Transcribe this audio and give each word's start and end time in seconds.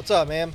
What's 0.00 0.10
up, 0.10 0.28
man? 0.28 0.54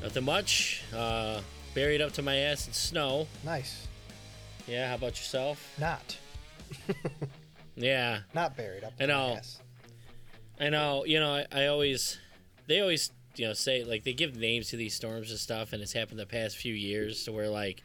Nothing 0.00 0.24
much. 0.24 0.84
Uh, 0.90 1.42
buried 1.74 2.00
up 2.00 2.12
to 2.12 2.22
my 2.22 2.34
ass 2.34 2.66
in 2.66 2.72
snow. 2.72 3.28
Nice. 3.44 3.86
Yeah, 4.66 4.88
how 4.88 4.94
about 4.94 5.18
yourself? 5.18 5.62
Not. 5.78 6.16
Yeah, 7.76 8.20
Not 8.32 8.56
buried 8.56 8.84
up. 8.84 8.94
I 8.98 9.04
know. 9.04 9.28
my 9.28 9.32
ass. 9.34 9.60
I 10.58 10.70
know. 10.70 11.04
You 11.04 11.20
know, 11.20 11.30
I, 11.30 11.46
I 11.52 11.66
always, 11.66 12.18
they 12.68 12.80
always, 12.80 13.10
you 13.36 13.48
know, 13.48 13.52
say 13.52 13.84
like 13.84 14.02
they 14.02 14.14
give 14.14 14.34
names 14.34 14.70
to 14.70 14.76
these 14.76 14.94
storms 14.94 15.28
and 15.30 15.38
stuff, 15.38 15.74
and 15.74 15.82
it's 15.82 15.92
happened 15.92 16.18
the 16.18 16.24
past 16.24 16.56
few 16.56 16.72
years 16.72 17.24
to 17.24 17.32
where 17.32 17.50
like, 17.50 17.82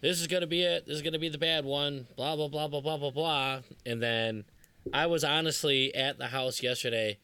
this 0.00 0.20
is 0.20 0.28
gonna 0.28 0.46
be 0.46 0.62
it. 0.62 0.86
This 0.86 0.94
is 0.94 1.02
gonna 1.02 1.18
be 1.18 1.28
the 1.28 1.38
bad 1.38 1.64
one. 1.64 2.06
Blah 2.14 2.36
blah 2.36 2.46
blah 2.46 2.68
blah 2.68 2.80
blah 2.80 2.98
blah 2.98 3.10
blah. 3.10 3.60
And 3.84 4.00
then, 4.00 4.44
I 4.94 5.06
was 5.06 5.24
honestly 5.24 5.92
at 5.92 6.18
the 6.18 6.28
house 6.28 6.62
yesterday. 6.62 7.18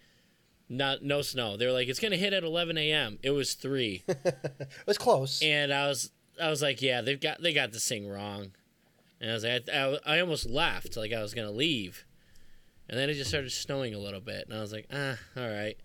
Not 0.68 1.02
no 1.02 1.22
snow. 1.22 1.56
They 1.56 1.66
were 1.66 1.72
like, 1.72 1.88
it's 1.88 2.00
gonna 2.00 2.16
hit 2.16 2.32
at 2.32 2.42
11 2.42 2.76
a.m. 2.78 3.18
It 3.22 3.30
was 3.30 3.54
three. 3.54 4.02
It 4.08 4.68
was 4.86 4.98
close. 4.98 5.40
And 5.42 5.72
I 5.72 5.86
was, 5.88 6.10
I 6.42 6.50
was 6.50 6.60
like, 6.62 6.82
yeah, 6.82 7.00
they've 7.02 7.20
got, 7.20 7.40
they 7.40 7.52
got 7.52 7.72
this 7.72 7.88
thing 7.88 8.08
wrong. 8.08 8.52
And 9.20 9.30
I 9.30 9.34
was 9.34 9.44
like, 9.44 9.68
I, 9.72 9.78
I, 10.06 10.16
I 10.16 10.20
almost 10.20 10.48
left, 10.50 10.96
like 10.96 11.12
I 11.12 11.22
was 11.22 11.32
gonna 11.34 11.50
leave, 11.50 12.04
and 12.88 12.98
then 12.98 13.08
it 13.08 13.14
just 13.14 13.30
started 13.30 13.50
snowing 13.50 13.94
a 13.94 13.98
little 13.98 14.20
bit, 14.20 14.46
and 14.46 14.56
I 14.56 14.60
was 14.60 14.72
like, 14.72 14.86
ah, 14.92 15.16
all 15.36 15.48
right, 15.48 15.76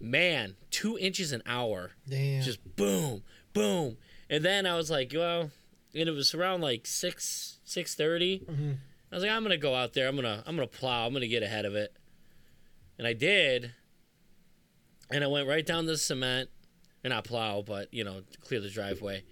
man, 0.00 0.56
two 0.70 0.96
inches 0.98 1.32
an 1.32 1.42
hour, 1.44 1.90
Damn. 2.08 2.42
just 2.42 2.58
boom, 2.76 3.22
boom, 3.52 3.98
and 4.30 4.42
then 4.42 4.64
I 4.64 4.76
was 4.76 4.90
like, 4.90 5.12
well, 5.14 5.50
and 5.94 6.08
it 6.08 6.12
was 6.12 6.34
around 6.34 6.62
like 6.62 6.86
six, 6.86 7.58
six 7.64 7.94
Mhm. 7.96 8.76
I 9.12 9.14
was 9.14 9.22
like, 9.24 9.30
I'm 9.32 9.42
gonna 9.42 9.58
go 9.58 9.74
out 9.74 9.92
there, 9.92 10.08
I'm 10.08 10.16
gonna, 10.16 10.42
I'm 10.46 10.56
gonna 10.56 10.66
plow, 10.66 11.06
I'm 11.06 11.12
gonna 11.12 11.26
get 11.28 11.42
ahead 11.42 11.66
of 11.66 11.74
it, 11.74 11.94
and 12.96 13.06
I 13.06 13.12
did, 13.12 13.72
and 15.12 15.24
I 15.24 15.26
went 15.26 15.48
right 15.48 15.64
down 15.64 15.86
the 15.86 15.96
cement, 15.96 16.50
and 17.02 17.12
not 17.12 17.24
plow, 17.24 17.62
but 17.62 17.92
you 17.92 18.04
know, 18.04 18.22
clear 18.42 18.60
the 18.60 18.70
driveway. 18.70 19.22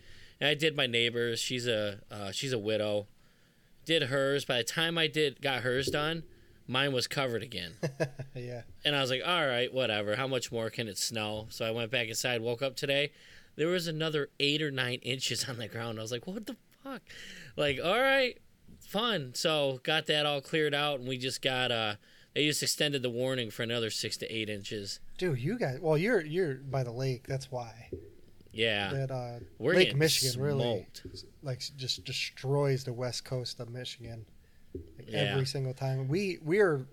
And 0.41 0.49
I 0.49 0.55
did 0.55 0.77
my 0.77 0.87
neighbors. 0.87 1.41
She's 1.41 1.67
a 1.67 2.01
uh, 2.11 2.31
she's 2.33 2.53
a 2.53 2.59
widow. 2.59 3.07
Did 3.85 4.05
hers. 4.05 4.45
By 4.45 4.59
the 4.59 4.65
time 4.65 4.99
I 4.99 5.07
did 5.07 5.41
got 5.41 5.63
hers 5.63 5.89
done, 5.89 6.25
mine 6.67 6.93
was 6.93 7.07
covered 7.07 7.43
again. 7.43 7.73
yeah. 8.35 8.63
And 8.85 8.95
I 8.95 9.01
was 9.01 9.11
like, 9.11 9.23
all 9.27 9.47
right, 9.47 9.73
whatever. 9.73 10.17
How 10.17 10.27
much 10.27 10.53
more 10.53 10.69
can 10.71 10.89
it 10.89 10.99
snow? 10.99 11.47
So 11.51 11.65
I 11.65 11.71
went 11.71 11.91
back 11.91 12.09
inside. 12.09 12.43
Woke 12.43 12.63
up 12.63 12.77
today. 12.77 13.13
There 13.57 13.69
was 13.69 13.89
another 13.89 14.29
eight 14.39 14.63
or 14.63 14.71
nine 14.71 14.99
inches 15.03 15.49
on 15.49 15.59
the 15.59 15.69
ground. 15.69 15.99
I 15.99 16.03
was 16.03 16.13
like, 16.13 16.27
what 16.27 16.47
the 16.47 16.57
fuck? 16.85 17.03
Like, 17.57 17.81
all 17.83 17.99
right, 17.99 18.39
fun. 18.81 19.33
So 19.35 19.81
got 19.83 20.07
that 20.07 20.27
all 20.27 20.41
cleared 20.41 20.75
out, 20.75 21.01
and 21.01 21.09
we 21.09 21.19
just 21.19 21.43
got 21.43 21.73
uh, 21.73 21.95
they 22.35 22.47
just 22.47 22.63
extended 22.63 23.03
the 23.03 23.11
warning 23.11 23.51
for 23.51 23.63
another 23.63 23.91
six 23.91 24.17
to 24.19 24.27
eight 24.35 24.49
inches. 24.49 25.01
Dude, 25.19 25.39
you 25.41 25.59
guys. 25.59 25.79
Well, 25.81 25.99
you're 25.99 26.21
you're 26.25 26.55
by 26.55 26.83
the 26.85 26.93
lake. 26.93 27.27
That's 27.27 27.51
why. 27.51 27.91
Yeah, 28.51 28.93
That 28.93 29.11
uh, 29.11 29.39
we're 29.59 29.75
Lake 29.75 29.95
Michigan 29.95 30.41
really 30.41 30.87
like 31.43 31.63
just 31.77 32.05
destroys 32.05 32.83
the 32.83 32.93
west 32.93 33.25
coast 33.25 33.61
of 33.61 33.69
Michigan 33.69 34.25
like, 34.75 35.11
Yeah. 35.11 35.19
every 35.19 35.47
single 35.47 35.75
time. 35.75 36.09
We 36.09 36.39
we're, 36.43 36.87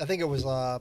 I 0.00 0.06
think 0.06 0.22
it 0.22 0.26
was 0.26 0.46
uh, 0.46 0.78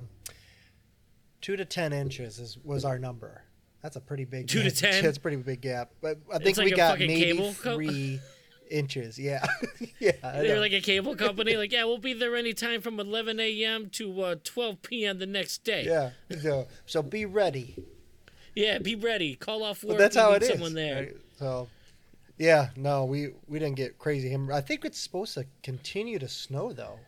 two 1.42 1.56
to 1.58 1.66
ten 1.66 1.92
inches 1.92 2.40
is 2.40 2.58
was 2.64 2.86
our 2.86 2.97
number. 3.00 3.44
That's 3.81 3.96
a 3.96 4.00
pretty 4.00 4.26
big. 4.26 4.47
Two 4.47 4.59
to 4.64 4.70
gap. 4.70 4.92
10? 4.92 5.03
That's 5.03 5.18
a 5.18 5.22
pretty 5.22 5.38
big 5.38 5.59
gap. 5.62 5.92
But 6.02 6.20
I 6.31 6.38
think 6.38 6.58
like 6.58 6.66
we 6.66 6.72
got 6.72 7.00
maybe 7.00 7.16
cable 7.16 7.52
three 7.52 8.20
inches. 8.72 9.20
Yeah, 9.20 9.46
yeah. 10.00 10.12
They're 10.22 10.59
like 10.59 10.74
a 10.74 10.82
cable 10.82 11.16
company. 11.16 11.56
Like, 11.58 11.72
yeah, 11.72 11.84
we'll 11.84 11.98
be 11.98 12.14
there 12.14 12.36
anytime 12.36 12.82
from 12.82 13.00
11 13.00 13.40
a.m. 13.40 13.90
to 13.92 14.22
uh, 14.22 14.36
12 14.44 14.82
p.m. 14.82 15.20
the 15.20 15.26
next 15.26 15.64
day. 15.64 15.84
yeah. 15.86 16.12
So 16.42 16.68
so 16.86 17.02
be 17.04 17.26
ready. 17.26 17.76
Yeah, 18.56 18.80
be 18.80 18.96
ready. 18.96 19.36
Call 19.36 19.64
off 19.64 19.84
work. 19.84 19.94
But 19.94 20.00
that's 20.00 20.16
how 20.16 20.34
it 20.34 20.44
is. 20.44 20.50
Someone 20.50 20.74
there. 20.74 20.96
right? 20.96 21.18
So, 21.40 21.68
yeah, 22.38 22.70
no, 22.76 23.06
we 23.06 23.30
we 23.48 23.59
didn't 23.59 23.76
get 23.78 23.98
crazy. 24.00 24.30
Him, 24.30 24.52
I 24.52 24.62
think 24.62 24.84
it's 24.86 25.00
supposed 25.00 25.34
to 25.36 25.46
continue 25.64 26.20
to 26.20 26.28
snow 26.28 26.74
though. 26.74 27.00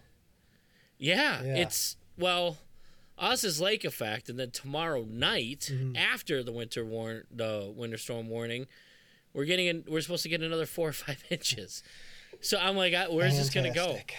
Yeah, 0.97 1.43
Yeah. 1.43 1.55
it's 1.57 1.97
well, 2.17 2.57
us 3.17 3.43
is 3.43 3.59
lake 3.59 3.83
effect, 3.83 4.29
and 4.29 4.39
then 4.39 4.51
tomorrow 4.51 5.03
night 5.09 5.69
Mhm. 5.73 5.97
after 5.97 6.43
the 6.43 6.51
winter 6.51 6.85
warn, 6.85 7.25
the 7.31 7.71
winter 7.75 7.97
storm 7.97 8.29
warning, 8.29 8.67
we're 9.33 9.45
getting 9.45 9.67
in, 9.67 9.83
we're 9.87 10.01
supposed 10.01 10.23
to 10.23 10.29
get 10.29 10.41
another 10.41 10.65
four 10.65 10.89
or 10.89 10.93
five 10.93 11.23
inches. 11.29 11.83
So 12.41 12.57
I'm 12.57 12.75
like, 12.75 12.93
where's 13.09 13.37
this 13.37 13.49
gonna 13.49 13.73
go? 13.73 13.97
Fantastic. 13.97 14.15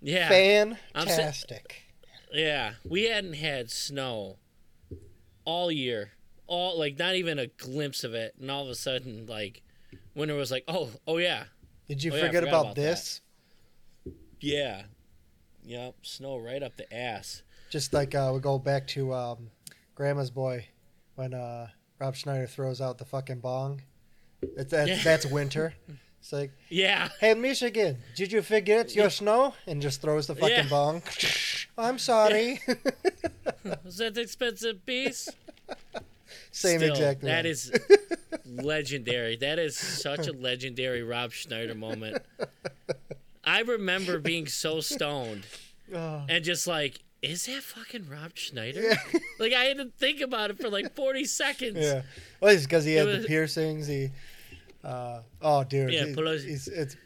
Yeah, 0.00 0.28
sa- 0.28 1.00
Fantastic. 1.06 1.82
yeah. 2.32 2.72
We 2.84 3.04
hadn't 3.04 3.34
had 3.34 3.70
snow 3.70 4.36
all 5.44 5.70
year, 5.70 6.12
all 6.46 6.78
like 6.78 6.98
not 6.98 7.14
even 7.14 7.38
a 7.38 7.46
glimpse 7.46 8.04
of 8.04 8.14
it, 8.14 8.34
and 8.40 8.50
all 8.50 8.64
of 8.64 8.68
a 8.68 8.74
sudden, 8.74 9.26
like 9.26 9.62
winter 10.14 10.34
was 10.34 10.50
like, 10.50 10.64
oh, 10.68 10.90
oh 11.06 11.18
yeah, 11.18 11.44
Did 11.88 12.02
you 12.02 12.10
Oh, 12.12 12.14
forget 12.16 12.34
forgot 12.42 12.48
about, 12.48 12.60
about 12.62 12.74
that. 12.76 12.80
this? 12.82 13.20
yeah, 14.40 14.82
yep, 15.64 15.94
snow 16.02 16.36
right 16.38 16.62
up 16.62 16.76
the 16.76 16.92
ass. 16.94 17.42
Just 17.70 17.92
like 17.92 18.14
uh, 18.14 18.30
we 18.34 18.40
go 18.40 18.58
back 18.58 18.86
to 18.88 19.12
um, 19.14 19.50
Grandma's 19.94 20.30
Boy 20.30 20.66
when 21.16 21.34
uh, 21.34 21.68
Rob 21.98 22.14
Schneider 22.14 22.46
throws 22.46 22.80
out 22.80 22.98
the 22.98 23.04
fucking 23.04 23.40
bong. 23.40 23.82
It's, 24.42 24.70
that's, 24.70 24.88
Yeah. 24.90 25.00
that's 25.02 25.26
winter. 25.26 25.74
It's 26.20 26.32
like, 26.32 26.50
Yeah, 26.68 27.08
hey, 27.20 27.34
Michigan, 27.34 27.98
did 28.16 28.32
you 28.32 28.42
forget 28.42 28.94
your 28.94 29.10
snow? 29.10 29.54
And 29.66 29.80
just 29.80 30.02
throws 30.02 30.26
the 30.26 30.34
fucking 30.34 30.56
Yeah. 30.56 30.68
bong. 30.68 31.02
I'm 31.78 31.98
sorry. 31.98 32.60
was 33.84 33.98
that 33.98 34.14
the 34.14 34.22
expensive 34.22 34.84
piece? 34.86 35.28
Same 36.50 36.78
Still, 36.80 36.90
exact 36.94 37.20
That 37.22 37.44
one. 37.44 37.46
is 37.46 37.70
legendary. 38.46 39.36
That 39.36 39.58
is 39.58 39.76
such 39.76 40.26
a 40.26 40.32
legendary 40.32 41.02
Rob 41.02 41.32
Schneider 41.32 41.74
moment. 41.74 42.22
I 43.44 43.60
remember 43.60 44.18
being 44.18 44.46
so 44.46 44.80
stoned 44.80 45.46
Oh. 45.94 46.24
and 46.28 46.42
just 46.44 46.66
like, 46.66 46.98
is 47.26 47.46
that 47.46 47.62
fucking 47.62 48.08
Rob 48.08 48.32
Schneider? 48.36 48.82
Yeah. 48.82 48.96
Like 49.38 49.52
I 49.52 49.64
had 49.64 49.76
to 49.78 49.90
think 49.98 50.20
about 50.22 50.50
it 50.50 50.58
for 50.60 50.68
like 50.70 50.94
forty 50.94 51.24
seconds. 51.26 51.78
Yeah. 51.78 52.02
Well, 52.40 52.52
it's 52.54 52.64
because 52.64 52.84
he 52.84 52.94
had 52.94 53.06
was- 53.06 53.22
the 53.22 53.28
piercings. 53.28 53.86
He, 53.86 54.10
uh, 54.82 55.20
oh, 55.42 55.64
dude. 55.64 55.92
Yeah, 55.92 56.06
he- 56.06 56.14
Pelosi- 56.14 56.48
he's, 56.48 56.68
it's 56.68 56.96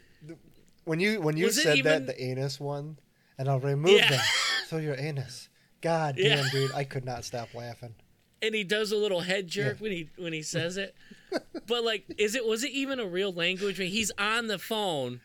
when 0.85 0.99
you 0.99 1.19
when 1.21 1.35
you 1.37 1.45
Was 1.45 1.61
said 1.61 1.77
even- 1.77 2.05
that 2.05 2.07
the 2.15 2.23
anus 2.23 2.59
one, 2.59 2.97
and 3.37 3.49
I'll 3.49 3.59
remove 3.59 3.91
Yeah. 3.97 4.09
them. 4.09 4.21
So 4.69 4.77
your 4.77 4.95
anus. 4.97 5.49
God 5.81 6.15
Yeah. 6.17 6.37
damn, 6.37 6.49
dude, 6.49 6.71
I 6.73 6.85
could 6.85 7.03
not 7.03 7.25
stop 7.25 7.53
laughing. 7.53 7.93
And 8.41 8.55
he 8.55 8.63
does 8.63 8.93
a 8.93 8.95
little 8.97 9.19
head 9.19 9.47
jerk 9.49 9.77
Yeah. 9.79 9.83
when 9.83 9.91
he 9.91 10.09
when 10.17 10.31
he 10.33 10.41
says 10.43 10.77
it. 10.77 10.95
But 11.67 11.83
like, 11.83 12.05
is 12.17 12.35
it 12.35 12.45
was 12.45 12.63
it 12.63 12.71
even 12.71 12.99
a 12.99 13.05
real 13.05 13.33
language? 13.33 13.77
Mean, 13.79 13.89
he's 13.91 14.11
on 14.17 14.47
the 14.47 14.57
phone. 14.59 15.19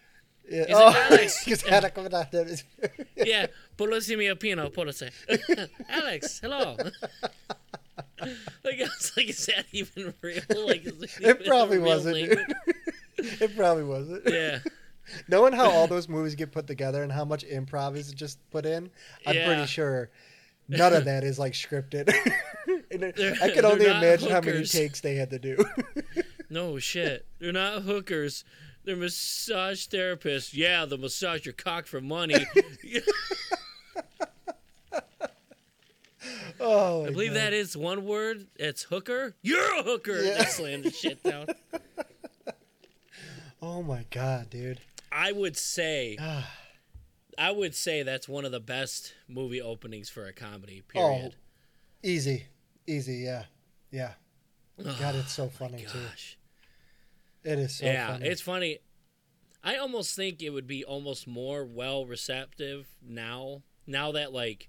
Yeah. 0.48 0.62
it 0.62 0.70
oh, 0.72 1.06
Alex? 1.10 1.38
he's 1.42 1.62
had 1.62 1.80
to 1.80 1.90
come 1.90 2.06
out 2.12 2.30
there. 2.30 2.46
Yeah, 3.16 3.46
Polisi 3.76 4.16
mi 4.16 4.26
opino. 4.26 4.70
Alex, 5.88 6.40
hello. 6.40 6.76
like 8.64 8.80
I 8.80 8.82
was 8.84 9.12
like, 9.16 9.28
is 9.30 9.46
that 9.46 9.66
even 9.72 10.14
real? 10.22 10.40
Like, 10.66 10.84
is 10.84 11.02
it, 11.02 11.10
even 11.20 11.30
It 11.30 11.46
probably 11.46 11.78
wasn't. 11.78 12.16
it 13.18 13.56
probably 13.56 13.84
wasn't. 13.84 14.22
Yeah, 14.26 14.58
Knowing 15.28 15.52
how 15.52 15.70
all 15.70 15.86
those 15.86 16.08
movies 16.08 16.34
get 16.34 16.52
put 16.52 16.66
together 16.66 17.02
and 17.02 17.10
how 17.12 17.24
much 17.24 17.44
improv 17.46 17.96
is 17.96 18.12
just 18.12 18.38
put 18.50 18.66
in, 18.66 18.90
I'm 19.26 19.34
Yeah. 19.36 19.46
pretty 19.46 19.66
sure 19.66 20.10
none 20.68 20.92
of 20.92 21.04
that 21.04 21.24
is 21.24 21.38
like 21.38 21.52
scripted. 21.52 22.12
And 22.90 23.04
I 23.42 23.50
can 23.50 23.64
only 23.64 23.86
imagine 23.86 24.30
how 24.30 24.40
many 24.40 24.64
takes 24.64 25.00
they 25.00 25.14
had 25.16 25.30
to 25.30 25.38
do. 25.38 25.64
no 26.50 26.78
shit. 26.78 27.26
They're 27.38 27.52
not 27.52 27.82
hookers. 27.82 28.44
They're 28.86 28.96
massage 28.96 29.86
therapists. 29.88 30.54
Yeah, 30.54 30.84
they'll 30.86 30.96
massage 30.98 31.44
your 31.44 31.52
cock 31.54 31.86
for 31.86 32.00
money. 32.00 32.46
oh, 36.60 37.04
I 37.04 37.10
believe 37.10 37.30
God. 37.32 37.36
that 37.40 37.52
is 37.52 37.76
one 37.76 38.04
word. 38.04 38.46
It's 38.56 38.84
hooker. 38.84 39.34
You're 39.42 39.80
a 39.80 39.82
hooker. 39.82 40.22
Yeah. 40.22 40.38
They 40.38 40.44
slam 40.44 40.82
the 40.82 40.90
shit 40.92 41.22
down. 41.22 41.46
Oh 43.62 43.82
my 43.82 44.04
god, 44.10 44.50
dude. 44.50 44.80
I 45.10 45.32
would 45.32 45.56
say, 45.56 46.18
I 47.38 47.50
would 47.50 47.74
say 47.74 48.02
that's 48.02 48.28
one 48.28 48.44
of 48.44 48.52
the 48.52 48.60
best 48.60 49.14
movie 49.28 49.62
openings 49.62 50.10
for 50.10 50.26
a 50.26 50.32
comedy. 50.32 50.82
Oh, 50.94 51.14
Period. 51.14 51.36
easy, 52.02 52.46
easy, 52.86 53.14
yeah, 53.24 53.44
yeah. 53.90 54.12
God, 54.78 55.14
it's 55.16 55.32
so 55.32 55.44
Oh 55.44 55.48
funny 55.48 55.86
too. 55.88 55.98
It 57.46 57.58
is 57.58 57.76
so 57.76 57.86
yeah, 57.86 58.12
funny. 58.12 58.26
it's 58.26 58.40
funny. 58.42 58.78
I 59.62 59.76
almost 59.76 60.14
think 60.16 60.42
it 60.42 60.50
would 60.50 60.66
be 60.66 60.84
almost 60.84 61.26
more 61.26 61.64
well 61.64 62.04
receptive 62.06 62.86
now. 63.02 63.62
Now 63.86 64.12
that 64.12 64.32
like, 64.32 64.68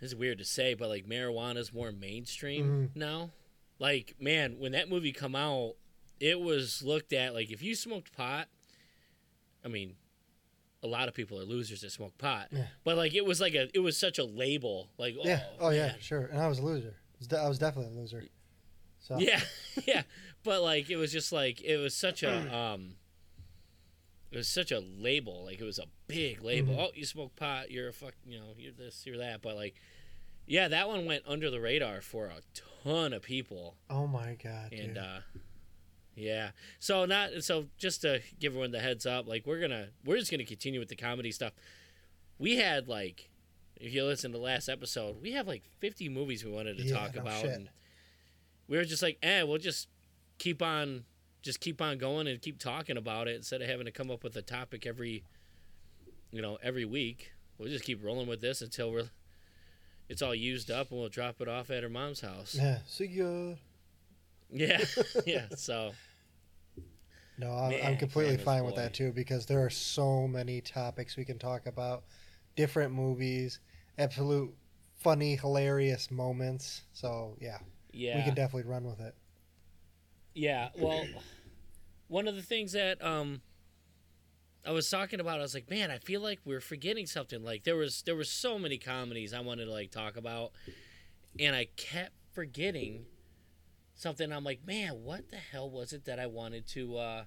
this 0.00 0.10
is 0.12 0.16
weird 0.16 0.38
to 0.38 0.44
say, 0.44 0.74
but 0.74 0.88
like 0.88 1.06
marijuana 1.06 1.56
is 1.58 1.72
more 1.72 1.92
mainstream 1.92 2.88
Mm-hmm. 2.88 2.98
now. 2.98 3.30
Like, 3.78 4.14
man, 4.20 4.56
when 4.58 4.72
that 4.72 4.88
movie 4.88 5.12
come 5.12 5.34
out, 5.34 5.74
it 6.20 6.40
was 6.40 6.82
looked 6.82 7.12
at 7.12 7.34
like 7.34 7.50
if 7.50 7.62
you 7.62 7.74
smoked 7.74 8.12
pot. 8.16 8.46
I 9.64 9.68
mean, 9.68 9.94
a 10.82 10.86
lot 10.86 11.08
of 11.08 11.14
people 11.14 11.40
are 11.40 11.44
losers 11.44 11.80
that 11.80 11.90
smoke 11.90 12.16
pot, 12.18 12.48
Yeah. 12.52 12.66
but 12.84 12.96
like 12.96 13.14
it 13.14 13.24
was 13.24 13.40
like 13.40 13.54
a 13.54 13.68
it 13.74 13.80
was 13.80 13.96
such 13.98 14.18
a 14.18 14.24
label. 14.24 14.88
Like, 14.98 15.14
yeah. 15.22 15.40
Oh, 15.58 15.70
yeah, 15.70 15.94
sure. 16.00 16.26
And 16.26 16.38
I 16.40 16.46
was 16.46 16.58
a 16.58 16.62
loser. 16.62 16.94
was 17.18 17.26
de- 17.26 17.38
I 17.38 17.48
was 17.48 17.58
definitely 17.58 17.96
a 17.96 18.00
loser. 18.00 18.24
So 19.00 19.18
Yeah, 19.18 19.40
yeah. 19.86 20.02
But 20.44 20.62
like 20.62 20.90
it 20.90 20.96
was 20.96 21.10
just 21.12 21.32
like 21.32 21.60
it 21.62 21.78
was 21.78 21.94
such 21.94 22.22
a 22.22 22.54
um 22.56 22.94
it 24.30 24.36
was 24.36 24.48
such 24.48 24.70
a 24.72 24.80
label. 24.80 25.44
Like 25.44 25.60
it 25.60 25.64
was 25.64 25.78
a 25.78 25.86
big 26.06 26.42
label. 26.42 26.74
Mhm. 26.74 26.78
Oh, 26.80 26.90
you 26.94 27.04
smoke 27.04 27.34
pot, 27.36 27.70
you're 27.70 27.88
a 27.88 27.92
fuck 27.92 28.14
you 28.26 28.38
know, 28.38 28.46
you're 28.58 28.72
this, 28.72 29.04
you're 29.06 29.18
that. 29.18 29.42
But 29.42 29.56
like 29.56 29.74
yeah, 30.46 30.68
that 30.68 30.88
one 30.88 31.06
went 31.06 31.22
under 31.26 31.50
the 31.50 31.60
radar 31.60 32.00
for 32.02 32.26
a 32.26 32.40
ton 32.84 33.12
of 33.14 33.22
people. 33.22 33.76
Oh 33.88 34.06
my 34.06 34.34
god, 34.42 34.72
And 34.72 34.94
dude. 34.94 34.98
uh 34.98 35.18
yeah. 36.16 36.50
So 36.78 37.06
not 37.06 37.42
so 37.42 37.66
just 37.78 38.02
to 38.02 38.20
give 38.38 38.52
everyone 38.52 38.70
the 38.70 38.80
heads 38.80 39.06
up, 39.06 39.26
like 39.26 39.46
we're 39.46 39.60
gonna 39.60 39.88
we're 40.04 40.18
just 40.18 40.30
gonna 40.30 40.44
continue 40.44 40.78
with 40.80 40.88
the 40.88 40.96
comedy 40.96 41.32
stuff. 41.32 41.52
We 42.38 42.56
had 42.56 42.88
like 42.88 43.30
if 43.80 43.92
you 43.92 44.04
listen 44.04 44.30
to 44.32 44.38
the 44.38 44.44
last 44.44 44.68
episode, 44.68 45.20
we 45.22 45.32
have 45.32 45.46
like 45.48 45.62
fifty 45.80 46.08
movies 46.08 46.44
we 46.44 46.50
wanted 46.52 46.76
to 46.78 46.84
Yeah, 46.84 46.94
talk 46.98 47.14
no 47.14 47.22
about 47.22 47.44
we 48.66 48.76
were 48.78 48.84
just 48.84 49.02
like, 49.02 49.18
eh, 49.22 49.42
we'll 49.42 49.58
just 49.58 49.88
keep 50.38 50.62
on 50.62 51.04
just 51.42 51.60
keep 51.60 51.82
on 51.82 51.98
going 51.98 52.26
and 52.26 52.40
keep 52.40 52.58
talking 52.58 52.96
about 52.96 53.28
it 53.28 53.36
instead 53.36 53.60
of 53.60 53.68
having 53.68 53.84
to 53.84 53.92
come 53.92 54.10
up 54.10 54.24
with 54.24 54.34
a 54.36 54.42
topic 54.42 54.86
every 54.86 55.24
you 56.34 56.42
know, 56.42 56.58
every 56.62 56.84
week. 56.84 57.32
We'll 57.56 57.68
just 57.68 57.84
keep 57.84 58.04
rolling 58.04 58.26
with 58.26 58.40
this 58.40 58.60
until 58.60 58.90
we're 58.90 59.08
it's 60.08 60.20
all 60.20 60.34
used 60.34 60.70
up 60.70 60.90
and 60.90 61.00
we'll 61.00 61.08
drop 61.08 61.40
it 61.40 61.48
off 61.48 61.70
at 61.70 61.82
her 61.82 61.88
mom's 61.88 62.20
house. 62.20 62.56
yeah, 62.60 62.78
see 62.86 63.06
ya. 63.06 63.54
Yeah. 64.50 64.84
yeah. 65.26 65.46
So 65.56 65.92
No, 67.38 67.52
I'm, 67.52 67.74
I'm 67.84 67.96
completely 67.96 68.36
fine 68.36 68.64
with 68.64 68.74
that 68.74 68.92
too 68.94 69.12
because 69.12 69.46
there 69.46 69.64
are 69.64 69.70
so 69.70 70.26
many 70.26 70.60
topics 70.60 71.16
we 71.16 71.24
can 71.24 71.38
talk 71.38 71.66
about, 71.66 72.02
different 72.56 72.92
movies, 72.92 73.60
absolute 73.96 74.52
funny, 74.96 75.36
hilarious 75.36 76.10
moments. 76.10 76.82
So 76.92 77.36
yeah, 77.40 77.58
yeah. 77.92 78.16
we 78.16 78.24
can 78.24 78.34
definitely 78.34 78.68
run 78.68 78.84
with 78.84 79.00
it. 79.00 79.14
Yeah, 80.34 80.68
well, 80.76 81.06
one 82.08 82.26
of 82.28 82.34
the 82.36 82.42
things 82.42 82.72
that 82.72 83.02
um 83.04 83.40
I 84.66 84.70
was 84.72 84.88
talking 84.88 85.20
about, 85.20 85.38
I 85.38 85.42
was 85.42 85.54
like, 85.54 85.68
man, 85.68 85.90
I 85.90 85.98
feel 85.98 86.20
like 86.20 86.40
we're 86.44 86.60
forgetting 86.60 87.06
something. 87.06 87.42
Like 87.42 87.64
there 87.64 87.76
was 87.76 88.02
there 88.02 88.16
were 88.16 88.24
so 88.24 88.58
many 88.58 88.78
comedies 88.78 89.32
I 89.34 89.40
wanted 89.40 89.66
to 89.66 89.70
like 89.72 89.90
talk 89.90 90.16
about, 90.16 90.52
and 91.38 91.54
I 91.54 91.66
kept 91.76 92.12
forgetting 92.32 93.04
something. 93.94 94.32
I'm 94.32 94.44
like, 94.44 94.66
man, 94.66 95.04
what 95.04 95.30
the 95.30 95.36
hell 95.36 95.70
was 95.70 95.92
it 95.92 96.06
that 96.06 96.18
I 96.18 96.26
wanted 96.26 96.66
to 96.68 96.96
uh 96.96 97.24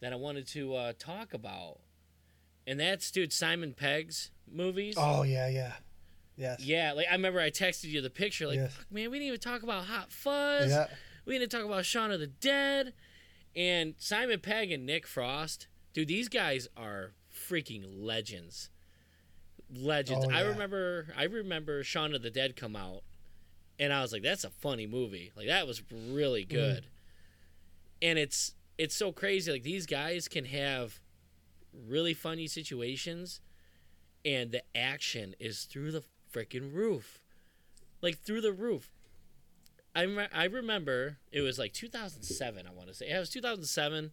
that 0.00 0.12
I 0.12 0.16
wanted 0.16 0.46
to 0.48 0.74
uh 0.74 0.92
talk 0.98 1.34
about? 1.34 1.78
And 2.66 2.80
that's 2.80 3.10
dude 3.10 3.32
Simon 3.32 3.72
Pegg's 3.74 4.30
movies. 4.50 4.94
Oh 4.98 5.22
yeah, 5.22 5.48
yeah, 5.48 5.72
yes, 6.36 6.60
Yeah, 6.64 6.92
like 6.92 7.06
I 7.10 7.12
remember 7.12 7.40
I 7.40 7.50
texted 7.50 7.84
you 7.84 8.00
the 8.00 8.10
picture, 8.10 8.46
like, 8.46 8.56
Yes. 8.56 8.72
Fuck, 8.72 8.92
man, 8.92 9.10
we 9.10 9.18
didn't 9.18 9.28
even 9.28 9.40
talk 9.40 9.62
about 9.62 9.84
Hot 9.84 10.10
Fuzz. 10.12 10.70
yeah. 10.70 10.86
We 11.28 11.38
need 11.38 11.50
to 11.50 11.56
talk 11.58 11.66
about 11.66 11.84
Shaun 11.84 12.10
of 12.10 12.20
the 12.20 12.26
Dead 12.26 12.94
and 13.54 13.94
Simon 13.98 14.40
Pegg 14.40 14.72
and 14.72 14.86
Nick 14.86 15.06
Frost. 15.06 15.66
Dude, 15.92 16.08
these 16.08 16.30
guys 16.30 16.68
are 16.74 17.12
freaking 17.30 17.84
legends. 18.02 18.70
Legends. 19.70 20.24
Oh, 20.26 20.32
I 20.34 20.40
remember 20.40 21.08
I 21.14 21.24
remember 21.24 21.84
Shaun 21.84 22.14
of 22.14 22.22
the 22.22 22.30
Dead 22.30 22.56
come 22.56 22.74
out 22.74 23.02
and 23.78 23.92
I 23.92 24.00
was 24.00 24.10
like, 24.10 24.22
that's 24.22 24.44
a 24.44 24.48
funny 24.48 24.86
movie. 24.86 25.30
Like 25.36 25.48
that 25.48 25.66
was 25.66 25.82
really 25.92 26.46
Mm. 26.46 26.48
good. 26.48 26.86
And 28.00 28.18
it's 28.18 28.54
it's 28.78 28.96
so 28.96 29.12
crazy. 29.12 29.52
Like 29.52 29.64
these 29.64 29.84
guys 29.84 30.28
can 30.28 30.46
have 30.46 30.98
really 31.86 32.14
funny 32.14 32.46
situations 32.46 33.42
and 34.24 34.50
the 34.50 34.62
action 34.74 35.34
is 35.38 35.64
through 35.64 35.92
the 35.92 36.04
freaking 36.32 36.72
roof. 36.72 37.20
Like 38.00 38.18
through 38.18 38.40
the 38.40 38.52
roof. 38.52 38.88
I, 39.98 40.04
rem- 40.06 40.28
I 40.32 40.44
remember 40.44 41.18
it 41.32 41.40
was 41.40 41.58
like 41.58 41.72
2007, 41.72 42.66
I 42.66 42.70
want 42.72 42.88
to 42.88 42.94
say. 42.94 43.08
It 43.08 43.18
was 43.18 43.30
2007. 43.30 44.12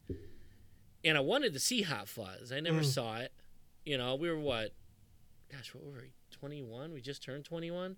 And 1.04 1.18
I 1.18 1.22
wanted 1.22 1.54
to 1.54 1.60
see 1.60 1.84
Hot 1.84 2.08
Fuzz. 2.08 2.52
I 2.52 2.60
never 2.60 2.82
Mm. 2.82 2.86
saw 2.86 3.18
it. 3.18 3.32
You 3.86 3.98
know, 3.98 4.16
we 4.16 4.30
were 4.30 4.40
what? 4.40 4.72
Gosh, 5.52 5.74
what 5.76 5.84
were 5.84 6.02
we? 6.02 6.14
21? 6.32 6.94
We 6.94 7.02
just 7.02 7.22
turned 7.24 7.46
21. 7.46 7.98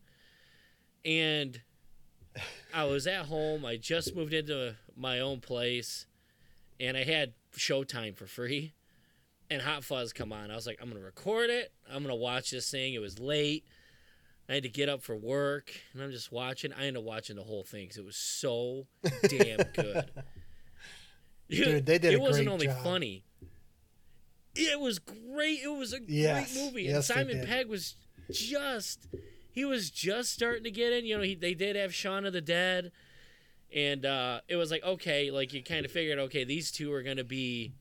And 1.05 1.61
I 2.73 2.83
was 2.85 3.07
at 3.07 3.25
home. 3.27 3.65
I 3.65 3.77
just 3.77 4.15
moved 4.15 4.33
into 4.33 4.75
my 4.95 5.19
own 5.19 5.39
place. 5.39 6.05
And 6.79 6.97
I 6.97 7.03
had 7.03 7.33
Showtime 7.55 8.15
for 8.15 8.27
free. 8.27 8.73
And 9.49 9.61
Hot 9.61 9.83
Fuzz 9.85 10.11
come 10.11 10.33
on. 10.33 10.51
I 10.51 10.55
was 10.55 10.67
like, 10.67 10.77
I'm 10.81 10.89
going 10.89 10.99
to 10.99 11.05
record 11.05 11.49
it. 11.49 11.71
I'm 11.87 12.03
going 12.03 12.09
to 12.09 12.15
watch 12.15 12.51
this 12.51 12.69
thing. 12.69 12.93
It 12.93 12.99
was 12.99 13.17
late. 13.19 13.63
I 14.49 14.53
had 14.55 14.63
to 14.63 14.69
get 14.69 14.87
up 14.87 15.01
for 15.03 15.15
work, 15.15 15.71
and 15.93 16.01
I'm 16.01 16.11
just 16.11 16.31
watching. 16.31 16.71
I 16.73 16.85
ended 16.85 16.97
up 16.97 17.03
watching 17.03 17.35
the 17.35 17.43
whole 17.43 17.63
thing 17.63 17.83
because 17.85 17.97
it 17.97 18.05
was 18.05 18.15
so 18.15 18.87
damn 19.27 19.59
good. 19.73 20.09
Dude, 21.49 21.85
they 21.85 21.97
did 21.97 22.13
It 22.13 22.21
wasn't 22.21 22.47
only 22.49 22.67
job. 22.67 22.83
funny. 22.83 23.23
It 24.55 24.79
was 24.79 24.99
great. 24.99 25.59
It 25.63 25.67
was 25.77 25.93
a 25.93 25.99
Yes, 26.07 26.53
great 26.53 26.63
movie. 26.65 26.83
yes, 26.83 27.09
and 27.09 27.29
Simon. 27.29 27.45
Pegg 27.45 27.67
was 27.67 27.95
just 28.31 29.07
he 29.51 29.65
was 29.65 29.89
just 29.89 30.31
starting 30.33 30.63
to 30.63 30.71
get 30.71 30.91
in. 30.93 31.05
You 31.05 31.17
know, 31.17 31.23
he, 31.23 31.35
they 31.35 31.53
did 31.53 31.75
have 31.75 31.93
Shaun 31.93 32.25
of 32.25 32.33
the 32.33 32.41
Dead, 32.41 32.91
and 33.73 34.05
uh, 34.05 34.41
it 34.47 34.55
was 34.55 34.71
like 34.71 34.83
okay, 34.83 35.29
like 35.31 35.53
you 35.53 35.63
kind 35.63 35.85
of 35.85 35.91
figured 35.91 36.19
okay, 36.19 36.43
these 36.43 36.71
two 36.71 36.91
are 36.93 37.03
gonna 37.03 37.23
be. 37.23 37.73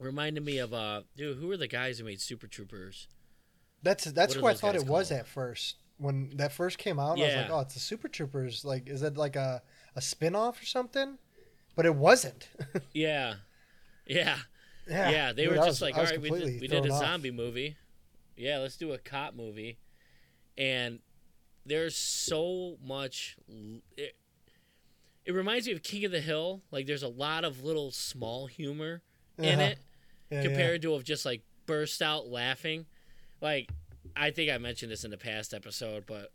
Reminded 0.00 0.44
me 0.44 0.58
of 0.58 0.72
uh, 0.74 1.02
dude, 1.16 1.36
who 1.38 1.46
were 1.48 1.56
the 1.56 1.68
guys 1.68 1.98
who 1.98 2.04
made 2.04 2.20
Super 2.20 2.46
Troopers? 2.48 3.06
That's 3.82 4.04
that's 4.04 4.36
What 4.36 4.50
I 4.50 4.54
thought 4.54 4.74
it 4.76 4.86
was 4.86 5.08
called? 5.08 5.20
at 5.20 5.26
first. 5.26 5.76
When 5.98 6.30
that 6.36 6.52
first 6.52 6.78
came 6.78 6.98
out, 6.98 7.18
yeah. 7.18 7.24
I 7.24 7.26
was 7.28 7.36
like, 7.36 7.50
"Oh, 7.50 7.60
it's 7.60 7.74
the 7.74 7.80
Super 7.80 8.08
Troopers." 8.08 8.64
Like, 8.64 8.88
is 8.88 9.02
it 9.02 9.16
like 9.16 9.36
a 9.36 9.62
a 9.94 10.00
spin 10.00 10.34
off 10.34 10.60
or 10.60 10.64
something? 10.64 11.18
But 11.76 11.86
it 11.86 11.94
wasn't. 11.94 12.48
Yeah, 12.92 13.34
yeah. 14.06 14.36
yeah, 14.88 15.10
yeah, 15.10 15.32
they 15.32 15.44
dude, 15.44 15.52
were 15.52 15.56
just 15.56 15.68
was- 15.68 15.82
like, 15.82 15.96
all 15.96 16.04
right, 16.04 16.20
we 16.20 16.30
did, 16.30 16.60
we 16.60 16.66
did 16.68 16.84
a 16.86 16.92
off. 16.92 17.00
zombie 17.00 17.30
movie. 17.30 17.76
Yeah, 18.36 18.58
let's 18.58 18.76
do 18.76 18.92
a 18.92 18.98
cop 18.98 19.34
movie. 19.34 19.78
And 20.58 20.98
there's 21.64 21.96
so 21.96 22.76
much. 22.84 23.36
It, 23.96 24.16
it 25.24 25.32
reminds 25.32 25.66
me 25.66 25.72
of 25.72 25.82
King 25.82 26.04
of 26.04 26.10
the 26.12 26.20
Hill. 26.20 26.62
Like, 26.70 26.86
there's 26.86 27.02
a 27.04 27.08
lot 27.08 27.44
of 27.44 27.62
little 27.62 27.90
small 27.92 28.46
humor 28.46 29.02
in 29.38 29.44
Uh-huh. 29.60 29.62
it 29.62 29.78
Yeah, 30.30 30.38
yeah. 30.38 30.42
compared 30.48 30.82
to 30.82 30.94
of 30.94 31.04
just 31.04 31.24
like 31.24 31.42
burst 31.66 32.02
out 32.02 32.26
laughing. 32.28 32.86
Like, 33.40 33.70
I 34.16 34.30
think 34.30 34.50
I 34.50 34.58
mentioned 34.58 34.92
this 34.92 35.04
in 35.04 35.10
the 35.10 35.18
past 35.18 35.52
episode, 35.54 36.04
but 36.06 36.32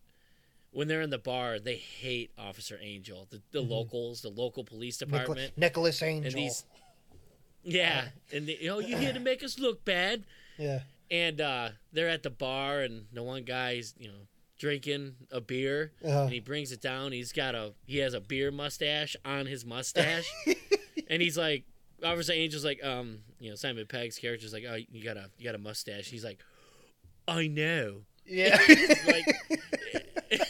when 0.72 0.88
they're 0.88 1.02
in 1.02 1.10
the 1.10 1.18
bar, 1.18 1.60
they 1.60 1.76
hate 1.76 2.32
Officer 2.38 2.78
Angel, 2.82 3.28
the, 3.30 3.42
the 3.52 3.64
Mhm. 3.64 3.70
locals, 3.70 4.22
the 4.22 4.30
local 4.30 4.64
police 4.64 4.98
department. 4.98 5.58
Nicholas 5.58 6.02
Angel. 6.02 6.28
and 6.28 6.34
these 6.38 6.64
yeah 7.64 8.06
and 8.32 8.48
they, 8.48 8.58
you 8.62 8.68
know 8.68 8.80
you 8.80 8.96
here 8.98 9.12
to 9.12 9.20
make 9.20 9.44
us 9.44 9.60
look 9.60 9.84
bad 9.84 10.24
yeah, 10.58 10.82
and 11.12 11.42
uh 11.42 11.70
they're 11.92 12.08
at 12.08 12.24
the 12.24 12.30
bar 12.30 12.80
and 12.82 13.06
the 13.12 13.22
one 13.22 13.44
guy's 13.44 13.94
you 14.00 14.08
know 14.08 14.28
drinking 14.58 15.16
a 15.32 15.42
beer 15.42 15.92
uh, 16.06 16.24
and 16.24 16.32
he 16.34 16.40
brings 16.40 16.72
it 16.72 16.82
down 16.82 17.12
he's 17.12 17.32
got 17.34 17.56
a 17.56 17.74
he 17.86 17.98
has 17.98 18.14
a 18.14 18.22
beer 18.22 18.52
mustache 18.52 19.16
on 19.26 19.46
his 19.48 19.66
mustache 19.66 20.32
and 21.10 21.22
he's 21.22 21.38
like 21.38 21.64
Officer 22.04 22.32
Angel's 22.34 22.64
like 22.64 22.82
um 22.86 23.20
you 23.40 23.50
know 23.50 23.56
Simon 23.56 23.86
Pegg's 23.86 24.18
character's 24.18 24.54
like 24.54 24.64
oh 24.70 24.76
you 24.76 25.04
got 25.04 25.18
a 25.18 25.30
you 25.38 25.44
got 25.44 25.56
a 25.56 25.60
mustache 25.60 26.08
he's 26.08 26.24
like 26.24 26.40
I 27.28 27.48
know 27.48 28.02
yeah. 28.26 28.60
like 29.08 29.26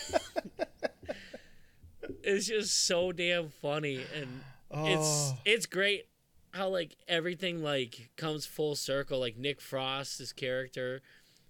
it's 2.23 2.47
just 2.47 2.85
so 2.85 3.11
damn 3.11 3.49
funny 3.49 4.01
and 4.15 4.41
it's 4.71 5.31
oh, 5.31 5.37
it's 5.45 5.65
great 5.65 6.07
how 6.51 6.67
like 6.69 6.97
everything 7.07 7.63
like 7.63 8.09
comes 8.17 8.45
full 8.45 8.75
circle. 8.75 9.19
Like 9.19 9.37
Nick 9.37 9.61
Frost, 9.61 10.17
his 10.17 10.33
character, 10.33 11.01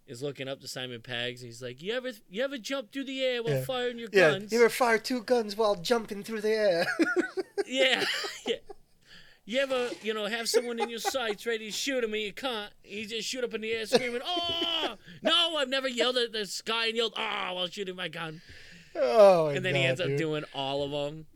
is 0.05 0.21
looking 0.21 0.47
up 0.47 0.61
to 0.61 0.67
Simon 0.67 1.01
Peggs. 1.01 1.41
He's 1.41 1.61
like, 1.61 1.81
"You 1.81 1.93
ever 1.93 2.11
you 2.29 2.43
ever 2.43 2.57
jump 2.57 2.91
through 2.91 3.05
the 3.05 3.23
air 3.23 3.41
while 3.41 3.55
Yeah. 3.55 3.65
firing 3.65 3.97
your 3.97 4.09
yeah. 4.11 4.31
guns? 4.31 4.51
You 4.51 4.59
ever 4.59 4.69
fire 4.69 4.99
two 4.99 5.23
guns 5.23 5.55
while 5.55 5.75
jumping 5.75 6.23
through 6.23 6.41
the 6.41 6.51
air? 6.51 6.87
yeah, 7.65 8.03
yeah. 8.45 8.55
You 9.49 9.59
ever 9.61 9.89
you 10.03 10.13
know 10.13 10.25
have 10.25 10.49
someone 10.49 10.77
in 10.77 10.89
your 10.89 10.99
sights 10.99 11.45
ready 11.45 11.67
to 11.67 11.71
shoot 11.71 12.03
him 12.03 12.13
and 12.13 12.21
you 12.21 12.33
can't? 12.33 12.69
You 12.83 13.07
just 13.07 13.29
shoot 13.29 13.45
up 13.45 13.53
in 13.53 13.61
the 13.61 13.71
air 13.71 13.85
screaming, 13.85 14.19
"Oh 14.25 14.95
no!" 15.23 15.55
I've 15.55 15.69
never 15.69 15.87
yelled 15.87 16.17
at 16.17 16.33
the 16.33 16.45
sky 16.45 16.87
and 16.87 16.97
yelled, 16.97 17.13
"Oh!" 17.15 17.53
while 17.53 17.67
shooting 17.67 17.95
my 17.95 18.09
gun. 18.09 18.41
oh, 18.93 19.45
my 19.45 19.53
And 19.53 19.63
then 19.63 19.71
God, 19.73 19.79
he 19.79 19.85
ends 19.85 20.01
up 20.01 20.17
doing 20.17 20.43
all 20.53 20.83
of 20.83 20.91
them. 20.91 21.27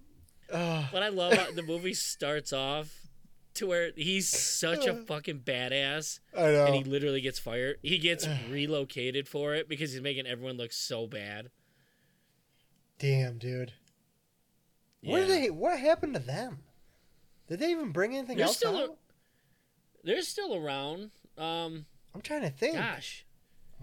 Oh, 0.51 0.89
But 0.91 1.03
I 1.03 1.07
love 1.07 1.31
how 1.33 1.51
the 1.51 1.63
movie 1.63 1.93
starts 1.93 2.51
off 2.51 2.89
to 3.53 3.67
where 3.67 3.91
he's 3.95 4.27
such 4.27 4.85
a 4.85 4.93
fucking 4.93 5.39
badass. 5.39 6.19
I 6.37 6.41
know. 6.51 6.65
and 6.65 6.75
he 6.75 6.83
literally 6.83 7.21
gets 7.21 7.39
fired. 7.39 7.77
He 7.81 7.97
gets 7.97 8.27
relocated 8.49 9.29
for 9.29 9.55
it 9.55 9.69
because 9.69 9.93
he's 9.93 10.01
making 10.01 10.27
everyone 10.27 10.57
look 10.57 10.73
so 10.73 11.07
bad. 11.07 11.49
Damn, 12.99 13.37
dude. 13.37 13.71
What 15.01 15.27
did 15.27 15.29
they? 15.29 15.49
What 15.49 15.79
happened 15.79 16.13
to 16.15 16.19
them? 16.19 16.59
Did 17.51 17.59
they 17.59 17.71
even 17.71 17.91
bring 17.91 18.15
anything 18.15 18.37
They're 18.37 18.45
else 18.45 18.55
still 18.55 18.77
out? 18.77 18.89
a- 18.91 20.05
They're 20.05 20.21
still 20.21 20.55
around. 20.55 21.11
Um, 21.37 21.85
I'm 22.15 22.21
trying 22.21 22.43
to 22.43 22.49
think. 22.49 22.75
gosh, 22.77 23.25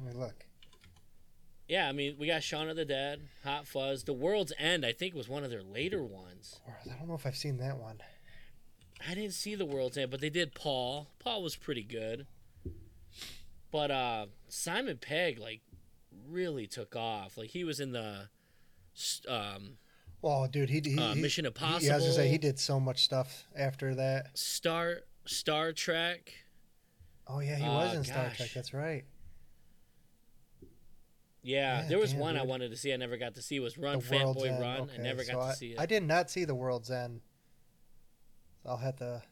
Let 0.02 0.06
me 0.14 0.18
look. 0.18 0.46
yeah, 1.68 1.86
I 1.86 1.92
mean, 1.92 2.16
we 2.18 2.26
got 2.28 2.42
Shaun 2.42 2.70
of 2.70 2.76
the 2.76 2.86
Dead, 2.86 3.20
Hot 3.44 3.66
Fuzz, 3.66 4.04
The 4.04 4.14
World's 4.14 4.54
End. 4.58 4.86
I 4.86 4.92
think 4.92 5.14
was 5.14 5.28
one 5.28 5.44
of 5.44 5.50
their 5.50 5.62
later 5.62 6.02
ones. 6.02 6.60
I 6.66 6.96
don't 6.96 7.08
know 7.08 7.14
if 7.14 7.26
I've 7.26 7.36
seen 7.36 7.58
that 7.58 7.76
one. 7.76 7.98
I 9.06 9.12
didn't 9.14 9.34
see 9.34 9.54
The 9.54 9.66
World's 9.66 9.98
End, 9.98 10.10
but 10.10 10.22
they 10.22 10.30
did 10.30 10.54
Paul. 10.54 11.08
Paul 11.18 11.42
was 11.42 11.54
pretty 11.54 11.82
good. 11.84 12.26
But 13.70 13.90
uh 13.90 14.26
Simon 14.48 14.96
Pegg 14.96 15.38
like 15.38 15.60
really 16.26 16.66
took 16.66 16.96
off. 16.96 17.36
Like 17.36 17.50
he 17.50 17.64
was 17.64 17.80
in 17.80 17.92
the 17.92 18.30
um 19.28 19.76
Oh, 20.22 20.46
dude, 20.48 20.68
he, 20.68 20.80
he, 20.80 20.98
Uh, 20.98 21.14
he 21.14 21.22
Mission 21.22 21.44
he- 21.44 21.50
Yeah, 21.60 21.92
I 21.92 21.96
was 21.96 22.04
gonna 22.04 22.12
say 22.12 22.28
he 22.28 22.38
did 22.38 22.58
so 22.58 22.80
much 22.80 23.04
stuff 23.04 23.46
after 23.54 23.94
that. 23.94 24.36
Star 24.36 25.02
Star 25.26 25.72
Trek. 25.72 26.32
Oh 27.26 27.40
yeah, 27.40 27.56
he 27.56 27.64
Oh, 27.64 27.76
was 27.76 27.94
in 27.94 28.04
Star. 28.04 28.32
Trek. 28.34 28.50
That's 28.54 28.72
right. 28.74 29.04
Yeah, 31.42 31.82
Yeah, 31.82 31.88
there 31.88 31.98
was 31.98 32.12
damn, 32.12 32.20
one 32.20 32.36
I 32.36 32.42
wanted 32.42 32.70
to 32.70 32.76
see. 32.76 32.92
I 32.92 32.96
never 32.96 33.16
got 33.16 33.34
to 33.36 33.42
see. 33.42 33.60
Was 33.60 33.78
Run 33.78 34.00
End. 34.00 34.60
Run. 34.60 34.80
Okay, 34.82 34.94
I 34.94 34.98
never 34.98 35.24
got 35.24 35.26
so 35.26 35.32
to 35.34 35.40
I, 35.40 35.52
see 35.52 35.72
it. 35.72 35.80
I 35.80 35.86
did 35.86 36.02
not 36.02 36.30
see 36.30 36.44
the 36.44 36.54
World's 36.54 36.90
End. 36.90 37.20
So 38.62 38.70
I'll 38.70 38.76
have 38.76 38.96
to 38.96 39.22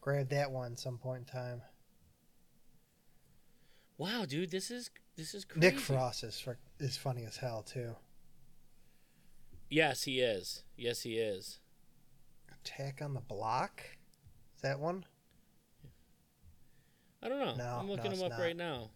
grab 0.00 0.30
that 0.30 0.50
one 0.50 0.76
some 0.76 0.98
point 0.98 1.20
in 1.20 1.24
time. 1.26 1.62
Wow, 3.98 4.24
dude, 4.26 4.50
this 4.50 4.70
is 4.70 4.90
this 5.16 5.34
is 5.34 5.44
crazy. 5.44 5.60
Nick 5.60 5.78
Frost 5.78 6.24
is 6.24 6.44
is 6.80 6.96
funny 6.96 7.24
as 7.24 7.36
hell 7.36 7.62
too. 7.62 7.94
Yes, 9.68 10.04
he 10.04 10.20
is. 10.20 10.62
Yes, 10.76 11.02
he 11.02 11.18
is. 11.18 11.60
Attack 12.52 13.00
on 13.02 13.14
the 13.14 13.20
Block. 13.20 13.82
Is 14.56 14.62
that 14.62 14.80
one? 14.80 15.04
I 17.22 17.28
don't 17.28 17.38
know. 17.38 17.54
No, 17.56 17.78
I'm 17.80 17.88
looking 17.88 18.12
it's 18.12 18.20
him 18.20 18.26
up 18.26 18.38
not. 18.38 18.40
right 18.40 18.56
now. 18.56 18.90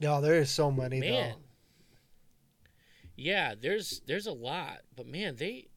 No, 0.00 0.20
there 0.20 0.34
is 0.34 0.50
so 0.50 0.70
many 0.70 1.00
Man. 1.00 1.30
though. 1.30 1.36
Yeah, 3.16 3.54
there's 3.58 4.02
there's 4.06 4.26
a 4.26 4.32
lot, 4.32 4.80
but 4.94 5.06
man, 5.06 5.36
they 5.36 5.68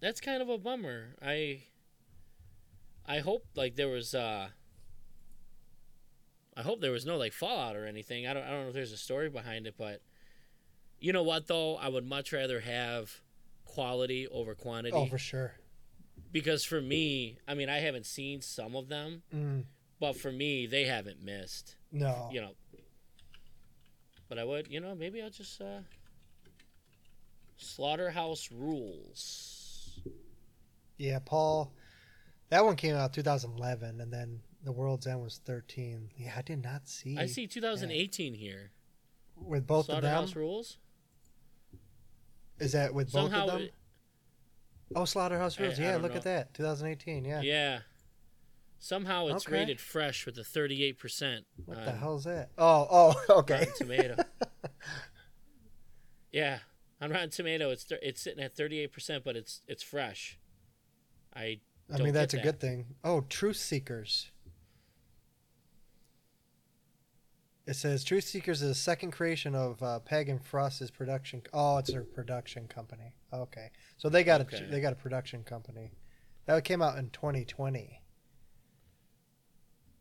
that's 0.00 0.20
kind 0.20 0.40
of 0.40 0.48
a 0.48 0.58
bummer. 0.58 1.16
I 1.20 1.64
I 3.04 3.18
hope 3.18 3.44
like 3.56 3.74
there 3.74 3.88
was 3.88 4.14
uh 4.14 4.48
I 6.56 6.62
hope 6.62 6.80
there 6.80 6.92
was 6.92 7.04
no 7.04 7.16
like 7.16 7.32
fallout 7.32 7.76
or 7.76 7.86
anything. 7.86 8.26
I 8.26 8.34
don't 8.34 8.44
I 8.44 8.50
don't 8.50 8.62
know 8.62 8.68
if 8.68 8.74
there's 8.74 8.92
a 8.92 8.96
story 8.96 9.28
behind 9.28 9.66
it, 9.66 9.74
but 9.76 10.00
you 11.00 11.12
know 11.12 11.24
what 11.24 11.48
though? 11.48 11.76
I 11.76 11.88
would 11.88 12.06
much 12.06 12.32
rather 12.32 12.60
have 12.60 13.20
quality 13.76 14.26
over 14.28 14.54
quantity 14.54 14.96
Oh, 14.96 15.04
for 15.06 15.18
sure. 15.18 15.52
because 16.32 16.64
for 16.64 16.80
me, 16.80 17.36
I 17.46 17.52
mean, 17.54 17.68
I 17.68 17.78
haven't 17.80 18.06
seen 18.06 18.40
some 18.40 18.74
of 18.74 18.88
them, 18.88 19.22
Mm, 19.34 19.64
but 20.00 20.16
for 20.16 20.32
me, 20.32 20.66
they 20.66 20.84
haven't 20.84 21.22
missed. 21.22 21.76
no. 21.92 22.30
you 22.32 22.40
know. 22.40 22.54
But 24.28 24.38
I 24.38 24.44
would, 24.44 24.66
you 24.68 24.80
know, 24.80 24.94
maybe 24.94 25.20
I'll 25.22 25.30
just 25.30 25.60
uh 25.60 25.80
Slaughterhouse 27.58 28.48
Rulez. 28.48 29.98
Yeah, 30.98 31.18
Paul. 31.24 31.72
That 32.50 32.64
one 32.64 32.76
came 32.76 32.94
out 32.96 33.12
2011, 33.12 34.00
and 34.00 34.12
then 34.12 34.40
The 34.64 34.72
World's 34.72 35.06
End 35.06 35.20
was 35.22 35.40
13. 35.44 36.10
Yeah, 36.16 36.32
I 36.36 36.42
did 36.42 36.62
not 36.62 36.88
see. 36.88 37.16
I 37.18 37.26
see 37.26 37.46
2018 37.46 38.34
here. 38.34 38.70
with 39.36 39.66
both 39.66 39.88
of 39.90 40.00
them. 40.02 40.02
Slaughterhouse 40.02 40.32
Rulez. 40.34 40.76
Is 42.58 42.72
that 42.72 42.94
with 42.94 43.12
both 43.12 43.30
Somehow 43.30 43.46
of 43.46 43.52
them? 43.52 43.62
it- 43.62 43.74
Oh, 44.94 45.04
Slaughterhouse 45.04 45.56
Rulez. 45.56 45.78
Yeah, 45.78 45.96
look 45.96 46.12
know. 46.12 46.18
at 46.18 46.22
that. 46.22 46.54
2018. 46.54 47.24
Yeah. 47.24 47.40
Yeah. 47.42 47.80
Somehow 48.78 49.26
it's 49.26 49.44
Okay. 49.46 49.58
rated 49.58 49.80
fresh 49.80 50.24
with 50.26 50.38
a 50.38 50.44
38%. 50.44 51.44
What 51.64 51.78
on 51.78 51.84
the 51.86 51.92
hell's 51.92 52.24
that? 52.24 52.50
Oh, 52.56 52.86
oh, 53.28 53.28
okay. 53.40 53.58
Rotten 53.60 53.74
Tomato. 53.76 54.16
yeah. 56.32 56.60
On 57.00 57.10
Rotten 57.10 57.30
Tomato, 57.30 57.70
it's 57.70 57.84
thir- 57.84 57.98
it's 58.00 58.22
sitting 58.22 58.42
at 58.42 58.54
38%, 58.56 59.22
but 59.24 59.36
it's 59.36 59.60
it's 59.66 59.82
fresh. 59.82 60.38
I 61.34 61.60
I 61.92 61.98
mean, 61.98 62.14
that's 62.14 62.34
a 62.34 62.38
good 62.38 62.58
thing. 62.60 62.86
Oh, 63.04 63.22
Truth 63.22 63.56
Seekers. 63.58 64.30
It 67.66 67.74
says 67.74 68.04
Truth 68.04 68.24
Seekers 68.24 68.62
is 68.62 68.70
a 68.70 68.74
second 68.74 69.10
creation 69.10 69.54
of 69.56 69.82
uh, 69.82 69.98
Pegg 70.00 70.28
and 70.28 70.40
Frost's 70.44 70.90
production. 70.90 71.42
Oh, 71.52 71.78
it's 71.78 71.90
their 71.90 72.04
production 72.04 72.68
company. 72.68 73.12
Okay, 73.32 73.70
so 73.96 74.08
they 74.08 74.22
got 74.22 74.40
a 74.40 74.44
Okay. 74.44 74.66
they 74.70 74.80
got 74.80 74.92
a 74.92 74.96
production 74.96 75.42
company. 75.42 75.90
That 76.46 76.62
came 76.62 76.80
out 76.80 76.96
in 76.96 77.10
2020. 77.10 78.00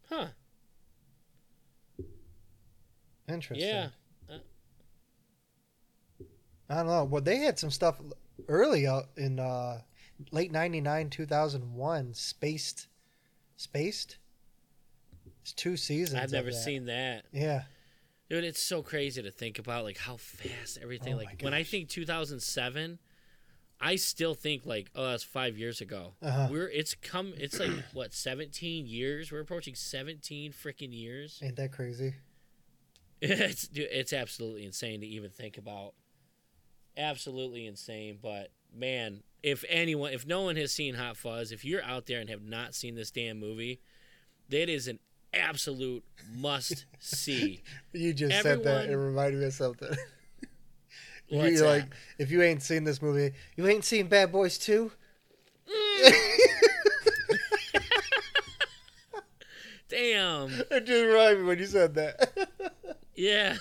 huh. 0.10 0.28
Interesting. 3.28 3.68
Yeah. 3.68 3.90
I 6.70 6.76
don't 6.78 6.88
know. 6.88 7.04
Well, 7.04 7.22
they 7.22 7.38
had 7.38 7.60
some 7.60 7.70
stuff 7.72 8.00
early 8.48 8.88
out 8.88 9.06
in 9.18 9.40
uh, 9.40 9.82
late 10.32 10.52
'99, 10.52 11.10
2001. 11.10 12.14
Spaced, 12.14 12.88
spaced. 13.56 14.18
It's 15.46 15.54
two 15.54 15.78
seasons. 15.78 16.20
I've 16.20 16.32
never 16.32 16.50
that. 16.50 16.56
seen 16.56 16.86
that. 16.86 17.25
Yeah. 17.32 17.66
Dude, 18.32 18.44
it's 18.44 18.64
so 18.64 18.82
crazy 18.82 19.22
to 19.22 19.30
think 19.30 19.60
about 19.60 19.84
like 19.84 20.00
how 20.00 20.18
fast 20.18 20.80
everything 20.82 21.14
Oh 21.14 21.18
like 21.18 21.40
when 21.44 21.54
I 21.54 21.62
think 21.62 21.88
2007, 21.88 22.98
I 23.80 23.96
still 23.96 24.34
think 24.34 24.66
like 24.66 24.90
oh 24.96 25.06
that's 25.06 25.24
5 25.24 25.56
years 25.56 25.82
ago. 25.82 26.16
Uh-huh. 26.20 26.48
We're 26.50 26.68
it's 26.70 26.96
come 26.96 27.36
it's 27.38 27.60
like 27.60 27.70
what 27.94 28.12
17 28.12 28.88
years? 28.88 29.32
We're 29.32 29.42
approaching 29.42 29.75
17 29.75 30.52
freaking 30.52 30.92
years. 30.92 31.40
Ain't 31.44 31.58
that 31.58 31.72
crazy? 31.72 32.16
It's 33.22 33.68
dude, 33.68 33.88
it's 33.92 34.14
absolutely 34.14 34.66
insane 34.66 35.02
to 35.02 35.08
even 35.08 35.30
think 35.30 35.60
about. 35.60 35.94
Absolutely 36.98 37.68
insane, 37.68 38.18
but 38.20 38.50
man, 38.75 39.22
if 39.44 39.64
anyone 39.70 40.12
if 40.12 40.25
no 40.25 40.42
one 40.42 40.56
has 40.56 40.72
seen 40.72 40.96
Hot 40.96 41.18
Fuzz, 41.18 41.52
if 41.52 41.64
you're 41.64 41.84
out 41.84 42.08
there 42.08 42.20
and 42.20 42.32
have 42.32 42.44
not 42.44 42.74
seen 42.74 42.96
this 42.96 43.12
damn 43.12 43.40
movie, 43.40 43.80
that 44.50 44.70
is 44.70 44.88
an 44.88 45.00
absolute 45.36 46.04
must 46.36 46.86
see. 47.00 47.62
You 47.94 48.13
just 48.13 48.42
said 48.42 48.63
that. 48.63 48.89
It 48.89 48.96
reminded 48.98 49.39
me 49.39 49.46
of 49.46 49.54
something. 49.54 49.89
You're 51.27 51.51
that? 51.51 51.65
like, 51.65 51.86
if 52.20 52.30
you 52.30 52.42
ain't 52.42 52.62
seen 52.62 52.84
this 52.84 53.01
movie, 53.01 53.34
you 53.56 53.65
ain't 53.68 53.86
seen 53.86 54.08
Bad 54.08 54.32
Boys 54.32 54.58
2? 54.58 54.92
Damn. 59.89 60.51
It 60.72 60.86
just 60.86 61.04
reminded 61.06 61.39
me 61.39 61.46
when 61.46 61.60
you 61.60 61.65
said 61.65 61.96
that. 61.96 62.34
Yeah. 63.15 63.58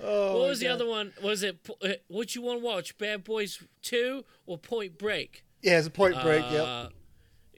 oh, 0.00 0.38
what 0.40 0.48
was 0.48 0.60
the 0.60 0.68
other 0.68 0.86
one? 0.86 1.12
Was 1.22 1.42
it 1.42 1.58
uh, 1.82 1.90
what 2.08 2.34
you 2.34 2.42
want 2.42 2.60
to 2.60 2.64
watch? 2.64 2.96
Bad 2.98 3.24
Boys 3.24 3.62
Two 3.82 4.24
or 4.46 4.58
Point 4.58 4.98
Break? 4.98 5.44
Yeah, 5.62 5.78
it's 5.78 5.86
a 5.86 5.90
point 5.90 6.20
break. 6.22 6.44
yep. 6.50 6.66
Uh, 6.66 6.88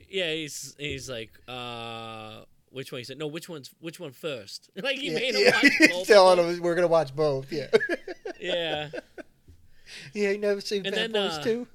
Yeah, 0.09 0.31
he's 0.33 0.75
he's 0.77 1.09
like, 1.09 1.31
uh, 1.47 2.41
which 2.71 2.91
one? 2.91 2.99
He 2.99 3.03
said, 3.05 3.17
no, 3.17 3.27
which 3.27 3.47
one's 3.49 3.69
which 3.79 3.99
one 3.99 4.11
first? 4.11 4.69
Like 4.81 4.97
he 4.97 5.07
Yeah, 5.09 5.15
made 5.19 5.35
him 5.35 5.41
yeah. 5.45 5.51
watch 5.61 5.71
both. 5.91 6.07
telling 6.07 6.37
him 6.39 6.61
we're 6.61 6.75
gonna 6.75 6.87
watch 6.87 7.15
both. 7.15 7.51
Yeah. 7.51 7.67
Yeah. 8.39 8.89
yeah, 10.13 10.29
you 10.31 10.37
never 10.37 10.61
seen 10.61 10.85
And 10.85 10.93
Bad 10.93 11.11
then, 11.11 11.27
Boys 11.29 11.37
uh, 11.39 11.43
2? 11.43 11.67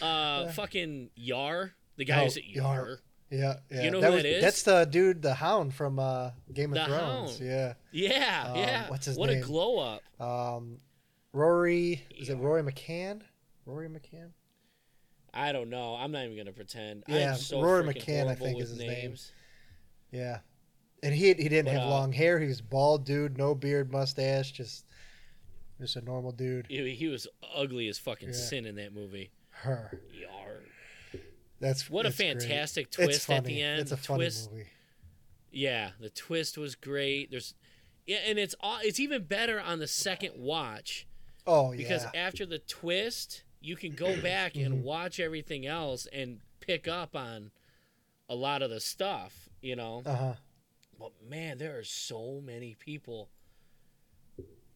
Uh, 0.00 0.48
fucking 0.52 1.10
Yar, 1.14 1.72
the 1.96 2.04
guy 2.04 2.20
Oh, 2.20 2.24
who's 2.24 2.36
at 2.38 2.44
Yar. 2.46 2.74
Yar. 2.74 2.98
yeah, 3.30 3.54
yeah. 3.70 3.82
You 3.82 3.90
know 3.92 4.00
that 4.00 4.06
who 4.08 4.14
was, 4.14 4.22
that 4.24 4.28
is? 4.36 4.42
That's 4.42 4.62
the 4.64 4.84
dude, 4.84 5.22
the 5.22 5.34
Hound 5.34 5.74
from 5.74 5.98
uh, 5.98 6.30
Game 6.52 6.70
of 6.72 6.78
The 6.78 6.84
Thrones. 6.86 7.38
Hound. 7.38 7.40
Yeah. 7.40 7.74
Yeah, 7.92 8.44
Um, 8.48 8.56
yeah. 8.56 8.88
what's 8.88 9.06
his 9.06 9.16
what 9.16 9.28
name? 9.30 9.38
What 9.40 9.44
a 9.44 9.46
glow 9.46 9.78
up. 9.78 10.02
Um, 10.20 10.78
Rory, 11.32 12.04
is 12.18 12.28
it 12.28 12.36
Rory 12.36 12.62
McCann? 12.62 13.22
Rory 13.64 13.88
McCann? 13.88 14.30
I 15.34 15.52
don't 15.52 15.70
know. 15.70 15.94
I'm 15.94 16.10
not 16.12 16.24
even 16.24 16.36
gonna 16.36 16.52
pretend. 16.52 17.04
Yeah, 17.06 17.32
I'm 17.32 17.38
so 17.38 17.62
Rory 17.62 17.84
McCann, 17.84 18.26
I 18.28 18.34
think 18.34 18.60
is 18.60 18.70
his 18.70 18.78
name. 18.78 19.14
Yeah. 20.12 20.38
And 21.02 21.12
he 21.14 21.26
he 21.34 21.48
didn't 21.48 21.64
But, 21.64 21.74
have 21.74 21.82
uh, 21.82 21.90
long 21.90 22.12
hair. 22.12 22.38
He 22.38 22.46
was 22.46 22.60
bald 22.60 23.04
dude, 23.04 23.36
no 23.36 23.54
beard, 23.56 23.90
mustache, 23.90 24.52
just 24.52 24.84
just 25.80 25.96
a 25.96 26.00
normal 26.00 26.30
dude. 26.30 26.66
He, 26.68 26.94
he 26.94 27.08
was 27.08 27.26
ugly 27.56 27.88
as 27.88 27.98
fucking 27.98 28.28
Yeah. 28.28 28.34
sin 28.34 28.66
in 28.66 28.76
that 28.76 28.94
movie. 28.94 29.32
Her. 29.50 30.00
Yar. 30.12 30.62
That's 31.58 31.90
What 31.90 32.04
a 32.06 32.08
it's 32.08 32.16
great. 32.18 32.40
fantastic 32.40 32.90
twist 32.90 33.28
at 33.30 33.44
the 33.44 33.60
end. 33.62 33.80
It's 33.80 33.92
a 33.92 33.96
funny 33.96 34.18
twist, 34.24 34.50
movie. 34.52 34.66
Yeah, 35.50 35.90
the 36.00 36.10
twist 36.10 36.56
was 36.58 36.74
great. 36.74 37.30
There's, 37.30 37.54
yeah, 38.06 38.18
and 38.26 38.38
it's 38.38 38.54
aw- 38.60 38.80
it's 38.82 38.98
even 39.00 39.24
better 39.24 39.60
on 39.60 39.78
the 39.78 39.86
second 39.86 40.34
watch 40.36 41.06
Oh 41.46 41.72
yeah. 41.72 41.78
because 41.78 42.06
after 42.14 42.46
the 42.46 42.58
twist, 42.58 43.42
you 43.60 43.76
can 43.76 43.92
go 43.92 44.20
back 44.22 44.56
and 44.56 44.82
watch 44.84 45.18
everything 45.20 45.66
else 45.66 46.06
and 46.12 46.40
pick 46.60 46.86
up 46.88 47.14
on 47.16 47.50
a 48.28 48.34
lot 48.34 48.62
of 48.62 48.70
the 48.70 48.80
stuff. 48.80 49.48
You 49.62 49.76
know, 49.76 50.02
uh 50.04 50.14
huh. 50.16 50.34
but 50.98 51.12
man, 51.26 51.56
there 51.56 51.78
are 51.78 51.84
so 51.84 52.42
many 52.44 52.74
people 52.78 53.30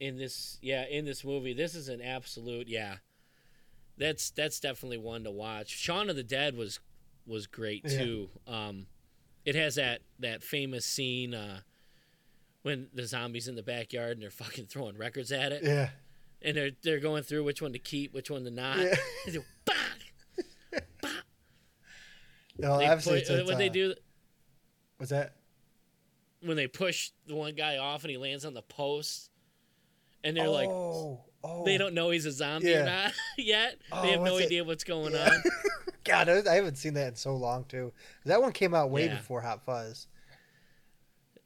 in 0.00 0.16
this. 0.16 0.58
Yeah, 0.62 0.84
in 0.88 1.04
this 1.04 1.24
movie, 1.24 1.52
this 1.52 1.74
is 1.74 1.88
an 1.88 2.00
absolute. 2.00 2.68
Yeah, 2.68 2.96
that's 3.98 4.30
that's 4.30 4.60
definitely 4.60 4.98
one 4.98 5.24
to 5.24 5.30
watch. 5.32 5.70
Shaun 5.70 6.08
of 6.08 6.14
the 6.16 6.22
Dead 6.22 6.56
was 6.56 6.78
was 7.26 7.46
great 7.48 7.82
Yeah. 7.84 7.98
too. 7.98 8.28
Um, 8.46 8.86
it 9.44 9.56
has 9.56 9.74
that 9.74 10.02
that 10.20 10.44
famous 10.44 10.86
scene 10.86 11.34
uh, 11.34 11.60
when 12.62 12.88
the 12.94 13.06
zombies 13.06 13.48
in 13.48 13.56
the 13.56 13.62
backyard 13.64 14.12
and 14.12 14.22
they're 14.22 14.30
fucking 14.30 14.66
throwing 14.66 14.96
records 14.96 15.32
at 15.32 15.50
it, 15.50 15.64
Yeah. 15.64 15.90
and 16.42 16.56
they're 16.56 16.70
they're 16.84 17.00
going 17.00 17.24
through 17.24 17.42
which 17.42 17.60
one 17.60 17.72
to 17.72 17.80
keep, 17.80 18.14
which 18.14 18.30
one 18.30 18.44
to 18.44 18.50
not. 18.52 18.78
Yeah. 18.78 18.94
They 19.26 19.32
do, 19.32 19.44
"Bah!" 19.64 19.72
No, 22.58 22.78
They 22.78 22.86
obviously, 22.86 23.12
pu- 23.12 23.18
it's, 23.18 23.30
it's, 23.30 23.48
what 23.50 23.58
they 23.58 23.68
do 23.68 23.94
Was 24.98 25.10
that? 25.10 25.32
when 26.42 26.56
they 26.56 26.66
push 26.68 27.10
the 27.26 27.34
one 27.34 27.54
guy 27.54 27.78
off 27.78 28.04
and 28.04 28.10
he 28.10 28.16
lands 28.18 28.44
on 28.44 28.54
the 28.54 28.62
post, 28.62 29.30
and 30.22 30.36
they're 30.36 30.48
like, 30.48 30.68
oh, 30.68 31.24
oh. 31.42 31.64
they 31.64 31.76
don't 31.78 31.94
know 31.94 32.10
he's 32.10 32.26
a 32.26 32.30
zombie 32.30 32.68
Yeah. 32.68 32.82
or 32.82 32.84
not 32.84 33.12
yet. 33.38 33.78
Oh, 33.90 34.02
they 34.02 34.10
have 34.12 34.20
no 34.20 34.36
it- 34.36 34.44
idea 34.46 34.62
what's 34.62 34.84
going 34.84 35.14
Yeah. 35.14 35.30
on. 35.30 35.42
God, 36.04 36.28
I 36.28 36.54
haven't 36.54 36.76
seen 36.76 36.94
that 36.94 37.08
in 37.08 37.14
so 37.16 37.34
long 37.34 37.64
too. 37.64 37.92
That 38.26 38.40
one 38.40 38.52
came 38.52 38.74
out 38.74 38.90
way 38.90 39.06
Yeah. 39.06 39.16
before 39.16 39.40
Hot 39.40 39.64
Fuzz. 39.64 40.06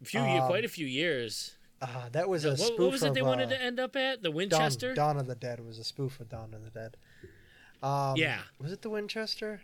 A 0.03 0.05
few, 0.05 0.21
Um, 0.21 0.47
quite 0.49 0.65
a 0.65 0.69
few 0.69 0.87
years. 0.87 1.57
Uh, 1.81 2.11
that 2.11 2.29
was 2.29 2.45
a 2.45 2.51
What, 2.51 2.59
spoof 2.59 2.79
what 2.79 2.91
was 2.93 3.03
it 3.03 3.09
of, 3.09 3.15
they 3.15 3.23
wanted 3.23 3.47
uh, 3.49 3.57
to 3.57 3.63
end 3.63 3.81
up 3.81 3.97
at? 3.97 4.23
The 4.23 4.29
Dawn, 4.29 4.35
Winchester. 4.37 4.93
Dawn 4.93 5.17
of 5.19 5.29
the 5.29 5.35
Dead 5.35 5.65
was 5.65 5.79
a 5.79 5.85
spoof 5.85 6.21
of 6.21 6.29
Dawn 6.29 6.53
of 6.53 6.63
the 6.63 6.71
Dead. 6.71 6.97
Um, 7.83 8.17
Yeah. 8.17 8.41
Was 8.61 8.71
it 8.73 8.83
the 8.83 8.91
Winchester? 8.91 9.63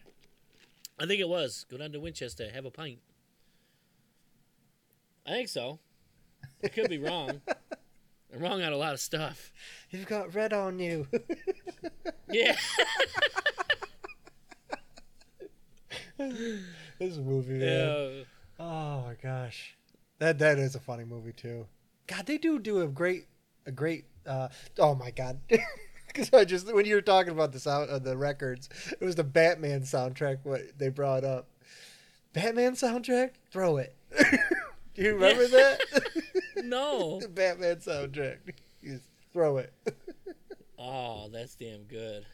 I 0.99 1.05
think 1.05 1.21
it 1.21 1.29
was. 1.29 1.67
Go 1.69 1.77
down 1.77 1.93
to 1.93 2.01
Winchester, 2.01 2.49
have 2.55 2.65
a 2.65 2.71
pint. 2.71 3.01
I 5.27 5.31
think 5.31 5.49
so. 5.49 5.79
I 6.63 6.69
could 6.69 6.89
be 6.89 6.99
wrong. 6.99 7.41
I'm 8.35 8.41
wrong 8.41 8.63
on 8.63 8.73
a 8.73 8.77
lot 8.77 8.93
of 8.93 9.01
stuff. 9.01 9.53
You've 9.91 10.07
got 10.07 10.35
red 10.35 10.53
on 10.53 10.79
you. 10.79 11.07
Yeah. 12.29 12.57
this 16.19 17.17
movie, 17.19 17.55
man. 17.55 17.61
yeah. 17.61 18.25
Oh 18.59 19.03
my 19.07 19.15
gosh, 19.23 19.77
that 20.19 20.39
that 20.41 20.59
is 20.59 20.75
a 20.75 20.81
funny 20.81 21.05
movie 21.05 21.33
too. 21.33 21.67
God, 22.09 22.27
they 22.27 22.37
do 22.37 22.59
do 22.59 22.81
a 22.83 22.89
great, 22.89 23.27
a 23.65 23.71
great. 23.71 24.07
Uh, 24.27 24.49
oh 24.79 24.97
my 24.97 25.13
god, 25.13 25.39
because 26.09 26.33
I 26.33 26.45
just 26.45 26.73
when 26.75 26.85
you 26.85 26.97
were 26.97 27.01
talking 27.01 27.33
about 27.33 27.53
the 27.53 27.61
sound 27.61 27.91
uh, 27.91 28.01
the 28.01 28.17
records, 28.17 28.69
it 29.01 29.05
was 29.05 29.15
the 29.15 29.25
Batman 29.25 29.83
soundtrack. 29.83 30.39
What 30.43 30.63
they 30.77 30.89
brought 30.89 31.23
up, 31.23 31.49
Batman 32.33 32.73
soundtrack. 32.73 33.31
Throw 33.53 33.77
it. 33.77 33.95
Do 34.97 35.03
you 35.03 35.15
remember 35.15 35.47
that? 35.49 35.81
No. 36.65 37.21
the 37.23 37.29
Batman 37.29 37.77
soundtrack. 37.77 38.39
You 38.83 39.01
throw 39.33 39.59
it. 39.59 39.73
Oh, 40.79 41.29
that's 41.33 41.55
damn 41.55 41.85
good. 41.85 42.27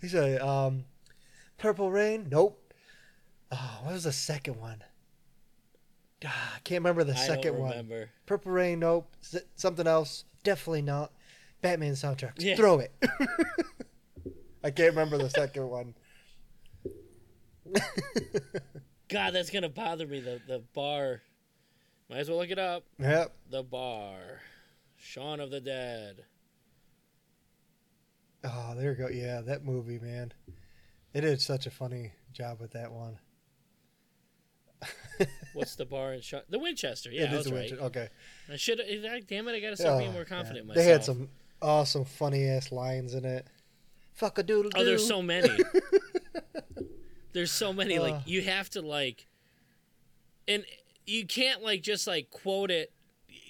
He 0.00 0.08
said, 0.08 0.40
um, 0.40 0.84
Purple 1.58 1.90
Rain. 1.90 2.28
Nope. 2.30 2.72
Oh, 3.52 3.80
what 3.82 3.92
was 3.92 4.04
the 4.04 4.12
second 4.12 4.58
one? 4.58 4.82
Ah, 6.24 6.54
I 6.56 6.60
can't 6.60 6.80
remember 6.80 7.04
the 7.04 7.12
I 7.12 7.16
second 7.26 7.52
don't 7.58 7.60
one. 7.88 8.08
Purple 8.24 8.52
Rain, 8.52 8.78
nope. 8.80 9.14
S- 9.22 9.42
something 9.54 9.86
else, 9.86 10.24
definitely 10.44 10.80
not. 10.80 11.12
Batman 11.60 11.92
soundtrack. 11.92 12.32
Yeah. 12.38 12.56
Throw 12.56 12.78
it. 12.78 12.92
I 14.64 14.70
can't 14.70 14.90
remember 14.96 15.18
the 15.18 15.28
second 15.30 15.68
one. 15.68 15.94
God, 19.08 19.30
that's 19.34 19.50
gonna 19.50 19.68
bother 19.68 20.06
me. 20.06 20.20
The 20.20 20.40
the 20.46 20.62
bar. 20.74 21.20
Might 22.10 22.18
as 22.18 22.28
well 22.30 22.38
look 22.38 22.50
it 22.50 22.58
up. 22.58 22.84
yep. 22.98 23.34
The 23.50 23.62
bar. 23.62 24.40
Shaun 24.96 25.40
of 25.40 25.50
the 25.50 25.60
Dead. 25.60 26.24
Oh, 28.44 28.74
there 28.76 28.92
you 28.92 28.96
go. 28.96 29.08
Yeah, 29.08 29.40
that 29.42 29.64
movie, 29.64 29.98
man. 29.98 30.32
It 31.12 31.22
did 31.22 31.40
such 31.40 31.66
a 31.66 31.70
funny 31.70 32.12
job 32.32 32.60
with 32.60 32.72
that 32.72 32.92
one. 32.92 33.18
What's 35.54 35.74
the 35.74 35.84
bar 35.84 36.14
in 36.14 36.20
Shaun? 36.20 36.42
The 36.48 36.58
Winchester. 36.58 37.10
It 37.10 37.16
Yeah, 37.16 37.24
I 37.24 37.32
is 37.32 37.36
was 37.38 37.46
a 37.48 37.54
right. 37.54 37.70
Winch- 37.70 37.82
Okay. 37.82 38.08
I 38.52 38.56
should. 38.56 38.80
Damn 39.28 39.48
it! 39.48 39.52
I 39.54 39.60
gotta 39.60 39.76
start 39.76 39.98
being 39.98 40.10
Oh, 40.10 40.14
more 40.14 40.22
God. 40.24 40.28
confident 40.36 40.68
in 40.68 40.74
They 40.74 40.84
had 40.84 41.04
some 41.04 41.28
awesome, 41.60 42.04
funny 42.04 42.46
ass 42.46 42.70
lines 42.70 43.14
in 43.14 43.24
it. 43.24 43.46
Fuck 44.14 44.38
a 44.38 44.42
doodle. 44.44 44.70
Oh, 44.76 44.84
there's 44.84 45.06
so 45.06 45.20
many. 45.20 45.48
there's 47.32 47.50
so 47.50 47.72
many. 47.72 47.98
Like 47.98 48.14
Uh. 48.14 48.20
you 48.26 48.42
have 48.42 48.70
to 48.70 48.82
like, 48.82 49.26
and 50.46 50.64
you 51.08 51.26
can't 51.26 51.62
like 51.62 51.82
just 51.82 52.06
like 52.06 52.30
quote 52.30 52.70
it. 52.70 52.92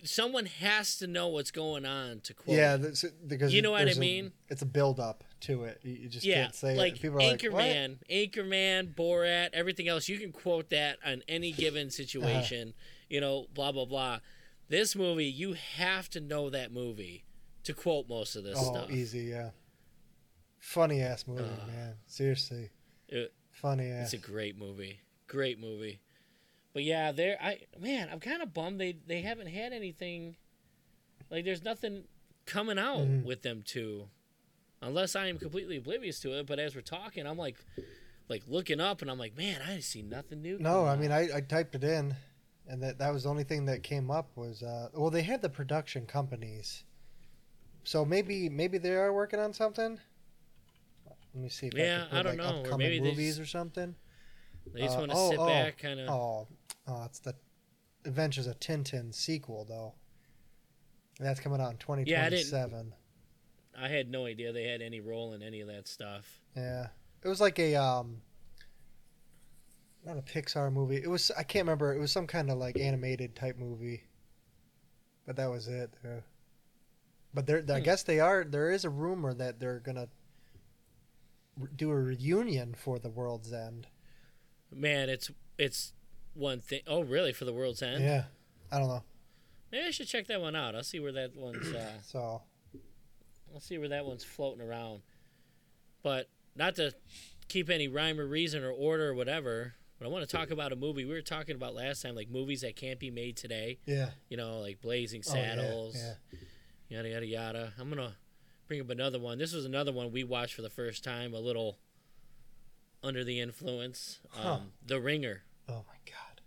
Someone 0.05 0.47
has 0.47 0.97
to 0.99 1.07
know 1.09 1.27
what's 1.29 1.51
going 1.51 1.85
on 1.85 2.21
to 2.21 2.35
quote. 2.35 2.57
Yeah, 2.57 2.77
it. 2.77 3.05
because 3.27 3.53
You 3.53 3.63
know 3.63 3.73
what 3.73 3.81
I 3.81 3.85
there's 3.87 3.97
a- 3.97 4.01
mean? 4.01 4.33
it's 4.49 4.63
a 4.63 4.67
build 4.67 5.01
up 5.01 5.25
to 5.41 5.65
it. 5.65 5.81
You, 5.83 6.09
just 6.09 6.25
yeah. 6.25 6.43
can't 6.43 6.55
say 6.55 6.77
like 6.77 6.95
it. 6.97 7.03
People 7.03 7.19
are 7.19 7.27
like? 7.31 7.41
Anchorman, 7.41 7.97
Anchorman, 8.09 8.95
Borat, 8.95 9.51
everything 9.53 9.89
else. 9.89 10.09
You 10.09 10.19
can 10.21 10.31
quote 10.33 10.71
that 10.71 10.99
on 11.05 11.23
any 11.29 11.51
given 11.53 11.91
situation. 11.91 12.75
You 13.09 13.21
know, 13.21 13.47
blah 13.55 13.73
blah 13.73 13.87
blah. 13.87 14.19
This 14.69 14.95
movie, 14.95 15.27
you 15.27 15.55
have 15.77 16.09
to 16.11 16.21
know 16.21 16.51
that 16.51 16.73
movie 16.73 17.25
to 17.65 17.73
quote 17.75 18.09
most 18.09 18.37
of 18.37 18.45
this 18.45 18.57
Oh, 18.61 18.73
stuff. 18.73 18.91
easy, 18.91 19.21
yeah. 19.21 19.51
Funny 20.59 21.01
ass 21.01 21.27
movie, 21.27 21.43
Uh, 21.43 21.67
man. 21.67 21.95
Seriously, 22.07 22.71
It- 23.09 23.33
funny 23.51 23.87
ass. 23.91 24.13
It's 24.13 24.23
a 24.25 24.27
great 24.27 24.57
movie. 24.59 25.01
Great 25.27 25.59
movie. 25.59 26.01
But 26.79 26.85
yeah, 26.85 27.11
there 27.11 27.37
I 27.43 27.59
man, 27.77 28.09
I'm 28.09 28.21
kind 28.21 28.41
of 28.41 28.55
bummed 28.55 28.81
they 28.81 28.93
they 29.05 29.21
haven't 29.23 29.49
had 29.49 29.73
anything 29.73 30.37
like 31.29 31.45
there's 31.45 31.65
nothing 31.65 32.05
coming 32.47 32.79
out 32.79 32.99
Mhm. 32.99 33.25
with 33.25 33.43
them 33.43 33.65
two. 33.67 34.09
Unless 34.81 35.17
I 35.17 35.27
am 35.27 35.39
completely 35.39 35.79
oblivious 35.79 36.21
to 36.21 36.39
it, 36.39 36.47
but 36.47 36.61
as 36.61 36.77
we're 36.77 36.83
talking, 36.83 37.27
I'm 37.27 37.37
like 37.37 37.57
like 38.29 38.45
looking 38.47 38.79
up 38.81 39.03
and 39.03 39.11
I'm 39.11 39.19
like, 39.19 39.37
man, 39.37 39.61
I 39.61 39.81
see 39.81 40.03
nothing 40.03 40.41
new. 40.41 40.57
No, 40.61 40.85
I 40.87 40.95
mean, 40.95 41.11
I, 41.11 41.29
I 41.39 41.41
typed 41.41 41.75
it 41.75 41.83
in, 41.83 42.15
and 42.69 42.81
that 42.85 42.99
that 42.99 43.13
was 43.13 43.25
the 43.25 43.31
only 43.31 43.43
thing 43.43 43.65
that 43.65 43.83
came 43.83 44.09
up 44.09 44.31
was 44.37 44.63
uh, 44.63 44.91
well, 44.95 45.11
they 45.11 45.23
had 45.23 45.43
the 45.43 45.49
production 45.49 46.07
companies, 46.07 46.85
so 47.83 48.05
maybe 48.05 48.49
maybe 48.49 48.79
they 48.79 48.95
are 48.95 49.13
working 49.13 49.41
on 49.41 49.53
something. 49.53 49.99
Let 51.35 51.43
me 51.43 51.49
see. 51.49 51.67
If 51.67 51.75
Yeah, 51.75 52.05
I, 52.05 52.07
can 52.07 52.09
put, 52.11 52.17
I 52.19 52.23
don't 52.23 52.39
like, 52.39 52.65
know, 52.67 52.71
or 52.71 52.79
maybe 52.79 53.01
movies 53.01 53.37
just- 53.37 53.41
or 53.41 53.47
something. 53.47 53.97
they 54.75 54.83
just 54.83 54.97
uh, 54.97 55.01
want 55.01 55.11
to 55.13 55.17
oh, 55.17 55.31
sit 55.31 55.39
oh, 55.41 55.47
back 55.47 55.79
kind 55.79 55.99
of 55.99 56.09
Oh, 56.11 56.47
oh, 56.89 57.05
it's 57.05 57.19
the 57.21 57.35
Adventures 58.05 58.47
of 58.47 58.59
Tintin 58.59 59.13
sequel 59.15 59.65
though. 59.69 59.95
That's 61.21 61.41
coming 61.41 61.61
out 61.61 61.73
in 61.73 61.77
twenty 61.79 62.05
Yeah, 62.05 62.19
I 62.19 62.29
twenty 62.29 62.37
didn't- 62.37 62.51
seven. 62.51 62.95
I 63.81 63.89
had 63.89 64.11
no 64.11 64.27
idea 64.27 64.53
they 64.53 64.65
had 64.65 64.83
any 64.83 65.01
role 65.01 65.35
in 65.35 65.43
any 65.43 65.61
of 65.61 65.69
that 65.69 65.87
stuff. 65.87 66.41
Yeah, 66.57 66.89
it 67.23 67.29
was 67.29 67.41
like 67.41 67.59
a 67.61 67.77
um, 67.77 68.23
not 70.05 70.17
a 70.19 70.23
Pixar 70.23 70.73
movie. 70.73 70.97
It 70.97 71.09
was 71.09 71.31
I 71.37 71.43
can't 71.43 71.65
remember. 71.65 71.93
It 71.95 71.99
was 71.99 72.11
some 72.13 72.27
kind 72.27 72.51
of 72.51 72.59
like 72.59 72.79
animated 72.79 73.35
type 73.37 73.57
movie, 73.59 74.05
but 75.27 75.37
that 75.37 75.51
was 75.51 75.69
it. 75.69 75.93
uh, 76.05 76.21
But 77.35 77.47
there, 77.47 77.65
I 77.69 77.79
Hmm. 77.79 77.85
guess 77.85 78.03
they 78.05 78.21
are. 78.21 78.43
There 78.45 78.71
is 78.71 78.85
a 78.85 78.91
rumor 78.91 79.35
that 79.35 79.61
they're 79.61 79.81
gonna 79.81 80.09
re- 81.57 81.69
do 81.77 81.91
a 81.91 81.97
reunion 81.97 82.75
for 82.75 82.99
the 82.99 83.11
World's 83.11 83.53
End. 83.53 83.87
Man, 84.73 85.09
it's 85.09 85.31
it's 85.59 85.93
one 86.35 86.61
thing. 86.61 86.81
Oh, 86.87 87.03
really? 87.03 87.33
For 87.33 87.45
the 87.45 87.53
world's 87.53 87.83
end? 87.83 88.03
Yeah, 88.05 88.25
I 88.71 88.79
don't 88.79 88.89
know. 88.89 89.03
Maybe 89.73 89.87
I 89.87 89.91
should 89.91 90.09
check 90.09 90.27
that 90.29 90.41
one 90.41 90.57
out. 90.57 90.75
I'll 90.75 90.83
see 90.83 91.01
where 91.01 91.13
that 91.13 91.37
one's. 91.37 91.67
Uh, 91.75 91.91
So 92.03 92.43
I'll 93.55 93.61
see 93.61 93.79
where 93.79 93.89
that 93.89 94.05
one's 94.07 94.25
floating 94.25 94.61
around. 94.67 95.01
But 96.03 96.29
not 96.55 96.75
to 96.77 96.93
keep 97.49 97.71
any 97.71 97.89
rhyme 97.89 98.21
or 98.21 98.27
reason 98.27 98.63
or 98.63 98.71
order 98.71 99.09
or 99.11 99.15
whatever. 99.15 99.75
But 99.99 100.07
I 100.07 100.11
want 100.11 100.29
to 100.29 100.37
talk 100.37 100.51
about 100.51 100.73
a 100.73 100.77
movie 100.77 101.05
we 101.05 101.13
were 101.13 101.23
talking 101.23 101.57
about 101.57 101.75
last 101.75 102.03
time, 102.03 102.15
like 102.15 102.31
movies 102.31 102.61
that 102.61 102.77
can't 102.77 103.01
be 103.01 103.11
made 103.11 103.37
today. 103.37 103.79
yeah, 103.85 104.11
You 104.29 104.37
know, 104.37 104.61
like 104.61 104.81
Blazing 104.81 105.23
Saddles. 105.25 105.97
Oh, 105.99 106.15
yeah, 106.33 106.39
yeah. 106.91 106.97
yada 106.99 107.09
yada 107.09 107.27
yada. 107.27 107.73
I'm 107.81 107.89
gonna 107.89 108.15
bring 108.69 108.81
up 108.81 108.91
another 108.91 109.19
one. 109.19 109.39
This 109.39 109.53
was 109.53 109.65
another 109.65 109.91
one 109.93 110.13
we 110.13 110.23
watched 110.23 110.55
for 110.55 110.63
the 110.63 110.71
first 110.71 111.03
time, 111.03 111.35
a 111.35 111.41
little 111.41 111.79
under 113.03 113.25
the 113.25 113.41
influence. 113.41 114.21
Um, 114.37 114.43
Huh. 114.43 114.59
The 114.87 115.01
Ringer, 115.01 115.43
Oh 115.69 115.85
my 115.87 115.99
God. 116.07 116.41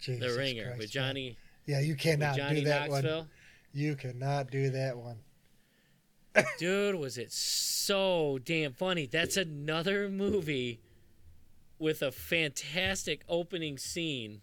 Jesus 0.00 0.32
The 0.32 0.38
Ringer 0.38 0.64
Christ, 0.64 0.78
with 0.78 0.94
man. 0.94 1.04
Johnny 1.04 1.36
Yeah, 1.66 1.80
you 1.80 1.94
cannot 1.94 2.36
do 2.36 2.64
that 2.64 2.90
Knoxville. 2.90 3.18
one. 3.18 3.28
You 3.72 3.94
cannot 3.96 4.50
do 4.50 4.70
that 4.70 4.96
one. 4.96 5.18
Dude, 6.58 6.94
was 6.94 7.18
it 7.18 7.32
so 7.32 8.38
damn 8.44 8.72
funny? 8.72 9.06
That's 9.06 9.36
another 9.36 10.08
movie 10.08 10.80
with 11.78 12.02
a 12.02 12.12
fantastic 12.12 13.22
opening 13.28 13.78
scene. 13.78 14.42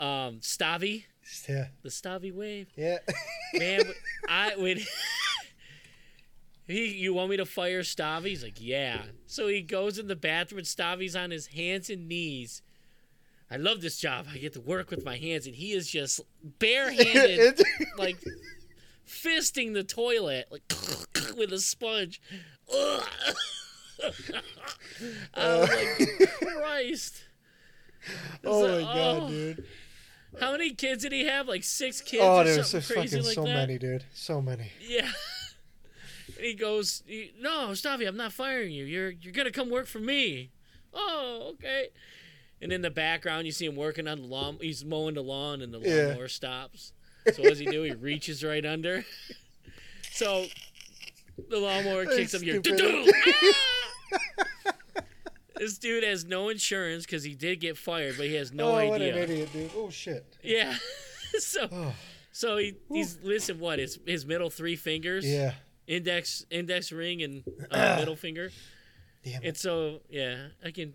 Um, 0.00 0.40
Stavi, 0.40 1.04
Yeah, 1.48 1.68
the 1.82 1.88
Stavi 1.88 2.32
wave, 2.34 2.68
yeah. 2.76 2.98
man. 3.54 3.80
I 4.28 4.56
would. 4.56 4.86
He, 6.66 6.94
you 6.96 7.12
want 7.12 7.28
me 7.28 7.36
to 7.36 7.44
fire 7.44 7.82
Stavi? 7.82 8.28
He's 8.28 8.42
like, 8.42 8.56
yeah. 8.58 9.02
So 9.26 9.48
he 9.48 9.60
goes 9.60 9.98
in 9.98 10.08
the 10.08 10.16
bathroom 10.16 10.60
and 10.60 10.66
Stavi's 10.66 11.14
on 11.14 11.30
his 11.30 11.48
hands 11.48 11.90
and 11.90 12.08
knees. 12.08 12.62
I 13.54 13.56
love 13.56 13.80
this 13.80 13.98
job. 13.98 14.26
I 14.32 14.38
get 14.38 14.52
to 14.54 14.60
work 14.60 14.90
with 14.90 15.04
my 15.04 15.16
hands, 15.16 15.46
and 15.46 15.54
he 15.54 15.74
is 15.74 15.88
just 15.88 16.20
barehanded 16.58 17.62
like 17.98 18.16
fisting 19.08 19.74
the 19.74 19.84
toilet 19.84 20.48
like 20.50 20.62
with 21.36 21.52
a 21.52 21.60
sponge. 21.60 22.20
I 22.72 23.04
was 24.02 24.30
uh. 25.34 25.68
like, 25.70 26.30
Christ. 26.40 27.22
Oh 28.44 28.66
my 28.66 28.74
like, 28.74 28.84
god, 28.84 29.22
oh. 29.22 29.28
dude. 29.28 29.64
How 30.40 30.50
many 30.50 30.74
kids 30.74 31.04
did 31.04 31.12
he 31.12 31.26
have? 31.26 31.46
Like 31.46 31.62
six 31.62 32.00
kids 32.00 32.24
oh, 32.24 32.38
or 32.38 32.44
there's 32.44 32.68
something 32.68 32.80
so 32.80 32.94
crazy 32.94 33.16
fucking 33.18 33.26
like 33.26 33.34
so 33.36 33.44
that. 33.44 33.54
many, 33.54 33.78
dude. 33.78 34.04
So 34.12 34.42
many. 34.42 34.72
Yeah. 34.80 35.08
And 36.36 36.44
he 36.44 36.54
goes, 36.54 37.04
"No, 37.40 37.68
Stavi, 37.68 38.08
I'm 38.08 38.16
not 38.16 38.32
firing 38.32 38.72
you. 38.72 38.84
You're 38.84 39.10
you're 39.10 39.32
gonna 39.32 39.52
come 39.52 39.70
work 39.70 39.86
for 39.86 40.00
me." 40.00 40.50
Oh, 40.92 41.52
okay. 41.54 41.90
And 42.62 42.72
in 42.72 42.82
the 42.82 42.90
background, 42.90 43.46
you 43.46 43.52
see 43.52 43.66
him 43.66 43.76
working 43.76 44.06
on 44.08 44.22
the 44.22 44.26
lawn. 44.26 44.58
He's 44.60 44.84
mowing 44.84 45.14
the 45.14 45.22
lawn, 45.22 45.60
and 45.60 45.72
the 45.74 45.80
Yeah. 45.80 46.06
lawnmower 46.08 46.28
stops. 46.28 46.92
So 47.32 47.42
what 47.42 47.50
does 47.50 47.58
he 47.58 47.66
do? 47.66 47.82
He 47.82 47.92
reaches 47.92 48.42
right 48.44 48.64
under. 48.64 49.04
So 50.12 50.46
the 51.50 51.58
lawnmower 51.58 52.06
kicks 52.06 52.32
him. 52.32 52.42
Here, 52.42 52.60
Stupid. 52.62 53.12
this 55.56 55.78
dude 55.78 56.04
has 56.04 56.24
no 56.24 56.48
insurance 56.50 57.04
because 57.04 57.24
he 57.24 57.34
did 57.34 57.60
get 57.60 57.76
fired, 57.76 58.14
but 58.16 58.26
he 58.26 58.34
has 58.34 58.52
no 58.52 58.68
oh, 58.78 58.88
what 58.88 59.00
an 59.02 59.16
idiot, 59.16 59.52
dude. 59.52 59.70
Oh 59.76 59.90
shit. 59.90 60.24
Yeah. 60.42 60.76
so 61.38 61.68
Oh, 61.72 61.94
so 62.32 62.56
he, 62.58 62.74
he's 62.92 63.18
listen 63.22 63.58
what 63.58 63.78
his 63.80 63.98
his 64.06 64.24
middle 64.24 64.50
three 64.50 64.76
fingers 64.76 65.26
yeah. 65.26 65.54
index 65.86 66.44
index 66.50 66.92
ring 66.92 67.22
and 67.22 67.42
uh, 67.70 67.96
middle 67.98 68.14
finger 68.16 68.50
Damn 69.24 69.42
it. 69.42 69.48
and 69.48 69.56
so 69.56 70.00
yeah 70.08 70.48
i 70.64 70.70
can 70.70 70.94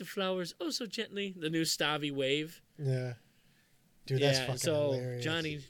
the 0.00 0.04
flowers 0.06 0.54
oh 0.60 0.70
so 0.70 0.86
gently 0.86 1.32
the 1.38 1.48
new 1.48 1.62
stavi 1.62 2.10
wave 2.12 2.60
Yeah. 2.78 3.12
Dude, 4.06 4.20
that's 4.20 4.38
yeah 4.38 4.44
fucking 4.46 4.58
so 4.58 4.92
hilarious. 4.92 5.24
johnny 5.24 5.60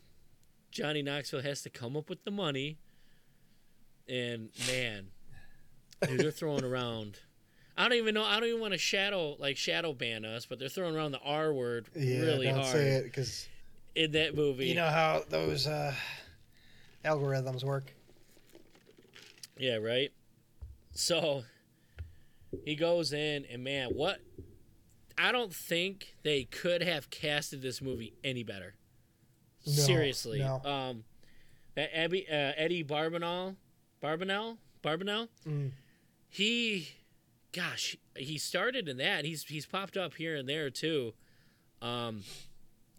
johnny 0.70 1.02
knoxville 1.02 1.42
has 1.42 1.60
to 1.62 1.70
come 1.70 1.96
up 1.96 2.08
with 2.08 2.24
the 2.24 2.30
money 2.30 2.78
and 4.08 4.48
man 4.66 5.08
dude 6.06 6.20
they're 6.20 6.30
throwing 6.30 6.64
around 6.64 7.18
i 7.76 7.82
don't 7.88 7.98
even 7.98 8.14
know 8.14 8.24
i 8.24 8.38
don't 8.40 8.48
even 8.48 8.60
want 8.60 8.72
to 8.72 8.78
shadow 8.78 9.36
like 9.38 9.56
shadow 9.56 9.92
ban 9.92 10.24
us 10.24 10.46
but 10.46 10.58
they're 10.58 10.68
throwing 10.68 10.96
around 10.96 11.10
the 11.12 11.20
r 11.20 11.52
word 11.52 11.86
Yeah, 11.94 12.20
really 12.20 12.46
don't 12.46 12.54
hard 12.60 12.66
say 12.72 12.88
it 12.92 13.04
because 13.04 13.46
in 13.96 14.12
that 14.12 14.34
movie 14.36 14.68
you 14.68 14.74
know 14.76 14.86
how 14.88 15.22
those 15.28 15.66
uh, 15.66 15.92
algorithms 17.04 17.64
work. 17.64 17.92
Yeah, 19.58 19.76
right. 19.76 20.10
So 20.92 21.42
he 22.64 22.74
goes 22.74 23.12
in, 23.12 23.44
and 23.50 23.62
man, 23.64 23.90
what? 23.90 24.20
I 25.18 25.32
don't 25.32 25.52
think 25.54 26.14
they 26.22 26.44
could 26.44 26.82
have 26.82 27.10
casted 27.10 27.60
this 27.62 27.82
movie 27.82 28.14
any 28.24 28.42
better. 28.42 28.74
No, 29.66 29.72
Seriously. 29.72 30.38
no. 30.38 30.62
Um, 30.64 31.04
that 31.74 31.90
Abby, 31.96 32.26
uh, 32.28 32.52
Eddie 32.56 32.82
Barbanell, 32.82 33.56
Barbanell, 34.02 34.56
Barbanell. 34.82 35.28
Mm. 35.46 35.72
He, 36.28 36.88
gosh, 37.52 37.96
he 38.16 38.38
started 38.38 38.88
in 38.88 38.96
that. 38.96 39.24
He's 39.24 39.44
he's 39.44 39.66
popped 39.66 39.96
up 39.96 40.14
here 40.14 40.36
and 40.36 40.48
there 40.48 40.70
too. 40.70 41.12
Um, 41.82 42.22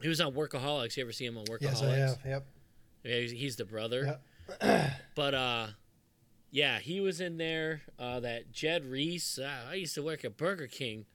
he 0.02 0.08
was 0.08 0.22
on 0.22 0.34
Workaholics. 0.34 0.98
You 0.98 1.04
ever 1.04 1.12
see 1.12 1.26
him 1.26 1.38
on 1.38 1.46
Workaholics? 1.46 1.62
Yes, 1.62 1.82
I 1.82 1.96
have. 1.96 2.20
Yep. 2.26 2.46
Yeah, 3.04 3.16
he's, 3.20 3.32
he's 3.32 3.56
the 3.56 3.66
brother. 3.66 4.20
Yep. 4.62 4.92
but 5.16 5.34
uh 5.34 5.68
yeah, 6.52 6.80
he 6.80 7.00
was 7.00 7.20
in 7.22 7.38
there. 7.38 7.82
Uh 7.98 8.20
that 8.20 8.52
Jed 8.52 8.86
Rees. 8.86 9.40
Uh, 9.42 9.70
I 9.70 9.76
used 9.76 9.96
to 9.96 10.04
work 10.04 10.24
at 10.26 10.38
Burger 10.38 10.68
King. 10.68 11.06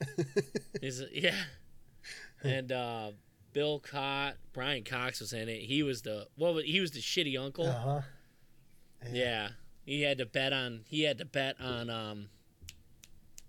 Is 0.82 1.02
yeah. 1.12 1.34
And 2.42 2.72
uh 2.72 3.10
Bill 3.52 3.80
Cott, 3.80 4.36
Brian 4.52 4.84
Cox 4.84 5.20
was 5.20 5.32
in 5.32 5.48
it. 5.48 5.62
He 5.62 5.82
was 5.82 6.02
the 6.02 6.26
well, 6.36 6.56
he 6.56 6.80
was 6.80 6.92
the 6.92 7.00
shitty 7.00 7.38
uncle. 7.38 7.66
Uh 7.66 7.72
huh. 7.72 8.00
Yeah. 9.12 9.50
He 9.84 10.02
had 10.02 10.18
to 10.18 10.26
bet 10.26 10.52
on 10.52 10.80
he 10.88 11.02
had 11.02 11.18
to 11.18 11.24
bet 11.24 11.56
on 11.60 11.90
um 11.90 12.28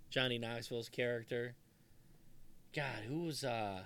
Johnny 0.10 0.38
Knoxville's 0.38 0.89
character. 0.89 1.56
God, 2.75 3.04
who 3.08 3.23
was 3.23 3.43
uh 3.43 3.82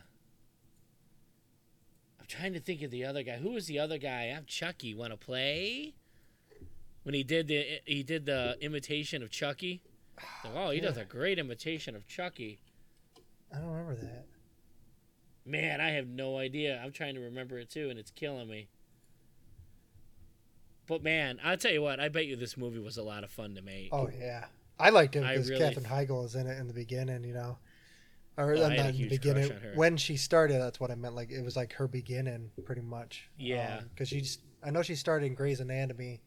I'm 2.20 2.26
trying 2.28 2.54
to 2.54 2.60
think 2.60 2.82
of 2.82 2.92
the 2.92 3.04
other 3.04 3.22
guy. 3.24 3.38
Who 3.38 3.52
was 3.52 3.68
the 3.68 3.80
other 3.80 3.98
guy? 3.98 4.34
I'm 4.36 4.46
Chucky. 4.46 4.94
Want 4.96 5.12
to 5.12 5.18
play? 5.18 5.94
When 7.04 7.14
he 7.14 7.24
did 7.24 7.48
the 7.48 7.80
he 7.86 8.02
did 8.04 8.26
the 8.26 8.58
imitation 8.62 9.22
of 9.24 9.30
Chucky. 9.30 9.82
Oh, 10.56 10.70
he 10.70 10.80
does 10.80 10.98
a 10.98 11.06
great 11.06 11.40
imitation 11.40 11.96
of 11.96 12.08
Chucky. 12.08 12.60
I 13.54 13.58
don't 13.60 13.70
remember 13.70 13.96
that. 13.96 14.26
Man, 15.46 15.82
I 15.82 15.90
have 15.92 16.08
no 16.08 16.38
idea. 16.38 16.80
I'm 16.84 16.92
trying 16.92 17.16
to 17.16 17.20
remember 17.22 17.60
it 17.60 17.70
too, 17.70 17.90
and 17.90 18.00
it's 18.00 18.12
killing 18.12 18.48
me. 18.50 18.70
But 20.88 21.04
man, 21.04 21.40
I'll 21.44 21.58
tell 21.58 21.72
you 21.72 21.82
what. 21.82 22.00
I 22.00 22.10
bet 22.10 22.26
you 22.26 22.36
this 22.36 22.58
movie 22.58 22.80
was 22.80 22.98
a 22.98 23.04
lot 23.04 23.24
of 23.24 23.32
fun 23.32 23.56
to 23.56 23.62
make. 23.62 23.90
Oh 23.92 24.10
yeah, 24.18 24.46
I 24.80 24.90
liked 24.90 25.16
it 25.16 25.22
because 25.22 25.50
really- 25.50 25.62
Katherine 25.62 25.86
Heigl 25.86 26.22
was 26.24 26.36
in 26.36 26.48
it 26.48 26.58
in 26.60 26.68
the 26.68 26.74
beginning. 26.74 27.24
You 27.24 27.34
know, 27.34 27.58
or 28.38 28.56
Oh, 28.56 28.64
I 28.66 28.70
had 28.70 28.72
a 28.72 28.76
not 28.84 28.86
in 28.96 28.98
the 28.98 29.10
beginning 29.10 29.48
crush 29.48 29.58
on 29.62 29.64
her. 29.70 29.74
when 29.76 29.98
she 29.98 30.18
started. 30.18 30.60
That's 30.62 30.80
what 30.80 30.92
I 30.92 30.96
meant. 30.96 31.16
Like 31.16 31.32
it 31.32 31.44
was 31.44 31.56
like 31.56 31.74
her 31.74 31.88
beginning, 31.88 32.52
pretty 32.66 32.82
much. 32.82 33.30
Yeah. 33.38 33.78
Um, 33.80 33.90
because 33.90 34.10
she's. 34.10 34.40
I 34.66 34.70
know 34.72 34.82
she 34.82 34.96
started 34.96 35.26
in 35.26 35.36
Grey's 35.36 35.60
Anatomy, 35.60 36.22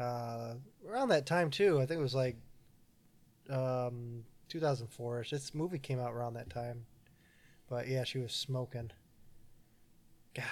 uh, 0.00 0.54
around 0.88 1.08
that 1.10 1.26
time 1.26 1.50
too. 1.50 1.80
I 1.80 1.86
think 1.86 1.98
it 1.98 2.02
was 2.02 2.14
like, 2.14 2.36
um, 3.48 4.24
2004ish. 4.48 5.30
This 5.30 5.54
movie 5.54 5.78
came 5.78 6.00
out 6.00 6.12
around 6.12 6.34
that 6.34 6.50
time, 6.50 6.86
but 7.68 7.86
yeah, 7.88 8.04
she 8.04 8.18
was 8.18 8.32
smoking. 8.32 8.90
God, 10.34 10.44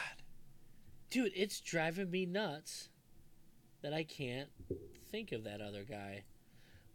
Dude, 1.11 1.33
it's 1.35 1.61
driving 1.61 2.11
me 2.11 2.27
nuts 2.27 2.89
that 3.83 3.95
I 3.95 4.05
can't 4.05 4.49
think 5.11 5.33
of 5.33 5.45
that 5.45 5.61
other 5.61 5.85
guy. 5.85 6.25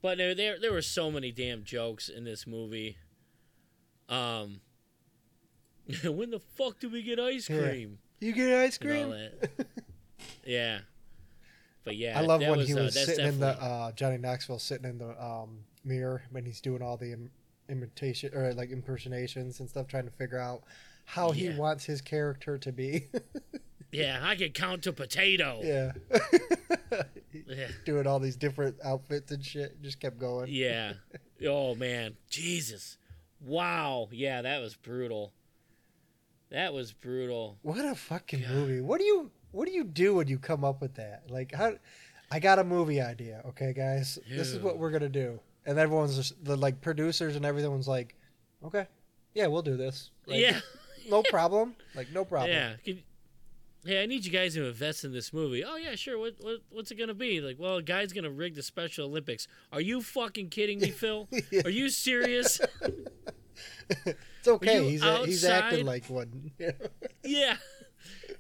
But 0.02 0.18
there, 0.18 0.36
there, 0.36 0.60
there 0.60 0.72
were 0.74 0.82
so 0.82 1.10
many 1.10 1.32
damn 1.32 1.64
jokes 1.64 2.10
in 2.10 2.26
this 2.26 2.46
movie. 2.46 2.98
Um, 4.10 4.60
when 6.04 6.30
the 6.30 6.40
fuck 6.40 6.80
do 6.80 6.90
we 6.90 7.02
get 7.04 7.20
ice 7.20 7.50
Yeah. 7.50 7.60
cream? 7.70 8.00
you 8.20 8.34
get 8.34 8.54
ice 8.54 8.78
cream. 8.78 9.14
Yeah, 10.46 10.80
but 11.84 11.96
yeah, 11.96 12.18
I 12.18 12.22
love 12.22 12.42
that 12.42 12.50
when 12.50 12.60
was, 12.60 12.68
he 12.68 12.74
uh, 12.74 12.84
was 12.84 12.94
that's 12.94 13.06
sitting 13.08 13.28
in 13.28 13.40
the 13.40 13.62
uh, 13.62 13.92
Johnny 13.94 14.18
Knoxville 14.18 14.60
sitting 14.60 14.90
in 14.90 14.98
the 14.98 15.10
um, 15.24 15.60
mirror 15.84 16.24
when 16.32 16.46
he's 16.46 16.62
doing 16.62 16.82
all 16.82 16.98
the 16.98 17.14
Im- 17.14 17.32
imitation 17.70 18.34
or 18.34 18.54
like 18.54 18.72
impersonations 18.72 19.60
and 19.60 19.70
stuff, 19.70 19.88
trying 19.88 20.06
to 20.06 20.12
figure 20.12 20.40
out 20.40 20.64
how 21.06 21.32
he 21.32 21.50
wants 21.50 21.86
his 21.86 22.02
character 22.02 22.58
to 22.58 22.72
be. 22.72 23.08
yeah, 23.92 24.20
I 24.24 24.36
can 24.36 24.52
count 24.52 24.84
to 24.84 24.94
potato. 24.94 25.60
yeah, 25.64 25.92
Yeah. 27.48 27.68
doing 27.86 28.08
all 28.08 28.20
these 28.20 28.36
different 28.36 28.78
outfits 28.84 29.32
and 29.32 29.44
shit. 29.44 29.82
Just 29.82 30.00
kept 30.00 30.20
going. 30.20 30.48
Yeah. 30.50 30.94
Oh 31.46 31.76
man, 31.76 32.16
Jesus. 32.30 32.98
Wow. 33.42 34.08
Yeah, 34.14 34.44
that 34.44 34.62
was 34.62 34.76
brutal. 34.76 35.34
That 36.52 36.74
was 36.74 36.94
brutal. 36.94 37.58
What 37.64 37.84
a 37.84 37.96
fucking 37.96 38.44
God. 38.44 38.52
movie! 38.52 38.80
What 38.80 39.00
do 39.00 39.04
you 39.04 39.30
What 39.54 39.68
do 39.68 39.74
you 39.74 39.84
do 39.84 40.16
when 40.16 40.28
you 40.28 40.40
come 40.40 40.66
up 40.66 40.82
with 40.82 40.96
that? 40.96 41.24
Like 41.30 41.54
how? 41.54 41.76
I 42.32 42.40
got 42.40 42.58
a 42.58 42.64
movie 42.64 43.00
idea. 43.00 43.42
Okay, 43.50 43.72
guys, 43.72 44.18
this 44.28 44.50
is 44.50 44.60
what 44.60 44.80
we're 44.80 44.90
gonna 44.90 45.08
do, 45.08 45.40
and 45.66 45.78
everyone's 45.78 46.16
just, 46.18 46.44
the 46.44 46.58
like 46.58 46.82
producers 46.82 47.36
and 47.36 47.46
everyone's 47.46 47.88
like, 47.88 48.16
okay, 48.66 48.88
yeah, 49.36 49.46
we'll 49.48 49.62
do 49.62 49.78
this. 49.78 50.10
Like, 50.26 50.40
yeah. 50.40 50.60
no 51.10 51.22
problem. 51.30 51.76
Like 51.96 52.12
no 52.12 52.26
problem. 52.26 52.52
Yeah. 52.52 52.74
Could, 52.84 53.04
hey, 53.86 54.02
I 54.02 54.08
need 54.08 54.26
you 54.26 54.32
guys 54.32 54.56
to 54.56 54.66
invest 54.66 55.04
in 55.04 55.14
this 55.14 55.32
movie. 55.32 55.64
Oh 55.64 55.76
yeah, 55.76 55.94
sure. 55.94 56.18
What, 56.18 56.34
what 56.42 56.62
what's 56.72 56.90
it 56.90 56.96
gonna 56.96 57.14
be? 57.14 57.40
Like, 57.40 57.58
well, 57.60 57.78
a 57.78 57.84
guy's 57.84 58.12
gonna 58.12 58.32
rig 58.32 58.56
the 58.56 58.64
Special 58.64 59.06
Olympics. 59.06 59.48
Are 59.72 59.82
you 59.82 60.02
fucking 60.02 60.50
kidding 60.50 60.80
me, 60.80 60.90
Phil? 60.90 61.30
Yeah. 61.52 61.62
Are 61.66 61.70
you 61.70 61.90
serious? 61.90 62.60
It's 64.06 64.48
okay. 64.48 64.90
He's 64.90 65.04
he's 65.26 65.46
acting 65.46 65.86
like 65.86 66.06
one. 66.10 66.52
yeah. 67.24 67.56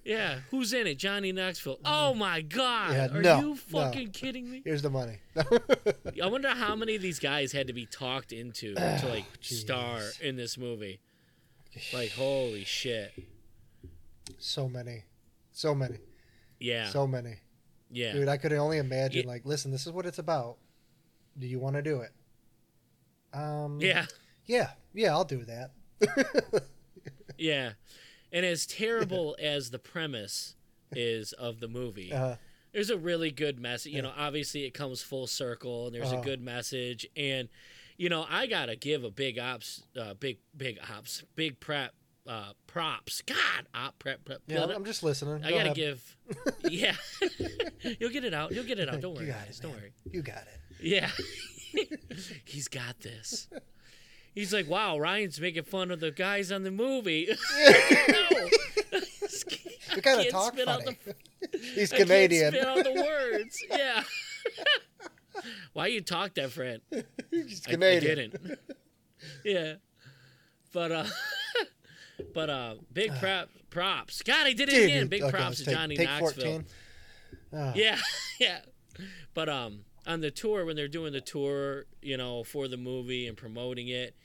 Yeah. 0.04 0.39
Who's 0.52 0.73
in 0.73 0.88
it? 0.88 0.95
Johnny 0.95 1.32
Knoxville. 1.32 1.80
Oh 1.86 2.13
my 2.13 2.41
God. 2.41 2.93
Yeah, 2.93 3.08
Are 3.12 3.21
no, 3.21 3.39
you 3.39 3.49
no. 3.49 3.56
fucking 3.56 4.12
kidding 4.12 4.49
me? 4.49 4.62
Here's 4.65 4.82
the 4.82 4.89
money. 4.89 5.19
I 6.21 6.28
wonder 6.28 6.49
how 6.49 6.76
many 6.76 6.95
of 6.95 7.02
these 7.02 7.19
guys 7.19 7.52
had 7.52 7.67
to 7.67 7.73
be 7.73 7.86
talked 7.86 8.32
into 8.34 8.76
to 8.76 9.06
like 9.10 9.26
star 9.41 10.02
in 10.21 10.36
this 10.36 10.58
movie. 10.58 10.99
Like 11.93 12.12
holy 12.12 12.65
shit. 12.65 13.13
so 14.38 14.67
many, 14.69 15.04
so 15.52 15.73
many, 15.73 15.97
Yeah. 16.60 16.89
so 16.89 17.08
many. 17.08 17.36
yeah. 17.89 18.13
Dude, 18.13 18.28
I 18.28 18.38
could 18.38 18.54
only 18.54 18.78
imagine. 18.78 19.23
Yeah. 19.23 19.30
Like, 19.30 19.45
listen, 19.45 19.71
this 19.71 19.86
is 19.88 19.91
what 19.93 20.06
it's 20.06 20.19
about. 20.19 20.58
Do 21.39 21.47
you 21.47 21.60
want 21.60 21.76
to 21.78 21.82
do 21.82 22.02
it? 22.02 22.12
Um. 23.34 23.80
yeah. 23.82 24.06
Yeah. 24.45 24.71
Yeah. 24.93 25.12
I'll 25.13 25.23
do 25.26 25.45
that. 25.45 25.71
Yeah. 27.38 27.71
And 28.34 28.46
as 28.46 28.65
terrible 28.82 29.38
as 29.39 29.69
the 29.72 29.80
premise 29.80 30.56
is 30.91 31.32
of 31.34 31.62
the 31.62 31.67
movie, 31.69 32.12
Uh, 32.12 32.36
there's 32.74 32.89
a 32.89 32.98
really 32.98 33.32
good 33.32 33.60
message. 33.60 33.93
You 33.93 34.02
know, 34.02 34.12
obviously 34.17 34.65
it 34.65 34.72
comes 34.72 35.02
full 35.02 35.28
circle 35.28 35.86
and 35.86 35.96
there's 35.96 36.08
Uh-huh. 36.12 36.22
a 36.22 36.24
good 36.24 36.41
message. 36.41 37.08
And, 37.15 37.48
you 37.98 38.10
know, 38.10 38.26
I 38.28 38.48
got 38.48 38.65
to 38.65 38.76
give 38.76 39.04
a 39.04 39.12
big 39.12 39.38
ops, 39.39 39.84
uh, 39.96 40.15
big, 40.15 40.39
big 40.58 40.80
ops, 40.91 41.24
big 41.36 41.60
prep, 41.60 41.93
uh, 42.26 42.54
props. 42.67 43.22
God, 43.22 43.67
op 43.76 44.00
prep, 44.00 44.26
prep. 44.26 44.41
yeah. 44.48 44.63
I'm 44.65 44.86
just 44.86 45.04
listening. 45.04 45.43
I 45.43 45.52
gotta 45.52 45.63
ahead. 45.72 45.76
give, 45.76 46.17
yeah. 46.69 46.96
You'll 48.00 48.10
get 48.12 48.24
it 48.24 48.34
out. 48.34 48.52
You'll 48.54 48.63
get 48.65 48.80
it 48.80 48.89
out. 48.89 49.00
Don't 49.02 49.13
worry. 49.13 49.26
You 49.28 49.32
got 49.34 49.43
it, 49.43 49.46
guys. 49.48 49.60
Don't 49.60 49.72
man. 49.74 49.82
worry. 49.82 49.93
You 50.12 50.22
got 50.24 50.38
it. 50.43 50.60
Yeah. 50.82 51.10
He's 52.46 52.67
got 52.67 53.00
this. 53.02 53.48
He's 54.34 54.54
like, 54.54 54.67
"Wow, 54.69 54.98
Ryan's 55.00 55.39
making 55.39 55.63
fun 55.63 55.91
of 55.91 56.00
the 56.00 56.12
guys 56.12 56.52
on 56.52 56.63
the 56.63 56.72
movie." 56.72 57.28
no, 58.10 58.50
We 59.96 60.02
kind 60.02 60.19
of 60.22 60.30
talk 60.30 60.58
funny. 60.58 60.98
He's 61.76 61.91
Canadian. 61.91 62.54
spit 62.54 62.65
out 62.65 62.84
the 62.84 62.93
words. 62.93 63.58
Yeah. 63.69 64.04
Why 65.74 65.88
you 65.88 66.02
talk 66.02 66.36
that, 66.36 66.52
friend? 66.52 66.82
He's 67.32 67.62
I- 67.67 67.72
Canadian. 67.72 68.12
I, 68.12 68.15
didn't. 68.15 68.60
yeah, 69.43 69.74
but 70.72 70.91
uh, 70.91 71.06
but 72.34 72.50
uh, 72.50 72.76
big 72.91 73.13
prop 73.19 73.50
props. 73.69 74.22
God, 74.22 74.46
I 74.48 74.54
did 74.54 74.69
it 74.69 74.72
Dude, 74.76 74.84
again. 74.86 75.08
Big 75.08 75.24
okay, 75.24 75.32
props 75.32 75.58
to 75.60 75.65
take- 75.65 75.76
Johnny 75.76 75.96
take 75.98 76.08
Knoxville. 76.08 76.43
14. 76.43 76.65
Ah. 77.56 77.72
Yeah, 77.76 77.98
yeah. 78.39 78.60
But 79.34 79.50
um, 79.50 79.80
on 80.06 80.22
the 80.22 80.30
tour 80.32 80.65
when 80.65 80.76
they're 80.76 80.88
doing 80.88 81.13
the 81.13 81.22
tour, 81.22 81.86
you 82.02 82.15
know, 82.17 82.43
for 82.43 82.67
the 82.67 82.78
movie 82.78 83.28
and 83.28 83.36
promoting 83.36 83.88
it, 83.88 84.15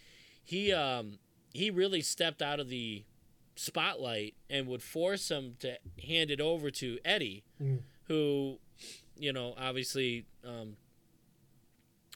he 0.48 0.72
um 0.72 1.18
he 1.52 1.70
really 1.70 2.00
stepped 2.00 2.40
out 2.40 2.58
of 2.58 2.68
the 2.70 3.04
spotlight 3.54 4.34
and 4.48 4.66
would 4.66 4.82
force 4.82 5.30
him 5.30 5.56
to 5.60 5.76
hand 6.06 6.30
it 6.30 6.40
over 6.40 6.70
to 6.70 6.98
Eddie, 7.04 7.44
Mm. 7.62 7.80
who, 8.04 8.58
you 9.18 9.32
know, 9.32 9.54
obviously 9.58 10.24
um. 10.44 10.76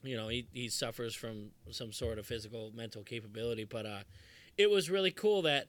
You 0.04 0.16
know, 0.16 0.26
he, 0.26 0.48
he 0.52 0.68
suffers 0.68 1.14
from 1.14 1.50
some 1.70 1.92
sort 1.92 2.18
of 2.18 2.26
physical 2.26 2.72
mental 2.74 3.04
capability, 3.04 3.62
but 3.62 3.86
uh, 3.86 4.00
it 4.58 4.68
was 4.68 4.90
really 4.90 5.12
cool 5.12 5.42
that 5.42 5.68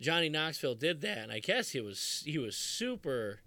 Johnny 0.00 0.28
Knoxville 0.28 0.74
did 0.74 1.00
that, 1.02 1.18
and 1.18 1.30
I 1.30 1.38
guess 1.38 1.70
he 1.70 1.80
was 1.80 2.24
he 2.26 2.38
was 2.38 2.56
super 2.56 3.38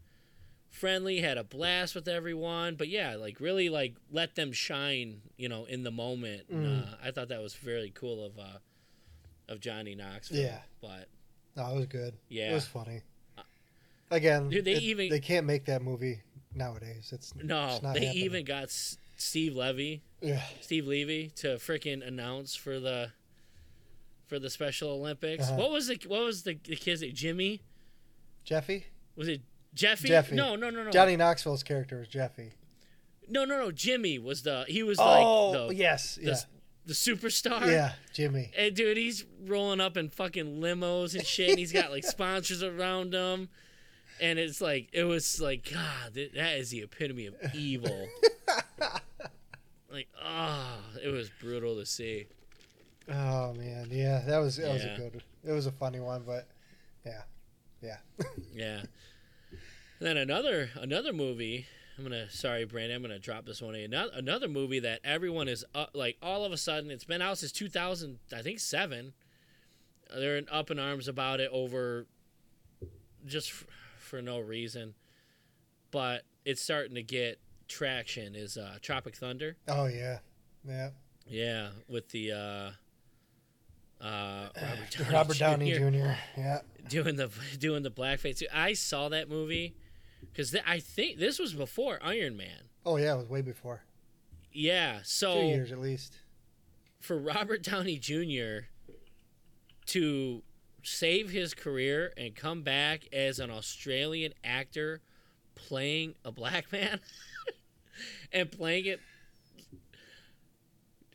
friendly, 0.75 1.19
had 1.21 1.37
a 1.37 1.43
blast 1.43 1.95
with 1.95 2.07
everyone, 2.07 2.75
but 2.75 2.87
yeah, 2.87 3.15
like 3.15 3.39
really 3.39 3.69
like 3.69 3.95
let 4.11 4.35
them 4.35 4.51
shine, 4.51 5.21
you 5.37 5.49
know, 5.49 5.65
in 5.65 5.83
the 5.83 5.91
moment. 5.91 6.43
And, 6.49 6.65
Mm. 6.83 6.93
uh, 6.93 6.95
I 7.03 7.11
thought 7.11 7.29
that 7.29 7.41
was 7.41 7.55
very 7.55 7.91
cool 7.95 8.23
of 8.25 8.37
uh, 8.37 8.59
of 9.47 9.59
Johnny 9.59 9.95
Knoxville. 9.95 10.41
Yeah. 10.41 10.59
but 10.81 11.07
No, 11.55 11.71
it 11.71 11.75
was 11.75 11.85
good. 11.87 12.13
yeah, 12.29 12.51
It 12.51 12.53
was 12.55 12.67
funny. 12.67 13.01
Again, 14.11 14.49
Dude, 14.49 14.65
they 14.65 14.73
it- 14.73 14.83
even- 14.83 15.09
they 15.09 15.19
can't 15.19 15.45
make 15.47 15.65
that 15.65 15.81
movie 15.81 16.21
nowadays. 16.53 17.09
It's 17.11 17.33
no, 17.35 17.67
it's 17.67 17.79
they 17.79 17.87
happening. 17.87 18.13
even 18.13 18.45
got 18.45 18.63
S- 18.65 18.97
Steve 19.17 19.55
Levy, 19.55 20.03
yeah. 20.21 20.43
Steve 20.61 20.85
Levy, 20.87 21.29
to 21.37 21.55
freaking 21.55 22.05
announce 22.05 22.55
for 22.55 22.79
the 22.79 23.11
for 24.27 24.39
the 24.39 24.49
Special 24.49 24.89
Olympics. 24.89 25.45
Uh-huh. 25.47 25.57
What 25.57 25.71
was 25.71 25.87
the 25.87 25.99
what 26.07 26.21
was 26.23 26.43
the, 26.43 26.53
the 26.63 26.75
kid's 26.75 27.01
name? 27.01 27.13
Jimmy? 27.13 27.61
Jeffy. 28.43 28.85
Was 29.15 29.27
it 29.27 29.41
Jeffy? 29.75 30.07
Jeffy. 30.07 30.35
No, 30.35 30.55
no, 30.55 30.69
no, 30.69 30.83
no. 30.83 30.91
Johnny 30.91 31.15
Knoxville's 31.17 31.63
character 31.63 31.99
was 31.99 32.07
Jeffy. 32.07 32.53
No, 33.27 33.45
no, 33.45 33.57
no. 33.57 33.71
Jimmy 33.71 34.17
was 34.17 34.43
the 34.43 34.65
he 34.67 34.83
was 34.83 34.97
oh 34.99 35.51
like 35.51 35.67
the 35.69 35.75
yes, 35.75 36.15
the, 36.15 36.23
yeah, 36.23 36.35
the 36.85 36.93
superstar. 36.93 37.65
yeah, 37.65 37.93
Jimmy. 38.13 38.51
And 38.57 38.75
dude, 38.75 38.97
he's 38.97 39.25
rolling 39.45 39.81
up 39.81 39.97
in 39.97 40.09
fucking 40.09 40.61
limos 40.61 41.13
and 41.15 41.25
shit. 41.25 41.49
And 41.49 41.59
he's 41.59 41.71
got 41.71 41.91
like 41.91 42.03
sponsors 42.05 42.63
around 42.63 43.13
him, 43.13 43.49
and 44.21 44.39
it's 44.39 44.61
like 44.61 44.89
it 44.93 45.03
was 45.03 45.41
like 45.41 45.69
God, 45.71 46.13
th- 46.13 46.33
that 46.33 46.57
is 46.57 46.69
the 46.69 46.81
epitome 46.81 47.27
of 47.27 47.35
evil. 47.53 48.07
like, 49.91 50.07
ah, 50.21 50.77
it 51.03 51.09
was 51.09 51.29
brutal 51.41 51.75
to 51.77 51.85
see. 51.85 52.27
Oh 53.09 53.53
man, 53.53 53.87
yeah, 53.91 54.21
that 54.25 54.37
was 54.37 54.57
that 54.57 54.71
was 54.71 54.83
a 54.83 54.95
good. 54.97 55.23
It 55.43 55.51
was 55.51 55.67
a 55.67 55.71
funny 55.71 55.99
one, 55.99 56.23
but 56.25 56.47
yeah, 57.05 57.21
yeah. 57.81 57.97
Yeah. 58.53 58.81
Then 59.99 60.17
another 60.17 60.69
another 60.75 61.13
movie. 61.13 61.67
I'm 61.97 62.03
gonna 62.03 62.29
sorry, 62.29 62.65
Brandon. 62.65 62.97
I'm 62.97 63.01
gonna 63.01 63.19
drop 63.19 63.45
this 63.45 63.61
one. 63.61 63.75
in. 63.75 63.85
Another 63.93 64.11
another 64.15 64.47
movie 64.47 64.79
that 64.79 64.99
everyone 65.03 65.47
is 65.47 65.63
up, 65.73 65.91
like 65.93 66.17
all 66.21 66.43
of 66.43 66.51
a 66.51 66.57
sudden. 66.57 66.91
It's 66.91 67.05
been 67.05 67.21
out 67.21 67.37
since 67.37 67.51
2000, 67.51 68.19
I 68.35 68.41
think 68.41 68.59
seven. 68.59 69.13
They're 70.13 70.37
in, 70.37 70.47
up 70.51 70.69
in 70.69 70.77
arms 70.79 71.07
about 71.07 71.39
it 71.39 71.49
over 71.51 72.05
just 73.25 73.49
f- 73.49 73.65
for 73.97 74.21
no 74.21 74.39
reason, 74.39 74.93
but 75.91 76.23
it's 76.43 76.61
starting 76.61 76.95
to 76.95 77.03
get 77.03 77.39
traction. 77.67 78.35
Is 78.35 78.57
uh, 78.57 78.77
Tropic 78.81 79.15
Thunder? 79.15 79.55
Oh 79.67 79.85
yeah, 79.85 80.19
yeah. 80.67 80.89
Yeah, 81.27 81.69
with 81.87 82.09
the 82.09 82.33
uh, 82.33 82.71
uh, 84.05 84.49
Robert 84.61 84.91
Downey, 84.91 85.13
Robert 85.13 85.37
Downey 85.39 85.71
Jr. 85.71 85.89
Jr. 85.89 86.11
Yeah. 86.37 86.59
doing 86.89 87.15
the 87.15 87.31
doing 87.57 87.83
the 87.83 87.91
blackface. 87.91 88.43
I 88.53 88.73
saw 88.73 89.09
that 89.09 89.29
movie 89.29 89.75
because 90.21 90.51
th- 90.51 90.63
I 90.65 90.79
think 90.79 91.17
this 91.19 91.39
was 91.39 91.53
before 91.53 91.99
Iron 92.01 92.37
Man. 92.37 92.69
Oh 92.85 92.97
yeah, 92.97 93.13
it 93.13 93.17
was 93.17 93.29
way 93.29 93.41
before. 93.41 93.83
Yeah, 94.51 94.99
so 95.03 95.41
Two 95.41 95.47
years 95.47 95.71
at 95.71 95.79
least. 95.79 96.17
for 96.99 97.17
Robert 97.17 97.61
Downey 97.61 97.97
Jr. 97.97 98.67
to 99.87 100.43
save 100.83 101.31
his 101.31 101.53
career 101.53 102.13
and 102.15 102.35
come 102.35 102.61
back 102.61 103.07
as 103.11 103.39
an 103.39 103.49
Australian 103.51 104.33
actor 104.43 105.01
playing 105.55 106.15
a 106.23 106.31
black 106.31 106.71
man 106.71 106.99
and 108.31 108.51
playing 108.51 108.85
it 108.85 108.99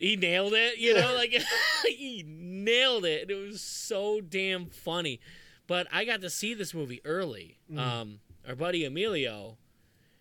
he 0.01 0.15
nailed 0.15 0.53
it, 0.53 0.79
you 0.79 0.95
know, 0.95 1.13
like 1.13 1.31
he 1.87 2.25
nailed 2.25 3.05
it. 3.05 3.21
And 3.21 3.31
it 3.31 3.35
was 3.35 3.61
so 3.61 4.19
damn 4.19 4.65
funny. 4.65 5.19
But 5.67 5.85
I 5.91 6.05
got 6.05 6.21
to 6.21 6.29
see 6.29 6.55
this 6.55 6.73
movie 6.73 7.01
early. 7.05 7.59
Mm. 7.71 7.79
Um, 7.79 8.19
our 8.51 8.55
buddy 8.57 8.83
Emilio, 8.83 9.57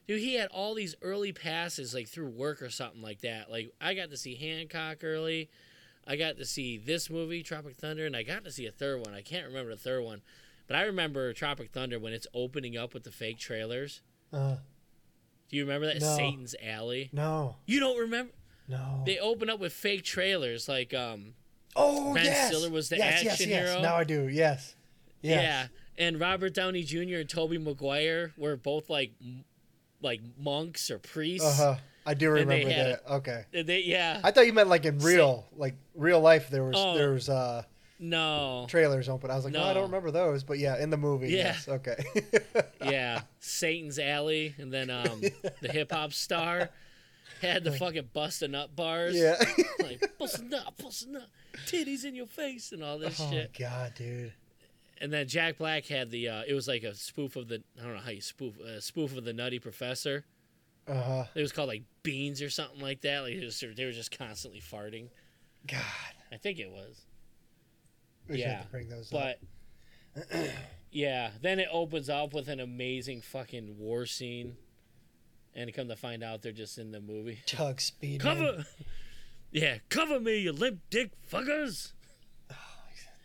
dude, 0.07 0.21
he 0.21 0.35
had 0.37 0.49
all 0.53 0.75
these 0.75 0.95
early 1.03 1.33
passes 1.33 1.93
like 1.95 2.07
through 2.07 2.29
work 2.29 2.63
or 2.63 2.71
something 2.71 3.03
like 3.03 3.21
that. 3.23 3.51
Like 3.51 3.73
I 3.81 3.95
got 3.95 4.11
to 4.11 4.17
see 4.17 4.37
Hancock 4.37 5.03
early. 5.03 5.51
I 6.07 6.15
got 6.17 6.37
to 6.39 6.45
see 6.47 6.79
this 6.79 7.11
movie, 7.11 7.43
Tropic 7.43 7.75
Thunder, 7.77 8.07
and 8.07 8.17
I 8.17 8.23
got 8.23 8.45
to 8.45 8.53
see 8.53 8.67
a 8.67 8.71
third 8.73 9.01
one. 9.05 9.15
I 9.15 9.21
can't 9.21 9.47
remember 9.47 9.73
the 9.73 9.81
third 9.81 10.05
one, 10.05 10.23
but 10.69 10.77
I 10.77 10.83
remember 10.83 11.33
Tropic 11.33 11.71
Thunder 11.73 11.99
when 11.99 12.13
it's 12.13 12.27
opening 12.33 12.77
up 12.77 12.95
with 12.95 13.03
the 13.03 13.11
fake 13.11 13.39
trailers. 13.39 14.01
Uh, 14.33 14.57
Do 15.49 15.57
you 15.57 15.65
remember 15.65 15.87
that 15.89 16.01
No. 16.01 16.17
Satan's 16.17 16.55
Alley? 16.65 17.11
no, 17.13 17.57
You 17.67 17.81
don't 17.81 17.99
remember? 17.99 18.33
no. 18.69 19.03
They 19.05 19.19
open 19.19 19.51
up 19.51 19.59
with 19.59 19.73
fake 19.73 20.05
trailers, 20.05 20.69
like 20.69 20.95
um, 20.95 21.35
oh 21.75 22.15
Ben 22.15 22.27
yes. 22.27 22.47
Stiller 22.49 22.71
was 22.71 22.89
the 22.91 22.97
yes, 22.99 23.25
yes, 23.25 23.41
yes. 23.45 23.69
hero. 23.71 23.83
Now 23.83 23.97
I 23.97 24.05
do. 24.05 24.29
Yes. 24.29 24.77
Yes. 25.21 25.43
yeah, 25.43 25.67
and 26.01 26.19
Robert 26.19 26.55
Downey 26.55 26.83
Jr. 26.83 27.19
and 27.19 27.29
Tobey 27.29 27.59
Maguire 27.59 28.33
were 28.37 28.57
both 28.57 28.91
like, 28.91 29.13
like 30.03 30.21
monks 30.39 30.91
or 30.91 30.99
priests. 30.99 31.47
Uh 31.61 31.75
huh. 31.75 31.81
I 32.07 32.15
do 32.15 32.31
remember 32.31 32.69
that. 32.71 33.03
Okay. 33.09 33.45
They, 33.53 33.83
yeah, 33.83 34.21
I 34.25 34.31
thought 34.31 34.47
you 34.47 34.53
meant 34.55 34.69
like 34.71 34.87
in 34.87 34.99
real, 34.99 35.47
like 35.57 35.77
real 35.95 36.21
life. 36.21 36.49
There 36.49 36.65
was 36.65 36.75
Oh. 36.77 36.97
there 36.97 37.13
was 37.13 37.29
uh 37.29 37.63
no, 37.99 38.65
trailers 38.69 39.11
open. 39.11 39.31
I 39.31 39.37
was 39.37 39.45
like, 39.45 39.53
no, 39.53 39.63
I 39.63 39.75
don't 39.75 39.85
remember 39.85 40.11
those. 40.11 40.43
But 40.43 40.59
yeah, 40.59 40.83
in 40.83 40.89
the 40.89 40.97
movie. 40.97 41.29
Yeah. 41.29 41.37
Yes. 41.37 41.69
Okay. 41.69 42.03
yeah, 42.83 43.21
Satan's 43.41 43.99
Alley, 43.99 44.55
and 44.57 44.73
then 44.73 44.89
um, 44.89 45.21
the 45.61 45.69
hip 45.71 45.93
hop 45.93 46.15
star 46.15 46.71
had 47.43 47.63
the 47.63 47.73
fucking 47.73 48.09
busting 48.15 48.55
up 48.55 48.75
bars. 48.75 49.15
yeah. 49.15 49.37
like 49.83 50.03
busting 50.19 50.53
up, 50.55 50.81
busting 50.83 51.17
up, 51.17 51.29
titties 51.67 52.05
in 52.05 52.15
your 52.15 52.27
face, 52.27 52.73
and 52.73 52.83
all 52.83 52.99
this 52.99 53.19
shit. 53.19 53.27
oh 53.27 53.31
shit. 53.31 53.51
my 53.61 53.67
god, 53.67 53.95
dude. 53.95 54.33
And 55.01 55.13
then 55.13 55.27
Jack 55.29 55.59
Black 55.59 55.87
had 55.87 56.11
the. 56.11 56.29
Uh, 56.29 56.43
it 56.47 56.55
was 56.55 56.69
like 56.69 56.83
a 56.83 56.95
spoof 56.95 57.37
of 57.37 57.49
the. 57.49 57.63
I 57.79 57.85
don't 57.85 57.95
know 57.95 58.01
how 58.01 58.11
you 58.11 58.21
spoof 58.21 58.59
a 58.61 58.81
spoof 58.81 59.17
of 59.17 59.25
the 59.25 59.33
Nutty 59.33 59.59
Professor. 59.59 60.25
Uh 60.87 61.03
huh. 61.03 61.25
It 61.35 61.41
was 61.41 61.53
called 61.53 61.69
like 61.69 61.85
Beans 62.03 62.43
or 62.43 62.51
something 62.51 62.81
like 62.81 63.01
that. 63.03 63.21
Like 63.21 63.41
was, 63.41 63.65
they 63.77 63.85
were 63.85 63.93
just 63.93 64.17
constantly 64.17 64.61
farting. 64.61 65.09
God. 65.67 65.81
I 66.33 66.37
think 66.37 66.59
it 66.59 66.71
was. 66.71 67.07
We 68.29 68.39
Yeah, 68.41 68.63
bring 68.71 68.89
those 68.89 69.13
up. 69.13 69.37
But 70.15 70.51
yeah, 70.91 71.31
then 71.43 71.59
it 71.59 71.69
opens 71.73 72.09
up 72.09 72.35
with 72.35 72.49
an 72.49 72.61
amazing 72.61 73.23
fucking 73.23 73.77
war 73.79 74.07
scene, 74.07 74.57
and 75.55 75.73
come 75.75 75.89
to 75.89 75.97
find 75.97 76.23
out 76.23 76.43
they're 76.43 76.53
just 76.53 76.79
in 76.79 76.93
the 76.93 77.01
movie. 77.01 77.41
Tug 77.47 77.81
speed. 77.81 78.21
Cover, 78.21 78.65
yeah, 79.51 79.79
cover 79.89 80.21
me, 80.21 80.39
you 80.39 80.53
limp 80.53 80.81
dick 80.91 81.13
fuckers. 81.31 81.93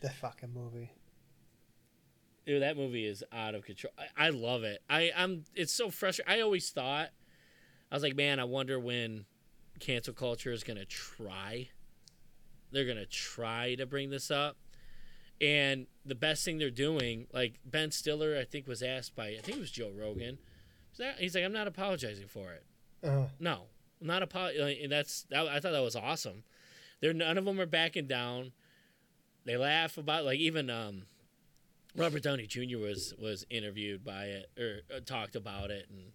That 0.02 0.14
fucking 0.16 0.54
movie. 0.54 0.92
Dude, 2.46 2.62
that 2.62 2.78
movie 2.78 3.06
is 3.06 3.24
out 3.32 3.56
of 3.56 3.64
control. 3.66 3.92
I, 3.98 4.28
I 4.28 4.30
love 4.30 4.64
it. 4.64 4.82
I, 4.90 5.12
I'm. 5.16 5.46
It's 5.56 5.74
so 5.74 5.90
frustrating. 5.90 6.32
I 6.32 6.42
always 6.42 6.70
thought, 6.70 7.10
I 7.92 7.96
was 7.96 8.04
like, 8.04 8.16
man, 8.16 8.40
I 8.40 8.44
wonder 8.44 8.80
when 8.80 9.26
cancel 9.80 10.14
culture 10.14 10.52
is 10.52 10.64
gonna 10.64 10.86
try. 10.86 11.70
They're 12.72 12.86
gonna 12.86 13.06
try 13.06 13.76
to 13.76 13.86
bring 13.86 14.10
this 14.12 14.30
up, 14.30 14.58
and 15.42 15.88
the 16.06 16.14
best 16.16 16.46
thing 16.46 16.58
they're 16.60 16.70
doing, 16.70 17.28
like 17.34 17.56
Ben 17.66 17.90
Stiller, 17.92 18.38
I 18.40 18.44
think 18.44 18.68
was 18.68 18.84
asked 18.84 19.16
by, 19.16 19.30
I 19.30 19.40
think 19.42 19.58
it 19.58 19.62
was 19.62 19.72
Joe 19.72 19.92
Rogan. 19.96 20.38
He's 20.92 21.00
like- 21.00 21.18
He's 21.18 21.36
like, 21.36 21.44
I'm 21.44 21.54
not 21.54 21.68
apologizing 21.68 22.28
for 22.28 22.52
it. 22.54 22.64
Uh, 23.04 23.28
No, 23.40 23.64
I'm 24.02 24.08
not 24.08 24.24
apologizing. 24.24 24.84
And 24.84 24.92
that's 24.92 25.24
that, 25.30 25.48
I 25.48 25.60
thought 25.60 25.72
that 25.72 25.82
was 25.82 25.96
awesome. 25.96 26.44
They're 27.02 27.14
none 27.14 27.38
of 27.38 27.46
them 27.46 27.60
are 27.60 27.66
backing 27.66 28.08
down. 28.08 28.52
They 29.46 29.58
laugh 29.58 29.98
about 29.98 30.26
like 30.26 30.40
even 30.40 30.70
um, 30.70 31.04
Robert 31.96 32.24
Downey 32.24 32.46
Jr. 32.48 32.78
was 32.78 33.14
was 33.18 33.46
interviewed 33.50 34.04
by 34.04 34.26
it 34.26 34.50
or 34.60 34.82
uh, 34.96 35.00
talked 35.06 35.36
about 35.36 35.72
it, 35.72 35.88
and 35.90 36.12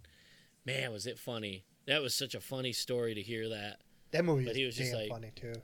man, 0.67 0.93
was 0.93 1.07
it 1.07 1.19
funny. 1.19 1.65
That 1.87 2.03
was 2.03 2.15
such 2.15 2.35
a 2.35 2.41
funny 2.41 2.73
story 2.73 3.15
to 3.15 3.23
hear 3.23 3.49
that. 3.49 3.81
that 4.13 4.25
movie 4.25 4.45
But 4.45 4.51
is 4.53 4.57
he 4.57 4.65
was 4.67 4.77
just 4.77 4.93
like- 4.95 5.09
funny 5.09 5.33
too. 5.35 5.55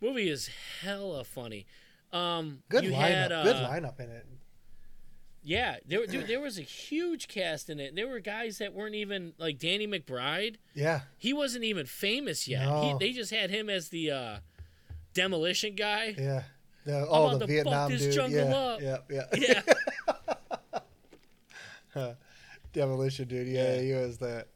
movie 0.00 0.28
is 0.28 0.50
hella 0.82 1.24
funny. 1.24 1.66
Um, 2.12 2.62
Good 2.68 2.84
you 2.84 2.90
lineup. 2.92 2.96
had, 3.00 3.28
Good 3.44 3.56
uh, 3.56 3.70
lineup 3.70 3.98
in 4.00 4.10
it. 4.10 4.26
Yeah, 5.46 5.76
there, 5.86 6.06
dude, 6.06 6.26
there 6.28 6.40
was 6.40 6.58
a 6.58 6.62
huge 6.62 7.28
cast 7.28 7.68
in 7.68 7.78
it. 7.80 7.94
There 7.94 8.08
were 8.08 8.20
guys 8.20 8.58
that 8.58 8.72
weren't 8.72 8.94
even 8.94 9.34
like 9.36 9.58
Danny 9.58 9.86
McBride. 9.86 10.56
Yeah. 10.74 11.00
He 11.18 11.32
wasn't 11.34 11.64
even 11.64 11.84
famous 11.86 12.46
yet. 12.48 12.64
No. 12.64 12.96
He, 12.98 13.06
they 13.06 13.12
just 13.12 13.30
had 13.30 13.50
him 13.50 13.68
as 13.68 13.88
the 13.90 14.10
uh, 14.10 14.36
demolition 15.12 15.74
guy. 15.74 16.14
Yeah. 16.16 16.42
The, 16.84 17.06
oh, 17.08 17.26
about 17.28 17.32
the 17.32 17.38
to 17.40 17.46
Vietnam 17.46 17.90
fuck 17.90 17.98
dude. 17.98 18.14
yeah, 18.30 18.42
up. 18.42 18.80
yeah, 18.82 18.98
yeah, 19.34 19.62
Yeah, 21.96 22.12
Demolition 22.72 23.28
dude. 23.28 23.46
Yeah, 23.48 23.74
Yeah. 23.76 23.80
he 23.82 23.92
was 23.94 24.18
that. 24.18 24.48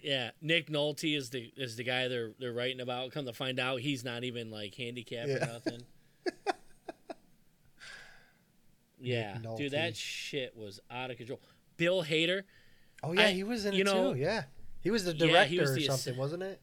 yeah. 0.00 0.30
Nick 0.40 0.68
Nolte 0.70 1.16
is 1.16 1.30
the 1.30 1.52
is 1.56 1.76
the 1.76 1.84
guy 1.84 2.06
they're 2.08 2.32
they're 2.38 2.52
writing 2.52 2.80
about. 2.80 3.10
Come 3.12 3.24
to 3.26 3.32
find 3.32 3.58
out, 3.58 3.80
he's 3.80 4.04
not 4.04 4.22
even 4.24 4.50
like 4.50 4.74
handicapped 4.74 5.28
Yeah. 5.28 5.36
or 5.44 5.46
nothing. 5.54 5.80
yeah, 9.00 9.38
dude, 9.56 9.72
that 9.72 9.96
shit 9.96 10.56
was 10.56 10.80
out 10.90 11.10
of 11.10 11.16
control. 11.16 11.40
Bill 11.76 12.02
Hader. 12.04 12.42
Oh 13.02 13.12
yeah, 13.12 13.26
I- 13.26 13.32
he 13.32 13.42
was 13.44 13.64
in 13.66 13.74
you 13.74 13.82
it 13.82 13.84
know- 13.86 14.14
too. 14.14 14.20
Yeah, 14.20 14.44
he 14.80 14.90
was 14.90 15.04
the 15.04 15.12
Yeah, 15.14 15.26
director 15.26 15.48
he 15.48 15.60
was 15.60 15.70
or 15.70 15.74
the 15.74 15.86
something, 15.86 16.14
assi- 16.14 16.18
wasn't 16.18 16.42
it? 16.44 16.60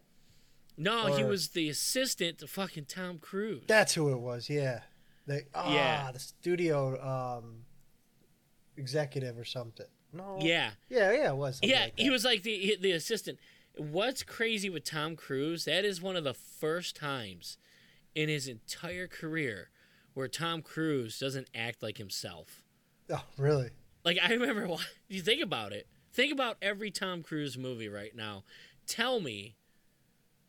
No, 0.76 1.16
he 1.16 1.24
was 1.24 1.50
the 1.50 1.70
assistant 1.70 2.39
to 2.39 2.48
fucking 2.48 2.86
Tom 2.86 3.20
Cruise. 3.20 3.63
That's 3.68 3.94
who 3.94 4.12
it 4.12 4.20
was. 4.20 4.50
Yeah. 4.50 4.80
The, 5.26 5.44
ah, 5.54 5.74
Yeah. 5.74 6.12
the 6.12 6.20
studio 6.20 7.02
um, 7.02 7.64
executive 8.78 9.38
or 9.38 9.46
something. 9.46 9.86
No. 10.12 10.38
yeah, 10.40 10.72
Yeah, 10.90 11.12
yeah, 11.12 11.30
it 11.32 11.36
was. 11.36 11.60
yeah, 11.64 11.84
like 11.86 11.94
he 11.98 12.10
was 12.12 12.24
like 12.24 12.44
the 12.44 12.78
the 12.80 12.92
assistant. 12.92 13.40
What's 13.76 14.22
crazy 14.22 14.70
with 14.70 14.84
Tom 14.84 15.16
Cruise? 15.16 15.66
That 15.66 15.86
is 15.86 16.02
one 16.02 16.16
of 16.16 16.24
the 16.24 16.36
first 16.36 16.96
times 16.96 17.58
in 18.14 18.30
his 18.30 18.48
entire 18.48 19.08
career 19.08 19.72
where 20.14 20.28
Tom 20.28 20.62
Cruise 20.62 21.18
doesn't 21.18 21.50
act 21.56 21.82
like 21.82 21.98
himself. 21.98 22.62
Oh, 23.10 23.24
really? 23.38 23.72
Like 24.06 24.20
I 24.24 24.34
remember, 24.34 24.68
you 25.08 25.22
think 25.24 25.42
about 25.42 25.74
it. 25.74 25.88
Think 26.14 26.32
about 26.32 26.58
every 26.62 26.92
Tom 26.92 27.24
Cruise 27.24 27.58
movie 27.58 27.90
right 27.90 28.16
now. 28.16 28.44
Tell 28.86 29.20
me 29.20 29.56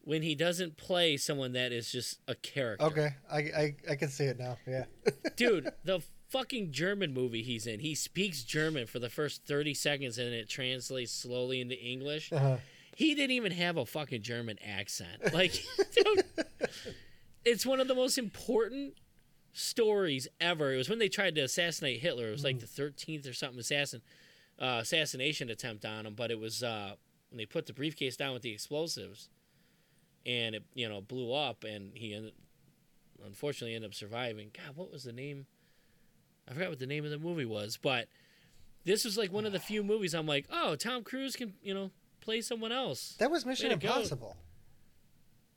when 0.05 0.23
he 0.23 0.35
doesn't 0.35 0.77
play 0.77 1.17
someone 1.17 1.53
that 1.53 1.73
is 1.73 1.91
just 1.91 2.21
a 2.29 2.35
character. 2.35 2.85
Okay, 2.87 3.15
I, 3.31 3.39
I, 3.39 3.75
I 3.91 3.95
can 3.97 4.09
see 4.11 4.25
it 4.25 4.39
now. 4.39 4.59
Yeah. 4.67 4.85
Dude, 5.37 5.71
the 5.83 6.03
fucking 6.29 6.73
German 6.73 7.15
movie 7.15 7.43
he's 7.43 7.67
in, 7.67 7.81
he 7.81 7.95
speaks 7.95 8.45
German 8.45 8.87
for 8.87 8.99
the 8.99 9.09
first 9.09 9.47
30 9.47 9.73
seconds 9.75 10.19
and 10.19 10.29
it 10.29 10.49
translates 10.49 11.13
slowly 11.13 11.61
into 11.61 11.79
English. 11.81 12.33
Uh-huh. 12.33 12.59
He 12.95 13.15
didn't 13.15 13.33
even 13.33 13.53
have 13.53 13.77
a 13.77 13.87
fucking 13.87 14.23
German 14.23 14.59
accent. 14.65 15.23
Like, 15.33 15.53
dude, 15.95 16.25
it's 17.45 17.67
one 17.67 17.81
of 17.81 17.89
the 17.89 17.95
most 17.95 18.19
important 18.19 18.95
stories 19.53 20.29
ever. 20.41 20.75
It 20.75 20.77
was 20.77 20.91
when 20.91 20.99
they 20.99 21.09
tried 21.09 21.35
to 21.37 21.41
assassinate 21.41 22.01
Hitler. 22.01 22.29
It 22.29 22.33
was 22.33 22.45
like 22.45 22.61
the 22.61 22.67
13th 22.67 23.29
or 23.29 23.33
something 23.33 23.59
assassin 23.59 24.03
uh, 24.61 24.79
assassination 24.83 25.51
attempt 25.51 25.85
on 25.85 26.07
him, 26.07 26.15
but 26.15 26.31
it 26.31 26.39
was 26.39 26.63
uh, 26.63 26.95
when 27.31 27.39
they 27.39 27.47
put 27.47 27.67
the 27.67 27.73
briefcase 27.73 28.17
down 28.17 28.35
with 28.35 28.43
the 28.43 28.53
explosives 28.53 29.29
and 30.27 30.55
it, 30.55 30.65
you 30.75 30.89
know, 30.89 31.01
blew 31.01 31.33
up 31.33 31.65
and 31.65 31.93
he 31.95 32.15
ended, 32.15 32.33
unfortunately 33.25 33.75
ended 33.75 33.91
up 33.91 33.95
surviving. 33.95 34.51
God, 34.55 34.77
what 34.77 34.91
was 34.93 35.05
the 35.05 35.13
name? 35.13 35.47
I 36.49 36.53
forgot 36.53 36.71
what 36.71 36.79
the 36.79 36.87
name 36.87 37.05
of 37.05 37.11
the 37.11 37.19
movie 37.19 37.45
was, 37.45 37.79
but 37.81 38.09
this 38.85 39.05
was 39.05 39.17
like 39.17 39.33
one 39.33 39.47
of 39.47 39.53
the 39.53 39.61
few 39.61 39.83
movies 39.83 40.15
I'm 40.15 40.27
like, 40.27 40.47
oh, 40.51 40.77
Tom 40.77 41.03
Cruise 41.03 41.37
can, 41.37 41.55
you 41.63 41.75
know, 41.75 41.91
play 42.21 42.41
someone 42.41 42.73
else. 42.73 43.15
That 43.19 43.31
was 43.31 43.47
Mission 43.47 43.69
go. 43.79 43.89
Impossible. 43.89 44.37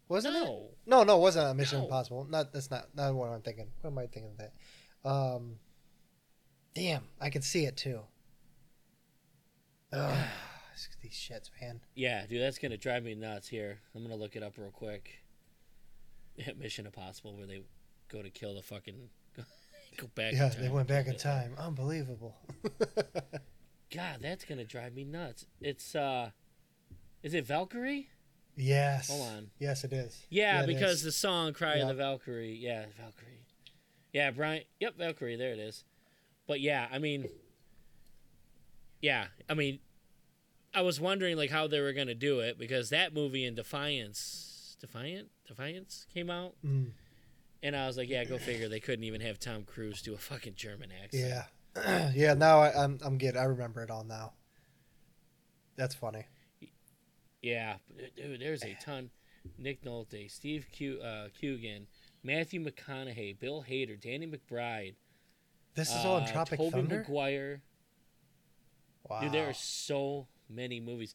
Wasn't 0.09 0.35
it? 0.35 0.39
no. 0.39 0.69
No, 0.85 1.03
no, 1.03 1.17
it 1.17 1.21
wasn't 1.21 1.49
a 1.49 1.53
Mission 1.53 1.79
No. 1.79 1.85
Impossible. 1.85 2.25
Not 2.29 2.53
that's 2.53 2.71
not 2.71 2.87
not 2.95 3.13
what 3.13 3.29
I'm 3.29 3.41
thinking. 3.41 3.67
What 3.81 3.91
am 3.91 3.97
I 3.97 4.07
thinking 4.07 4.31
of 4.31 4.37
that? 4.37 4.53
Um, 5.09 5.55
damn, 6.73 7.03
I 7.19 7.29
can 7.29 7.41
see 7.41 7.65
it 7.65 7.75
too. 7.75 8.01
Ugh, 9.93 10.27
these 11.01 11.13
shits, 11.13 11.49
man. 11.61 11.81
Yeah, 11.95 12.25
dude, 12.27 12.41
that's 12.41 12.57
gonna 12.57 12.77
drive 12.77 13.03
me 13.03 13.15
nuts. 13.15 13.47
Here, 13.47 13.79
I'm 13.95 14.03
gonna 14.03 14.15
look 14.15 14.35
it 14.35 14.43
up 14.43 14.53
real 14.57 14.71
quick. 14.71 15.23
Mission 16.57 16.85
Impossible, 16.85 17.35
where 17.35 17.47
they 17.47 17.61
go 18.09 18.21
to 18.21 18.29
kill 18.29 18.55
the 18.55 18.61
fucking 18.61 19.09
go 19.97 20.07
back. 20.15 20.33
Yeah, 20.33 20.49
they 20.49 20.69
went 20.69 20.87
back 20.87 21.07
in 21.07 21.15
time. 21.17 21.53
Unbelievable. 21.57 22.35
God, 23.93 24.17
that's 24.21 24.45
gonna 24.45 24.65
drive 24.65 24.93
me 24.93 25.03
nuts. 25.03 25.45
It's 25.61 25.95
uh, 25.95 26.31
is 27.23 27.33
it 27.33 27.45
Valkyrie? 27.45 28.09
yes. 28.55 29.09
Hold 29.09 29.27
on. 29.29 29.47
Yes, 29.59 29.83
it 29.83 29.93
is. 29.93 30.25
Yeah, 30.29 30.63
it 30.63 30.67
because 30.67 30.97
is. 30.97 31.03
the 31.03 31.11
song 31.11 31.53
"Cry 31.53 31.75
Yeah. 31.75 31.83
of 31.83 31.87
the 31.89 31.93
Valkyrie." 31.95 32.55
Yeah, 32.59 32.85
Valkyrie. 32.99 33.45
Yeah, 34.13 34.31
Brian. 34.31 34.63
Yep, 34.79 34.97
Valkyrie. 34.97 35.35
There 35.35 35.53
it 35.53 35.59
is. 35.59 35.83
But 36.47 36.61
yeah, 36.61 36.87
I 36.91 36.97
mean, 36.99 37.27
yeah, 39.01 39.25
I 39.49 39.53
mean, 39.53 39.79
I 40.77 40.81
was 40.81 40.99
wondering 41.01 41.37
like 41.37 41.49
how 41.49 41.67
they 41.67 41.79
were 41.79 41.91
gonna 41.93 42.13
do 42.13 42.39
it 42.39 42.59
because 42.59 42.89
that 42.91 43.11
movie 43.13 43.43
in 43.45 43.55
Defiance, 43.55 44.77
Defiant, 44.79 45.29
Defiance 45.47 46.05
came 46.13 46.29
out, 46.29 46.53
Mm, 46.63 46.91
and 47.63 47.75
I 47.75 47.87
was 47.87 47.97
like, 47.97 48.09
yeah, 48.09 48.23
go 48.25 48.37
figure. 48.37 48.69
They 48.69 48.79
couldn't 48.79 49.03
even 49.05 49.21
have 49.21 49.39
Tom 49.39 49.63
Cruise 49.63 50.01
do 50.03 50.13
a 50.13 50.17
fucking 50.17 50.53
German 50.55 50.89
accent. 51.03 51.45
yeah, 51.75 52.11
yeah. 52.15 52.33
Now 52.35 52.59
I, 52.59 52.83
I'm 52.83 52.99
I'm 53.03 53.17
good. 53.17 53.35
I 53.35 53.43
remember 53.45 53.81
it 53.83 53.89
all 53.89 54.03
now. 54.03 54.33
That's 55.77 55.95
funny. 55.95 56.25
Yeah, 57.41 57.77
dude, 58.15 58.39
there's 58.41 58.63
a 58.63 58.75
ton. 58.83 59.09
Nick 59.57 59.83
Nolte, 59.83 60.29
Steve 60.29 60.67
Q, 60.71 60.99
uh, 61.01 61.29
Coogan, 61.39 61.87
Matthew 62.23 62.63
McConaughey, 62.63 63.39
Bill 63.39 63.63
Hader, 63.67 63.99
Danny 63.99 64.27
McBride. 64.27 64.95
This 65.73 65.89
is 65.89 66.03
all 66.05 66.17
in 66.17 66.23
uh, 66.23 66.31
Tropic 66.31 66.59
Tobey 66.59 66.71
Thunder. 66.71 66.97
Maguire. 66.99 67.61
Wow. 69.09 69.21
Dude, 69.21 69.31
there 69.31 69.47
are 69.49 69.53
so 69.53 70.27
many 70.49 70.79
movies, 70.79 71.13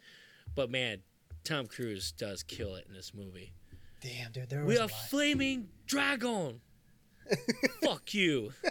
but 0.55 0.71
man, 0.71 0.99
Tom 1.45 1.66
Cruise 1.66 2.12
does 2.12 2.42
kill 2.42 2.75
it 2.77 2.87
in 2.88 2.95
this 2.95 3.12
movie. 3.14 3.53
Damn, 4.01 4.33
dude. 4.33 4.49
There 4.51 4.64
was 4.64 4.68
We 4.68 4.77
a 4.81 4.85
are 4.85 4.88
flaming 4.88 5.68
dragon. 5.87 6.61
Fuck 7.85 8.14
you. 8.14 8.53
Why 8.62 8.71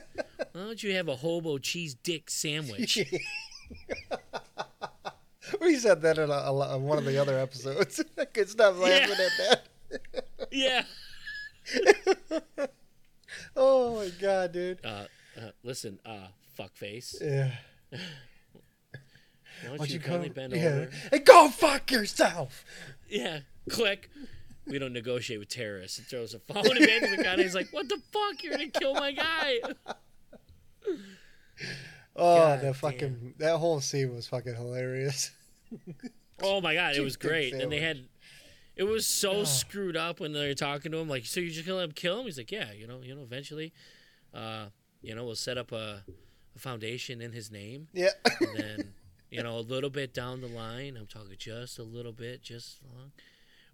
don't 0.54 0.84
you 0.84 0.94
have 0.96 1.08
a 1.08 1.16
hobo 1.16 1.58
cheese 1.58 1.96
dick 1.96 2.30
sandwich? 2.30 3.00
we 5.62 5.78
said 5.78 6.02
that 6.02 6.18
in 6.18 6.30
a, 6.30 6.34
a, 6.34 6.54
on 6.76 6.84
one 6.84 6.98
of 6.98 7.06
the 7.06 7.18
other 7.18 7.40
episodes. 7.40 8.04
I 8.18 8.26
could 8.26 8.50
stop 8.50 8.78
laughing 8.78 9.16
Yeah. 9.18 9.26
at 9.26 9.32
that. 10.10 10.26
yeah. 10.52 10.84
Oh 13.56 13.96
my 13.96 14.10
god, 14.20 14.52
dude. 14.52 14.86
Uh, 14.86 15.06
uh, 15.40 15.52
listen, 15.64 15.98
uh, 16.06 16.28
fuckface. 16.60 17.16
Yeah. 17.22 17.52
Why 19.70 19.78
don't 19.78 19.88
you, 19.90 19.96
you 19.96 20.00
kindly 20.00 20.28
come? 20.30 20.34
bend 20.50 20.54
Yeah. 20.54 20.66
over? 20.68 20.90
Hey, 21.12 21.20
go 21.20 21.50
fuck 21.50 21.92
yourself. 21.92 22.66
Yeah. 23.10 23.40
Click. 23.70 24.10
We 24.68 24.80
don't 24.80 24.94
negotiate 24.94 25.40
with 25.40 25.50
terrorists. 25.50 26.00
It 26.00 26.04
throws 26.06 26.34
a 26.34 26.40
phone 26.40 26.66
at 26.66 27.04
and 27.26 27.42
he's 27.42 27.56
like, 27.56 27.70
what 27.72 27.90
the 27.90 28.00
fuck? 28.12 28.44
You're 28.44 28.54
gonna 28.54 28.68
kill 28.70 28.94
my 28.94 29.12
guy. 29.12 29.56
Oh, 32.16 32.38
God 32.38 32.62
the 32.62 32.74
fucking 32.74 33.36
that 33.38 33.58
whole 33.58 33.80
scene 33.80 34.14
was 34.14 34.28
fucking 34.28 34.56
hilarious. 34.56 35.32
Oh 36.44 36.60
my 36.60 36.74
god, 36.74 36.96
it 36.96 37.02
was 37.02 37.18
great. 37.18 37.54
And 37.54 37.72
they 37.72 37.80
had 37.80 38.04
it 38.76 38.82
was 38.84 39.06
so 39.06 39.42
Ah. 39.42 39.44
screwed 39.44 39.96
up 39.96 40.20
when 40.20 40.34
they 40.34 40.48
were 40.48 40.56
talking 40.56 40.92
to 40.92 40.98
him, 40.98 41.08
like, 41.08 41.24
so 41.28 41.40
you're 41.40 41.52
just 41.52 41.68
gonna 41.68 41.78
let 41.78 41.84
him 41.86 41.92
kill 41.92 42.20
him? 42.20 42.26
He's 42.26 42.38
like, 42.40 42.52
Yeah, 42.52 42.72
you 42.72 42.88
know, 42.88 43.00
you 43.04 43.14
know, 43.14 43.22
eventually, 43.22 43.72
uh, 44.34 44.66
you 45.04 45.14
know, 45.14 45.24
we'll 45.24 45.36
set 45.36 45.60
up 45.60 45.72
a, 45.72 46.04
a 46.56 46.60
foundation 46.60 47.22
in 47.22 47.32
his 47.32 47.52
name. 47.52 47.90
Yeah. 47.94 48.10
And 48.40 48.58
then, 48.58 48.94
you 49.46 49.50
know, 49.52 49.58
a 49.58 49.62
little 49.62 49.90
bit 49.90 50.14
down 50.14 50.42
the 50.42 50.48
line, 50.48 50.96
I'm 50.98 51.08
talking 51.08 51.34
just 51.38 51.80
a 51.80 51.84
little 51.84 52.12
bit, 52.12 52.44
just 52.44 52.80
long, 52.94 53.12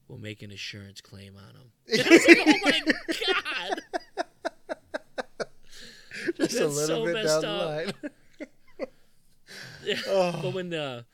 we'll 0.07 0.17
make 0.17 0.41
an 0.41 0.51
insurance 0.51 1.01
claim 1.01 1.35
on 1.37 1.55
him. 1.55 1.71
And 1.87 2.01
I 2.01 2.09
was 2.09 2.27
like, 2.27 2.39
Oh 2.45 2.59
my 2.63 2.81
god. 4.23 4.25
Just 6.37 6.55
a 6.59 6.67
little 6.67 7.05
so 7.05 7.05
bit 7.05 7.25
down 7.25 7.41
the 7.41 7.47
line. 7.47 8.87
Yeah. 9.85 9.95
Oh. 10.07 10.39
But 10.41 10.53
when 10.53 10.69
the 10.69 11.05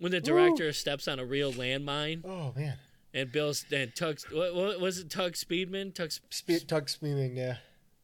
when 0.00 0.10
the 0.10 0.20
director 0.20 0.72
steps 0.72 1.06
on 1.06 1.20
a 1.20 1.24
real 1.24 1.52
landmine 1.52 2.24
Oh 2.24 2.52
man. 2.56 2.74
and 3.14 3.30
Bill's 3.30 3.64
and 3.72 3.94
Tug's 3.94 4.24
what, 4.32 4.52
what 4.54 4.80
was 4.80 4.98
it 4.98 5.10
Tug 5.10 5.34
Speedman? 5.34 5.94
Tug 5.94 6.10
Spe- 6.30 6.66
Tug 6.66 6.88
Speeming, 6.88 7.36
yeah. 7.36 7.58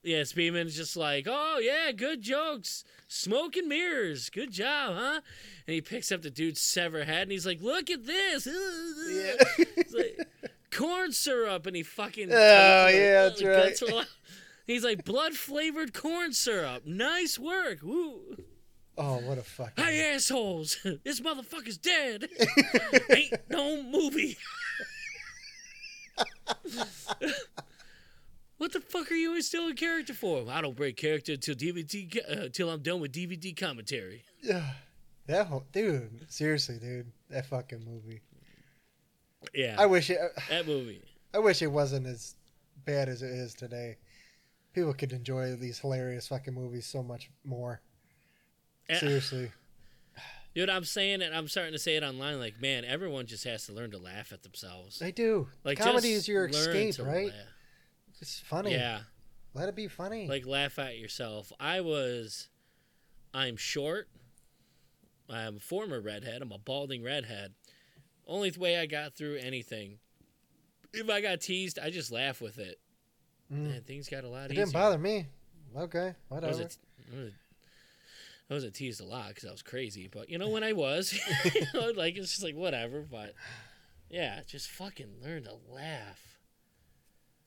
Yeah, 0.07 0.21
Speedman's 0.21 0.77
just 0.77 0.97
like, 0.97 1.27
oh 1.29 1.59
yeah, 1.61 1.91
good 1.91 2.23
jokes, 2.23 2.85
smoke 3.09 3.57
and 3.57 3.69
mirrors, 3.69 4.31
good 4.31 4.53
job, 4.53 4.95
huh? 4.97 5.21
And 5.67 5.75
he 5.75 5.81
picks 5.81 6.13
up 6.13 6.23
the 6.23 6.31
dude's 6.31 6.61
severed 6.61 7.09
head 7.09 7.23
and 7.23 7.33
he's 7.33 7.45
like, 7.45 7.61
look 7.61 7.91
at 7.91 8.07
this, 8.07 8.47
Yeah. 9.11 9.65
Like, 9.93 10.19
corn 10.71 11.11
syrup, 11.11 11.67
and 11.67 11.75
he 11.75 11.83
fucking 11.83 12.29
Oh, 12.33 12.37
yeah, 12.37 13.25
that's 13.25 13.43
right. 13.43 13.57
guts 13.71 13.83
roll 13.83 13.99
out. 14.01 14.07
He's 14.67 14.85
like 14.85 15.05
blood 15.05 15.35
flavored 15.35 15.93
corn 15.93 16.33
syrup, 16.33 16.87
nice 16.87 17.37
work, 17.37 17.79
woo. 17.83 18.37
oh, 18.97 19.17
what 19.19 19.39
a 19.39 19.43
fucking. 19.43 19.85
Hey 19.85 20.13
assholes, 20.15 20.77
this 21.05 21.21
motherfucker's 21.21 21.79
dead. 21.79 22.29
Ain't 23.11 23.33
no 23.51 23.83
movie. 23.83 24.37
What 28.59 28.73
the 28.73 28.81
fuck 28.81 29.11
are 29.11 29.15
you 29.15 29.41
still 29.43 29.69
in 29.69 29.77
character 29.77 30.15
for? 30.15 30.45
I 30.51 30.61
don't 30.61 30.77
break 30.77 30.97
character 30.97 31.33
until 31.33 31.55
DVD 31.55 32.19
uh, 32.47 32.49
till 32.53 32.71
I'm 32.71 32.81
done 32.83 33.01
with 33.01 33.13
DVD 33.13 33.57
commentary. 33.57 34.25
Yeah. 34.43 34.63
That 35.27 35.49
whole 35.49 35.65
dude, 35.73 36.27
seriously, 36.29 36.79
dude, 36.79 37.11
that 37.31 37.47
fucking 37.47 37.85
movie. 37.85 38.21
Yeah, 39.55 39.77
I 39.79 39.87
wish 39.87 40.09
it. 40.11 40.21
that 40.51 40.67
movie. 40.67 41.03
I 41.35 41.39
wish 41.39 41.63
it 41.63 41.67
wasn't 41.67 42.07
as 42.07 42.37
bad 42.85 43.09
as 43.09 43.23
it 43.23 43.31
is 43.31 43.55
today. 43.55 43.97
People 44.73 44.95
could 44.95 45.13
enjoy 45.13 45.57
these 45.57 45.79
hilarious 45.79 46.29
fucking 46.29 46.55
movies 46.55 46.87
so 46.87 47.03
much 47.03 47.31
more. 47.45 47.81
Eh, 48.89 48.99
Seriously. 48.99 49.51
Dude, 50.55 50.71
I'm 50.71 50.85
saying 50.85 51.23
it. 51.23 51.33
I'm 51.35 51.49
starting 51.49 51.73
to 51.73 51.79
say 51.79 51.97
it 51.97 52.03
online. 52.03 52.39
Like, 52.39 52.61
man, 52.61 52.85
everyone 52.85 53.27
just 53.27 53.45
has 53.45 53.67
to 53.67 53.73
learn 53.73 53.91
to 53.91 53.99
laugh 53.99 54.33
at 54.33 54.43
themselves. 54.43 54.99
They 54.99 55.13
do. 55.13 55.49
Like, 55.65 55.79
Comedy 55.79 56.13
is 56.13 56.29
your 56.29 56.47
escape, 56.47 56.95
right? 57.01 57.27
laugh. 57.27 57.35
It's 58.21 58.41
funny. 58.41 58.73
Yeah, 58.73 59.01
Let 59.55 59.69
it 59.69 59.75
be 59.77 59.89
funny. 59.89 60.27
like 60.29 60.47
laugh 60.47 60.79
at 60.79 60.97
yourself. 60.99 61.53
I 61.61 61.81
was, 61.81 62.49
I'm 63.35 63.57
short. 63.57 64.09
I'm 65.29 65.57
a 65.57 65.61
former 65.61 66.01
redhead. 66.01 66.41
I'm 66.43 66.53
a 66.53 66.59
balding 66.59 67.03
redhead. 67.03 67.55
Only 68.27 68.51
way 68.53 68.79
I 68.79 68.87
got 68.87 69.15
through 69.15 69.37
anything. 69.37 69.99
If 70.93 71.11
I 71.11 71.21
got 71.21 71.41
teased, 71.41 71.79
I 71.79 71.91
just 71.91 72.11
laugh 72.11 72.41
with 72.41 72.59
it. 72.59 72.79
Mm. 73.53 73.69
Man, 73.71 73.83
things 73.83 74.09
got 74.09 74.25
a 74.25 74.29
lot 74.29 74.47
It 74.47 74.53
easier. 74.53 74.65
didn't 74.65 74.73
bother 74.75 74.99
me. 74.99 75.27
Okay, 75.77 76.15
I 76.31 76.35
whatever. 76.35 76.55
I 76.55 76.57
was, 76.65 76.79
I 78.51 78.55
wasn't 78.55 78.75
teased 78.75 79.01
a 79.01 79.05
lot 79.05 79.29
because 79.29 79.45
I 79.45 79.51
was 79.53 79.63
crazy, 79.63 80.09
but 80.11 80.31
you 80.31 80.39
know 80.39 80.49
when 80.49 80.65
I 80.65 80.73
was, 80.73 81.13
you 81.55 81.67
know, 81.75 81.91
like 81.97 82.17
it's 82.17 82.31
just 82.31 82.43
like 82.43 82.55
whatever. 82.55 83.01
But 83.03 83.35
yeah, 84.09 84.41
just 84.47 84.71
fucking 84.71 85.17
learn 85.23 85.45
to 85.45 85.55
laugh. 85.69 86.21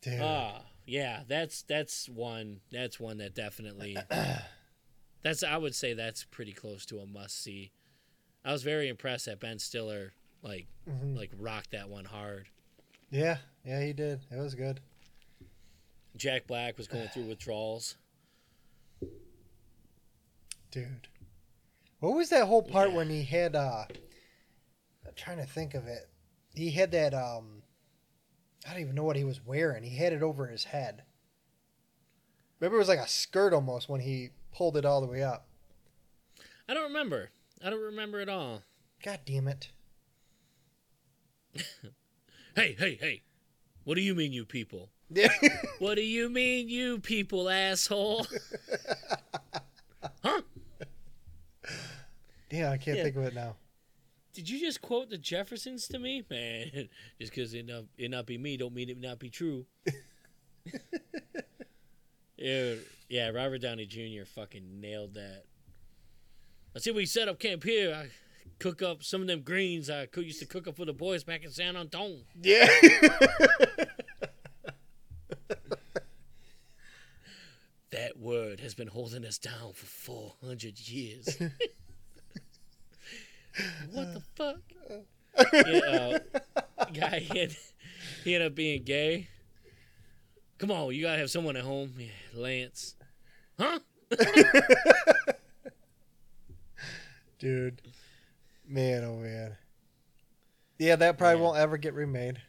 Dude. 0.01 0.21
Ah, 0.21 0.61
yeah, 0.85 1.23
that's 1.27 1.61
that's 1.63 2.07
one. 2.09 2.61
That's 2.71 2.99
one 2.99 3.17
that 3.17 3.35
definitely. 3.35 3.97
that's 5.23 5.43
I 5.43 5.57
would 5.57 5.75
say 5.75 5.93
that's 5.93 6.23
pretty 6.23 6.53
close 6.53 6.85
to 6.87 6.99
a 6.99 7.05
must 7.05 7.41
see. 7.43 7.71
I 8.45 8.51
was 8.53 8.63
very 8.63 8.87
impressed 8.87 9.25
that 9.25 9.39
Ben 9.39 9.59
Stiller 9.59 10.13
like 10.41 10.67
Mhm. 10.89 11.17
like 11.17 11.31
rocked 11.37 11.71
that 11.71 11.89
one 11.89 12.05
hard. 12.05 12.47
Yeah, 13.11 13.37
yeah, 13.65 13.81
he 13.83 13.91
did. 13.93 14.21
It 14.31 14.37
was 14.37 14.55
good. 14.55 14.79
Jack 16.15 16.47
Black 16.47 16.77
was 16.77 16.87
going 16.87 17.07
through 17.09 17.25
withdrawals. 17.25 17.95
Dude. 20.71 21.07
What 21.99 22.15
was 22.15 22.29
that 22.29 22.45
whole 22.47 22.63
part 22.63 22.89
Yeah. 22.91 22.95
when 22.95 23.09
he 23.09 23.23
had 23.23 23.55
uh 23.55 23.85
I'm 25.05 25.13
trying 25.15 25.37
to 25.37 25.45
think 25.45 25.73
of 25.73 25.87
it. 25.87 26.09
He 26.53 26.71
had 26.71 26.91
that 26.91 27.13
um 27.13 27.63
I 28.67 28.71
don't 28.73 28.81
even 28.81 28.95
know 28.95 29.03
what 29.03 29.15
he 29.15 29.23
was 29.23 29.45
wearing. 29.45 29.83
He 29.83 29.95
had 29.97 30.13
it 30.13 30.21
over 30.21 30.47
his 30.47 30.65
head. 30.65 31.03
Remember 32.59 32.75
it 32.75 32.79
was 32.79 32.89
like 32.89 32.99
a 32.99 33.07
skirt 33.07 33.53
almost 33.53 33.87
when 33.89 34.01
he 34.01 34.29
pulled 34.53 34.75
it 34.75 34.85
all 34.85 34.99
the 35.01 35.07
way 35.07 35.23
up. 35.23 35.47
I 36.67 36.73
don't 36.73 36.83
remember. 36.83 37.31
I 37.63 37.69
don't 37.69 37.81
remember 37.81 38.19
at 38.19 38.29
all. 38.29 38.63
God 39.03 39.19
damn 39.25 39.47
it. 39.47 39.69
Hey, 42.55 42.75
hey, 42.77 42.95
hey! 42.99 43.21
What 43.85 43.95
do 43.95 44.01
you 44.01 44.13
mean, 44.15 44.33
you 44.33 44.43
people? 44.43 44.89
What 45.79 45.95
do 45.95 46.01
you 46.01 46.27
mean, 46.29 46.67
you 46.67 46.99
people, 46.99 47.47
asshole? 47.49 48.27
huh? 50.23 50.41
yeah, 52.51 52.71
I 52.71 52.77
can't 52.77 52.97
Yeah. 52.97 53.03
think 53.03 53.15
of 53.15 53.23
it 53.23 53.33
now. 53.33 53.55
Did 54.39 54.49
you 54.49 54.59
just 54.61 54.81
quote 54.81 55.09
the 55.09 55.17
Jeffersons 55.17 55.85
to 55.89 55.99
me, 55.99 56.23
man? 56.29 56.87
Just 57.19 57.33
because 57.33 57.53
it 57.53 57.65
not 57.65 57.83
it 57.97 58.09
not 58.09 58.25
be 58.25 58.37
me, 58.37 58.55
don't 58.55 58.73
mean 58.73 58.89
it 58.89 58.97
not 58.97 59.19
be 59.19 59.29
true. 59.29 59.65
yeah, 62.37 62.75
yeah. 63.09 63.31
Robert 63.31 63.57
Downey 63.57 63.85
Jr. 63.85 64.23
fucking 64.25 64.79
nailed 64.79 65.15
that. 65.15 65.43
I 66.73 66.79
see 66.79 66.91
we 66.91 67.05
set 67.05 67.27
up 67.27 67.37
camp 67.37 67.65
here. 67.65 67.93
I 67.93 68.07
cook 68.59 68.81
up 68.81 69.03
some 69.03 69.19
of 69.19 69.27
them 69.27 69.41
greens 69.41 69.89
I 69.89 70.07
used 70.15 70.39
to 70.39 70.45
cook 70.45 70.69
up 70.69 70.77
for 70.77 70.85
the 70.85 70.93
boys 70.93 71.25
back 71.25 71.43
in 71.43 71.51
San 71.51 71.75
Antonio. 71.75 72.19
Yeah. 72.41 72.69
That 77.91 78.19
word 78.19 78.59
has 78.59 78.75
been 78.75 78.87
holding 78.87 79.25
us 79.25 79.39
down 79.39 79.73
for 79.73 79.87
four 79.87 80.35
hundred 80.41 80.79
years. 80.79 81.37
What 83.91 84.13
the 84.13 84.21
fuck? 84.35 84.57
Yeah, 85.53 86.17
uh, 86.77 86.85
guy 86.93 87.19
he, 87.19 87.39
had, 87.39 87.55
he 88.23 88.35
ended 88.35 88.51
up 88.51 88.55
being 88.55 88.83
gay. 88.83 89.27
Come 90.57 90.71
on, 90.71 90.93
you 90.93 91.01
gotta 91.03 91.19
have 91.19 91.29
someone 91.31 91.55
at 91.55 91.63
home. 91.63 91.93
Yeah, 91.97 92.07
Lance. 92.33 92.95
Huh? 93.57 93.79
Dude. 97.39 97.81
Man, 98.67 99.03
oh 99.03 99.15
man. 99.17 99.57
Yeah, 100.77 100.95
that 100.97 101.17
probably 101.17 101.37
Yeah. 101.39 101.43
won't 101.45 101.57
ever 101.57 101.77
get 101.77 101.93
remade. 101.93 102.41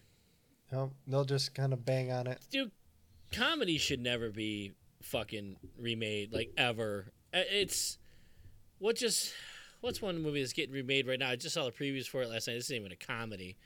No, 0.72 0.92
they'll 1.06 1.24
just 1.24 1.54
kind 1.54 1.72
of 1.72 1.84
bang 1.84 2.12
on 2.12 2.26
it. 2.26 2.38
Dude, 2.50 2.70
comedy 3.32 3.78
should 3.78 4.00
never 4.00 4.30
be 4.30 4.72
fucking 5.02 5.56
remade, 5.78 6.32
like 6.32 6.52
ever. 6.56 7.12
Uh, 7.34 7.42
It's 7.50 7.98
what 8.78 8.96
just 8.96 9.32
what's 9.80 10.00
one 10.02 10.20
movie 10.22 10.40
that's 10.40 10.52
getting 10.52 10.74
remade 10.74 11.06
right 11.06 11.18
now? 11.18 11.30
I 11.30 11.36
just 11.36 11.54
saw 11.54 11.64
the 11.64 11.72
previews 11.72 12.06
for 12.06 12.22
it 12.22 12.28
last 12.28 12.48
night. 12.48 12.54
This 12.54 12.64
isn't 12.66 12.76
even 12.76 12.92
a 12.92 12.96
comedy, 12.96 13.56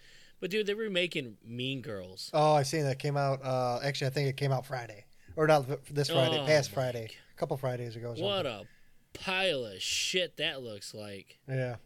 but 0.40 0.50
dude, 0.50 0.66
they're 0.66 0.76
remaking 0.76 1.36
Mean 1.44 1.80
Girls. 1.80 2.30
Oh, 2.32 2.54
I 2.54 2.62
seen 2.62 2.84
that 2.84 2.98
came 2.98 3.16
out. 3.16 3.44
Uh, 3.44 3.80
actually, 3.82 4.08
I 4.08 4.10
think 4.10 4.28
it 4.28 4.36
came 4.36 4.52
out 4.52 4.66
Friday, 4.66 5.04
or 5.36 5.46
not 5.46 5.66
this 5.92 6.10
Friday, 6.10 6.38
Oh, 6.40 6.46
past 6.46 6.70
Friday, 6.70 7.10
a 7.34 7.38
couple 7.38 7.56
Fridays 7.56 7.96
ago. 7.96 8.14
What 8.16 8.46
a 8.46 8.64
pile 9.12 9.64
of 9.64 9.80
shit 9.80 10.36
that 10.36 10.62
looks 10.62 10.94
like. 10.94 11.38
Yeah. 11.48 11.76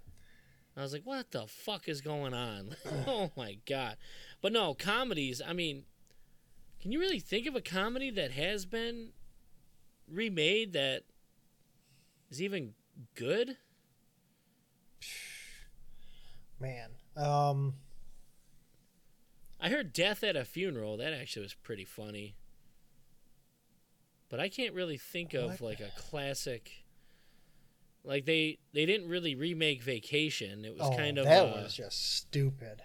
I 0.76 0.82
was 0.82 0.92
like, 0.92 1.02
what 1.02 1.32
the 1.32 1.46
fuck 1.48 1.88
is 1.88 2.00
going 2.00 2.34
on? 2.34 2.76
oh 3.06 3.32
my 3.36 3.58
god. 3.66 3.96
But 4.40 4.52
no, 4.52 4.74
comedies, 4.74 5.42
I 5.44 5.52
mean, 5.52 5.82
can 6.80 6.92
you 6.92 7.00
really 7.00 7.18
think 7.18 7.46
of 7.48 7.56
a 7.56 7.60
comedy 7.60 8.10
that 8.12 8.30
has 8.30 8.64
been 8.64 9.08
remade 10.08 10.72
that 10.74 11.02
is 12.30 12.40
even 12.40 12.74
good? 13.16 13.56
Man. 16.60 16.90
Um. 17.16 17.74
I 19.60 19.70
heard 19.70 19.92
Death 19.92 20.22
at 20.22 20.36
a 20.36 20.44
Funeral. 20.44 20.96
That 20.96 21.12
actually 21.12 21.42
was 21.42 21.54
pretty 21.54 21.84
funny. 21.84 22.36
But 24.28 24.40
I 24.40 24.48
can't 24.48 24.74
really 24.74 24.98
think 24.98 25.34
of 25.34 25.50
What? 25.52 25.60
like 25.60 25.80
a 25.80 25.90
classic. 25.96 26.84
Like 28.04 28.24
they 28.24 28.58
they 28.72 28.86
didn't 28.86 29.08
really 29.08 29.34
remake 29.34 29.82
Vacation. 29.82 30.64
It 30.64 30.76
was 30.76 30.88
oh, 30.92 30.96
kind 30.96 31.18
of 31.18 31.24
that 31.24 31.44
uh, 31.44 31.62
was 31.62 31.74
just 31.74 32.16
stupid. 32.16 32.82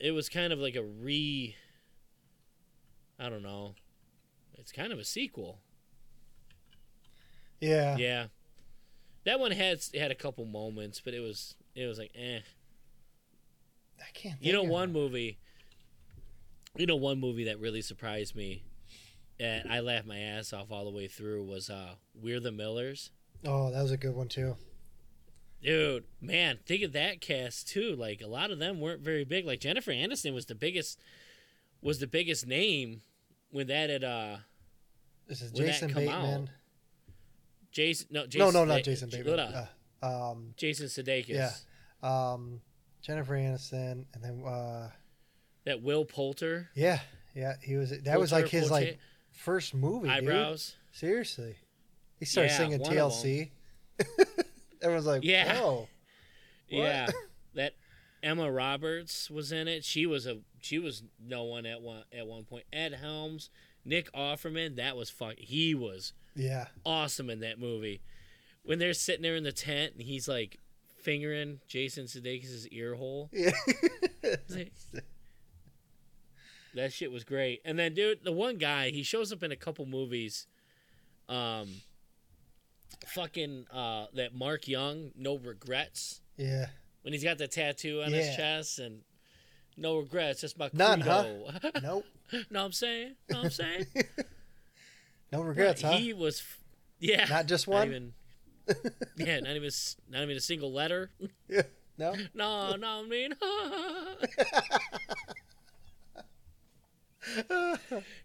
it 0.00 0.12
was 0.12 0.28
kind 0.28 0.52
of 0.52 0.58
like 0.58 0.76
a 0.76 0.82
re 0.82 1.56
I 3.18 3.28
don't 3.28 3.42
know. 3.42 3.74
It's 4.54 4.72
kind 4.72 4.92
of 4.92 4.98
a 4.98 5.04
sequel. 5.04 5.58
Yeah. 7.60 7.96
Yeah. 7.96 8.26
That 9.24 9.38
one 9.38 9.52
had 9.52 9.80
had 9.94 10.10
a 10.10 10.16
couple 10.16 10.44
moments, 10.44 11.00
but 11.04 11.14
it 11.14 11.20
was 11.20 11.54
it 11.74 11.86
was 11.86 11.98
like 11.98 12.12
eh. 12.16 12.40
I 14.02 14.10
can't. 14.12 14.36
You 14.40 14.52
know 14.52 14.62
one 14.62 14.90
it. 14.90 14.92
movie 14.92 15.38
You 16.76 16.86
know 16.86 16.96
one 16.96 17.18
movie 17.18 17.44
that 17.44 17.60
really 17.60 17.82
surprised 17.82 18.34
me 18.34 18.64
and 19.42 19.70
I 19.70 19.80
laughed 19.80 20.06
my 20.06 20.18
ass 20.18 20.52
off 20.52 20.70
all 20.70 20.84
the 20.84 20.96
way 20.96 21.08
through 21.08 21.44
was 21.44 21.68
uh 21.68 21.94
We're 22.14 22.40
the 22.40 22.52
Millers. 22.52 23.10
Oh, 23.44 23.70
that 23.70 23.82
was 23.82 23.90
a 23.90 23.96
good 23.96 24.14
one 24.14 24.28
too. 24.28 24.56
Dude, 25.62 26.04
man, 26.20 26.58
think 26.66 26.82
of 26.82 26.92
that 26.92 27.20
cast 27.20 27.68
too. 27.68 27.94
Like 27.94 28.20
a 28.20 28.26
lot 28.26 28.50
of 28.50 28.58
them 28.58 28.80
weren't 28.80 29.00
very 29.00 29.24
big. 29.24 29.46
Like 29.46 29.60
Jennifer 29.60 29.92
Aniston 29.92 30.34
was 30.34 30.46
the 30.46 30.54
biggest 30.54 30.98
was 31.80 31.98
the 31.98 32.06
biggest 32.06 32.46
name 32.46 33.02
when 33.50 33.66
that 33.66 33.90
had 33.90 34.04
uh 34.04 34.36
This 35.26 35.42
is 35.42 35.52
Jason 35.52 35.92
Bateman. 35.92 36.50
Jason 37.70 38.08
no 38.10 38.26
Jason 38.26 38.52
no, 38.54 38.64
no, 38.64 38.74
not 38.74 38.84
Jason 38.84 39.08
Bateman. 39.10 39.40
Uh, 39.40 39.66
um, 40.02 40.54
Jason 40.56 40.86
Sudeikis. 40.86 41.28
Yeah. 41.28 41.52
um, 42.02 42.60
Jennifer 43.02 43.34
Aniston, 43.34 44.04
and 44.14 44.22
then 44.22 44.42
uh, 44.46 44.88
That 45.64 45.82
Will 45.82 46.04
Poulter. 46.04 46.68
yeah, 46.74 47.00
yeah, 47.34 47.54
he 47.62 47.76
was. 47.76 47.90
That 48.02 48.18
was 48.20 48.32
like 48.32 48.48
his 48.48 48.68
Poulter- 48.68 48.84
like 48.86 48.98
first 49.32 49.74
movie. 49.74 50.08
Dude. 50.08 50.18
eyebrows. 50.18 50.76
Seriously, 50.92 51.56
he 52.18 52.24
started 52.24 52.50
Yeah, 52.50 52.56
singing 52.58 52.80
TLC. 52.80 53.50
Everyone's 54.82 55.06
like, 55.14 55.24
Yeah. 55.24 55.60
"Whoa, 55.60 55.88
Yeah. 56.68 57.08
that 57.54 57.74
Emma 58.22 58.50
Roberts 58.50 59.30
was 59.30 59.52
in 59.52 59.68
it. 59.68 59.84
She 59.84 60.06
was 60.06 60.26
a 60.26 60.38
she 60.60 60.78
was 60.78 61.02
no 61.20 61.44
one 61.44 61.66
at 61.66 61.80
one 61.82 62.04
at 62.16 62.26
one 62.26 62.44
point. 62.44 62.64
Ed 62.72 62.94
Helms, 62.94 63.50
Nick 63.84 64.12
Offerman, 64.12 64.76
that 64.76 64.96
was 64.96 65.10
fuck 65.10 65.34
he 65.38 65.74
was 65.74 66.12
yeah, 66.36 66.66
awesome 66.84 67.28
in 67.30 67.40
that 67.40 67.58
movie. 67.58 68.00
When 68.64 68.78
they're 68.78 68.94
sitting 68.94 69.22
there 69.22 69.34
in 69.36 69.42
the 69.44 69.50
tent 69.52 69.94
and 69.94 70.02
he's 70.02 70.28
like 70.28 70.58
fingering 71.02 71.60
Jason 71.68 72.04
Sudeikis' 72.06 72.66
ear 72.70 72.94
hole. 72.94 73.28
yeah." 73.32 73.50
Like, 74.48 74.72
That 76.74 76.92
shit 76.92 77.12
was 77.12 77.24
great. 77.24 77.60
And 77.64 77.78
then, 77.78 77.92
dude, 77.94 78.24
the 78.24 78.32
one 78.32 78.56
guy 78.56 78.90
he 78.90 79.02
shows 79.02 79.30
up 79.32 79.42
in 79.42 79.52
a 79.52 79.56
couple 79.56 79.84
movies. 79.84 80.46
Um, 81.28 81.68
fucking 83.14 83.66
uh, 83.72 84.06
that 84.14 84.34
Mark 84.34 84.68
Young, 84.68 85.10
No 85.16 85.36
Regrets, 85.38 86.20
Yeah. 86.36 86.66
when 87.02 87.12
he's 87.12 87.24
got 87.24 87.38
the 87.38 87.48
tattoo 87.48 88.02
on 88.02 88.10
Yeah. 88.10 88.18
his 88.22 88.36
chest 88.36 88.78
and 88.78 89.02
no 89.76 89.98
regrets. 89.98 90.40
That's 90.42 90.56
my 90.56 90.70
None, 90.72 91.00
huh? 91.00 91.22
credo. 91.22 91.70
Nope. 91.82 92.04
what 92.50 92.60
I'm 92.60 92.72
saying? 92.72 93.14
What 93.28 93.44
I'm 93.44 93.50
saying? 93.50 93.86
No 95.32 95.40
regrets, 95.40 95.80
huh? 95.80 95.92
He 95.92 96.12
was, 96.12 96.42
yeah, 97.00 97.24
Not 97.24 97.46
just 97.46 97.66
not 97.66 97.74
one. 97.74 97.88
even, 97.88 98.12
yeah, 99.16 99.40
not 99.40 99.56
even, 99.56 99.70
not 100.10 100.22
even 100.22 100.36
a 100.36 100.40
single 100.40 100.72
letter. 100.72 101.10
Yeah. 101.48 101.62
No. 101.98 102.14
No, 102.34 102.74
no, 102.76 103.02
I 103.04 103.06
mean, 103.06 103.34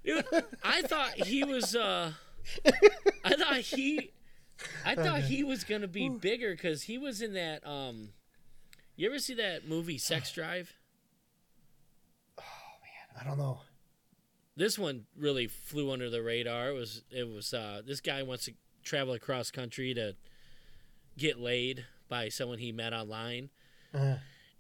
dude, 0.04 0.26
I 0.64 0.82
thought 0.84 1.14
he 1.14 1.44
was. 1.44 1.76
uh 1.76 2.14
I 3.24 3.34
thought 3.36 3.58
he, 3.58 4.12
I 4.86 4.96
thought 4.96 5.22
he 5.22 5.44
was 5.44 5.64
gonna 5.64 5.88
be 5.88 6.10
bigger 6.10 6.52
because 6.52 6.84
he 6.84 6.98
was 6.98 7.22
in 7.22 7.34
that. 7.34 7.66
um 7.68 8.10
You 8.96 9.08
ever 9.10 9.20
see 9.20 9.34
that 9.36 9.68
movie 9.68 9.98
Sex 10.00 10.32
Drive? 10.32 10.74
Oh 12.40 12.44
man, 12.82 13.22
I 13.22 13.28
don't 13.28 13.38
know. 13.38 13.60
This 14.56 14.80
one 14.80 15.06
really 15.16 15.48
flew 15.48 15.92
under 15.92 16.10
the 16.10 16.24
radar. 16.24 16.70
It 16.70 16.74
was 16.74 17.04
it 17.12 17.28
was 17.28 17.54
uh 17.54 17.82
this 17.86 18.02
guy 18.02 18.24
wants 18.24 18.46
to 18.46 18.54
travel 18.88 19.14
across 19.14 19.52
country 19.52 19.94
to 19.94 20.16
get 21.18 21.40
laid 21.40 21.86
by 22.10 22.30
someone 22.30 22.60
he 22.60 22.72
met 22.72 22.94
online. 22.94 23.50
Uh, 23.94 24.16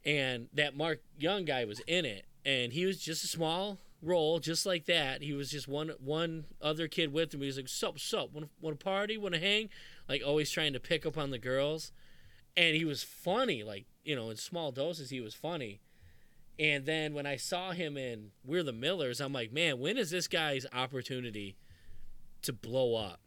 and 0.05 0.47
that 0.53 0.75
Mark 0.75 1.01
Young 1.17 1.45
guy 1.45 1.65
was 1.65 1.81
in 1.81 2.05
it, 2.05 2.25
and 2.45 2.73
he 2.73 2.85
was 2.85 2.99
just 2.99 3.23
a 3.23 3.27
small 3.27 3.79
role, 4.01 4.39
just 4.39 4.65
like 4.65 4.85
that. 4.85 5.21
He 5.21 5.33
was 5.33 5.49
just 5.49 5.67
one 5.67 5.91
one 5.99 6.45
other 6.61 6.87
kid 6.87 7.11
with 7.11 7.33
him. 7.33 7.41
He 7.41 7.47
was 7.47 7.57
like, 7.57 7.67
"Sup, 7.67 7.99
sup, 7.99 8.31
want 8.33 8.49
to 8.61 8.83
party, 8.83 9.17
want 9.17 9.33
to 9.33 9.39
hang?" 9.39 9.69
Like 10.07 10.21
always 10.25 10.49
trying 10.49 10.73
to 10.73 10.79
pick 10.79 11.05
up 11.05 11.17
on 11.17 11.31
the 11.31 11.39
girls, 11.39 11.91
and 12.55 12.75
he 12.75 12.85
was 12.85 13.03
funny. 13.03 13.63
Like 13.63 13.85
you 14.03 14.15
know, 14.15 14.29
in 14.29 14.37
small 14.37 14.71
doses, 14.71 15.09
he 15.09 15.19
was 15.19 15.33
funny. 15.33 15.81
And 16.59 16.85
then 16.85 17.13
when 17.13 17.27
I 17.27 17.35
saw 17.35 17.71
him 17.71 17.97
in 17.97 18.31
We're 18.43 18.63
the 18.63 18.73
Millers, 18.73 19.21
I'm 19.21 19.33
like, 19.33 19.51
man, 19.51 19.79
when 19.79 19.95
is 19.95 20.09
this 20.09 20.27
guy's 20.27 20.65
opportunity 20.73 21.55
to 22.41 22.51
blow 22.51 22.95
up? 22.95 23.19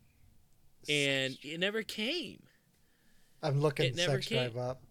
And 0.89 1.37
it 1.43 1.61
never 1.61 1.83
came. 1.83 2.43
I'm 3.43 3.61
looking 3.61 3.87
It 3.87 3.97
never 3.97 4.15
Sex 4.15 4.27
came. 4.27 4.39
Drive 4.39 4.57
up. 4.57 4.83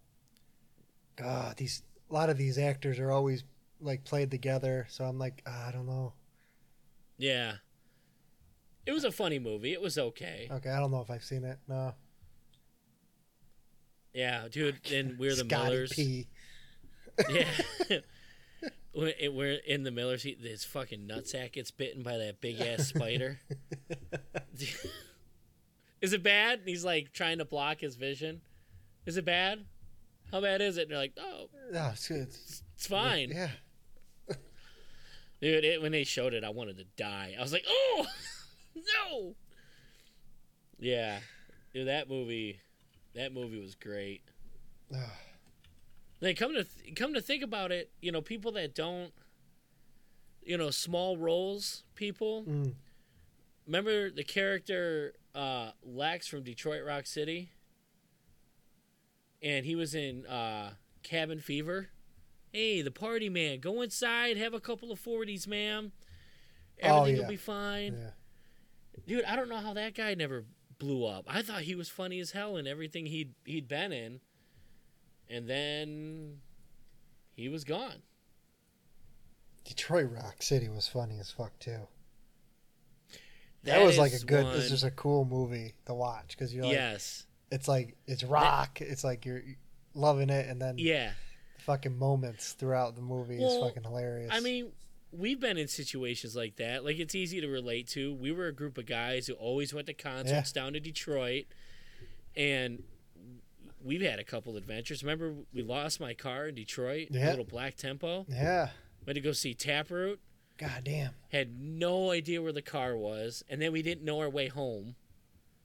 God, 1.16 1.58
these 1.58 1.84
a 2.10 2.14
lot 2.14 2.30
of 2.30 2.38
these 2.38 2.58
actors 2.58 3.00
are 3.00 3.12
always 3.12 3.44
like 3.82 4.04
played 4.04 4.32
together, 4.32 4.88
so 4.90 5.04
I'm 5.06 5.20
like, 5.20 5.42
ah, 5.46 5.68
I 5.68 5.72
don't 5.72 5.86
know. 5.86 6.14
Yeah. 7.18 7.54
It 8.86 8.92
was 8.94 9.04
a 9.04 9.12
funny 9.12 9.38
movie. 9.40 9.74
It 9.74 9.82
was 9.82 9.98
okay. 9.98 10.48
Okay, 10.50 10.70
I 10.70 10.80
don't 10.80 10.92
know 10.92 11.02
if 11.02 11.12
I've 11.12 11.24
seen 11.24 11.44
it. 11.44 11.60
No. 11.68 11.94
Yeah, 14.14 14.48
dude. 14.50 14.80
And 14.92 15.20
we're 15.20 15.36
the 15.36 15.46
Scotty 15.48 15.70
Millers. 15.72 15.94
P. 15.94 16.28
Yeah. 17.30 17.46
We're 18.96 19.60
in 19.68 19.84
the 19.84 19.92
Millers. 19.92 20.24
His 20.24 20.64
fucking 20.64 21.02
nutsack 21.08 21.52
gets 21.54 21.70
bitten 21.70 22.02
by 22.02 22.18
that 22.18 22.42
big 22.42 22.60
ass 22.60 22.88
spider. 22.88 23.40
Is 26.02 26.14
it 26.14 26.24
bad? 26.24 26.62
He's 26.66 26.84
like 26.86 27.12
trying 27.14 27.38
to 27.40 27.46
block 27.46 27.80
his 27.82 27.96
vision. 27.96 28.42
Is 29.06 29.18
it 29.18 29.26
bad? 29.26 29.66
How 30.32 30.42
bad 30.42 30.62
is 30.62 30.78
it? 30.78 30.84
And 30.84 30.92
they're 30.92 30.98
like, 30.98 31.14
oh, 31.20 31.50
No, 31.72 31.90
it's 31.94 32.08
good. 32.08 32.22
It's- 32.22 32.64
it's 32.76 32.88
fine. 32.88 33.32
Yeah. 33.32 33.50
Dude, 35.42 35.64
it, 35.66 35.82
when 35.82 35.92
they 35.92 36.04
showed 36.04 36.34
it, 36.34 36.44
I 36.44 36.50
wanted 36.50 36.78
to 36.78 36.86
die. 36.98 37.36
I 37.38 37.42
was 37.42 37.52
like, 37.54 37.66
oh, 37.68 38.06
no. 38.76 39.36
Yeah. 40.80 41.20
Dude, 41.74 41.88
that 41.88 42.10
movie, 42.10 42.60
that 43.16 43.34
movie 43.34 43.60
was 43.60 43.76
great. 43.76 44.22
Then 46.22 46.36
come 46.36 46.54
to 46.54 46.66
th- 46.66 46.96
come 46.98 47.14
to 47.14 47.22
think 47.22 47.44
about 47.44 47.72
it, 47.72 47.92
you 48.02 48.12
know, 48.12 48.20
people 48.22 48.52
that 48.52 48.76
don't, 48.76 49.14
you 50.44 50.58
know, 50.58 50.70
small 50.70 51.16
roles 51.16 51.84
people. 51.96 52.44
mm. 52.44 52.74
Remember 53.66 54.10
the 54.12 54.26
character 54.26 55.14
uh, 55.36 55.72
Lex 55.84 56.28
from 56.28 56.44
Detroit 56.44 56.84
Rock 56.86 57.06
City, 57.06 57.52
and 59.42 59.66
he 59.66 59.76
was 59.76 59.96
in 59.96 60.26
uh, 60.26 60.72
Cabin 61.04 61.40
Fever. 61.40 61.90
Hey, 62.52 62.82
the 62.82 62.92
party 62.92 63.30
man, 63.30 63.60
go 63.60 63.82
inside, 63.82 64.38
have 64.38 64.54
a 64.54 64.60
couple 64.60 64.92
of 64.92 65.00
forties, 65.00 65.48
ma'am. 65.48 65.92
Oh, 66.84 67.02
Everything 67.02 67.16
yeah. 67.18 67.22
will 67.22 67.30
be 67.30 67.36
fine, 67.38 67.94
Yeah. 67.94 68.10
dude. 69.06 69.26
I 69.26 69.36
don't 69.36 69.50
know 69.50 69.58
how 69.58 69.74
that 69.74 69.94
guy 69.94 70.14
never 70.16 70.46
blew 70.80 71.06
up. 71.06 71.26
I 71.28 71.42
thought 71.42 71.62
he 71.64 71.76
was 71.76 71.90
funny 71.90 72.20
as 72.20 72.32
hell 72.32 72.58
in 72.58 72.66
everything 72.66 73.06
he'd 73.06 73.34
he'd 73.46 73.68
been 73.68 73.92
in, 73.92 74.22
and 75.30 75.48
then 75.48 76.38
he 77.36 77.50
was 77.50 77.64
gone. 77.64 78.02
Detroit 79.66 80.10
Rock 80.12 80.42
City 80.42 80.70
was 80.70 80.88
funny 80.88 81.20
as 81.20 81.30
fuck 81.32 81.58
too. 81.60 81.88
That, 83.64 83.84
was 83.84 83.98
like 83.98 84.14
a 84.14 84.20
good. 84.20 84.46
one- 84.46 84.56
It's 84.58 84.70
just 84.70 84.84
a 84.84 84.92
cool 84.92 85.26
movie 85.26 85.74
to 85.86 85.94
watch 85.94 86.30
because 86.30 86.54
you're 86.54 86.64
like, 86.66 86.74
yes, 86.74 87.26
it's 87.52 87.68
like 87.68 87.96
it's 88.08 88.24
rock. 88.24 88.82
It's 88.82 89.04
like 89.04 89.26
you're 89.26 89.42
loving 89.94 90.30
it, 90.30 90.48
and 90.48 90.62
then 90.62 90.76
yeah. 90.78 91.12
fucking 91.60 91.98
moments 91.98 92.54
throughout 92.54 92.96
the 92.96 93.02
movie 93.02 93.44
is 93.44 93.58
fucking 93.62 93.84
hilarious. 93.84 94.32
I 94.34 94.40
mean, 94.40 94.72
we've 95.12 95.40
been 95.40 95.58
in 95.58 95.68
situations 95.68 96.36
like 96.36 96.56
that. 96.58 96.86
Like 96.86 97.00
it's 97.00 97.16
easy 97.16 97.42
to 97.42 97.48
relate 97.48 97.88
to. 97.90 98.14
We 98.14 98.32
were 98.32 98.48
a 98.48 98.54
group 98.54 98.78
of 98.78 98.86
guys 98.86 99.28
who 99.28 99.34
always 99.34 99.74
went 99.74 99.88
to 99.88 99.94
concerts 99.94 100.52
down 100.52 100.74
to 100.74 100.80
Detroit, 100.80 101.46
and 102.36 102.84
we've 103.84 104.02
had 104.02 104.20
a 104.20 104.24
couple 104.24 104.56
adventures. 104.58 105.04
Remember, 105.04 105.34
we 105.54 105.62
lost 105.64 106.00
my 106.00 106.14
car 106.14 106.48
in 106.48 106.56
Detroit, 106.56 107.10
a 107.12 107.14
Yeah. 107.20 107.30
little 107.32 107.46
black 107.46 107.76
tempo. 107.76 108.26
yeah. 108.30 108.70
Went 109.06 109.16
to 109.16 109.22
go 109.22 109.32
see 109.32 109.54
Taproot. 109.54 110.20
God 110.60 110.82
damn. 110.84 111.12
Had 111.32 111.60
no 111.60 112.12
idea 112.12 112.42
where 112.42 112.52
the 112.52 112.62
car 112.62 112.96
was, 112.98 113.44
and 113.50 113.62
then 113.62 113.72
we 113.72 113.82
didn't 113.82 114.04
know 114.04 114.20
our 114.20 114.30
way 114.30 114.48
home. 114.50 114.96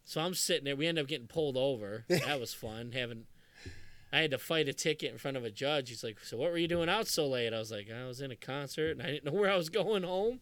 So 0.05 0.21
I'm 0.21 0.35
sitting 0.35 0.65
there. 0.65 0.77
We 0.77 0.87
ended 0.87 1.03
up 1.03 1.09
getting 1.09 1.27
pulled 1.27 1.57
over. 1.57 2.05
that 2.09 2.39
was 2.39 2.55
fun. 2.55 2.93
Having, 2.93 3.25
I 4.13 4.21
had 4.21 4.31
to 4.31 4.39
fight 4.39 4.69
a 4.69 4.73
ticket 4.73 5.11
in 5.11 5.19
front 5.19 5.37
of 5.37 5.45
a 5.45 5.51
judge. 5.51 5.89
He's 5.89 6.05
like, 6.05 6.21
"So 6.21 6.37
what 6.37 6.53
were 6.53 6.59
you 6.59 6.69
doing 6.69 6.89
out 6.89 7.09
so 7.09 7.27
late?" 7.27 7.53
I 7.53 7.59
was 7.59 7.73
like, 7.73 7.89
"I 7.91 8.07
was 8.07 8.21
in 8.21 8.31
a 8.31 8.37
concert, 8.37 8.93
and 8.93 9.03
I 9.03 9.07
didn't 9.07 9.25
know 9.25 9.39
where 9.39 9.51
I 9.51 9.57
was 9.57 9.69
going 9.69 10.05
home." 10.05 10.41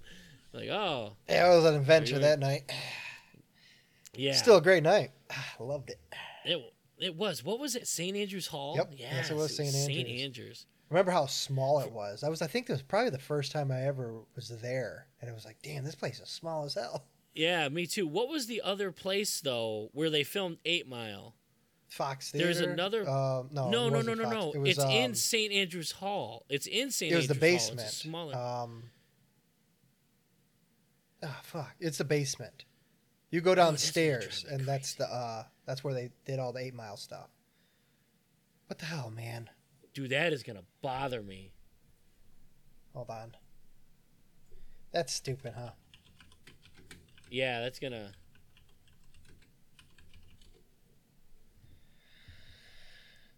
Like, 0.52 0.68
oh, 0.68 1.16
Yeah, 1.30 1.50
it 1.50 1.56
was 1.56 1.64
an 1.64 1.76
adventure 1.76 2.18
that 2.18 2.38
night. 2.38 2.70
yeah. 4.14 4.34
Still 4.34 4.56
a 4.58 4.62
great 4.62 4.82
night. 4.82 5.12
I 5.30 5.36
loved 5.62 5.88
it. 5.90 5.98
it 6.44 6.74
it 6.98 7.16
was. 7.16 7.42
What 7.42 7.58
was 7.58 7.74
it? 7.74 7.88
St. 7.88 8.16
Andrews 8.16 8.48
Hall. 8.48 8.74
Yep. 8.76 8.92
Yes, 8.96 9.30
it 9.30 9.36
was 9.36 9.56
St. 9.56 9.72
St. 9.72 10.08
Andrews. 10.08 10.66
Remember 10.92 11.10
how 11.10 11.24
small 11.24 11.80
it 11.80 11.90
was? 11.90 12.22
I 12.22 12.28
was. 12.28 12.42
I 12.42 12.46
think 12.46 12.68
it 12.68 12.72
was 12.72 12.82
probably 12.82 13.08
the 13.10 13.18
first 13.18 13.50
time 13.50 13.72
I 13.72 13.82
ever 13.86 14.14
was 14.36 14.48
there, 14.60 15.06
and 15.20 15.30
it 15.30 15.32
was 15.32 15.46
like, 15.46 15.56
damn, 15.62 15.84
this 15.84 15.94
place 15.94 16.20
is 16.20 16.28
small 16.28 16.64
as 16.64 16.74
hell. 16.74 17.04
Yeah, 17.34 17.66
me 17.70 17.86
too. 17.86 18.06
What 18.06 18.28
was 18.28 18.46
the 18.46 18.60
other 18.60 18.92
place 18.92 19.40
though 19.40 19.88
where 19.94 20.10
they 20.10 20.22
filmed 20.22 20.58
Eight 20.66 20.86
Mile? 20.86 21.34
Fox 21.88 22.30
Theater. 22.30 22.46
There's 22.46 22.60
another- 22.60 23.08
Um, 23.08 23.48
no, 23.52 23.70
no, 23.70 23.88
no, 23.88 24.00
no, 24.02 24.14
no, 24.14 24.24
Fox. 24.24 24.34
no. 24.36 24.52
It 24.52 24.58
was, 24.58 24.68
it's 24.70 24.84
in 24.84 25.04
um, 25.10 25.14
St. 25.14 25.52
Andrews 25.52 25.92
Hall. 25.92 26.44
It's 26.50 26.66
in 26.66 26.90
St. 26.90 27.10
It 27.12 27.16
was 27.16 27.24
Andrews 27.24 27.28
the 27.40 27.46
Hall. 27.46 27.54
basement. 27.58 27.80
It's 27.80 27.96
smaller. 27.96 28.36
Um. 28.36 28.82
Ah, 31.22 31.40
fuck! 31.42 31.74
It's 31.80 31.98
the 31.98 32.04
basement. 32.04 32.64
You 33.30 33.40
go 33.40 33.52
Oh, 33.52 33.54
downstairs, 33.54 34.44
me 34.46 34.56
and 34.56 34.66
that's 34.66 34.94
the 34.94 35.06
uh, 35.06 35.44
that's 35.64 35.82
where 35.82 35.94
they 35.94 36.10
did 36.26 36.38
all 36.38 36.52
the 36.52 36.60
Eight 36.60 36.74
Mile 36.74 36.96
stuff. 36.98 37.30
What 38.66 38.78
the 38.78 38.84
hell, 38.86 39.10
man? 39.10 39.48
Dude, 39.94 40.10
that 40.10 40.32
is 40.32 40.42
gonna 40.42 40.64
bother 40.80 41.22
me. 41.22 41.52
Hold 42.94 43.10
on. 43.10 43.32
That's 44.92 45.12
stupid, 45.12 45.54
huh? 45.56 45.70
Yeah, 47.30 47.60
that's 47.60 47.78
gonna. 47.78 48.12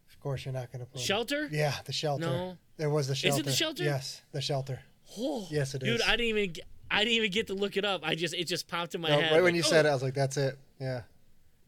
Of 0.09 0.21
course, 0.21 0.45
you're 0.45 0.55
not 0.55 0.73
gonna 0.73 0.87
put 0.87 1.01
Shelter? 1.01 1.49
Yeah, 1.51 1.75
the 1.85 1.93
shelter. 1.93 2.25
No. 2.25 2.57
It 2.79 2.87
was 2.87 3.09
the 3.09 3.15
shelter. 3.15 3.35
Is 3.35 3.41
it 3.41 3.45
the 3.45 3.53
shelter? 3.53 3.85
Yes, 3.85 4.23
the 4.33 4.41
shelter. 4.41 4.81
Oh, 5.19 5.47
Yes, 5.51 5.75
it 5.75 5.81
Dude, 5.81 5.97
is. 5.97 6.03
I 6.03 6.13
didn't 6.13 6.27
even. 6.27 6.53
Get, 6.53 6.65
I 6.91 6.99
didn't 7.01 7.15
even 7.15 7.31
get 7.31 7.47
to 7.49 7.55
look 7.55 7.77
it 7.77 7.85
up. 7.85 8.01
I 8.05 8.15
just 8.15 8.35
it 8.35 8.45
just 8.45 8.69
popped 8.69 8.95
in 8.95 9.01
my 9.01 9.09
No, 9.09 9.21
head. 9.21 9.33
right 9.33 9.43
when 9.43 9.53
like, 9.53 9.55
you 9.57 9.63
said 9.63 9.85
oh. 9.85 9.89
it, 9.89 9.91
I 9.91 9.95
was 9.95 10.03
like, 10.03 10.15
"That's 10.15 10.37
it." 10.37 10.59
Yeah, 10.81 11.03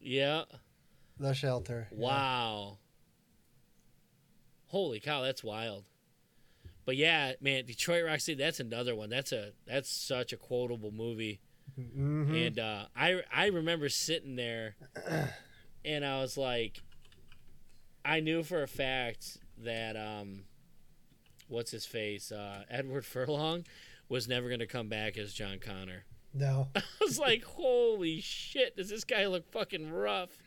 Yeah. 0.01 0.43
the 1.19 1.33
shelter. 1.33 1.87
Yeah. 1.91 2.69
Holy 4.67 4.99
cow, 4.99 5.21
that's 5.21 5.43
wild. 5.43 5.85
But 6.85 6.95
yeah, 6.95 7.33
man, 7.41 7.65
Detroit 7.65 8.05
Rock 8.05 8.19
City, 8.21 8.41
that's 8.41 8.59
another 8.59 8.95
one. 8.95 9.09
That's 9.09 9.31
a 9.31 9.51
that's 9.65 9.89
such 9.89 10.31
a 10.33 10.37
quotable 10.37 10.91
movie. 10.91 11.41
Mhm. 11.77 12.47
And 12.47 12.59
uh, 12.59 12.85
I 12.95 13.21
I 13.33 13.47
remember 13.47 13.89
sitting 13.89 14.35
there 14.37 14.75
and 15.85 16.05
I 16.05 16.21
was 16.21 16.37
like 16.37 16.81
I 18.05 18.21
knew 18.21 18.41
for 18.43 18.63
a 18.63 18.67
fact 18.67 19.37
that 19.57 19.97
um 19.97 20.43
what's 21.49 21.71
his 21.71 21.85
face? 21.85 22.31
Uh, 22.31 22.63
Edward 22.69 23.05
Furlong 23.05 23.65
was 24.09 24.27
never 24.27 24.47
going 24.47 24.59
to 24.59 24.67
come 24.67 24.87
back 24.87 25.17
as 25.17 25.33
John 25.33 25.59
Connor. 25.59 26.05
No. 26.33 26.69
I 26.75 26.81
was 27.01 27.19
like, 27.19 27.43
holy 27.43 28.21
shit, 28.21 28.77
does 28.77 28.89
this 28.89 29.03
guy 29.03 29.25
look 29.27 29.49
fucking 29.51 29.91
rough? 29.91 30.37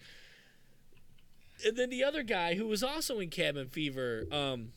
And 1.66 1.76
then 1.76 1.90
the 1.90 2.04
other 2.04 2.22
guy 2.22 2.54
who 2.54 2.66
was 2.66 2.82
also 2.82 3.18
in 3.20 3.30
Cabin 3.30 3.68
Fever, 3.68 4.24
um, 4.32 4.72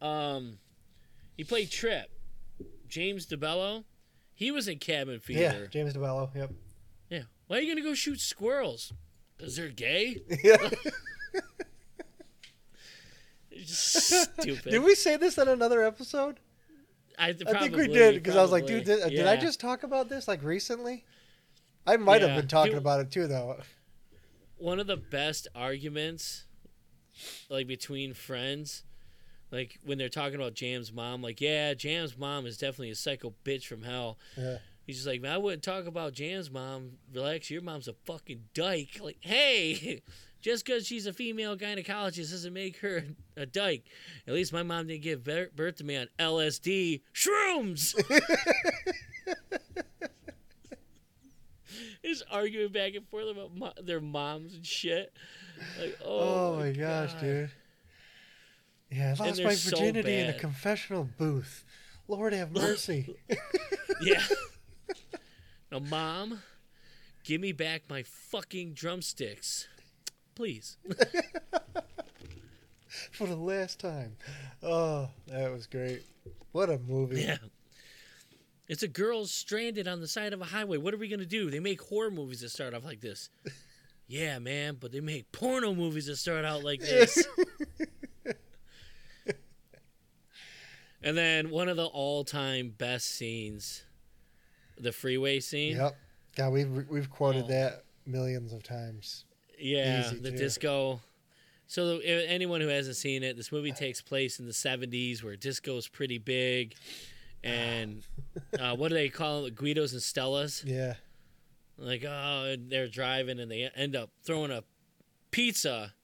um, 0.00 0.58
he 1.36 1.44
played 1.44 1.70
Trip, 1.70 2.10
James 2.88 3.26
DeBello. 3.26 3.84
He 4.34 4.50
was 4.50 4.68
in 4.68 4.78
Cabin 4.78 5.20
Fever. 5.20 5.40
Yeah, 5.40 5.66
James 5.70 5.94
DeBello. 5.94 6.34
Yep. 6.34 6.52
Yeah. 7.10 7.22
Why 7.46 7.58
are 7.58 7.60
you 7.60 7.74
gonna 7.74 7.86
go 7.86 7.94
shoot 7.94 8.20
squirrels? 8.20 8.92
Cause 9.38 9.56
they're 9.56 9.68
gay. 9.68 10.18
Yeah. 10.42 10.56
Just 13.50 14.10
stupid. 14.40 14.70
did 14.70 14.82
we 14.82 14.94
say 14.94 15.16
this 15.16 15.38
in 15.38 15.46
another 15.46 15.82
episode? 15.82 16.40
I, 17.18 17.28
I 17.28 17.32
think 17.60 17.76
we 17.76 17.86
did 17.86 18.14
because 18.14 18.36
I 18.36 18.42
was 18.42 18.50
like, 18.50 18.66
dude, 18.66 18.84
did, 18.84 19.08
did 19.10 19.26
I 19.26 19.36
just 19.36 19.60
talk 19.60 19.82
about 19.82 20.08
this 20.08 20.26
like 20.26 20.42
recently? 20.42 21.04
I 21.86 21.96
might 21.96 22.22
have 22.22 22.36
been 22.36 22.48
talking 22.48 22.72
He- 22.72 22.78
about 22.78 23.00
it 23.00 23.10
too, 23.10 23.26
though. 23.26 23.58
One 24.62 24.78
of 24.80 24.86
the 24.86 24.96
best 24.96 25.48
arguments 25.54 26.44
like 27.50 27.66
between 27.66 28.14
friends 28.14 28.84
like 29.50 29.78
when 29.84 29.98
they're 29.98 30.08
talking 30.08 30.36
about 30.36 30.54
jam's 30.54 30.92
mom 30.92 31.20
like 31.22 31.40
yeah 31.40 31.74
jam's 31.74 32.16
mom 32.16 32.46
is 32.46 32.56
definitely 32.56 32.90
a 32.90 32.94
psycho 32.94 33.34
bitch 33.44 33.64
from 33.66 33.82
hell. 33.82 34.18
Yeah. 34.36 34.58
he's 34.86 34.96
just 34.96 35.06
like 35.08 35.20
man 35.20 35.32
i 35.32 35.38
wouldn't 35.38 35.62
talk 35.62 35.86
about 35.86 36.12
jam's 36.14 36.50
mom. 36.50 36.92
Relax 37.12 37.50
your 37.50 37.62
mom's 37.62 37.88
a 37.88 37.94
fucking 38.04 38.44
dyke. 38.54 38.98
Like 39.02 39.18
hey 39.20 40.02
just 40.40 40.64
because 40.64 40.86
she's 40.86 41.06
a 41.06 41.12
female 41.12 41.56
gynecologist 41.56 42.30
doesn't 42.30 42.52
make 42.52 42.78
her 42.78 43.04
a 43.36 43.46
dyke. 43.46 43.84
At 44.26 44.34
least 44.34 44.52
my 44.52 44.62
mom 44.62 44.86
didn't 44.86 45.02
give 45.02 45.24
birth 45.24 45.76
to 45.76 45.84
me 45.84 45.96
on 45.96 46.08
lsd 46.18 47.02
shrooms 47.14 47.94
Just 52.12 52.24
arguing 52.30 52.70
back 52.72 52.94
and 52.94 53.08
forth 53.08 53.26
about 53.30 53.56
mo- 53.56 53.72
their 53.82 54.00
moms 54.02 54.52
and 54.54 54.66
shit. 54.66 55.14
Like, 55.80 55.98
oh, 56.04 56.52
Oh, 56.52 56.56
my 56.58 56.70
gosh, 56.72 57.12
God. 57.14 57.20
dude. 57.22 57.50
Yeah, 58.90 59.14
I 59.18 59.24
lost 59.24 59.42
my 59.42 59.54
so 59.54 59.70
virginity 59.78 60.14
in 60.18 60.28
a 60.28 60.34
confessional 60.34 61.08
booth. 61.16 61.64
Lord 62.08 62.34
have 62.34 62.52
mercy. 62.54 63.14
Yeah. 64.02 64.20
now, 65.70 65.78
mom, 65.78 66.42
give 67.24 67.40
me 67.40 67.52
back 67.52 67.82
my 67.88 68.02
fucking 68.02 68.72
drumsticks, 68.74 69.68
please. 70.34 70.76
For 73.12 73.26
the 73.26 73.36
last 73.36 73.78
time. 73.80 74.16
Oh, 74.62 75.08
that 75.28 75.50
was 75.52 75.66
great. 75.66 76.02
What 76.50 76.68
a 76.68 76.78
movie. 76.78 77.22
Yeah. 77.22 77.36
It's 78.68 78.82
a 78.82 78.88
girl 78.88 79.26
stranded 79.26 79.86
on 79.88 80.00
the 80.00 80.08
side 80.08 80.32
of 80.32 80.40
a 80.40 80.44
highway. 80.44 80.76
What 80.78 80.94
are 80.94 80.98
we 80.98 81.08
gonna 81.08 81.24
do? 81.26 81.50
They 81.50 81.60
make 81.60 81.80
horror 81.82 82.10
movies 82.10 82.40
that 82.40 82.50
start 82.50 82.74
off 82.74 82.84
like 82.84 83.00
this. 83.00 83.28
Yeah, 84.08 84.40
man, 84.40 84.76
but 84.78 84.92
they 84.92 85.00
make 85.00 85.30
porno 85.32 85.74
movies 85.74 86.04
that 86.06 86.16
start 86.16 86.44
out 86.44 86.62
like 86.62 86.80
this. 86.80 87.26
and 91.02 91.16
then 91.16 91.50
one 91.50 91.68
of 91.68 91.76
the 91.76 91.86
all-time 91.86 92.74
best 92.76 93.06
scenes, 93.16 93.84
the 94.78 94.92
freeway 94.92 95.40
scene. 95.40 95.76
Yep. 95.76 95.96
God, 96.36 96.52
we've 96.52 96.88
we've 96.90 97.10
quoted 97.10 97.44
Oh. 97.44 97.48
that 97.48 97.84
millions 98.06 98.52
of 98.52 98.62
times. 98.62 99.24
Yeah, 99.58 100.06
Easy, 100.06 100.16
the 100.16 100.30
too. 100.30 100.36
disco. 100.36 101.00
So 101.66 101.98
anyone 102.00 102.60
who 102.60 102.68
hasn't 102.68 102.96
seen 102.96 103.22
it, 103.22 103.36
this 103.36 103.50
movie 103.50 103.72
takes 103.72 104.02
place 104.02 104.38
in 104.38 104.46
the 104.46 104.52
'70s, 104.52 105.22
where 105.22 105.36
disco 105.36 105.76
is 105.76 105.88
pretty 105.88 106.18
big, 106.18 106.74
and 107.44 108.04
uh, 108.58 108.74
what 108.76 108.88
do 108.88 108.94
they 108.94 109.08
call 109.08 109.46
it? 109.46 109.54
Guidos 109.54 109.92
and 109.92 110.00
Stellas. 110.02 110.62
Yeah. 110.66 110.94
Like, 111.78 112.04
oh, 112.06 112.44
and 112.44 112.70
they're 112.70 112.88
driving 112.88 113.40
and 113.40 113.50
they 113.50 113.68
end 113.74 113.96
up 113.96 114.10
throwing 114.24 114.50
a 114.50 114.62
pizza 115.30 115.94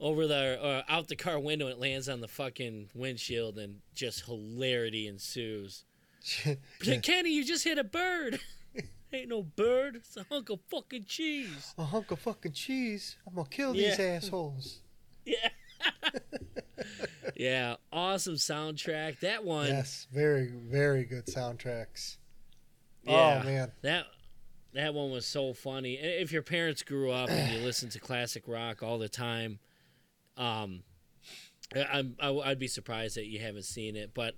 over 0.00 0.26
the 0.26 0.60
uh, 0.62 0.82
out 0.88 1.08
the 1.08 1.16
car 1.16 1.38
window 1.38 1.66
and 1.66 1.74
it 1.76 1.80
lands 1.80 2.08
on 2.08 2.20
the 2.20 2.28
fucking 2.28 2.90
windshield, 2.94 3.56
and 3.58 3.76
just 3.94 4.24
hilarity 4.26 5.06
ensues. 5.06 5.84
Yeah. 6.84 6.98
Kenny, 7.00 7.32
you 7.34 7.44
just 7.44 7.64
hit 7.64 7.78
a 7.78 7.84
bird. 7.84 8.38
Ain't 9.12 9.28
no 9.28 9.42
bird. 9.42 9.96
It's 9.96 10.16
a 10.16 10.24
hunk 10.30 10.50
of 10.50 10.60
fucking 10.70 11.04
cheese. 11.06 11.74
A 11.76 11.84
hunk 11.84 12.10
of 12.12 12.20
fucking 12.20 12.52
cheese. 12.52 13.16
I'm 13.26 13.34
gonna 13.34 13.48
kill 13.48 13.72
these 13.72 13.98
Yeah. 13.98 14.04
assholes. 14.04 14.78
Yeah. 15.24 15.48
Yeah, 17.36 17.76
awesome 17.92 18.34
soundtrack. 18.34 19.20
That 19.20 19.44
one. 19.44 19.68
Yes, 19.68 20.06
very 20.12 20.50
very 20.50 21.04
good 21.04 21.26
soundtracks. 21.26 22.16
Yeah. 23.04 23.40
Oh 23.42 23.46
man. 23.46 23.72
That 23.82 24.06
that 24.74 24.94
one 24.94 25.10
was 25.10 25.26
so 25.26 25.52
funny. 25.52 25.98
And 25.98 26.06
If 26.06 26.32
your 26.32 26.42
parents 26.42 26.82
grew 26.82 27.10
up 27.10 27.30
and 27.30 27.52
you 27.52 27.60
listened 27.60 27.92
to 27.92 28.00
classic 28.00 28.44
rock 28.46 28.82
all 28.82 28.98
the 28.98 29.08
time, 29.08 29.58
um, 30.36 30.82
I'm 31.74 32.16
I, 32.20 32.30
I'd 32.30 32.58
be 32.58 32.68
surprised 32.68 33.16
that 33.16 33.26
you 33.26 33.40
haven't 33.40 33.64
seen 33.64 33.96
it. 33.96 34.12
But 34.14 34.34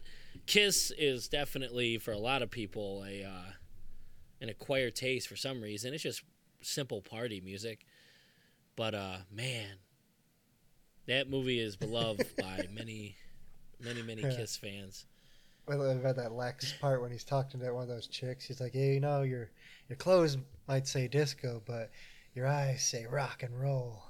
Kiss 0.46 0.92
is 0.96 1.28
definitely 1.28 1.98
for 1.98 2.12
a 2.12 2.18
lot 2.18 2.42
of 2.42 2.50
people 2.50 3.04
a 3.06 3.24
uh, 3.24 3.52
an 4.40 4.48
acquired 4.48 4.94
taste 4.94 5.28
for 5.28 5.36
some 5.36 5.60
reason. 5.60 5.94
It's 5.94 6.02
just 6.02 6.22
simple 6.62 7.00
party 7.00 7.40
music. 7.40 7.86
But 8.76 8.94
uh, 8.94 9.16
man, 9.30 9.76
that 11.06 11.28
movie 11.28 11.58
is 11.60 11.76
beloved 11.76 12.26
by 12.38 12.66
many, 12.72 13.16
many, 13.80 14.02
many 14.02 14.22
Kiss 14.22 14.56
fans. 14.56 15.06
I 15.68 15.76
read 15.76 16.16
that 16.16 16.32
Lex 16.32 16.72
part 16.74 17.00
when 17.00 17.10
he's 17.10 17.24
talking 17.24 17.58
to 17.60 17.72
one 17.72 17.82
of 17.84 17.88
those 17.88 18.06
chicks. 18.06 18.44
He's 18.44 18.60
like, 18.60 18.74
"Yeah, 18.74 18.84
you 18.84 19.00
know, 19.00 19.22
your 19.22 19.50
your 19.88 19.96
clothes 19.96 20.36
might 20.68 20.86
say 20.86 21.08
disco, 21.08 21.62
but 21.64 21.90
your 22.34 22.46
eyes 22.46 22.82
say 22.84 23.06
rock 23.10 23.42
and 23.42 23.58
roll." 23.58 24.02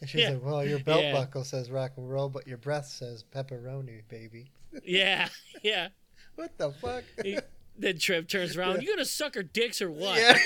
And 0.00 0.08
she's 0.08 0.20
Yeah. 0.22 0.30
like, 0.30 0.44
"Well, 0.44 0.64
your 0.64 0.78
belt 0.78 1.02
Yeah. 1.02 1.12
buckle 1.12 1.42
says 1.44 1.70
rock 1.72 1.92
and 1.96 2.08
roll, 2.08 2.28
but 2.28 2.46
your 2.46 2.58
breath 2.58 2.86
says 2.86 3.24
pepperoni, 3.34 4.02
baby." 4.08 4.50
Yeah, 4.84 5.28
yeah. 5.62 5.88
What 6.34 6.56
the 6.58 6.72
fuck? 6.72 7.04
He- 7.22 7.38
Then 7.78 7.98
Trip 7.98 8.28
turns 8.28 8.56
around. 8.56 8.76
Yeah. 8.76 8.80
You 8.82 8.88
gonna 8.88 9.04
suck 9.04 9.34
her 9.36 9.42
dicks 9.44 9.80
or 9.82 9.90
what? 9.90 10.18
yeah. 10.18 10.36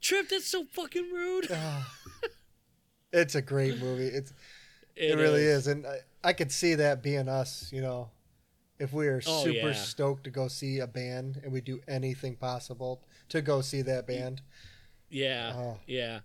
Trip, 0.00 0.28
that's 0.28 0.46
so 0.46 0.64
fucking 0.72 1.10
rude. 1.12 1.48
Ah. 1.52 1.92
It's 3.16 3.34
a 3.34 3.42
great 3.42 3.78
movie. 3.80 4.06
It's 4.06 4.32
it, 4.96 5.16
really 5.16 5.42
is, 5.42 5.66
and 5.66 5.86
I, 5.86 5.98
I 6.24 6.32
could 6.32 6.52
see 6.52 6.74
that 6.76 7.02
being 7.02 7.28
us. 7.28 7.70
You 7.72 7.82
know, 7.82 8.10
if 8.78 8.92
we 8.92 9.08
are 9.08 9.20
Oh, 9.26 9.44
super 9.44 9.68
yeah. 9.68 9.72
stoked 9.74 10.24
to 10.24 10.30
go 10.30 10.48
see 10.48 10.78
a 10.80 10.86
band 10.86 11.40
and 11.42 11.52
we 11.52 11.60
do 11.60 11.80
anything 11.88 12.36
possible 12.36 13.02
to 13.30 13.40
go 13.42 13.60
see 13.60 13.82
that 13.82 14.06
band. 14.06 14.42
Yeah, 15.08 15.52
Oh. 15.56 15.78
yeah, 15.86 16.20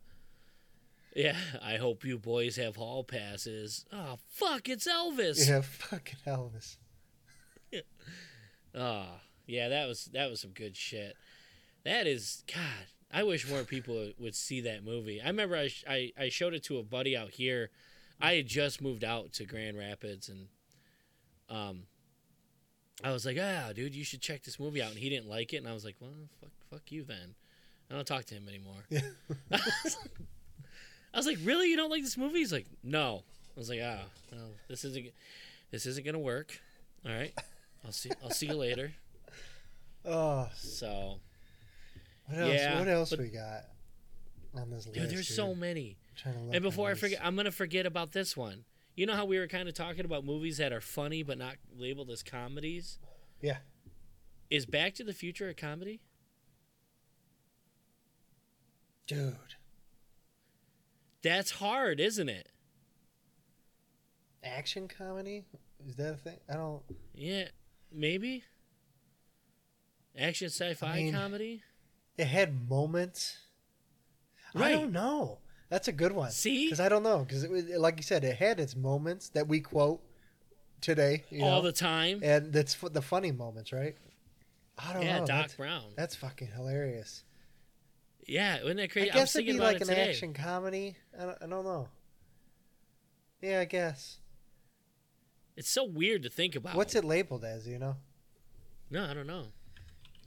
yeah. 1.15 1.35
I 1.61 1.77
hope 1.77 2.03
you 2.05 2.17
boys 2.17 2.55
have 2.57 2.75
hall 2.75 3.03
passes. 3.03 3.85
Oh 3.91 4.17
fuck, 4.29 4.67
it's 4.69 4.87
Elvis. 4.87 5.47
Yeah, 5.47 5.61
fucking 5.89 6.19
Elvis. 6.27 6.77
Oh, 8.73 9.05
yeah. 9.47 9.67
That 9.69 9.87
was 9.87 10.05
that 10.13 10.29
was 10.29 10.39
some 10.41 10.51
good 10.51 10.77
shit. 10.77 11.15
That 11.83 12.07
is 12.07 12.43
God. 12.53 12.87
I 13.13 13.23
wish 13.23 13.47
more 13.49 13.63
people 13.63 14.11
would 14.19 14.35
see 14.35 14.61
that 14.61 14.83
movie. 14.83 15.21
I 15.21 15.27
remember 15.27 15.55
I, 15.55 15.67
sh- 15.67 15.83
I 15.87 16.11
I 16.17 16.29
showed 16.29 16.53
it 16.53 16.63
to 16.65 16.77
a 16.79 16.83
buddy 16.83 17.15
out 17.17 17.31
here. 17.31 17.69
I 18.21 18.33
had 18.35 18.47
just 18.47 18.81
moved 18.81 19.03
out 19.03 19.33
to 19.33 19.45
Grand 19.45 19.77
Rapids 19.77 20.29
and 20.29 20.47
um 21.49 21.83
I 23.03 23.11
was 23.11 23.25
like, 23.25 23.37
"Ah, 23.41 23.71
dude, 23.73 23.95
you 23.95 24.03
should 24.03 24.21
check 24.21 24.43
this 24.43 24.59
movie 24.59 24.81
out." 24.81 24.91
And 24.91 24.99
he 24.99 25.09
didn't 25.09 25.27
like 25.27 25.53
it, 25.53 25.57
and 25.57 25.67
I 25.67 25.73
was 25.73 25.83
like, 25.83 25.95
"Well, 25.99 26.11
fuck 26.39 26.51
fuck 26.69 26.91
you 26.91 27.03
then." 27.03 27.33
I 27.89 27.95
don't 27.95 28.05
talk 28.07 28.25
to 28.25 28.35
him 28.35 28.47
anymore. 28.47 28.85
Yeah. 28.89 29.01
I 31.13 31.17
was 31.17 31.25
like, 31.25 31.39
"Really? 31.43 31.69
You 31.69 31.77
don't 31.77 31.89
like 31.89 32.03
this 32.03 32.17
movie?" 32.17 32.39
He's 32.39 32.53
like, 32.53 32.67
"No." 32.83 33.23
I 33.55 33.59
was 33.59 33.69
like, 33.69 33.79
"Ah, 33.83 34.03
well, 34.31 34.51
this 34.69 34.85
isn't 34.85 35.07
this 35.71 35.85
isn't 35.85 36.05
going 36.05 36.13
to 36.13 36.19
work." 36.19 36.59
All 37.05 37.11
right. 37.11 37.33
I'll 37.83 37.91
see 37.91 38.11
I'll 38.23 38.29
see 38.31 38.47
you 38.47 38.53
later. 38.55 38.93
Oh, 40.03 40.49
So, 40.55 41.19
what 42.25 42.37
else? 42.37 42.53
Yeah, 42.53 42.79
what 42.79 42.87
else 42.87 43.09
but- 43.09 43.19
we 43.19 43.29
got 43.29 43.63
on 44.55 44.69
this 44.69 44.85
list? 44.85 44.93
dude, 44.93 45.09
there's 45.09 45.27
dude? 45.27 45.35
so 45.35 45.55
many. 45.55 45.97
I'm 46.09 46.15
trying 46.15 46.35
to 46.35 46.41
look 46.41 46.55
And 46.55 46.63
before 46.63 46.89
I 46.89 46.93
forget, 46.95 47.19
I'm 47.23 47.35
gonna 47.35 47.51
forget 47.51 47.85
about 47.85 48.11
this 48.11 48.35
one. 48.35 48.65
You 48.95 49.05
know 49.05 49.15
how 49.15 49.25
we 49.25 49.39
were 49.39 49.47
kind 49.47 49.67
of 49.69 49.73
talking 49.73 50.05
about 50.05 50.25
movies 50.25 50.57
that 50.57 50.73
are 50.73 50.81
funny 50.81 51.23
but 51.23 51.37
not 51.37 51.55
labeled 51.75 52.09
as 52.09 52.23
comedies? 52.23 52.99
Yeah. 53.41 53.57
Is 54.49 54.65
Back 54.65 54.95
to 54.95 55.03
the 55.03 55.13
Future 55.13 55.47
a 55.49 55.53
comedy? 55.53 56.01
dude, 59.07 59.55
That's 61.21 61.51
hard, 61.51 61.99
isn't 61.99 62.29
it? 62.29 62.47
action 64.43 64.87
comedy 64.87 65.45
is 65.87 65.95
that 65.95 66.13
a 66.13 66.17
thing? 66.17 66.37
I 66.49 66.53
don't. 66.53 66.81
Yeah, 67.13 67.47
maybe. 67.91 68.43
Action 70.17 70.47
sci-fi 70.49 70.87
I 70.87 70.95
mean, 70.95 71.13
comedy. 71.13 71.63
It 72.17 72.25
had 72.25 72.69
moments. 72.69 73.37
I 74.55 74.71
don't 74.71 74.91
know. 74.91 75.39
That's 75.69 75.87
a 75.87 75.93
good 75.93 76.11
one. 76.11 76.31
See? 76.31 76.65
because 76.65 76.81
I 76.81 76.89
don't 76.89 77.03
know 77.03 77.19
because 77.19 77.43
it 77.43 77.49
was 77.49 77.65
like 77.69 77.97
you 77.97 78.03
said, 78.03 78.23
it 78.23 78.35
had 78.35 78.59
its 78.59 78.75
moments 78.75 79.29
that 79.29 79.47
we 79.47 79.61
quote 79.61 80.01
today. 80.81 81.23
You 81.29 81.45
all 81.45 81.61
know? 81.61 81.67
the 81.67 81.71
time. 81.71 82.19
and 82.23 82.51
that's 82.51 82.75
the 82.75 83.01
funny 83.01 83.31
moments, 83.31 83.71
right? 83.71 83.95
I 84.77 84.93
don't 84.93 85.01
know. 85.01 85.07
Yeah, 85.07 85.19
know. 85.19 85.25
Doc 85.25 85.41
that's, 85.41 85.55
Brown. 85.55 85.83
that's 85.95 86.15
fucking 86.15 86.49
hilarious. 86.55 87.23
Yeah, 88.27 88.61
wasn't 88.61 88.77
that 88.77 88.83
I 88.83 88.87
crazy? 88.87 89.11
I, 89.11 89.13
guess 89.13 89.35
it'd 89.35 89.47
be 89.47 89.53
like 89.53 89.77
it 89.77 89.83
an 89.83 89.87
today. 89.89 90.09
action 90.09 90.33
comedy. 90.33 90.95
I 91.17 91.23
don't, 91.23 91.37
I 91.41 91.47
don't 91.47 91.65
know. 91.65 91.87
Yeah, 93.41 93.61
I 93.61 93.65
guess. 93.65 94.17
It's 95.55 95.69
so 95.69 95.83
weird 95.83 96.23
to 96.23 96.29
think 96.29 96.55
about. 96.55 96.75
What's 96.75 96.95
it 96.95 97.03
labeled 97.03 97.43
as? 97.43 97.67
You 97.67 97.79
know, 97.79 97.95
No, 98.89 99.05
I 99.05 99.13
don't 99.13 99.27
know. 99.27 99.45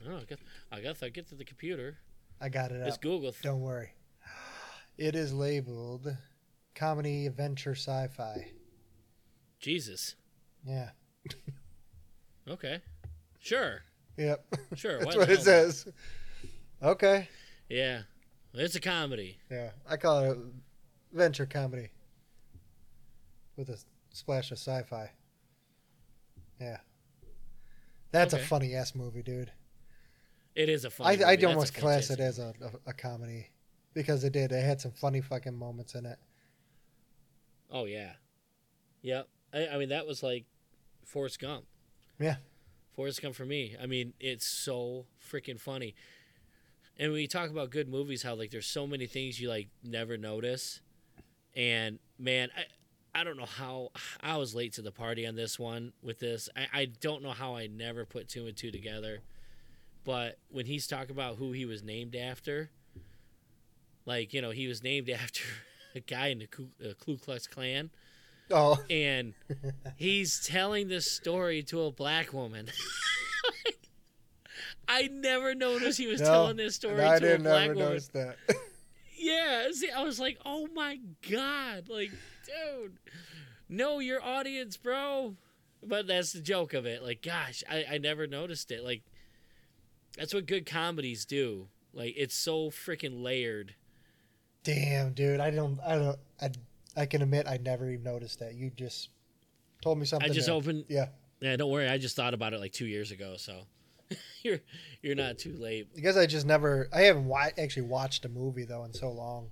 Oh, 0.09 0.17
I 0.17 0.23
guess 0.23 0.37
I 0.71 0.79
guess 0.81 1.03
I 1.03 1.09
get 1.09 1.27
to 1.29 1.35
the 1.35 1.45
computer. 1.45 1.97
I 2.41 2.49
got 2.49 2.71
it 2.71 2.81
It's 2.81 2.95
up. 2.95 3.01
Google. 3.01 3.33
Don't 3.41 3.61
worry. 3.61 3.91
It 4.97 5.15
is 5.15 5.33
labeled 5.33 6.15
comedy, 6.75 7.25
adventure, 7.27 7.75
sci-fi. 7.75 8.51
Jesus. 9.59 10.15
Yeah. 10.65 10.89
Okay. 12.47 12.79
Sure. 13.39 13.81
Yep. 14.17 14.45
Sure. 14.75 14.99
That's 15.03 15.15
what 15.15 15.29
it 15.31 15.41
says. 15.41 15.87
Okay. 16.83 17.27
Yeah. 17.67 18.01
It's 18.53 18.75
a 18.75 18.79
comedy. 18.79 19.39
Yeah, 19.49 19.71
I 19.89 19.97
call 19.97 20.19
it 20.19 20.37
adventure 21.11 21.45
comedy 21.47 21.89
with 23.57 23.69
a 23.69 23.79
splash 24.13 24.51
of 24.51 24.59
sci-fi. 24.59 25.09
Yeah, 26.61 26.77
that's 28.11 28.33
Okay. 28.33 28.43
a 28.43 28.45
funny 28.45 28.75
ass 28.75 28.95
movie, 28.95 29.23
dude. 29.23 29.51
It 30.55 30.69
is 30.69 30.85
a 30.85 30.89
funny. 30.89 31.09
I 31.09 31.11
movie. 31.13 31.23
I'd 31.25 31.41
That's 31.41 31.49
almost 31.49 31.73
class 31.75 32.09
it 32.09 32.19
as 32.19 32.39
a, 32.39 32.53
a, 32.61 32.89
a 32.89 32.93
comedy 32.93 33.49
because 33.93 34.23
it 34.23 34.33
did. 34.33 34.51
It 34.51 34.63
had 34.63 34.79
some 34.79 34.91
funny 34.91 35.21
fucking 35.21 35.55
moments 35.55 35.95
in 35.95 36.05
it. 36.05 36.17
Oh 37.71 37.85
yeah. 37.85 38.13
Yep. 39.01 39.27
I, 39.53 39.67
I 39.67 39.77
mean 39.77 39.89
that 39.89 40.07
was 40.07 40.23
like 40.23 40.45
Forrest 41.03 41.39
Gump. 41.39 41.65
Yeah. 42.19 42.37
Forrest 42.95 43.21
Gump 43.21 43.35
for 43.35 43.45
me. 43.45 43.75
I 43.81 43.85
mean 43.85 44.13
it's 44.19 44.45
so 44.45 45.05
freaking 45.31 45.59
funny. 45.59 45.95
And 46.97 47.11
when 47.11 47.19
you 47.19 47.27
talk 47.27 47.49
about 47.49 47.71
good 47.71 47.89
movies, 47.89 48.23
how 48.23 48.35
like 48.35 48.51
there's 48.51 48.67
so 48.67 48.87
many 48.87 49.05
things 49.07 49.39
you 49.41 49.49
like 49.49 49.67
never 49.83 50.17
notice, 50.17 50.79
and 51.53 51.99
man, 52.17 52.49
I 52.57 53.19
I 53.19 53.23
don't 53.23 53.37
know 53.37 53.45
how 53.45 53.91
I 54.21 54.37
was 54.37 54.55
late 54.55 54.73
to 54.73 54.81
the 54.81 54.91
party 54.91 55.25
on 55.27 55.35
this 55.35 55.59
one 55.59 55.91
with 56.01 56.19
this. 56.19 56.47
I, 56.55 56.81
I 56.81 56.85
don't 56.85 57.21
know 57.21 57.31
how 57.31 57.55
I 57.55 57.67
never 57.67 58.05
put 58.05 58.29
two 58.29 58.45
and 58.47 58.55
two 58.55 58.71
together. 58.71 59.21
But 60.05 60.37
when 60.49 60.65
he's 60.67 60.87
talking 60.87 61.11
about 61.11 61.35
who 61.37 61.51
he 61.51 61.65
was 61.65 61.83
named 61.83 62.15
after, 62.15 62.69
like 64.05 64.33
you 64.33 64.41
know 64.41 64.51
he 64.51 64.67
was 64.67 64.81
named 64.83 65.09
after 65.21 65.43
a 65.95 65.99
guy 65.99 66.27
in 66.27 66.39
the 66.39 66.47
Ku, 66.47 66.67
uh, 66.83 66.93
Ku 67.03 67.17
Klux 67.17 67.47
Klan, 67.47 67.89
Oh, 68.51 68.79
and 68.89 69.33
he's 69.97 70.45
telling 70.45 70.87
this 70.87 71.09
story 71.11 71.63
to 71.63 71.81
a 71.83 71.91
black 71.91 72.31
woman. 72.33 72.67
I 74.87 75.07
never 75.11 75.55
noticed 75.55 75.97
he 75.97 76.07
was 76.07 76.21
No, 76.21 76.27
telling 76.27 76.57
this 76.57 76.75
story 76.75 76.97
no, 76.97 77.09
to 77.09 77.15
a 77.15 77.19
didn't 77.19 77.43
black 77.43 77.63
ever 77.65 77.73
woman. 77.73 77.89
notice 77.89 78.07
that. 78.09 78.37
Yeah, 79.17 79.69
see, 79.71 79.89
I 79.89 80.03
was 80.03 80.19
like, 80.19 80.37
oh 80.45 80.67
my 80.75 80.99
god, 81.31 81.89
like, 81.89 82.11
dude, 82.45 82.99
know 83.67 83.97
your 83.97 84.21
audience, 84.21 84.77
bro. 84.77 85.35
But 85.81 86.05
that's 86.05 86.33
the 86.33 86.41
joke 86.41 86.75
of 86.75 86.85
it. 86.85 87.01
Like, 87.01 87.23
gosh, 87.23 87.63
I, 87.67 87.85
I 87.93 87.97
never 87.97 88.27
noticed 88.27 88.69
it. 88.71 88.83
Like, 88.83 89.01
that's 90.17 90.33
what 90.33 90.45
good 90.45 90.65
comedies 90.65 91.25
do. 91.25 91.67
Like, 91.93 92.13
it's 92.17 92.35
so 92.35 92.69
freaking 92.69 93.21
layered. 93.23 93.75
Damn, 94.63 95.13
dude, 95.13 95.39
I 95.39 95.51
don't, 95.51 95.79
I 95.85 95.95
don't, 95.95 96.19
I, 96.41 96.49
I 96.97 97.05
can 97.05 97.21
admit 97.21 97.47
I 97.47 97.57
never 97.57 97.89
even 97.89 98.03
noticed 98.03 98.39
that. 98.39 98.55
You 98.55 98.69
just 98.71 99.09
told 99.81 99.97
me 99.99 100.05
something. 100.05 100.29
I 100.29 100.33
just 100.33 100.47
new. 100.47 100.55
opened. 100.55 100.85
Yeah, 100.89 101.07
Yeah, 101.39 101.55
don't 101.55 101.69
worry. 101.71 101.87
I 101.87 101.97
just 101.97 102.15
thought 102.15 102.33
about 102.33 102.53
it 102.53 102.59
like 102.59 102.71
two 102.71 102.87
years 102.87 103.11
ago, 103.11 103.35
so 103.37 103.61
you're 104.43 104.59
you're 105.01 105.15
not 105.15 105.37
too 105.37 105.53
late, 105.57 105.87
I 105.97 105.99
guess 105.99 106.17
I 106.17 106.25
just 106.25 106.45
never. 106.45 106.89
I 106.93 107.01
haven't 107.01 107.25
wa- 107.25 107.49
actually 107.57 107.83
watched 107.83 108.25
a 108.25 108.29
movie 108.29 108.65
though 108.65 108.83
in 108.85 108.93
so 108.93 109.11
long. 109.11 109.51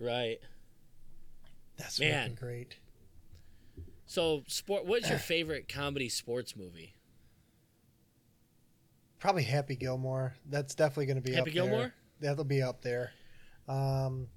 right? 0.00 0.38
That's 1.76 2.00
Man. 2.00 2.34
great. 2.34 2.76
So, 4.06 4.44
sport. 4.46 4.86
What's 4.86 5.08
your 5.08 5.18
favorite 5.18 5.68
comedy 5.68 6.08
sports 6.08 6.54
movie? 6.56 6.94
Probably 9.18 9.42
Happy 9.42 9.76
Gilmore. 9.76 10.34
That's 10.48 10.74
definitely 10.74 11.06
going 11.06 11.22
to 11.22 11.22
be 11.22 11.34
Happy 11.34 11.50
up 11.50 11.54
Gilmore? 11.54 11.78
There. 11.78 11.94
That'll 12.20 12.44
be 12.44 12.62
up 12.62 12.82
there. 12.82 13.12
Um, 13.68 14.28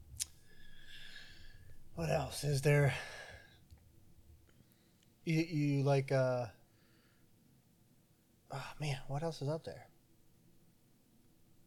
what 1.95 2.09
else 2.09 2.43
is 2.43 2.61
there? 2.61 2.93
You, 5.25 5.41
you 5.41 5.83
like 5.83 6.11
uh 6.11 6.45
Oh 8.51 8.71
man, 8.79 8.97
what 9.07 9.21
else 9.21 9.41
is 9.41 9.49
up 9.49 9.63
there? 9.63 9.85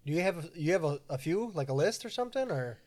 Do 0.05 0.13
you 0.13 0.21
have 0.21 0.45
a, 0.45 0.59
you 0.59 0.73
have 0.73 0.85
a, 0.85 0.99
a 1.09 1.19
few 1.19 1.53
like 1.55 1.69
a 1.69 1.75
list 1.75 2.05
or 2.05 2.09
something 2.09 2.51
or 2.51 2.79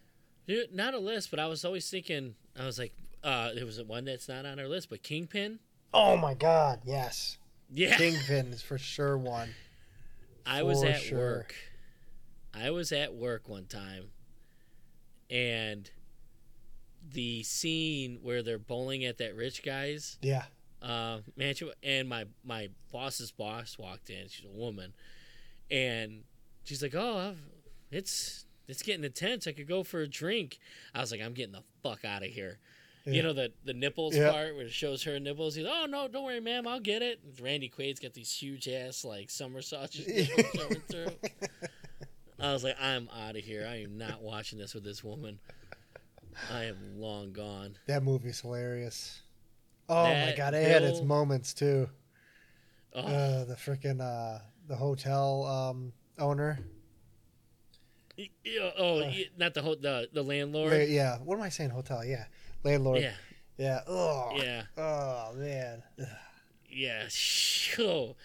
Dude, 0.47 0.75
not 0.75 0.93
a 0.93 0.99
list, 0.99 1.31
but 1.31 1.39
I 1.39 1.47
was 1.47 1.65
always 1.65 1.89
thinking. 1.89 2.35
I 2.59 2.65
was 2.65 2.77
like, 2.77 2.93
uh, 3.23 3.53
there 3.53 3.65
was 3.65 3.81
one 3.81 4.05
that's 4.05 4.27
not 4.27 4.45
on 4.45 4.59
our 4.59 4.67
list, 4.67 4.89
but 4.89 5.01
Kingpin. 5.01 5.59
Oh 5.93 6.17
my 6.17 6.33
god, 6.33 6.81
yes. 6.85 7.37
Yeah, 7.71 7.97
Kingpin 7.97 8.47
is 8.53 8.61
for 8.61 8.77
sure 8.77 9.17
one. 9.17 9.49
I 10.45 10.63
was 10.63 10.83
at 10.83 11.01
sure. 11.01 11.17
work. 11.19 11.55
I 12.53 12.69
was 12.71 12.91
at 12.91 13.13
work 13.13 13.49
one 13.49 13.65
time, 13.65 14.11
and 15.29 15.89
the 17.11 17.43
scene 17.43 18.19
where 18.21 18.41
they're 18.43 18.57
bowling 18.59 19.05
at 19.05 19.17
that 19.17 19.35
rich 19.35 19.63
guy's 19.63 20.17
Yeah. 20.21 20.45
uh, 20.81 21.19
mansion, 21.35 21.71
and 21.83 22.07
my 22.07 22.25
my 22.43 22.69
boss's 22.91 23.31
boss 23.31 23.77
walked 23.77 24.09
in. 24.09 24.27
She's 24.29 24.45
a 24.45 24.49
woman, 24.57 24.93
and 25.69 26.23
she's 26.63 26.81
like, 26.81 26.95
"Oh, 26.95 27.17
I've, 27.17 27.39
it's 27.91 28.45
it's 28.67 28.81
getting 28.81 29.03
intense. 29.03 29.47
I 29.47 29.51
could 29.51 29.67
go 29.67 29.83
for 29.83 30.01
a 30.01 30.07
drink." 30.07 30.59
I 30.93 31.01
was 31.01 31.11
like, 31.11 31.21
"I'm 31.21 31.33
getting 31.33 31.53
the 31.53 31.63
fuck 31.83 32.05
out 32.05 32.23
of 32.23 32.29
here." 32.29 32.59
You 33.07 33.21
know 33.21 33.33
the 33.33 33.51
the 33.63 33.73
nipples 33.73 34.15
Yeah. 34.15 34.31
part 34.31 34.55
where 34.55 34.65
it 34.65 34.71
shows 34.71 35.03
her 35.03 35.19
nipples. 35.19 35.53
He's, 35.55 35.67
"Oh 35.69 35.85
no, 35.87 36.07
don't 36.07 36.23
worry, 36.23 36.39
ma'am, 36.39 36.67
I'll 36.67 36.79
get 36.79 37.01
it." 37.03 37.19
And 37.23 37.39
Randy 37.39 37.69
Quaid's 37.69 37.99
got 37.99 38.13
these 38.13 38.31
huge 38.31 38.67
ass 38.67 39.05
like 39.05 39.29
nipples 39.29 40.27
showing 40.55 40.81
through. 40.89 41.11
I 42.39 42.51
was 42.51 42.63
like, 42.63 42.75
"I'm 42.81 43.07
out 43.15 43.35
of 43.35 43.43
here. 43.43 43.67
I 43.69 43.81
am 43.83 43.97
not 43.99 44.21
watching 44.23 44.57
this 44.57 44.73
with 44.73 44.83
this 44.83 45.03
woman. 45.03 45.39
I 46.51 46.63
am 46.65 46.99
long 46.99 47.31
gone." 47.31 47.77
That 47.87 48.01
movie's 48.01 48.41
hilarious. 48.41 49.21
Oh 49.87 50.05
my 50.05 50.33
god, 50.35 50.55
it 50.55 50.67
had 50.67 50.81
its 50.81 51.01
moments 51.01 51.53
too. 51.53 51.87
Oh, 52.95 53.01
Uh, 53.01 53.45
the 53.45 53.53
freaking 53.55 54.01
uh, 54.01 54.39
the 54.67 54.75
hotel 54.75 55.45
um, 55.45 55.93
owner. 56.17 56.57
oh, 58.77 58.99
uh, 59.01 59.11
not 59.37 59.53
the 59.53 59.61
ho- 59.61 59.75
the 59.75 60.09
the 60.11 60.23
landlord. 60.23 60.87
Yeah, 60.89 61.17
what 61.19 61.35
am 61.37 61.43
I 61.43 61.49
saying? 61.49 61.69
Hotel, 61.69 62.03
yeah, 62.05 62.25
landlord. 62.65 63.01
Yeah, 63.01 63.13
Yeah. 63.57 63.79
Oh. 63.87 64.31
yeah, 64.35 64.63
Oh 64.77 65.33
man. 65.35 65.83
yeah. 66.69 67.07
Oh, 67.79 68.15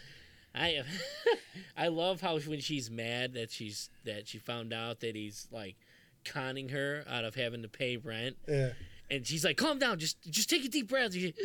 I 0.54 0.68
am. 0.70 0.84
I 1.76 1.86
love 1.88 2.20
how 2.20 2.38
when 2.40 2.60
she's 2.60 2.90
mad 2.90 3.34
that 3.34 3.50
she's 3.52 3.88
that 4.04 4.26
she 4.26 4.38
found 4.38 4.72
out 4.72 5.00
that 5.00 5.14
he's 5.14 5.46
like 5.52 5.76
conning 6.24 6.70
her 6.70 7.04
out 7.08 7.24
of 7.24 7.34
having 7.36 7.62
to 7.62 7.68
pay 7.68 7.96
rent, 7.96 8.36
Yeah. 8.48 8.70
and 9.10 9.24
she's 9.26 9.44
like, 9.44 9.56
"Calm 9.56 9.78
down, 9.78 9.98
just 10.00 10.16
just 10.28 10.50
take 10.50 10.64
a 10.64 10.68
deep 10.68 10.88
breath." 10.88 11.12
She- 11.12 11.34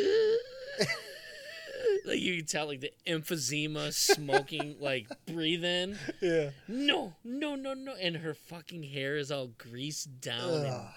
like 2.05 2.19
you 2.19 2.37
can 2.37 2.45
tell, 2.45 2.67
like 2.67 2.81
the 2.81 2.91
emphysema, 3.07 3.93
smoking, 3.93 4.75
like 4.79 5.07
breathing. 5.27 5.95
Yeah. 6.21 6.49
No, 6.67 7.13
no, 7.23 7.55
no, 7.55 7.73
no, 7.73 7.93
and 8.01 8.17
her 8.17 8.33
fucking 8.33 8.83
hair 8.83 9.17
is 9.17 9.31
all 9.31 9.47
greased 9.57 10.21
down. 10.21 10.89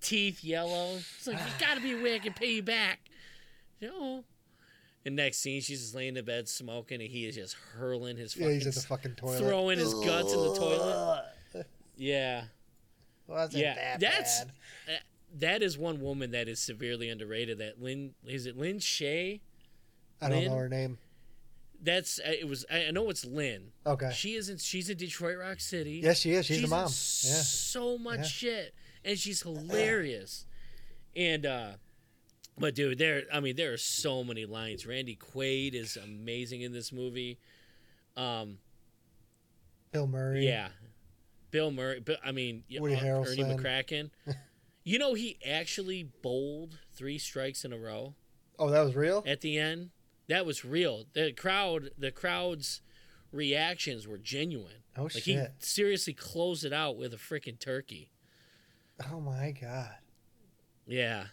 Teeth 0.00 0.44
yellow. 0.44 0.96
It's 0.96 1.26
like, 1.26 1.38
you 1.38 1.44
gotta 1.58 1.80
be 1.80 1.94
way 1.94 2.14
I 2.14 2.18
can 2.18 2.32
pay 2.32 2.52
you 2.52 2.62
back. 2.62 3.00
No. 3.80 4.24
And 5.04 5.16
next 5.16 5.38
scene, 5.38 5.60
she's 5.60 5.80
just 5.80 5.94
laying 5.94 6.16
in 6.16 6.24
bed 6.24 6.48
smoking, 6.48 7.00
and 7.00 7.10
he 7.10 7.24
is 7.26 7.34
just 7.36 7.54
hurling 7.76 8.16
his 8.16 8.36
Yeah, 8.36 8.44
fucking, 8.44 8.54
he's 8.56 8.66
at 8.66 8.74
the 8.74 8.80
fucking 8.80 9.14
toilet. 9.14 9.38
throwing 9.38 9.78
his 9.78 9.94
guts 9.94 10.32
in 10.32 10.38
the 10.40 10.54
toilet. 10.54 11.24
Yeah, 11.96 12.44
Wasn't 13.26 13.60
Yeah, 13.60 13.74
that 13.74 13.98
that's- 14.00 14.44
bad. 14.86 15.00
that 15.40 15.62
is 15.64 15.76
one 15.76 16.00
woman 16.00 16.30
that 16.30 16.48
is 16.48 16.60
severely 16.60 17.10
underrated. 17.10 17.58
That 17.58 17.82
Lin 17.82 18.14
is 18.24 18.46
it 18.46 18.56
Lin 18.56 18.78
Shaye? 18.78 19.40
I 20.22 20.28
don't 20.28 20.44
know 20.44 20.54
her 20.56 20.68
name. 20.68 20.98
That's 21.82 22.20
uh, 22.20 22.30
it 22.30 22.46
was. 22.48 22.64
I 22.70 22.90
know 22.92 23.10
it's 23.10 23.24
Lin. 23.24 23.72
Okay. 23.84 24.10
She 24.14 24.34
isn't. 24.36 24.60
She's 24.60 24.90
in 24.90 24.96
Detroit 24.96 25.38
Rock 25.38 25.58
City. 25.58 26.00
Yes, 26.02 26.20
she 26.20 26.32
is. 26.32 26.46
She's, 26.46 26.58
in 26.58 26.62
the 26.62 26.68
mom. 26.68 26.82
Yeah. 26.84 26.86
So 26.88 27.98
much 27.98 28.18
Yeah. 28.18 28.24
shit, 28.24 28.74
and 29.04 29.18
she's 29.18 29.42
hilarious. 29.42 30.46
And 31.16 31.46
uh 31.46 31.70
but 32.58 32.74
dude, 32.74 32.98
there. 32.98 33.22
I 33.32 33.40
mean, 33.40 33.56
there 33.56 33.72
are 33.72 33.76
so 33.78 34.24
many 34.24 34.44
lines. 34.44 34.84
Randy 34.86 35.16
Quaid 35.16 35.74
is 35.74 35.96
amazing 35.96 36.62
in 36.62 36.72
this 36.72 36.92
movie. 36.92 37.38
Um, 38.16 38.58
Bill 39.92 40.06
Murray. 40.08 40.44
yeah, 40.46 40.68
Bill 41.50 41.70
Murray. 41.70 42.00
But 42.00 42.18
I 42.24 42.32
mean, 42.32 42.64
Woody 42.78 42.96
uh, 42.96 42.98
Ernie 42.98 43.36
Harrelson. 43.36 43.56
McCracken. 43.60 44.10
you 44.84 44.98
know, 44.98 45.14
he 45.14 45.38
actually 45.46 46.10
bowled 46.22 46.78
three 46.92 47.18
strikes 47.18 47.64
in 47.64 47.72
a 47.72 47.78
row. 47.78 48.14
Oh, 48.58 48.70
that 48.70 48.80
was 48.82 48.96
real. 48.96 49.22
at 49.26 49.40
the 49.40 49.56
end. 49.56 49.90
That 50.28 50.44
was 50.44 50.64
real. 50.64 51.04
The 51.14 51.32
crowd, 51.32 51.90
the 51.96 52.10
crowd's 52.10 52.80
reactions 53.32 54.06
were 54.08 54.18
genuine. 54.18 54.82
Oh 54.96 55.04
Like 55.04 55.12
shit. 55.12 55.22
he 55.24 55.40
seriously 55.60 56.12
closed 56.12 56.64
it 56.64 56.72
out 56.72 56.96
with 56.98 57.14
a 57.14 57.18
freaking 57.18 57.58
turkey. 57.58 58.10
Oh 59.12 59.20
my 59.20 59.52
god. 59.60 59.90
Yeah, 60.86 61.26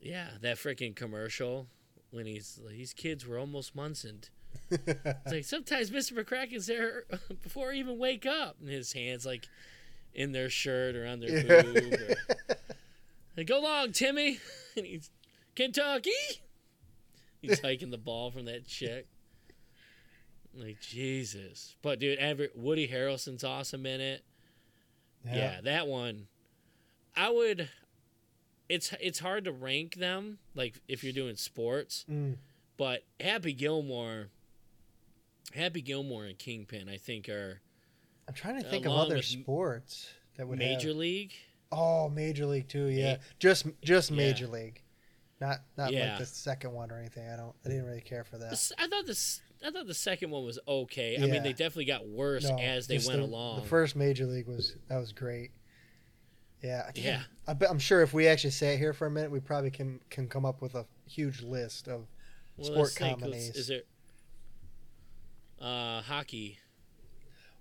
yeah, 0.00 0.28
that 0.42 0.56
freaking 0.56 0.94
commercial 0.94 1.66
when 2.10 2.26
he's 2.26 2.60
these 2.68 2.92
kids 2.92 3.26
were 3.26 3.38
almost 3.38 3.74
Munson. 3.74 4.20
It's 4.70 5.32
like 5.32 5.44
sometimes 5.44 5.90
Mr. 5.90 6.12
McCracken's 6.12 6.66
there 6.66 7.04
before 7.42 7.72
I 7.72 7.74
even 7.74 7.98
wake 7.98 8.24
up, 8.26 8.56
and 8.60 8.68
his 8.68 8.92
hands 8.92 9.26
like 9.26 9.48
in 10.14 10.30
their 10.32 10.48
shirt 10.48 10.94
or 10.94 11.06
on 11.06 11.18
their 11.20 11.44
Yeah. 11.44 11.62
boob. 11.62 11.92
Or, 11.94 12.14
like, 13.36 13.46
go 13.48 13.58
long, 13.60 13.90
Timmy, 13.92 14.38
and 14.76 14.86
he's 14.86 15.10
Kentucky. 15.56 16.10
He's 17.42 17.60
hiking 17.60 17.90
the 17.90 17.98
ball 17.98 18.30
from 18.30 18.44
that 18.46 18.66
chick. 18.66 19.06
Like 20.56 20.80
Jesus, 20.80 21.74
but 21.82 21.98
dude, 21.98 22.18
every, 22.18 22.48
Woody 22.54 22.86
Harrelson's 22.86 23.42
awesome 23.42 23.84
in 23.86 24.00
it. 24.00 24.22
Yeah. 25.26 25.60
that 25.64 25.88
one. 25.88 26.28
I 27.16 27.30
would. 27.30 27.68
It's 28.68 28.92
it's 29.00 29.18
hard 29.18 29.44
to 29.44 29.52
rank 29.52 29.96
them 29.96 30.38
like 30.54 30.80
if 30.88 31.04
you're 31.04 31.12
doing 31.12 31.36
sports, 31.36 32.04
Mm. 32.10 32.36
but 32.76 33.04
Happy 33.20 33.52
Gilmore, 33.52 34.28
Happy 35.54 35.82
Gilmore 35.82 36.24
and 36.24 36.38
Kingpin, 36.38 36.88
I 36.88 36.96
think 36.96 37.28
are 37.28 37.60
I'm 38.26 38.34
trying 38.34 38.62
to 38.62 38.68
think 38.68 38.86
of 38.86 38.92
other 38.92 39.20
sports 39.22 40.08
that 40.36 40.48
would 40.48 40.58
Major 40.58 40.88
have. 40.88 40.96
League. 40.96 41.34
Oh, 41.70 42.08
Major 42.08 42.46
League 42.46 42.68
too. 42.68 42.86
Yeah, 42.86 43.04
Yeah. 43.12 43.16
just 43.38 43.66
just 43.82 44.10
Yeah. 44.10 44.16
Major 44.16 44.46
League, 44.46 44.82
not 45.40 45.60
not 45.76 45.92
Yeah. 45.92 46.10
like 46.10 46.20
the 46.20 46.26
second 46.26 46.72
one 46.72 46.90
or 46.90 46.98
anything. 46.98 47.28
I 47.28 47.36
don't. 47.36 47.54
I 47.64 47.68
didn't 47.68 47.84
really 47.84 48.00
care 48.00 48.24
for 48.24 48.38
that. 48.38 48.72
I 48.78 48.86
thought 48.88 49.06
this. 49.06 49.42
I 49.62 49.70
thought 49.70 49.86
the 49.86 49.94
second 49.94 50.30
one 50.30 50.44
was 50.44 50.58
okay. 50.66 51.16
I 51.16 51.26
mean, 51.26 51.42
they 51.42 51.52
definitely 51.52 51.84
got 51.86 52.06
worse 52.06 52.44
No, 52.44 52.58
as 52.58 52.86
they 52.86 52.96
went 52.98 53.20
the, 53.20 53.24
along. 53.24 53.60
The 53.62 53.68
first 53.68 53.94
Major 53.96 54.26
League 54.26 54.46
was 54.46 54.76
that 54.88 54.96
was 54.96 55.12
great. 55.12 55.50
Yeah. 56.64 56.90
Yeah. 56.94 57.20
I 57.46 57.52
bet, 57.52 57.70
I'm 57.70 57.78
sure 57.78 58.00
if 58.02 58.14
we 58.14 58.26
actually 58.26 58.50
sat 58.50 58.78
here 58.78 58.92
for 58.92 59.06
a 59.06 59.10
minute, 59.10 59.30
we 59.30 59.40
probably 59.40 59.70
can 59.70 60.00
can 60.10 60.28
come 60.28 60.44
up 60.44 60.62
with 60.62 60.74
a 60.74 60.86
huge 61.06 61.42
list 61.42 61.86
of. 61.88 62.06
Well, 62.56 62.86
sport 62.86 62.94
comedies. 62.96 63.50
Is 63.54 63.68
it 63.70 63.86
uh, 65.60 66.02
hockey? 66.02 66.58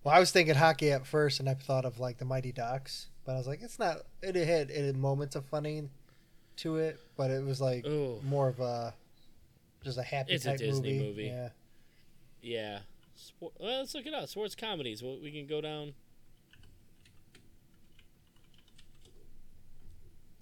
Well, 0.04 0.14
I 0.14 0.20
was 0.20 0.32
thinking 0.32 0.56
hockey 0.56 0.92
at 0.92 1.06
first, 1.06 1.40
and 1.40 1.50
I 1.50 1.54
thought 1.54 1.86
of 1.86 2.00
like 2.00 2.18
the 2.18 2.26
Mighty 2.26 2.52
Ducks, 2.52 3.08
but 3.26 3.34
I 3.34 3.38
was 3.38 3.48
like, 3.48 3.62
it's 3.62 3.80
not. 3.80 3.98
It 4.22 4.36
had 4.36 4.70
it 4.70 4.86
had 4.86 4.98
moments 4.98 5.36
of 5.36 5.46
funny 5.46 5.90
to 6.58 6.78
it, 6.78 7.00
but 7.18 7.32
it 7.32 7.44
was 7.44 7.60
like 7.60 7.86
Oh, 7.88 8.20
more 8.24 8.48
of 8.50 8.60
a 8.60 8.94
just 9.84 9.98
a 9.98 10.04
happy 10.04 10.34
It's 10.34 10.46
a 10.46 10.50
type 10.52 10.60
Disney 10.60 10.94
movie. 10.94 11.08
movie. 11.08 11.24
Yeah. 11.26 11.50
yeah. 12.42 12.80
Sport, 13.16 13.54
well, 13.60 13.80
let's 13.80 13.94
look 13.94 14.06
it 14.06 14.14
up. 14.14 14.28
Sports 14.30 14.56
comedies. 14.56 15.02
Well, 15.04 15.20
we 15.22 15.32
can 15.32 15.46
go 15.48 15.62
down. 15.62 15.94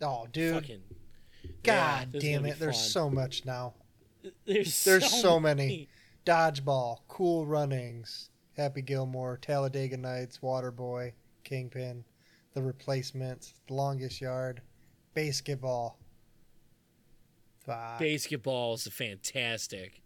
Oh, 0.02 0.28
dude. 0.32 0.54
Fucking. 0.56 0.82
God 1.64 2.16
is 2.16 2.24
damn 2.24 2.46
it! 2.46 2.60
There's 2.60 2.80
so 2.80 3.10
much 3.10 3.46
now. 3.46 3.74
There's 4.46 4.84
There's 4.84 5.10
so, 5.10 5.18
so 5.18 5.40
many. 5.40 5.88
Dodgeball, 6.26 7.00
Cool 7.08 7.46
Runnings, 7.48 8.30
Happy 8.56 8.82
Gilmore, 8.82 9.40
Talladega 9.42 9.98
Nights, 9.98 10.40
Waterboy, 10.44 11.14
Kingpin, 11.44 12.04
The 12.54 12.62
Replacements, 12.62 13.56
The 13.68 13.74
Longest 13.74 14.22
Yard, 14.22 14.62
Basketball. 15.16 15.98
Fuck. 17.66 18.00
Basketball 18.00 18.76
is 18.76 18.88
fantastic. 18.88 20.02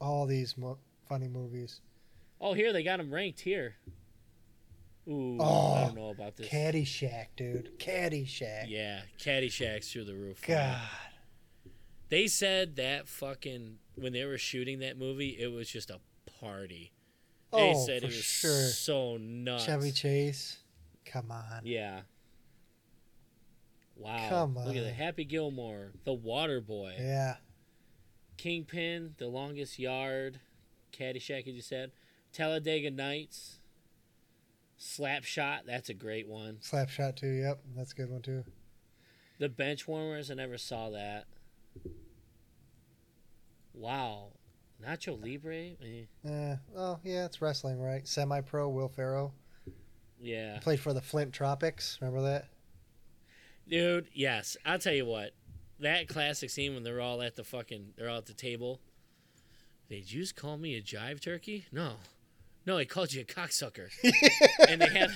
All 0.00 0.26
these 0.26 0.58
mo- 0.58 0.78
funny 1.08 1.28
movies. 1.28 1.80
Oh, 2.40 2.54
here 2.54 2.72
they 2.72 2.82
got 2.82 2.96
them 2.96 3.14
ranked 3.14 3.40
here. 3.40 3.76
Ooh, 5.08 5.38
I 5.40 5.44
Oh, 5.44 5.84
don't 5.86 5.94
know 5.96 6.10
about 6.10 6.36
this. 6.36 6.46
Caddyshack, 6.48 7.26
dude. 7.36 7.78
Caddyshack. 7.78 8.66
Yeah, 8.68 9.02
Caddyshack's 9.18 9.92
through 9.92 10.04
the 10.04 10.14
roof. 10.14 10.40
God. 10.46 10.80
They 12.08 12.26
said 12.28 12.76
that 12.76 13.08
fucking 13.08 13.78
when 13.96 14.12
they 14.12 14.24
were 14.24 14.38
shooting 14.38 14.78
that 14.80 14.96
movie, 14.98 15.30
it 15.40 15.48
was 15.50 15.68
just 15.68 15.90
a 15.90 15.98
party. 16.40 16.92
They 17.52 17.72
Oh, 17.74 17.86
said 17.86 18.00
for 18.02 18.06
it 18.06 18.10
was 18.10 18.24
sure. 18.24 18.68
so 18.68 19.16
nuts. 19.16 19.64
Chevy 19.64 19.92
Chase. 19.92 20.58
Come 21.04 21.30
on. 21.30 21.62
Yeah. 21.64 22.02
Wow. 23.96 24.28
Come 24.28 24.56
on. 24.58 24.66
Look 24.66 24.76
at 24.76 24.84
that. 24.84 24.94
Happy 24.94 25.24
Gilmore, 25.24 25.92
The 26.04 26.12
Water 26.14 26.60
Boy, 26.60 26.94
Yeah. 26.98 27.36
Kingpin, 28.36 29.14
The 29.18 29.26
Longest 29.28 29.78
Yard, 29.78 30.40
Caddyshack, 30.92 31.46
as 31.46 31.54
you 31.54 31.60
said, 31.62 31.92
Talladega 32.32 32.90
Nights, 32.90 33.58
Slapshot. 34.82 35.60
That's 35.64 35.88
a 35.90 35.94
great 35.94 36.26
one. 36.26 36.58
Slapshot 36.60 37.16
too. 37.16 37.30
Yep, 37.30 37.60
that's 37.76 37.92
a 37.92 37.94
good 37.94 38.10
one 38.10 38.20
too. 38.20 38.44
The 39.38 39.48
Benchwarmers. 39.48 40.30
I 40.30 40.34
never 40.34 40.58
saw 40.58 40.90
that. 40.90 41.26
Wow. 43.72 44.32
Nacho 44.84 45.22
Libre. 45.22 45.76
Eh, 45.80 46.04
Eh, 46.28 46.56
well, 46.74 47.00
yeah, 47.04 47.24
it's 47.24 47.40
wrestling, 47.40 47.80
right? 47.80 48.06
Semi-pro 48.06 48.68
Will 48.68 48.88
Ferrell 48.88 49.32
yeah. 50.20 50.58
played 50.60 50.80
for 50.80 50.92
the 50.92 51.00
Flint 51.00 51.32
Tropics. 51.32 51.98
Remember 52.00 52.22
that? 52.22 52.46
Dude, 53.68 54.08
yes. 54.12 54.56
I'll 54.64 54.78
tell 54.80 54.92
you 54.94 55.06
what. 55.06 55.30
That 55.78 56.08
classic 56.08 56.50
scene 56.50 56.74
when 56.74 56.82
they're 56.82 57.00
all 57.00 57.22
at 57.22 57.36
the 57.36 57.44
fucking 57.44 57.94
they're 57.96 58.08
all 58.08 58.18
at 58.18 58.26
the 58.26 58.34
table. 58.34 58.80
Did 59.88 60.10
you 60.12 60.20
just 60.22 60.36
call 60.36 60.56
me 60.56 60.76
a 60.76 60.82
jive 60.82 61.20
turkey? 61.20 61.66
No. 61.72 61.94
No, 62.66 62.78
he 62.78 62.84
called 62.84 63.12
you 63.12 63.22
a 63.22 63.24
cocksucker. 63.24 63.88
and 64.68 64.80
they 64.80 64.88
had 64.88 65.10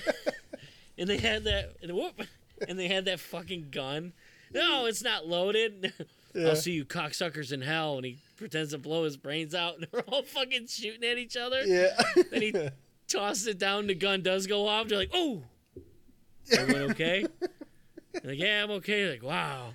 and 0.97 1.09
they 1.09 1.17
had 1.17 1.43
that 1.45 1.75
and 1.81 1.93
whoop 1.93 2.21
and 2.67 2.77
they 2.77 2.87
had 2.87 3.05
that 3.05 3.19
fucking 3.19 3.69
gun. 3.71 4.13
No, 4.53 4.85
it's 4.85 5.03
not 5.03 5.27
loaded. 5.27 5.93
Yeah. 6.35 6.49
I'll 6.49 6.55
see 6.55 6.73
you 6.73 6.85
cocksuckers 6.85 7.51
in 7.51 7.61
hell 7.61 7.95
and 7.95 8.05
he 8.05 8.19
pretends 8.35 8.69
to 8.71 8.77
blow 8.77 9.05
his 9.05 9.17
brains 9.17 9.55
out 9.55 9.75
and 9.75 9.87
they're 9.91 10.01
all 10.01 10.21
fucking 10.21 10.67
shooting 10.67 11.03
at 11.09 11.17
each 11.17 11.35
other. 11.35 11.63
Yeah. 11.63 11.99
Then 12.29 12.41
he 12.43 12.53
tosses 13.07 13.47
it 13.47 13.57
down, 13.57 13.87
the 13.87 13.95
gun 13.95 14.21
does 14.21 14.45
go 14.45 14.67
off. 14.67 14.87
They're 14.87 14.99
like, 14.99 15.09
oh, 15.15 15.41
everyone 16.51 16.91
okay? 16.91 17.25
They're 18.11 18.31
like, 18.31 18.39
yeah, 18.39 18.63
I'm 18.63 18.69
okay. 18.71 19.09
Like, 19.09 19.23
wow. 19.23 19.73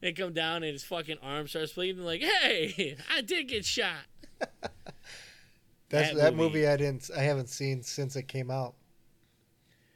They 0.00 0.12
come 0.12 0.32
down 0.32 0.64
and 0.64 0.72
his 0.72 0.82
fucking 0.82 1.18
arm 1.22 1.46
starts 1.46 1.74
bleeding. 1.74 2.02
Like, 2.02 2.22
hey, 2.22 2.96
I 3.14 3.20
did 3.20 3.46
get 3.46 3.64
shot. 3.64 4.06
That's 5.90 6.10
That 6.10 6.16
that, 6.16 6.34
movie. 6.34 6.60
movie. 6.60 6.66
I 6.68 6.76
didn't. 6.76 7.10
I 7.16 7.20
haven't 7.22 7.48
seen 7.48 7.82
since 7.82 8.16
it 8.16 8.28
came 8.28 8.50
out. 8.50 8.74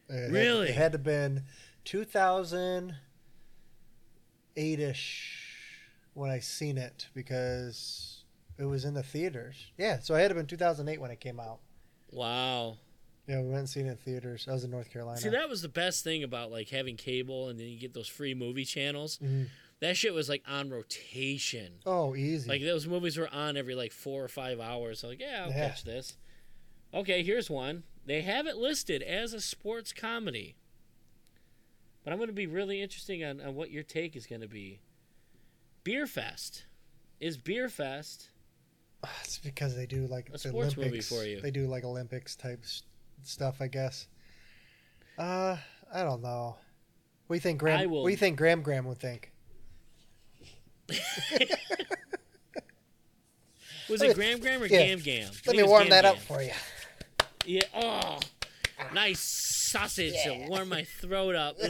It 0.09 0.22
had- 0.24 0.32
Really? 0.32 0.68
it 0.68 0.74
had 0.74 0.92
to 0.92 0.99
been 0.99 1.45
2008 1.84 2.95
ish 4.57 5.40
when 6.14 6.30
I 6.30 6.38
seen 6.40 6.76
it 6.78 7.09
because 7.14 8.24
it 8.59 8.64
was 8.64 8.84
in 8.84 8.95
the 8.95 9.03
theaters. 9.03 9.72
Yeah, 9.78 9.99
so 10.01 10.14
it 10.14 10.20
had 10.20 10.28
to 10.28 10.34
been 10.34 10.47
2008 10.47 11.01
when 11.01 11.11
it 11.11 11.20
came 11.20 11.40
out. 11.40 11.61
Wow. 12.11 12.78
Yeah, 13.26 13.40
we 13.40 13.47
went 13.47 13.59
and 13.61 13.68
seen 13.68 13.86
it 13.86 13.90
in 13.92 13.97
theaters. 13.97 14.47
I 14.49 14.53
was 14.53 14.64
in 14.64 14.70
North 14.70 14.90
Carolina. 14.90 15.18
See, 15.18 15.30
that 15.30 15.49
was 15.49 15.62
the 15.62 15.68
best 15.68 16.05
thing 16.05 16.22
about 16.22 16.51
like 16.53 16.68
having 16.68 16.97
cable 16.97 17.49
and 17.49 17.59
then 17.59 17.66
you 17.68 17.78
get 17.78 17.95
those 17.95 18.07
free 18.09 18.34
movie 18.34 18.64
channels. 18.66 19.18
Mhm. 19.22 19.49
That 19.81 19.97
shit 19.97 20.14
was 20.14 20.29
like 20.29 20.43
on 20.49 20.70
rotation. 20.70 21.75
Oh, 21.85 22.14
easy. 22.14 22.49
Like 22.49 22.62
those 22.62 22.87
movies 22.87 23.16
were 23.18 23.29
on 23.33 23.57
every 23.57 23.75
like 23.75 23.93
four 23.93 24.25
or 24.25 24.29
five 24.29 24.61
hours. 24.61 25.01
So 25.01 25.09
like, 25.09 25.20
yeah, 25.20 25.43
I'll 25.45 25.51
Yeah. 25.51 25.68
catch 25.68 25.85
this. 25.85 26.16
Okay, 26.93 27.22
here's 27.22 27.51
one. 27.51 27.83
They 28.07 28.22
have 28.22 28.47
it 28.47 28.57
listed 28.57 29.03
as 29.03 29.33
a 29.35 29.41
sports 29.41 29.93
comedy. 29.93 30.55
But 32.05 32.12
I'm 32.12 32.18
going 32.18 32.29
to 32.29 32.35
be 32.35 32.47
really 32.47 32.81
interesting 32.83 33.25
on, 33.25 33.41
on 33.41 33.55
what 33.55 33.70
your 33.70 33.83
take 33.83 34.14
is 34.14 34.27
going 34.27 34.43
to 34.43 34.49
be. 34.49 34.81
Beer 35.83 36.07
Fest. 36.07 36.64
Is 37.20 37.37
Beer 37.39 37.68
Fest 37.68 38.29
it's 39.22 39.37
because 39.39 39.77
they 39.77 39.85
do 39.85 40.07
like 40.07 40.31
A 40.33 40.39
sports 40.39 40.77
movie 40.79 40.89
Olympics. 40.89 41.09
for 41.11 41.25
you. 41.25 41.39
They 41.41 41.51
do 41.51 41.66
like 41.66 41.85
Olympics 41.85 42.37
type 42.37 42.64
stuff, 43.22 43.57
I 43.61 43.66
guess. 43.66 44.07
Uh, 45.18 45.59
I 45.93 46.03
don't 46.05 46.22
know. 46.22 46.57
What 47.27 47.35
do 47.35 47.37
you 47.37 47.41
think, 47.41 47.59
Graham? 47.59 47.91
Will- 47.91 48.03
What 48.03 48.09
do 48.09 48.12
you 48.12 48.16
think, 48.16 48.39
Graham? 48.39 48.62
Graham 48.62 48.87
would 48.87 48.99
think. 48.99 49.31
Was 53.89 54.03
it 54.03 54.14
Graham 54.14 54.41
Graham 54.41 54.62
or 54.62 54.66
yeah. 54.66 54.87
Gam 54.87 54.99
Gam? 55.01 55.30
Let 55.47 55.57
me 55.57 55.62
warm 55.62 55.85
Gam 55.85 55.91
that 55.91 56.05
up 56.05 56.18
for 56.18 56.43
you. 56.43 56.53
Yeah. 57.45 57.62
Oh, 57.74 58.18
nice 58.93 59.20
sausage 59.20 60.14
to 60.24 60.47
warm 60.49 60.68
my 60.68 60.85
throat 60.85 61.35
up. 61.35 61.57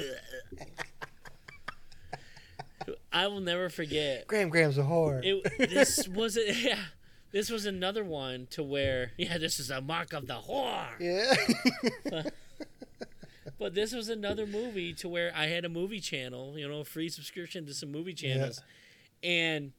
I 3.12 3.28
will 3.28 3.40
never 3.40 3.68
forget. 3.68 4.26
Graham 4.26 4.48
Graham's 4.50 4.78
a 4.78 4.82
whore. 4.82 5.20
It, 5.24 5.70
this 5.70 6.08
was 6.14 6.36
a, 6.36 6.52
yeah. 6.52 6.78
This 7.32 7.50
was 7.50 7.66
another 7.66 8.04
one 8.04 8.46
to 8.50 8.62
where 8.62 9.12
yeah, 9.16 9.38
this 9.38 9.58
is 9.58 9.70
a 9.70 9.80
mark 9.80 10.12
of 10.12 10.26
the 10.26 10.34
whore. 10.34 10.86
yeah. 11.00 11.34
But 13.58 13.74
this 13.74 13.94
was 13.94 14.08
another 14.08 14.46
movie 14.46 14.92
to 14.94 15.08
where 15.08 15.32
I 15.34 15.46
had 15.46 15.64
a 15.64 15.68
movie 15.68 16.00
channel, 16.00 16.58
you 16.58 16.68
know, 16.68 16.82
free 16.84 17.08
subscription 17.08 17.66
to 17.66 17.74
some 17.74 17.92
movie 17.92 18.12
channels, 18.14 18.60
and 19.24 19.72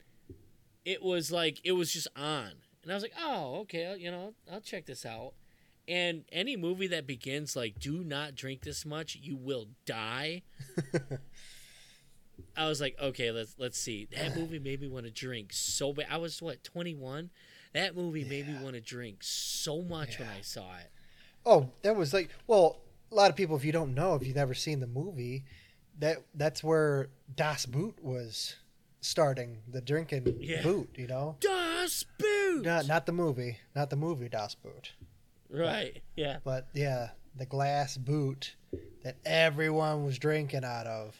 it 0.83 1.03
was 1.03 1.31
like 1.31 1.61
it 1.63 1.73
was 1.73 1.93
just 1.93 2.07
on, 2.17 2.51
and 2.83 2.91
I 2.91 2.95
was 2.95 3.03
like, 3.03 3.13
oh, 3.19 3.59
okay, 3.61 3.95
you 3.97 4.11
know, 4.11 4.33
I'll 4.51 4.59
check 4.59 4.85
this 4.85 5.05
out. 5.05 5.33
And 5.87 6.25
any 6.31 6.57
movie 6.57 6.87
that 6.87 7.05
begins 7.05 7.55
like, 7.55 7.79
do 7.79 8.03
not 8.03 8.33
drink 8.33 8.63
this 8.63 8.85
much, 8.85 9.19
you 9.21 9.37
will 9.37 9.67
die. 9.85 10.41
I 12.57 12.67
was 12.67 12.81
like, 12.81 12.97
okay, 12.99 13.31
let's 13.31 13.55
let's 13.57 13.79
see. 13.79 14.07
That 14.15 14.35
movie 14.35 14.59
made 14.59 14.81
me 14.81 14.87
want 14.87 15.05
to 15.05 15.11
drink 15.11 15.53
so 15.53 15.93
bad. 15.93 16.07
I 16.09 16.17
was 16.17 16.41
what 16.41 16.63
twenty 16.63 16.95
one. 16.95 17.29
That 17.73 17.95
movie 17.95 18.23
made 18.23 18.47
me 18.47 18.57
want 18.63 18.75
to 18.75 18.81
drink 18.81 19.17
so 19.21 19.81
much 19.81 20.17
when 20.17 20.29
I 20.29 20.41
saw 20.41 20.77
it. 20.77 20.89
Oh, 21.45 21.69
that 21.83 21.95
was 21.95 22.13
like 22.13 22.29
well, 22.47 22.81
a 23.11 23.15
lot 23.15 23.29
of 23.29 23.35
people 23.35 23.55
if 23.55 23.63
you 23.63 23.71
don't 23.71 23.93
know, 23.93 24.15
if 24.15 24.25
you've 24.25 24.35
never 24.35 24.53
seen 24.53 24.79
the 24.79 24.87
movie, 24.87 25.45
that 25.99 26.17
that's 26.33 26.63
where 26.63 27.09
Das 27.35 27.65
Boot 27.65 27.97
was 28.01 28.55
starting 29.05 29.59
the 29.67 29.81
drinking 29.81 30.37
Yeah. 30.39 30.61
boot, 30.63 30.89
you 30.95 31.07
know? 31.07 31.37
Das 31.39 32.05
Boot. 32.17 32.63
Not 32.65 32.87
not 32.87 33.05
the 33.05 33.11
movie, 33.11 33.57
not 33.75 33.89
the 33.89 33.95
movie 33.95 34.29
Das 34.29 34.55
Boot, 34.55 34.93
right. 35.49 36.01
Yeah. 36.15 36.37
but 36.43 36.67
yeah, 36.73 37.09
the 37.35 37.45
glass 37.45 37.97
boot 37.97 38.55
that 39.03 39.17
everyone 39.25 40.03
was 40.05 40.17
drinking 40.17 40.63
out 40.65 40.87
of. 40.87 41.15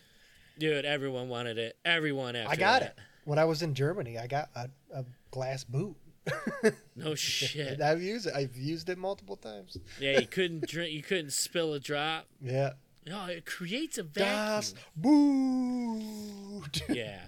Dude, 0.57 0.85
everyone 0.85 1.27
wanted 1.29 1.57
it. 1.57 1.77
Everyone 1.83 2.35
after 2.35 2.51
I 2.51 2.55
got 2.55 2.81
that. 2.81 2.89
it. 2.91 2.99
When 3.25 3.37
I 3.39 3.45
was 3.45 3.61
in 3.61 3.73
Germany, 3.75 4.17
I 4.17 4.27
got 4.27 4.49
a, 4.55 4.69
a 4.93 5.05
glass 5.31 5.63
boot. 5.63 5.95
No 6.95 7.13
shit. 7.13 7.81
I've 7.81 8.01
used 8.01 8.25
it. 8.25 8.33
I've 8.33 8.55
used 8.55 8.87
it 8.89 8.97
multiple 8.97 9.35
times. 9.35 9.77
yeah, 9.99 10.17
you 10.19 10.25
couldn't 10.27 10.65
drink. 10.67 10.93
You 10.93 11.03
couldn't 11.03 11.33
spill 11.33 11.73
a 11.73 11.79
drop. 11.79 12.25
Yeah. 12.41 12.73
No, 13.05 13.25
it 13.25 13.45
creates 13.45 13.97
a 13.97 14.03
vacuum. 14.03 14.25
Das. 14.25 14.73
Boot. 14.95 16.81
Yeah. 16.89 17.19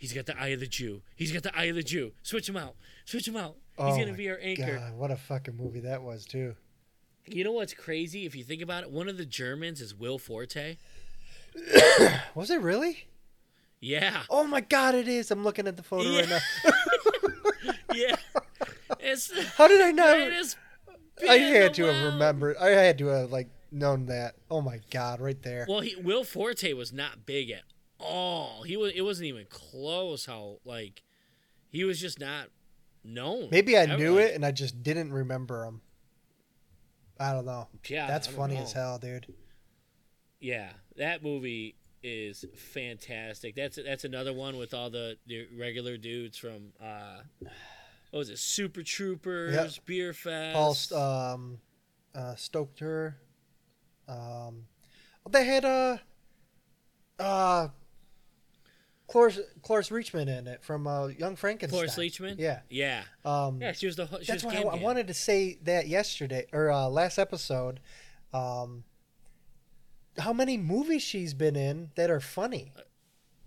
He's 0.00 0.12
got 0.14 0.24
the 0.26 0.36
eye 0.40 0.48
of 0.48 0.60
the 0.60 0.66
Jew. 0.66 1.02
He's 1.14 1.30
got 1.30 1.42
the 1.42 1.56
eye 1.56 1.64
of 1.66 1.76
the 1.76 1.82
Jew. 1.82 2.12
Switch 2.22 2.48
him 2.48 2.56
out. 2.56 2.74
Switch 3.04 3.28
him 3.28 3.36
out. 3.36 3.56
Oh 3.78 3.86
He's 3.86 3.94
Oh 3.94 3.98
gonna 3.98 4.10
my 4.12 4.16
be 4.16 4.30
our 4.30 4.38
anchor. 4.42 4.78
God, 4.78 4.94
what 4.96 5.10
a 5.10 5.16
fucking 5.16 5.56
movie 5.56 5.80
that 5.80 6.02
was 6.02 6.24
too. 6.24 6.56
You 7.26 7.44
know 7.44 7.52
what's 7.52 7.74
crazy? 7.74 8.24
If 8.24 8.34
you 8.34 8.42
think 8.42 8.62
about 8.62 8.82
it, 8.82 8.90
one 8.90 9.08
of 9.10 9.18
the 9.18 9.26
Germans 9.26 9.80
is 9.82 9.94
Will 9.94 10.18
Forte. 10.18 10.78
Was 12.34 12.50
it 12.50 12.60
really? 12.60 13.06
Yeah. 13.80 14.22
Oh 14.30 14.44
my 14.44 14.60
god, 14.62 14.94
it 14.94 15.06
is. 15.06 15.30
I'm 15.30 15.44
looking 15.44 15.66
at 15.68 15.76
the 15.76 15.82
photo 15.82 16.10
right 16.16 16.28
Yeah. 16.28 16.38
now. 16.64 16.72
Yeah. 17.94 18.16
It's 19.00 19.30
How 19.56 19.66
did 19.68 19.80
I 19.80 19.90
know? 19.90 20.30
I 21.28 21.36
had 21.38 21.74
to 21.74 21.84
have 21.84 22.12
remembered. 22.14 22.56
I 22.56 22.68
had 22.70 22.98
to 22.98 23.06
have 23.08 23.30
like 23.32 23.48
known 23.72 24.06
that. 24.06 24.36
Oh 24.50 24.60
my 24.60 24.80
god, 24.90 25.20
right 25.20 25.40
there. 25.42 25.66
Well, 25.68 25.80
he, 25.80 25.96
Will 25.96 26.24
Forte 26.24 26.72
was 26.72 26.92
not 26.92 27.26
big 27.26 27.50
at 27.50 27.62
all. 28.00 28.62
He 28.62 28.76
was. 28.76 28.92
It 28.94 29.02
wasn't 29.02 29.26
even 29.26 29.46
close. 29.48 30.26
How 30.26 30.58
like 30.64 31.02
he 31.70 31.84
was 31.84 32.00
just 32.00 32.18
not 32.20 32.48
known. 33.04 33.48
Maybe 33.50 33.76
I 33.76 33.82
ever, 33.82 33.96
knew 33.96 34.18
it 34.18 34.34
and 34.34 34.44
I 34.44 34.50
just 34.50 34.82
didn't 34.82 35.12
remember 35.12 35.64
him. 35.64 35.80
I 37.18 37.32
don't 37.32 37.44
know. 37.44 37.68
Yeah, 37.86 38.06
That's 38.06 38.26
funny 38.26 38.54
know. 38.54 38.62
as 38.62 38.72
hell, 38.72 38.98
dude. 38.98 39.26
Yeah, 40.40 40.70
that 40.96 41.22
movie 41.22 41.76
is 42.02 42.46
fantastic. 42.56 43.54
That's 43.54 43.78
that's 43.84 44.04
another 44.04 44.32
one 44.32 44.56
with 44.56 44.72
all 44.72 44.88
the, 44.88 45.18
the 45.26 45.46
regular 45.58 45.98
dudes 45.98 46.38
from 46.38 46.72
uh, 46.82 47.20
what 48.10 48.18
was 48.18 48.30
it? 48.30 48.38
Super 48.38 48.82
Troopers, 48.82 49.78
Beer 49.84 50.14
Fest. 50.14 50.90
Paul 50.90 51.00
um, 51.00 51.58
uh, 52.14 52.34
Stoker. 52.36 53.16
Um, 54.08 54.64
they 55.30 55.44
had 55.44 55.64
uh, 55.66 55.98
uh, 57.18 57.68
Cloris, 59.10 59.40
Cloris 59.62 59.88
Reachman 59.90 60.28
in 60.28 60.46
it 60.46 60.62
from 60.62 60.86
uh, 60.86 61.08
Young 61.08 61.34
Frankenstein. 61.36 61.76
Cloris 61.78 61.96
Leachman. 61.96 62.36
Yeah. 62.38 62.60
yeah, 62.70 63.02
Um, 63.24 63.60
yeah. 63.60 63.72
She 63.72 63.86
was 63.86 63.96
the. 63.96 64.06
She 64.22 64.30
That's 64.32 64.44
was 64.44 64.54
why 64.54 64.60
I, 64.60 64.76
I 64.76 64.76
wanted 64.76 65.08
to 65.08 65.14
say 65.14 65.58
that 65.64 65.88
yesterday 65.88 66.46
or 66.52 66.70
uh, 66.70 66.88
last 66.88 67.18
episode. 67.18 67.80
Um, 68.32 68.84
how 70.18 70.32
many 70.32 70.56
movies 70.56 71.02
she's 71.02 71.34
been 71.34 71.56
in 71.56 71.90
that 71.96 72.10
are 72.10 72.20
funny? 72.20 72.72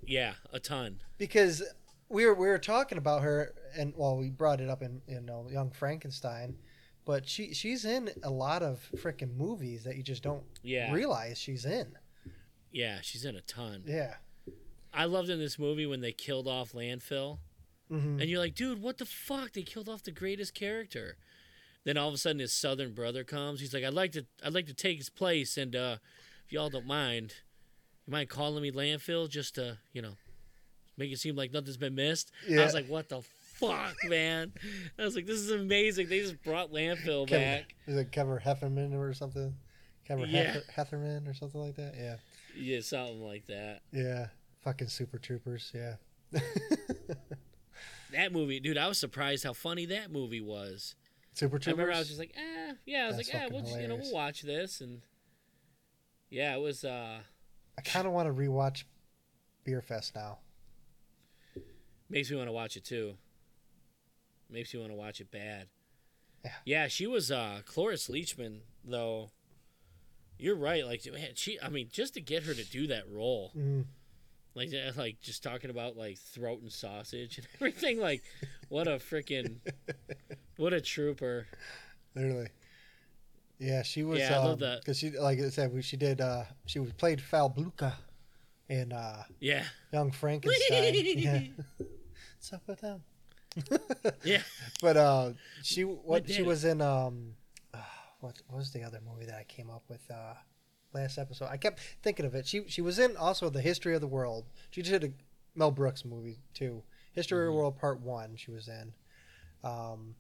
Yeah, 0.05 0.34
a 0.51 0.59
ton. 0.59 0.99
Because 1.18 1.64
we 2.09 2.26
were 2.26 2.34
we 2.36 2.47
were 2.47 2.57
talking 2.59 2.97
about 2.97 3.22
her, 3.22 3.53
and 3.78 3.93
well, 3.95 4.18
we 4.18 4.30
brought 4.30 4.59
it 4.59 4.70
up 4.70 4.82
in 4.82 5.01
you 5.07 5.22
know 5.22 5.47
Young 5.49 5.72
Frankenstein, 5.72 6.57
but 7.05 7.28
she 7.28 7.53
she's 7.53 7.86
in 7.86 8.09
a 8.24 8.30
lot 8.30 8.64
of 8.64 8.86
freaking 8.97 9.36
movies 9.38 9.84
that 9.86 9.95
you 9.95 10.03
just 10.03 10.24
don't 10.24 10.43
Yeah, 10.61 10.91
realize 10.91 11.38
she's 11.38 11.64
in. 11.66 11.93
yeah. 12.72 12.99
She's 13.01 13.24
in 13.24 13.36
a 13.38 13.41
ton. 13.41 13.84
Yeah. 13.86 14.16
I 14.94 15.06
loved 15.06 15.30
in 15.30 15.39
this 15.39 15.58
movie 15.58 15.86
when 15.86 16.02
they 16.02 16.12
killed 16.12 16.48
off 16.48 16.74
landfill. 16.74 17.39
hmm 17.89 18.20
And 18.20 18.24
you're 18.24 18.39
like, 18.39 18.56
dude, 18.56 18.82
what 18.82 18.98
the 18.98 19.06
fuck? 19.06 19.54
They 19.54 19.64
killed 19.64 19.89
off 19.89 20.04
the 20.04 20.12
greatest 20.12 20.54
character. 20.54 21.18
Then 21.86 21.98
all 21.98 22.08
of 22.08 22.14
a 22.14 22.18
sudden, 22.18 22.39
his 22.39 22.54
southern 22.54 22.94
brother 22.94 23.24
comes. 23.24 23.60
He's 23.60 23.74
like, 23.74 23.84
I'd 23.84 23.94
like 23.94 24.14
to, 24.14 24.26
I'd 24.46 24.54
like 24.54 24.68
to 24.68 24.74
take 24.74 24.98
his 24.98 25.10
place, 25.10 25.58
and 25.58 25.76
uh, 25.76 25.98
if 26.46 26.54
y'all 26.54 26.70
don't 26.70 26.88
mind, 26.88 27.34
you 28.06 28.12
mind 28.14 28.30
calling 28.30 28.62
me 28.62 28.72
landfill 28.72 29.30
just 29.30 29.56
to, 29.56 29.78
you 29.91 30.02
know, 30.02 30.14
make 30.98 31.12
it 31.12 31.20
seem 31.20 31.36
like 31.36 31.52
nothing's 31.52 31.76
been 31.78 31.96
missed. 31.96 32.32
I 32.50 32.64
was 32.64 32.74
like, 32.74 32.88
what 32.88 33.10
the 33.10 33.22
fuck, 33.56 33.96
man? 34.06 34.54
I 34.98 35.04
was 35.04 35.16
like, 35.16 35.26
this 35.26 35.39
is 35.39 35.52
amazing. 35.52 36.08
They 36.08 36.20
just 36.22 36.41
brought 36.44 36.72
landfill 36.72 37.28
Kevin, 37.28 37.60
back. 37.60 37.76
is 37.88 37.98
it 37.98 38.12
Kevin 38.14 38.38
Heffernan 38.38 38.94
or 38.94 39.14
something? 39.14 39.54
Kevin 40.08 40.30
Yeah. 40.30 40.58
Heffernan 40.74 41.28
or 41.28 41.34
something 41.34 41.60
like 41.60 41.76
that. 41.76 41.96
Yeah. 41.98 42.16
Yeah, 42.56 42.80
something 42.82 43.22
like 43.22 43.48
that. 43.48 43.82
Yeah. 43.91 44.28
Fucking 44.64 44.88
Super 44.88 45.18
Troopers. 45.18 45.72
Yeah. 45.74 45.95
That 48.11 48.32
movie, 48.32 48.59
dude, 48.59 48.78
I 48.78 48.88
was 48.88 48.99
surprised 48.99 49.43
how 49.43 49.53
funny 49.53 49.88
that 49.88 50.11
movie 50.11 50.39
was. 50.39 50.93
Super 51.34 51.55
I 51.55 51.59
Troopers. 51.59 51.68
remember 51.74 51.93
I 51.93 51.97
was 51.99 52.07
just 52.09 52.20
like, 52.20 52.32
eh, 52.38 52.74
yeah. 52.86 53.05
I 53.05 53.07
was 53.07 53.16
That's 53.18 53.34
like, 53.34 53.41
fucking 53.41 53.53
we'll 53.55 53.66
just, 53.66 53.82
you 53.82 53.88
know, 53.88 53.95
we'll 53.95 54.14
watch 54.14 54.43
this, 54.43 54.82
and 54.82 55.01
yeah, 56.30 56.55
it 56.55 56.59
was. 56.61 56.86
uh 56.86 57.22
I 57.76 57.82
kind 57.82 58.05
of 58.05 58.14
want 58.14 58.28
to 58.28 58.34
rewatch 58.34 58.84
Beer 59.64 59.82
Fest 59.82 60.14
now. 60.14 60.38
Makes 62.07 62.30
me 62.30 62.38
want 62.38 62.49
to 62.49 62.53
watch 62.53 62.78
it 62.78 62.84
too. 62.86 63.16
Makes 64.47 64.76
me 64.76 64.80
want 64.80 64.91
to 64.91 64.95
watch 64.95 65.20
it 65.20 65.32
bad. 65.32 65.66
Yeah. 66.45 66.51
Yeah, 66.66 66.88
she 66.89 67.07
was 67.07 67.32
uh 67.32 67.61
Cloris 67.66 68.09
Leachman 68.09 68.59
though. 68.86 69.32
You're 70.38 70.55
right. 70.55 70.86
Like 70.86 71.01
man, 71.11 71.32
she 71.34 71.59
I 71.59 71.70
mean 71.70 71.88
just 71.91 72.14
to 72.14 72.22
get 72.22 72.43
her 72.43 72.53
to 72.53 72.64
do 72.64 72.86
that 72.88 73.09
role. 73.09 73.53
Mm. 73.57 73.86
Like 74.56 74.70
like 74.95 75.20
just 75.22 75.41
talking 75.43 75.70
about 75.70 75.97
like 75.97 76.18
throat 76.18 76.62
and 76.62 76.72
sausage 76.72 77.38
and 77.38 77.47
everything 77.56 77.99
like 77.99 78.24
what 78.70 78.88
a 78.88 78.91
freaking 78.97 79.58
what 80.58 80.74
a 80.74 80.82
trooper. 80.82 81.47
Literally. 82.16 82.49
Yeah, 83.60 83.82
she 83.84 84.04
was. 84.04 84.20
Yeah, 84.20 84.36
I 84.36 84.43
love 84.43 84.54
um, 84.54 84.60
that. 84.60 84.80
because 84.82 84.99
she, 84.99 85.12
like 85.12 85.39
I 85.39 85.49
said, 85.49 85.74
we- 85.74 85.82
she 85.82 85.97
did. 85.97 86.22
uh 86.22 86.43
She 86.66 86.80
was 86.80 86.91
played 86.93 87.22
Frau 87.22 87.47
Blücher 87.49 87.93
in 88.70 88.91
uh 88.91 89.24
Yeah. 89.39 89.64
Young 89.91 90.12
Frankenstein. 90.12 90.93
yeah. 91.18 91.41
What's 91.78 92.54
up 92.54 92.62
with 92.68 92.82
them? 92.82 93.04
Yeah. 94.24 94.41
But 94.82 94.97
uh, 94.97 95.32
she 95.62 95.84
what 95.84 96.30
she 96.30 96.41
was 96.41 96.66
in 96.66 96.82
um, 96.82 97.36
uh, 97.74 97.78
what, 98.20 98.41
what 98.47 98.58
was 98.58 98.72
the 98.72 98.84
other 98.84 98.99
movie 99.06 99.26
that 99.26 99.36
I 99.36 99.43
came 99.43 99.70
up 99.70 99.84
with 99.89 100.01
uh, 100.12 100.34
last 100.94 101.18
episode? 101.18 101.48
I 101.50 101.58
kept 101.58 101.80
thinking 102.02 102.26
of 102.26 102.36
it. 102.36 102.46
She 102.48 102.68
she 102.68 102.82
was 102.82 103.00
in 103.00 103.16
also 103.18 103.50
the 103.50 103.62
History 103.62 103.96
of 103.96 104.02
the 104.02 104.08
World. 104.08 104.46
She 104.72 104.82
did 104.82 105.04
a 105.04 105.12
Mel 105.56 105.72
Brooks 105.72 106.06
movie 106.06 106.39
too. 106.54 106.84
History 107.12 107.46
of 107.46 107.50
Mhm. 107.52 107.54
the 107.56 107.58
World 107.60 107.78
Part 107.78 108.00
One. 108.02 108.36
She 108.36 108.52
was 108.52 108.68
in. 108.68 108.94
Um, 109.64 110.16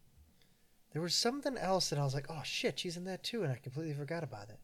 there 0.91 1.01
was 1.01 1.15
something 1.15 1.57
else 1.57 1.89
that 1.89 1.97
I 1.99 2.03
was 2.03 2.13
like, 2.13 2.27
oh 2.29 2.43
shit, 2.43 2.79
she's 2.79 2.97
in 2.97 3.03
that 3.05 3.23
too, 3.23 3.43
and 3.43 3.51
I 3.51 3.55
completely 3.55 3.93
forgot 3.95 4.23
about 4.23 4.49
it. 4.49 4.59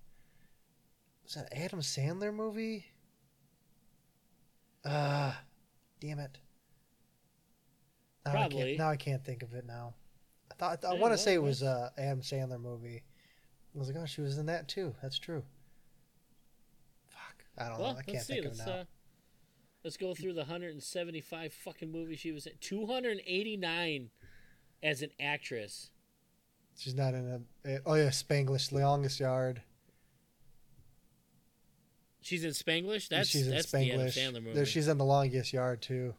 Was 1.23 1.33
that 1.35 1.51
an 1.51 1.61
Adam 1.63 1.79
Sandler 1.81 2.33
movie? 2.33 2.85
Ah, 4.85 5.43
damn 5.99 6.19
it. 6.19 6.37
Now 8.25 8.31
I 8.31 8.35
can't- 8.35 8.51
Probably. 8.51 8.77
now 8.77 8.89
I 8.89 8.97
can't 8.97 9.23
think 9.25 9.43
of 9.43 9.53
it 9.53 9.65
now. 9.65 9.95
I 10.51 10.55
thought 10.55 10.85
I 10.85 10.93
Yeah, 10.93 10.99
want 10.99 11.13
to 11.13 11.17
say 11.17 11.33
it 11.33 11.41
was 11.41 11.61
a 11.61 11.91
Adam 11.97 12.21
Sandler 12.21 12.59
movie. 12.61 13.03
I 13.75 13.77
was 13.77 13.87
like, 13.87 13.97
oh, 13.97 14.05
she 14.05 14.21
was 14.21 14.37
in 14.37 14.45
that 14.47 14.67
too. 14.67 14.95
That's 15.01 15.17
true. 15.17 15.43
I 17.59 17.69
don't 17.69 17.79
Well, 17.79 17.93
know. 17.93 17.99
I 17.99 18.01
can't 18.03 18.13
let's 18.15 18.27
see. 18.27 18.33
think 18.33 18.45
Let's 18.45 18.59
it 18.61 18.65
now. 18.65 18.71
uh 18.73 18.83
let's 19.83 19.97
go 19.97 20.13
through 20.13 20.33
the 20.33 20.41
175 20.41 21.53
fucking 21.53 21.91
movies 21.91 22.19
she 22.19 22.31
was 22.31 22.45
in. 22.45 22.53
289 22.61 24.09
as 24.83 25.01
an 25.01 25.09
actress. 25.19 25.91
She's 26.77 26.95
not 26.95 27.13
in 27.13 27.45
a. 27.65 27.79
Oh 27.85 27.95
yeah, 27.95 28.09
Spanglish, 28.09 28.71
Longest 28.71 29.19
Yard. 29.19 29.61
She's 32.21 32.43
in 32.43 32.51
Spanglish. 32.51 33.07
That's 33.09 33.27
she's 33.29 33.47
in 33.47 33.53
that's 33.55 33.71
the 33.71 33.79
Adam 33.91 34.07
Spanglish. 34.07 34.17
Sandler 34.17 34.53
There, 34.53 34.65
she's 34.65 34.87
in 34.87 34.97
the 34.97 35.05
Longest 35.05 35.51
Yard 35.53 35.81
too. 35.81 36.13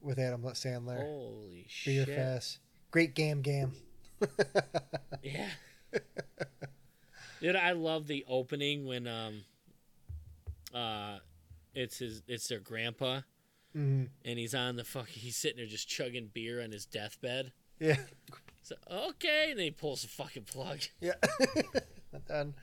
With 0.00 0.18
Adam 0.18 0.42
Sandler. 0.42 0.98
Holy 0.98 1.66
Beer 1.84 2.04
shit! 2.04 2.08
Fest. 2.08 2.58
Great 2.90 3.14
Gam 3.14 3.40
Gam. 3.42 3.72
Yeah, 5.22 5.50
dude, 7.40 7.54
I 7.54 7.72
love 7.72 8.08
the 8.08 8.24
opening 8.28 8.86
when 8.86 9.06
um, 9.06 9.42
uh, 10.74 11.18
it's 11.74 11.98
his 11.98 12.22
it's 12.28 12.48
their 12.48 12.60
grandpa, 12.60 13.20
hmm 13.72 14.04
and 14.24 14.38
he's 14.38 14.54
on 14.54 14.76
the 14.76 14.84
fuck. 14.84 15.08
He's 15.08 15.36
sitting 15.36 15.58
there 15.58 15.66
just 15.66 15.88
chugging 15.88 16.30
beer 16.32 16.62
on 16.62 16.72
his 16.72 16.86
deathbed. 16.86 17.52
Yeah. 17.78 17.96
So 18.62 18.76
okay, 18.90 19.48
and 19.50 19.58
then 19.58 19.64
he 19.64 19.70
pulls 19.72 20.02
the 20.02 20.08
fucking 20.08 20.44
plug. 20.44 20.80
Yeah. 21.00 21.14
done. 22.28 22.54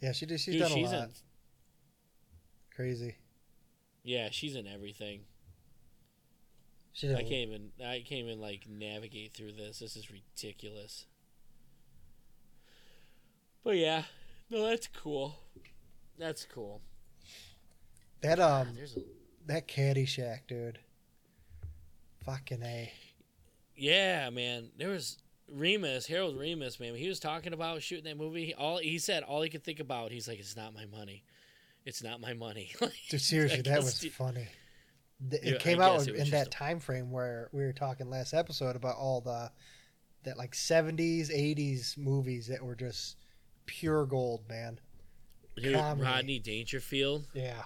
Yeah, 0.00 0.12
she 0.12 0.26
did. 0.26 0.38
She's 0.40 0.54
Dude, 0.54 0.62
done 0.62 0.72
a 0.72 0.74
she's 0.74 0.92
lot. 0.92 1.04
in. 1.04 1.10
Crazy. 2.74 3.16
Yeah, 4.04 4.28
she's 4.30 4.54
in 4.54 4.66
everything. 4.66 5.22
She. 6.92 7.08
I 7.12 7.22
can't 7.22 7.32
even. 7.32 7.70
I 7.80 8.04
can't 8.06 8.26
even 8.26 8.40
like 8.40 8.66
navigate 8.68 9.34
through 9.34 9.52
this. 9.52 9.78
This 9.80 9.96
is 9.96 10.08
ridiculous. 10.10 11.06
But 13.64 13.76
yeah, 13.76 14.04
no, 14.50 14.66
that's 14.66 14.88
cool. 14.88 15.36
That's 16.18 16.44
cool. 16.44 16.80
That 18.22 18.40
um, 18.40 18.68
there's 18.74 18.96
a 18.96 19.00
that 19.46 19.68
Caddyshack, 19.68 20.40
dude. 20.48 20.78
Fucking 22.24 22.62
a. 22.62 22.92
yeah, 23.76 24.28
man. 24.30 24.70
There 24.76 24.88
was 24.90 25.18
Ramis, 25.56 26.06
Harold 26.06 26.36
Ramis, 26.36 26.78
man. 26.80 26.94
He 26.94 27.08
was 27.08 27.20
talking 27.20 27.52
about 27.52 27.82
shooting 27.82 28.04
that 28.04 28.18
movie. 28.18 28.46
He- 28.46 28.54
All 28.54 28.78
he 28.78 28.98
said, 28.98 29.22
all 29.22 29.40
he 29.42 29.48
could 29.48 29.64
think 29.64 29.80
about, 29.80 30.10
he's 30.10 30.28
like, 30.28 30.38
"It's 30.38 30.56
not 30.56 30.74
my 30.74 30.84
money. 30.86 31.24
It's 31.86 32.02
not 32.02 32.20
my 32.20 32.34
money." 32.34 32.72
Like, 32.80 32.92
Dude, 33.08 33.20
seriously, 33.20 33.62
that 33.62 33.78
was 33.82 33.98
du- 34.00 34.10
funny. 34.10 34.48
Th- 35.30 35.42
Yeah, 35.42 35.52
It 35.52 35.60
came 35.60 35.80
out 35.80 36.06
it 36.06 36.14
in 36.16 36.30
that 36.30 36.48
a- 36.48 36.50
time 36.50 36.80
frame 36.80 37.10
where 37.10 37.48
we 37.52 37.62
were 37.62 37.72
talking 37.72 38.10
last 38.10 38.34
episode 38.34 38.76
about 38.76 38.96
all 38.96 39.20
the 39.20 39.50
that 40.24 40.36
like 40.36 40.54
seventies, 40.54 41.30
eighties 41.30 41.94
movies 41.96 42.48
that 42.48 42.62
were 42.62 42.74
just 42.74 43.16
pure 43.66 44.04
gold, 44.04 44.42
man. 44.48 44.78
Dude, 45.60 45.74
comedy. 45.74 46.02
Rodney 46.02 46.38
Dangerfield. 46.38 47.26
Yeah. 47.34 47.62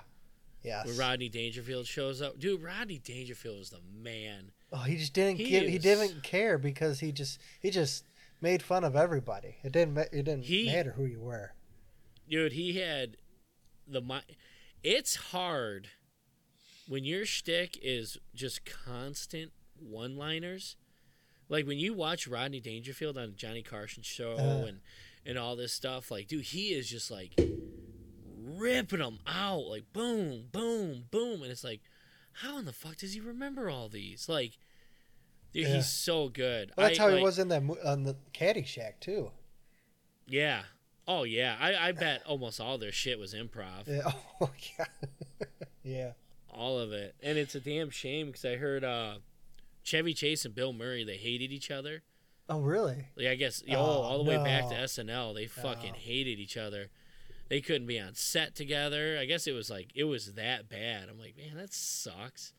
Yes. 0.62 0.86
When 0.86 0.96
Rodney 0.96 1.28
Dangerfield 1.28 1.86
shows 1.86 2.22
up, 2.22 2.38
dude, 2.38 2.62
Rodney 2.62 2.98
Dangerfield 2.98 3.58
was 3.58 3.70
the 3.70 3.80
man. 4.00 4.52
oh, 4.72 4.78
he 4.78 4.96
just 4.96 5.12
didn't 5.12 5.36
He 5.38 5.48
give. 5.48 5.68
He 5.68 5.78
didn't 5.78 6.22
care 6.22 6.56
because 6.58 7.00
he 7.00 7.10
just 7.12 7.40
he 7.60 7.70
just 7.70 8.04
made 8.40 8.62
fun 8.62 8.84
of 8.84 8.94
everybody. 8.96 9.56
It 9.64 9.72
didn't. 9.72 9.98
It 9.98 10.24
didn't 10.24 10.44
He- 10.44 10.66
matter 10.66 10.92
who 10.92 11.04
you 11.04 11.20
were. 11.20 11.52
dude 12.28 12.52
he 12.52 12.78
had 12.78 13.16
the 13.86 14.00
it's 14.82 15.16
hard 15.16 15.88
when 16.88 17.04
your 17.04 17.24
shtick 17.26 17.76
is 17.82 18.16
just 18.34 18.64
constant 18.64 19.52
one 19.78 20.16
liners 20.16 20.76
like 21.48 21.66
when 21.66 21.78
you 21.78 21.92
watch 21.92 22.26
rodney 22.28 22.60
dangerfield 22.60 23.18
on 23.18 23.34
johnny 23.36 23.62
carson 23.62 24.02
show 24.02 24.36
Uh. 24.38 24.66
and 24.68 24.80
and 25.26 25.36
all 25.38 25.56
this 25.56 25.72
stuff 25.72 26.10
like 26.10 26.28
dude 26.28 26.44
he 26.44 26.68
is 26.68 26.88
just 26.88 27.10
like 27.10 27.32
ripping 28.44 28.98
them 29.00 29.18
out 29.26 29.66
like 29.66 29.92
boom 29.92 30.44
boom 30.52 31.04
boom 31.10 31.42
and 31.42 31.50
it's 31.50 31.64
like 31.64 31.80
how 32.32 32.58
in 32.58 32.64
the 32.64 32.72
fuck 32.72 32.96
does 32.96 33.12
he 33.12 33.20
remember 33.20 33.68
all 33.70 33.88
these 33.88 34.28
like 34.28 34.52
dude 35.52 35.66
Yeah. 35.68 35.74
he's 35.76 35.88
so 35.88 36.28
good 36.28 36.72
Well, 36.76 36.86
that's 36.88 36.98
I, 36.98 37.02
how 37.10 37.16
he 37.16 37.22
was 37.22 37.38
in 37.38 37.48
that 37.48 37.62
on 37.84 38.04
the 38.04 38.16
Caddyshack 38.34 39.00
too. 39.00 39.30
yeah 40.26 40.62
oh 41.08 41.24
yeah 41.24 41.56
i 41.60 41.88
i 41.88 41.92
bet 41.92 42.22
almost 42.26 42.60
all 42.60 42.78
their 42.78 42.92
shit 42.92 43.18
was 43.18 43.34
improv 43.34 43.86
Yeah. 43.86 44.10
Oh 44.40 44.50
yeah. 44.78 44.84
yeah. 45.84 46.12
all 46.50 46.78
of 46.78 46.92
it 46.92 47.14
and 47.22 47.36
it's 47.38 47.54
a 47.54 47.60
damn 47.60 47.90
shame 47.90 48.26
because 48.28 48.44
i 48.44 48.56
heard 48.56 48.84
uh 48.84 49.14
chevy 49.82 50.14
chase 50.14 50.44
and 50.44 50.54
bill 50.54 50.72
murray 50.72 51.04
they 51.04 51.16
hated 51.16 51.50
each 51.52 51.70
other 51.70 52.02
Oh 52.48 52.60
really? 52.60 53.06
like 53.16 53.26
i 53.28 53.34
guess 53.34 53.62
yo, 53.66 53.78
Oh, 53.78 53.82
all 53.82 54.22
the 54.24 54.28
way 54.30 54.36
back 54.36 54.68
to 54.68 54.74
snl 54.74 55.34
they 55.34 55.46
fucking 55.46 55.92
No. 55.92 55.98
hated 55.98 56.38
each 56.38 56.56
other 56.56 56.88
they 57.52 57.60
couldn't 57.60 57.86
be 57.86 58.00
on 58.00 58.14
set 58.14 58.54
together 58.54 59.18
i 59.20 59.26
guess 59.26 59.46
it 59.46 59.52
was 59.52 59.68
like 59.68 59.90
it 59.94 60.04
was 60.04 60.32
that 60.32 60.70
bad 60.70 61.08
i'm 61.10 61.18
like 61.18 61.36
man 61.36 61.54
that 61.54 61.70
sucks 61.74 62.54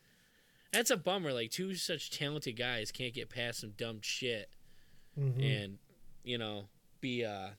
that's 0.71 0.91
a 0.91 0.95
bummer 0.97 1.33
like 1.33 1.49
two 1.49 1.73
such 1.73 2.11
talented 2.11 2.55
guys 2.55 2.91
can't 2.91 3.15
get 3.15 3.27
past 3.27 3.59
some 3.61 3.71
dumb 3.71 3.97
shit 4.01 4.49
Mhm. 5.19 5.63
and 5.63 5.77
you 6.23 6.37
know 6.37 6.65
be 7.01 7.25
uh 7.25 7.49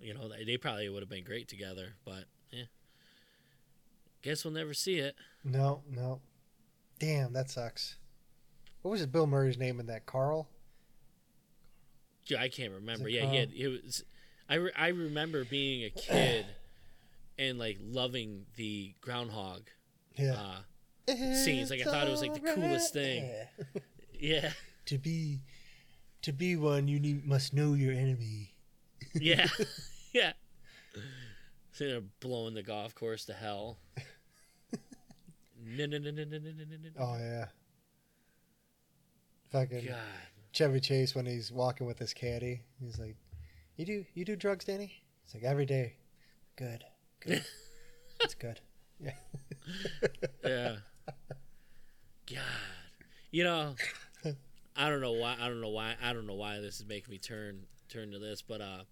you 0.00 0.14
know 0.14 0.28
they- 0.28 0.56
probably 0.56 0.88
would 0.88 1.02
have 1.02 1.08
been 1.08 1.24
great 1.24 1.48
together 1.48 1.94
but 2.04 2.24
yeah 2.52 2.64
guess 4.22 4.44
we'll 4.44 4.54
never 4.54 4.74
see 4.74 4.98
it 4.98 5.16
No, 5.44 5.82
no. 5.90 6.20
Damn, 6.98 7.32
that 7.34 7.50
sucks. 7.50 7.96
What 8.82 8.90
was 8.92 9.04
Bill 9.06 9.26
Murray's 9.26 9.58
name 9.58 9.78
in 9.80 9.86
that? 9.86 10.06
Carl? 10.06 10.48
Dude, 12.26 12.38
I 12.38 12.48
can't 12.48 12.72
remember. 12.72 13.08
Yeah, 13.08 13.26
he 13.30 13.36
had. 13.36 13.52
It 13.52 13.68
was. 13.68 14.04
I, 14.48 14.54
re- 14.54 14.72
I 14.76 14.88
remember 14.88 15.44
being 15.44 15.84
a 15.84 15.90
kid 15.90 16.46
and 17.38 17.58
like 17.58 17.78
loving 17.82 18.46
the 18.56 18.94
groundhog 19.00 19.62
yeah. 20.16 20.36
uh, 21.08 21.14
scenes. 21.34 21.70
Like 21.70 21.80
I 21.80 21.84
thought 21.84 22.06
it 22.06 22.10
was 22.10 22.22
like 22.22 22.34
the 22.34 22.54
coolest 22.54 22.92
thing. 22.92 23.30
Yeah. 24.18 24.52
To 24.86 24.96
be 24.96 25.40
to 26.22 26.32
be 26.32 26.56
one, 26.56 26.88
you 26.88 26.98
need, 26.98 27.24
must 27.26 27.54
know 27.54 27.74
your 27.74 27.92
enemy. 27.92 28.54
yeah, 29.14 29.46
yeah. 30.12 30.32
So 31.72 31.86
they're 31.86 32.00
blowing 32.20 32.54
the 32.54 32.62
golf 32.62 32.94
course 32.94 33.26
to 33.26 33.32
hell. 33.32 33.78
Oh 36.98 37.16
yeah. 37.18 37.46
Fucking 39.50 39.86
God. 39.86 39.96
Chevy 40.52 40.80
Chase 40.80 41.14
when 41.14 41.26
he's 41.26 41.52
walking 41.52 41.86
with 41.86 41.98
his 41.98 42.14
caddy, 42.14 42.62
he's 42.80 42.98
like, 42.98 43.16
"You 43.76 43.84
do 43.84 44.04
you 44.14 44.24
do 44.24 44.36
drugs, 44.36 44.64
Danny?" 44.64 45.02
It's 45.24 45.34
like 45.34 45.44
every 45.44 45.66
day. 45.66 45.94
Good, 46.56 46.84
good. 47.20 47.44
It's 48.22 48.34
good. 48.34 48.60
Yeah. 48.98 49.12
yeah 50.44 50.76
god 52.28 52.38
you 53.30 53.44
know 53.44 53.74
i 54.76 54.88
don't 54.88 55.00
know 55.00 55.12
why 55.12 55.36
i 55.40 55.48
don't 55.48 55.60
know 55.60 55.68
why 55.68 55.94
i 56.02 56.12
don't 56.12 56.26
know 56.26 56.34
why 56.34 56.60
this 56.60 56.80
is 56.80 56.86
making 56.86 57.10
me 57.10 57.18
turn 57.18 57.60
turn 57.88 58.10
to 58.10 58.18
this 58.18 58.42
but 58.42 58.60
uh 58.60 58.82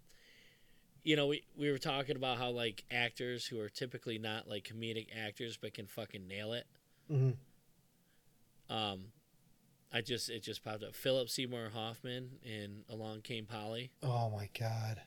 you 1.02 1.16
know 1.16 1.26
we, 1.26 1.42
we 1.56 1.70
were 1.70 1.78
talking 1.78 2.16
about 2.16 2.38
how 2.38 2.50
like 2.50 2.84
actors 2.90 3.46
who 3.46 3.60
are 3.60 3.68
typically 3.68 4.18
not 4.18 4.48
like 4.48 4.64
comedic 4.64 5.08
actors 5.16 5.56
but 5.60 5.74
can 5.74 5.86
fucking 5.86 6.26
nail 6.26 6.52
it 6.52 6.66
hmm 7.08 7.30
um 8.70 9.06
i 9.94 10.00
just 10.02 10.28
it 10.28 10.42
just 10.42 10.62
popped 10.64 10.82
up 10.82 10.94
philip 10.94 11.28
seymour 11.30 11.70
hoffman 11.72 12.32
in 12.42 12.82
along 12.90 13.20
came 13.22 13.46
polly 13.46 13.90
Oh 14.02 14.28
my 14.30 14.48
god. 14.58 15.00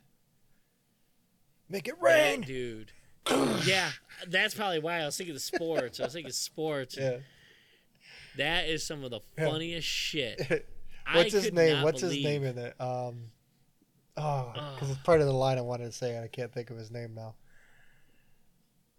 Make 1.69 1.88
it 1.88 1.95
that 2.01 2.03
rain. 2.03 2.41
dude 2.41 2.91
yeah 3.65 3.89
that's 4.27 4.53
probably 4.55 4.80
why 4.80 4.99
i 5.01 5.05
was 5.05 5.18
thinking 5.18 5.35
of 5.35 5.41
sports 5.41 5.99
i 5.99 6.03
was 6.05 6.14
thinking 6.14 6.31
sports 6.31 6.95
Yeah. 6.97 7.18
that 8.38 8.68
is 8.69 8.85
some 8.88 9.03
of 9.03 9.11
the 9.11 9.19
funniest 9.38 9.88
shit 9.88 10.65
I 11.09 11.15
What's 11.18 11.31
his 11.31 11.45
could 11.45 11.53
name? 11.53 11.84
What's 11.84 12.01
his 12.01 12.22
name 12.22 12.43
in 12.43 12.57
it? 12.57 12.76
Um. 12.81 13.31
Oh, 14.18 14.51
because 14.53 14.89
Oh. 14.89 14.91
it's 14.91 15.01
part 15.03 15.22
of 15.22 15.27
the 15.27 15.31
line 15.31 15.57
I 15.57 15.61
wanted 15.61 15.85
to 15.85 15.93
say, 15.93 16.14
and 16.14 16.22
I 16.22 16.27
can't 16.27 16.51
think 16.53 16.69
of 16.69 16.76
his 16.76 16.91
name 16.91 17.14
now. 17.15 17.35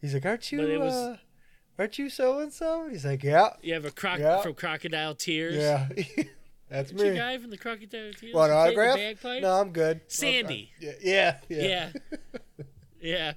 He's 0.00 0.14
like, 0.14 0.24
"Aren't 0.24 0.50
you? 0.50 0.78
Was- 0.80 0.90
uh, 0.94 1.16
aren't 1.78 1.98
you 1.98 2.10
so 2.10 2.38
and 2.40 2.52
so?" 2.52 2.88
He's 2.90 3.04
like, 3.04 3.22
"Yeah, 3.22 3.50
You 3.62 3.74
have 3.74 3.84
a 3.84 3.90
croc 3.90 4.18
Yeah. 4.18 4.40
from 4.42 4.54
Crocodile 4.54 5.14
Tears. 5.14 5.56
yeah, 5.56 5.88
that's 6.68 6.92
me." 6.92 7.14
guy 7.16 7.38
from 7.38 7.50
the 7.50 7.58
Crocodile 7.58 8.12
Tears? 8.12 8.34
Want 8.34 8.52
an 8.52 8.68
who 8.68 8.74
played 8.74 8.76
the 8.76 9.12
autograph? 9.16 9.42
No, 9.42 9.60
I'm 9.60 9.70
good. 9.72 10.00
Sandy. 10.08 10.72
Yeah, 10.80 10.92
yeah, 11.00 11.36
yeah. 11.48 11.62
Yeah. 11.62 11.90
Yeah. 13.00 13.32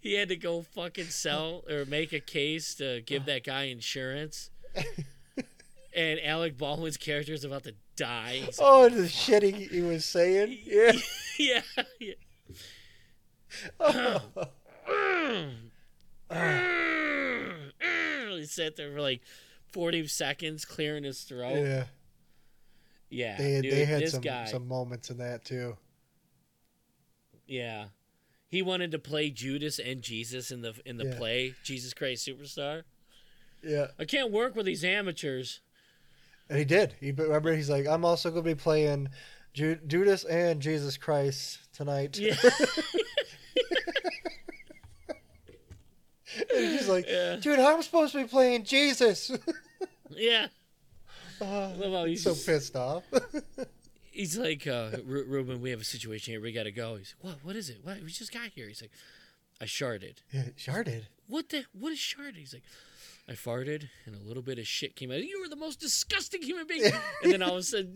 He 0.00 0.14
had 0.14 0.30
to 0.30 0.36
go 0.36 0.62
fucking 0.62 1.06
sell 1.10 1.62
or 1.70 1.84
make 1.84 2.12
a 2.12 2.18
case 2.18 2.74
to 2.76 3.02
give 3.02 3.24
that 3.26 3.44
guy 3.44 3.64
insurance. 3.64 4.50
And 5.96 6.20
Alec 6.20 6.56
Baldwin's 6.58 6.96
character 6.96 7.32
is 7.32 7.44
about 7.44 7.64
to 7.64 7.74
die. 7.96 8.42
Like, 8.44 8.54
Oh, 8.60 8.88
the 8.88 9.08
shit 9.08 9.42
he, 9.42 9.50
he 9.52 9.80
was 9.80 10.04
saying. 10.04 10.58
Yeah. 10.64 10.92
yeah. 11.38 11.62
yeah. 11.98 12.14
Oh. 13.80 14.22
Mm. 14.88 15.52
Ah. 16.30 16.34
Mm. 16.36 17.17
He 18.40 18.46
sat 18.46 18.76
there 18.76 18.92
for 18.92 19.00
like 19.00 19.20
40 19.72 20.06
seconds 20.08 20.64
clearing 20.64 21.04
his 21.04 21.20
throat. 21.22 21.56
Yeah, 21.56 21.84
yeah. 23.10 23.36
They 23.38 23.52
had, 23.52 23.62
dude, 23.62 23.72
they 23.72 23.84
had 23.84 24.08
some 24.08 24.20
guy. 24.20 24.44
some 24.46 24.66
moments 24.68 25.10
in 25.10 25.18
that 25.18 25.44
too. 25.44 25.76
Yeah. 27.46 27.86
He 28.50 28.62
wanted 28.62 28.90
to 28.92 28.98
play 28.98 29.30
Judas 29.30 29.78
and 29.78 30.00
Jesus 30.02 30.50
in 30.50 30.62
the 30.62 30.74
in 30.86 30.96
the 30.96 31.06
Yeah. 31.06 31.16
play 31.18 31.54
Jesus 31.62 31.92
Christ 31.92 32.26
Superstar. 32.26 32.84
Yeah, 33.62 33.88
I 33.98 34.04
can't 34.04 34.30
work 34.30 34.54
with 34.54 34.66
these 34.66 34.84
amateurs. 34.84 35.60
and 36.48 36.58
he 36.58 36.64
did. 36.64 36.94
He 37.00 37.10
remember 37.12 37.54
he's 37.54 37.68
like, 37.68 37.86
I'm 37.86 38.04
also 38.04 38.30
gonna 38.30 38.42
be 38.42 38.54
playing 38.54 39.08
Ju- 39.52 39.80
Judas 39.86 40.24
and 40.24 40.60
Jesus 40.62 40.96
Christ 40.96 41.58
tonight. 41.74 42.18
Yeah. 42.18 42.36
and 46.54 46.72
he's 46.72 46.88
like, 46.88 47.06
Yeah. 47.08 47.36
dude, 47.36 47.58
I'm 47.58 47.82
supposed 47.82 48.12
to 48.12 48.18
be 48.22 48.28
playing 48.28 48.64
Jesus. 48.64 49.30
yeah. 50.10 50.48
Uh, 51.40 51.70
Love 51.76 51.92
how 51.92 52.04
he's 52.04 52.24
so 52.24 52.32
just- 52.32 52.46
pissed 52.46 52.74
off. 52.74 53.04
He's 54.10 54.36
like, 54.36 54.66
uh, 54.66 54.90
Ru- 55.04 55.22
Reuben, 55.24 55.60
we 55.60 55.70
have 55.70 55.80
a 55.80 55.84
situation 55.84 56.32
here. 56.32 56.40
We 56.40 56.50
got 56.50 56.64
to 56.64 56.72
go. 56.72 56.96
He's 56.96 57.14
like, 57.22 57.32
what? 57.34 57.44
What 57.44 57.54
is 57.56 57.70
it? 57.70 57.78
What? 57.84 58.02
We 58.02 58.10
just 58.10 58.32
got 58.32 58.48
here. 58.56 58.66
He's 58.66 58.82
like, 58.82 58.90
I 59.60 59.66
sharded. 59.66 60.16
Sharded. 60.56 61.04
What 61.28 61.50
the? 61.50 61.64
What 61.72 61.92
is 61.92 61.98
sharded? 62.00 62.34
He's 62.38 62.54
like, 62.54 62.64
I 63.28 63.34
farted 63.34 63.88
and 64.04 64.16
a 64.16 64.26
little 64.26 64.42
bit 64.42 64.58
of 64.58 64.66
shit 64.66 64.96
came 64.96 65.12
out. 65.12 65.22
You 65.22 65.40
were 65.40 65.48
the 65.48 65.54
most 65.54 65.78
disgusting 65.78 66.42
human 66.42 66.66
being. 66.66 66.90
and 67.22 67.32
then 67.32 67.40
all 67.42 67.52
of 67.52 67.58
a 67.58 67.62
sudden, 67.62 67.94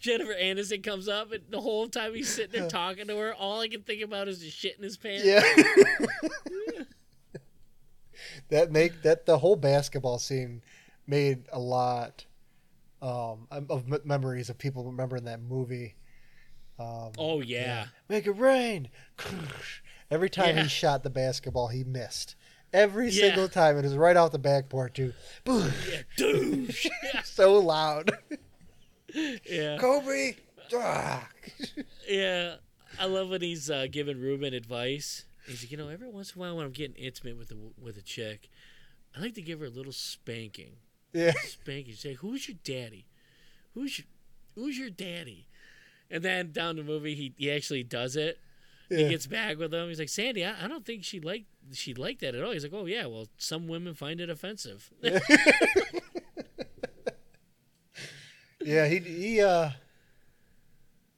Jennifer 0.00 0.32
Aniston 0.32 0.82
comes 0.82 1.06
up, 1.06 1.32
and 1.32 1.42
the 1.50 1.60
whole 1.60 1.86
time 1.88 2.14
he's 2.14 2.34
sitting 2.34 2.58
there 2.58 2.70
talking 2.70 3.08
to 3.08 3.16
her, 3.18 3.34
all 3.34 3.60
I 3.60 3.68
can 3.68 3.82
think 3.82 4.00
about 4.02 4.26
is 4.28 4.40
the 4.40 4.48
shit 4.48 4.78
in 4.78 4.84
his 4.84 4.96
pants. 4.96 5.26
Yeah. 5.26 5.42
That 8.48 8.70
make 8.72 9.02
that 9.02 9.26
the 9.26 9.38
whole 9.38 9.56
basketball 9.56 10.18
scene 10.18 10.62
made 11.06 11.44
a 11.52 11.58
lot 11.58 12.24
um, 13.02 13.46
of 13.50 13.84
m- 13.92 14.00
memories 14.04 14.48
of 14.50 14.58
people 14.58 14.84
remembering 14.84 15.24
that 15.24 15.40
movie. 15.42 15.94
Um, 16.78 17.12
Oh 17.18 17.40
yeah. 17.40 17.86
Make 18.08 18.26
it 18.26 18.32
rain. 18.32 18.88
Every 20.10 20.30
time 20.30 20.56
Yeah. 20.56 20.62
he 20.64 20.68
shot 20.68 21.02
the 21.02 21.10
basketball, 21.10 21.68
he 21.68 21.84
missed. 21.84 22.34
Every 22.72 23.08
Yeah. 23.10 23.28
single 23.28 23.48
time, 23.48 23.78
it 23.78 23.82
was 23.84 23.94
right 23.96 24.16
out 24.16 24.32
the 24.32 24.38
backboard 24.38 24.94
too. 24.94 25.12
Boom! 25.44 25.72
Yeah, 26.18 26.70
so 27.24 27.54
loud. 27.58 28.10
yeah. 29.48 29.76
Kobe. 29.78 30.34
Ah. 30.74 31.28
Yeah, 32.08 32.56
I 32.98 33.06
love 33.06 33.28
when 33.30 33.42
he's 33.42 33.70
uh, 33.70 33.86
giving 33.90 34.20
Reuben 34.20 34.54
advice. 34.54 35.24
He's 35.46 35.62
like, 35.62 35.70
you 35.70 35.76
know, 35.76 35.88
every 35.88 36.08
once 36.08 36.32
in 36.34 36.38
a 36.38 36.40
while 36.40 36.56
when 36.56 36.66
I'm 36.66 36.72
getting 36.72 36.96
intimate 36.96 37.36
with 37.36 37.50
a 37.50 37.56
with 37.80 37.96
a 37.96 38.02
chick, 38.02 38.48
I 39.16 39.20
like 39.20 39.34
to 39.34 39.42
give 39.42 39.60
her 39.60 39.66
a 39.66 39.70
little 39.70 39.92
spanking. 39.92 40.76
yeah. 41.12 41.32
Spanking. 41.44 41.94
Say, 41.94 42.14
who's 42.14 42.48
your 42.48 42.56
daddy? 42.64 43.06
Who's 43.74 43.98
your 43.98 44.06
Who's 44.54 44.78
your 44.78 44.90
daddy? 44.90 45.48
And 46.10 46.22
then 46.22 46.52
down 46.52 46.76
the 46.76 46.84
movie, 46.84 47.14
he 47.14 47.34
he 47.36 47.50
actually 47.50 47.82
does 47.82 48.16
it. 48.16 48.38
Yeah. 48.90 48.98
He 48.98 49.08
gets 49.08 49.26
back 49.26 49.58
with 49.58 49.72
him. 49.74 49.88
He's 49.88 49.98
like, 49.98 50.08
Sandy, 50.08 50.44
I, 50.44 50.64
I 50.64 50.68
don't 50.68 50.84
think 50.84 51.04
she 51.04 51.18
like 51.20 51.44
she 51.72 51.94
liked 51.94 52.20
that 52.20 52.34
at 52.34 52.42
all. 52.44 52.52
He's 52.52 52.62
like, 52.62 52.72
oh 52.74 52.86
yeah, 52.86 53.06
well, 53.06 53.26
some 53.38 53.66
women 53.66 53.94
find 53.94 54.20
it 54.20 54.30
offensive. 54.30 54.90
Yeah, 58.60 58.86
he 58.86 58.98
he 58.98 59.40
uh 59.42 59.70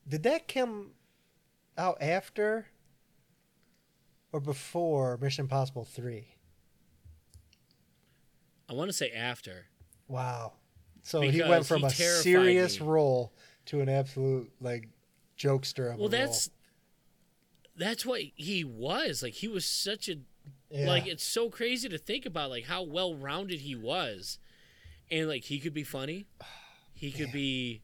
did 0.09 0.23
that 0.25 0.49
come 0.49 0.91
out 1.79 1.99
after 2.01 2.67
or 4.37 4.41
before 4.41 5.17
Mission 5.21 5.45
Impossible 5.47 5.85
3? 5.87 6.27
I 8.69 8.73
want 8.75 8.91
to 8.91 8.93
say 8.93 9.11
after. 9.13 9.67
Wow. 10.09 10.53
So 11.03 11.23
he 11.23 11.43
went 11.43 11.65
from 11.67 11.81
he 11.81 11.87
a 11.87 11.91
serious 11.91 12.81
me. 12.81 12.87
role 12.87 13.33
to 13.67 13.81
an 13.81 13.89
absolute 13.89 14.51
like 14.61 14.89
jokester 15.39 15.93
of 15.93 15.99
Well, 15.99 16.09
a 16.09 16.11
that's 16.11 16.51
that's 17.77 18.05
what 18.05 18.21
he 18.35 18.63
was. 18.65 19.23
Like 19.23 19.35
he 19.35 19.49
was 19.49 19.65
such 19.65 20.09
a. 20.09 20.17
Yeah. 20.71 20.87
like 20.89 21.07
it's 21.07 21.25
so 21.25 21.49
crazy 21.49 21.89
to 21.89 21.97
think 21.99 22.27
about 22.27 22.51
like 22.51 22.65
how 22.65 22.83
well 22.83 23.15
rounded 23.15 23.61
he 23.61 23.75
was 23.77 24.39
and 25.11 25.29
like 25.29 25.45
he 25.45 25.61
could 25.61 25.75
be 25.75 25.85
funny 25.85 26.27
he 26.93 27.11
could 27.13 27.29
Yeah. 27.29 27.33
be 27.33 27.83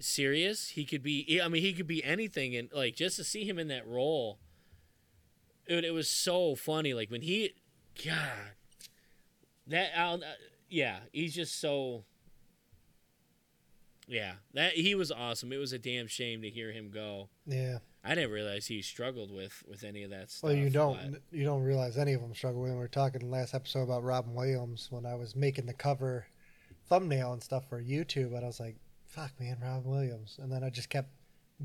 serious 0.00 0.68
he 0.68 0.84
could 0.84 1.02
be 1.02 1.40
i 1.42 1.48
mean 1.48 1.62
he 1.62 1.72
could 1.72 1.86
be 1.86 2.04
anything 2.04 2.54
and 2.56 2.68
like 2.74 2.94
just 2.94 3.16
to 3.16 3.24
see 3.24 3.44
him 3.48 3.58
in 3.58 3.68
that 3.68 3.86
role 3.86 4.38
it, 5.66 5.84
it 5.84 5.92
was 5.92 6.08
so 6.08 6.54
funny 6.54 6.94
like 6.94 7.10
when 7.10 7.22
he 7.22 7.54
god 8.04 8.52
that 9.66 9.90
I'll, 9.96 10.16
uh, 10.16 10.36
yeah 10.68 10.98
he's 11.12 11.34
just 11.34 11.60
so 11.60 12.04
yeah 14.06 14.34
that 14.52 14.72
he 14.74 14.94
was 14.94 15.10
awesome 15.10 15.52
it 15.52 15.56
was 15.56 15.72
a 15.72 15.78
damn 15.78 16.06
shame 16.06 16.42
to 16.42 16.50
hear 16.50 16.72
him 16.72 16.90
go 16.90 17.28
yeah. 17.46 17.78
i 18.04 18.14
didn't 18.14 18.32
realize 18.32 18.66
he 18.66 18.82
struggled 18.82 19.30
with 19.30 19.62
with 19.66 19.82
any 19.82 20.02
of 20.02 20.10
that 20.10 20.30
stuff 20.30 20.50
Well, 20.50 20.58
you 20.58 20.68
don't 20.68 21.16
you 21.30 21.44
don't 21.44 21.62
realize 21.62 21.96
any 21.96 22.12
of 22.12 22.20
them 22.20 22.34
struggle 22.34 22.60
with. 22.62 22.72
We 22.72 22.76
were 22.76 22.88
talking 22.88 23.30
last 23.30 23.54
episode 23.54 23.82
about 23.82 24.02
Robin 24.02 24.34
Williams 24.34 24.88
when 24.90 25.06
I 25.06 25.14
was 25.14 25.34
making 25.34 25.66
the 25.66 25.72
cover 25.72 26.26
thumbnail 26.88 27.32
and 27.32 27.42
stuff 27.42 27.66
for 27.68 27.82
YouTube, 27.82 28.34
and 28.34 28.44
I 28.44 28.46
was 28.46 28.60
like, 28.60 28.76
"Fuck, 29.06 29.32
man, 29.40 29.56
Robin 29.62 29.90
Williams," 29.90 30.38
and 30.42 30.52
then 30.52 30.62
I 30.62 30.68
just 30.70 30.90
kept 30.90 31.08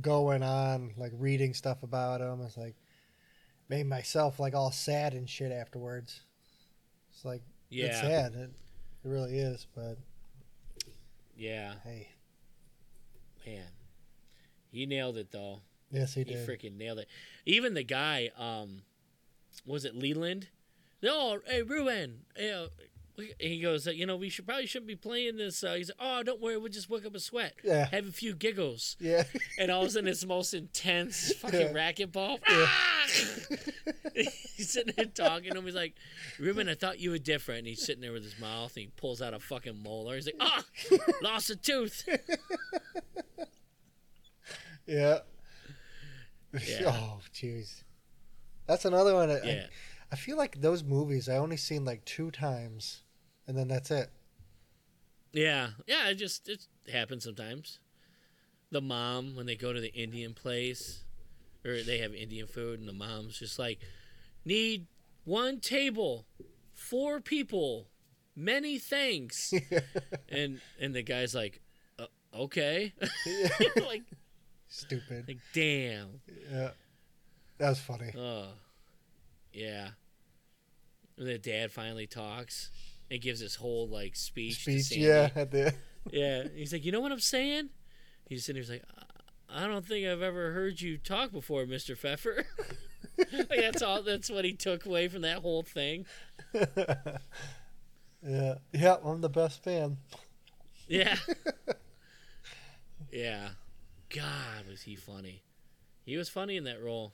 going 0.02 0.44
on, 0.44 0.92
like 0.98 1.12
reading 1.18 1.54
stuff 1.54 1.84
about 1.84 2.22
him. 2.22 2.42
It's 2.46 2.58
like 2.58 2.76
made 3.70 3.86
myself 3.86 4.40
like 4.40 4.54
all 4.56 4.72
sad 4.72 5.14
and 5.14 5.30
shit 5.30 5.52
afterwards. 5.52 6.22
It's 7.14 7.24
like 7.24 7.42
yeah 7.70 7.86
it's 7.86 8.02
sad. 8.02 8.34
It, 8.34 8.50
it 9.04 9.08
really 9.08 9.38
is, 9.40 9.68
but 9.76 9.98
Yeah, 11.38 11.74
hey, 11.84 12.10
man. 13.46 13.64
He 14.72 14.86
nailed 14.86 15.18
it 15.18 15.32
though. 15.32 15.62
yes, 15.92 16.14
he 16.14 16.22
He 16.24 16.34
did. 16.34 16.48
He 16.50 16.52
freaking 16.56 16.78
nailed 16.78 17.00
it. 17.00 17.08
Even 17.46 17.74
the 17.74 17.84
guy, 17.84 18.30
um, 18.38 18.82
was 19.66 19.86
it 19.86 19.96
Leland? 19.96 20.48
No, 21.02 21.40
hey 21.46 21.62
Reuben. 21.62 22.22
Hey, 22.36 22.68
we- 22.78 22.86
and 23.20 23.52
he 23.52 23.60
goes, 23.62 23.86
you 23.88 24.06
know, 24.06 24.16
we 24.16 24.30
should 24.30 24.46
probably 24.46 24.66
shouldn't 24.66 24.88
be 24.88 24.96
playing 24.96 25.38
this. 25.38 25.64
Uh, 25.64 25.74
he's 25.74 25.90
like, 25.90 25.98
oh, 26.00 26.24
don't 26.24 26.42
worry, 26.42 26.58
we'll 26.58 26.70
just 26.72 26.90
work 26.90 27.06
up 27.06 27.16
a 27.16 27.20
sweat, 27.20 27.54
yeah, 27.64 27.88
have 27.92 28.08
a 28.08 28.12
few 28.12 28.34
giggles, 28.34 28.96
yeah. 29.00 29.24
and 29.60 29.70
all 29.72 29.82
of 29.84 29.88
a 29.88 29.92
sudden 29.92 30.08
it's 30.08 30.22
the 30.22 30.28
most 30.28 30.54
intense 30.54 31.34
fucking 31.36 31.60
Yeah. 31.60 31.74
racquetball. 31.74 32.40
Yeah. 32.50 32.66
Ah! 32.68 33.06
he's 34.16 34.72
sitting 34.72 34.94
there 34.96 35.06
talking 35.06 35.52
to 35.52 35.58
him. 35.60 35.66
He's 35.66 35.76
like, 35.76 35.96
Reuben, 36.40 36.68
I 36.70 36.76
thought 36.76 37.00
you 37.00 37.12
were 37.12 37.18
different. 37.18 37.60
And 37.60 37.68
he's 37.68 37.86
sitting 37.86 38.02
there 38.02 38.12
with 38.12 38.24
his 38.24 38.40
mouth, 38.40 38.76
and 38.76 38.86
he 38.86 38.92
pulls 38.98 39.22
out 39.22 39.34
a 39.34 39.40
fucking 39.40 39.82
molar. 39.82 40.16
He's 40.16 40.26
like, 40.26 40.36
ah, 40.40 40.64
lost 41.22 41.50
a 41.50 41.56
tooth. 41.56 42.08
Yeah. 44.86 45.20
Yeah. 46.66 46.82
Oh, 46.88 47.20
jeez. 47.34 47.84
That's 48.66 48.86
another 48.86 49.14
one. 49.14 49.30
I, 49.30 49.34
I- 49.40 49.44
Yeah. 49.44 49.66
I 50.12 50.16
feel 50.16 50.38
like 50.38 50.60
those 50.60 50.84
movies 50.84 51.30
I 51.30 51.38
only 51.38 51.58
seen 51.58 51.86
like 51.86 52.04
two 52.04 52.32
times, 52.32 53.04
and 53.50 53.58
then 53.58 53.68
that's 53.68 53.90
it. 53.92 54.10
Yeah, 55.34 55.72
yeah, 55.88 56.08
it 56.10 56.16
just 56.16 56.48
it 56.48 56.66
happens 56.92 57.24
sometimes. 57.26 57.80
The 58.72 58.80
mom 58.82 59.36
when 59.36 59.48
they 59.48 59.56
go 59.56 59.74
to 59.74 59.82
the 59.82 59.94
Indian 59.94 60.34
place, 60.34 61.04
or 61.66 61.82
they 61.82 61.98
have 61.98 62.14
Indian 62.14 62.46
food, 62.48 62.80
and 62.80 62.88
the 62.88 62.94
mom's 62.94 63.38
just 63.40 63.58
like, 63.60 63.80
"Need 64.46 64.86
one 65.26 65.60
table, 65.60 66.26
four 66.74 67.20
people, 67.20 67.88
many 68.36 68.78
thanks," 68.78 69.52
and 70.30 70.62
and 70.80 70.94
the 70.96 71.02
guy's 71.04 71.34
like, 71.36 71.62
uh, 71.98 72.06
"Okay," 72.34 72.94
like 73.88 74.04
Stupid. 74.68 75.26
like 75.28 75.40
damn, 75.54 76.22
Yeah. 76.52 76.70
That 77.58 77.70
was 77.70 77.80
funny. 77.80 78.12
oh, 78.18 78.50
yeah. 79.52 79.90
And 81.18 81.28
the 81.28 81.38
dad 81.40 81.72
finally 81.72 82.08
talks 82.08 82.70
and 83.12 83.22
gives 83.22 83.40
this 83.40 83.56
whole 83.56 83.88
like 83.88 84.16
speech. 84.16 84.66
to 84.66 84.80
Speech, 84.80 84.98
yeah, 85.00 85.30
at 85.36 85.52
the 85.52 85.74
Yeah, 86.12 86.44
he's 86.56 86.72
like, 86.74 86.86
you 86.86 86.92
know 86.92 87.00
what 87.02 87.12
I'm 87.12 87.20
saying? 87.20 87.70
He's 88.28 88.46
sitting 88.46 88.62
there, 88.62 88.74
he's 88.76 88.82
like, 88.82 89.06
I 89.50 89.68
don't 89.68 89.86
think 89.86 90.08
I've 90.08 90.22
ever 90.22 90.52
heard 90.52 90.80
you 90.82 90.98
talk 90.98 91.32
before, 91.32 91.66
Mister 91.66 91.96
Feffer. 91.96 92.44
like 93.18 93.50
that's 93.60 93.82
all. 93.82 94.02
That's 94.04 94.30
what 94.30 94.46
he 94.46 94.54
took 94.54 94.86
away 94.86 95.08
from 95.08 95.22
that 95.24 95.40
whole 95.40 95.64
thing. 95.64 96.06
Yeah. 98.22 98.56
Yeah, 98.74 98.98
I'm 99.04 99.22
the 99.22 99.30
best 99.30 99.64
fan. 99.64 99.98
Yeah. 100.88 101.16
yeah. 103.12 103.50
God, 104.10 104.68
was 104.70 104.82
he 104.84 104.96
funny? 104.96 105.44
He 106.06 106.18
was 106.18 106.30
funny 106.30 106.58
in 106.58 106.64
that 106.66 106.82
role. 106.82 107.14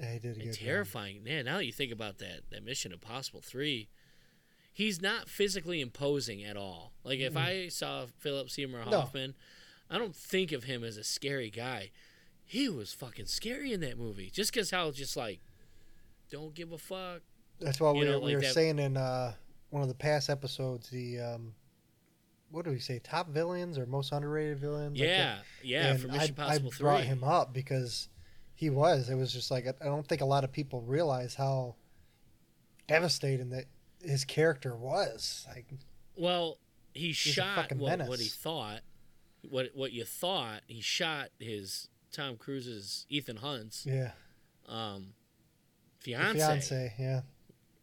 Yeah, 0.00 0.12
he 0.14 0.18
did 0.18 0.36
a 0.38 0.40
And 0.40 0.52
job. 0.52 0.60
terrifying. 0.66 1.22
Man, 1.24 1.44
now 1.44 1.56
that 1.58 1.66
you 1.66 1.72
think 1.72 1.92
about 1.92 2.18
that, 2.18 2.40
that 2.50 2.64
Mission 2.64 2.92
Impossible 2.92 3.42
three, 3.42 3.88
he's 4.76 5.00
not 5.00 5.26
physically 5.26 5.80
imposing 5.80 6.44
at 6.44 6.54
all. 6.54 6.92
Like 7.02 7.18
if 7.18 7.34
I 7.34 7.68
saw 7.68 8.04
Philip 8.18 8.50
Seymour 8.50 8.84
No. 8.84 9.00
Hoffman, 9.00 9.34
I 9.88 9.96
don't 9.96 10.14
think 10.14 10.52
of 10.52 10.64
him 10.64 10.84
as 10.84 10.98
a 10.98 11.02
scary 11.02 11.48
guy. 11.48 11.92
He 12.44 12.68
was 12.68 12.92
fucking 12.92 13.24
scary 13.24 13.72
in 13.72 13.80
that 13.80 13.96
movie. 13.96 14.28
Just 14.28 14.52
because 14.52 14.70
how 14.70 14.90
just 14.90 15.16
like, 15.16 15.40
don't 16.30 16.54
give 16.54 16.72
a 16.72 16.78
fuck. 16.78 17.22
That's 17.58 17.80
why 17.80 17.92
you 17.92 18.00
we, 18.00 18.04
know, 18.04 18.18
were, 18.20 18.26
we 18.26 18.34
were 18.34 18.42
that- 18.42 18.52
saying 18.52 18.78
in 18.78 18.98
uh, 18.98 19.32
one 19.70 19.80
of 19.80 19.88
the 19.88 19.94
past 19.94 20.28
episodes 20.28 20.90
the 20.90 21.20
um, 21.20 21.54
what 22.50 22.66
do 22.66 22.70
we 22.70 22.78
say? 22.78 22.98
Top 22.98 23.30
villains 23.30 23.78
or 23.78 23.86
most 23.86 24.12
underrated 24.12 24.58
villains? 24.58 25.00
Like 25.00 25.08
Yeah, 25.08 25.38
yeah. 25.62 25.86
and 25.86 26.00
For 26.02 26.08
Mission 26.08 26.20
I, 26.38 26.54
Impossible 26.56 26.70
I 26.74 26.78
brought 26.82 27.04
him 27.04 27.24
up 27.24 27.54
because 27.54 28.10
he 28.54 28.68
was. 28.68 29.08
It 29.08 29.14
was 29.14 29.32
just 29.32 29.50
like 29.50 29.66
I 29.80 29.86
don't 29.86 30.06
think 30.06 30.20
a 30.20 30.26
lot 30.26 30.44
of 30.44 30.52
people 30.52 30.82
realize 30.82 31.34
how 31.34 31.76
devastating 32.86 33.48
that 33.50 33.64
his 34.02 34.24
character 34.24 34.74
was. 34.74 35.46
Like, 35.48 35.66
Well, 36.16 36.58
he 36.94 37.12
shot 37.12 37.72
what, 37.76 38.06
what 38.06 38.18
he 38.20 38.28
thought. 38.28 38.80
What 39.48 39.70
what 39.74 39.92
you 39.92 40.04
thought? 40.04 40.62
He 40.66 40.80
shot 40.80 41.28
his 41.38 41.88
Tom 42.12 42.36
Cruise's 42.36 43.06
Ethan 43.08 43.36
Hunt's 43.36 43.86
yeah, 43.86 44.12
um, 44.68 45.08
the 46.04 46.12
fiance. 46.12 46.38
fiance. 46.38 46.94
Yeah, 46.98 47.20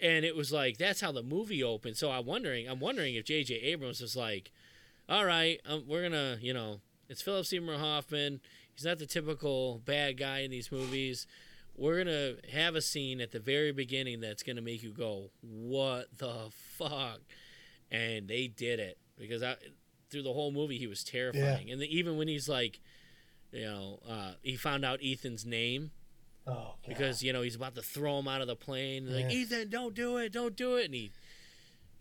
and 0.02 0.26
it 0.26 0.36
was 0.36 0.52
like 0.52 0.78
that's 0.78 1.00
how 1.00 1.12
the 1.12 1.24
movie 1.24 1.64
opened. 1.64 1.96
So 1.96 2.12
I'm 2.12 2.26
wondering, 2.26 2.68
I'm 2.68 2.80
wondering 2.80 3.16
if 3.16 3.26
J.J. 3.26 3.56
Abrams 3.56 4.02
was 4.02 4.16
like, 4.16 4.52
"All 5.08 5.24
right, 5.26 5.62
um, 5.66 5.84
we're 5.88 6.04
gonna, 6.04 6.38
you 6.42 6.54
know, 6.54 6.82
it's 7.08 7.22
Philip 7.22 7.46
Seymour 7.46 7.78
Hoffman. 7.78 8.42
He's 8.74 8.86
not 8.86 8.98
the 8.98 9.06
typical 9.06 9.82
bad 9.86 10.18
guy 10.18 10.40
in 10.40 10.52
these 10.52 10.72
movies. 10.72 11.28
We're 11.76 11.98
gonna 12.04 12.36
have 12.52 12.76
a 12.76 12.82
scene 12.82 13.20
at 13.22 13.32
the 13.32 13.40
very 13.40 13.72
beginning 13.72 14.20
that's 14.22 14.44
gonna 14.44 14.62
make 14.62 14.84
you 14.84 14.92
go, 14.94 15.32
"What 15.42 16.18
the 16.18 16.50
fuck?" 16.52 17.22
And 17.92 18.28
they 18.28 18.48
did 18.48 18.80
it 18.80 18.98
because 19.18 19.44
I, 19.44 19.56
through 20.10 20.24
the 20.24 20.34
whole 20.34 20.52
movie 20.52 20.78
he 20.78 20.88
was 20.88 21.04
terrifying, 21.04 21.70
and 21.72 21.82
the, 21.82 21.88
even 21.96 22.18
when 22.18 22.28
he's 22.28 22.48
like, 22.50 22.80
you 23.52 23.62
know, 23.66 24.00
uh, 24.08 24.34
he 24.42 24.56
found 24.56 24.84
out 24.86 25.00
Ethan's 25.04 25.46
name 25.46 25.92
Oh, 26.46 26.76
because 26.88 27.24
you 27.24 27.32
know 27.34 27.42
he's 27.42 27.56
about 27.56 27.74
to 27.76 27.82
throw 27.82 28.20
him 28.20 28.28
out 28.28 28.42
of 28.42 28.48
the 28.48 28.56
plane. 28.56 29.08
Like 29.12 29.32
Ethan, 29.32 29.70
don't 29.70 29.94
do 29.96 30.18
it, 30.18 30.32
don't 30.34 30.56
do 30.56 30.76
it, 30.78 30.86
and 30.86 30.94
he, 30.94 31.12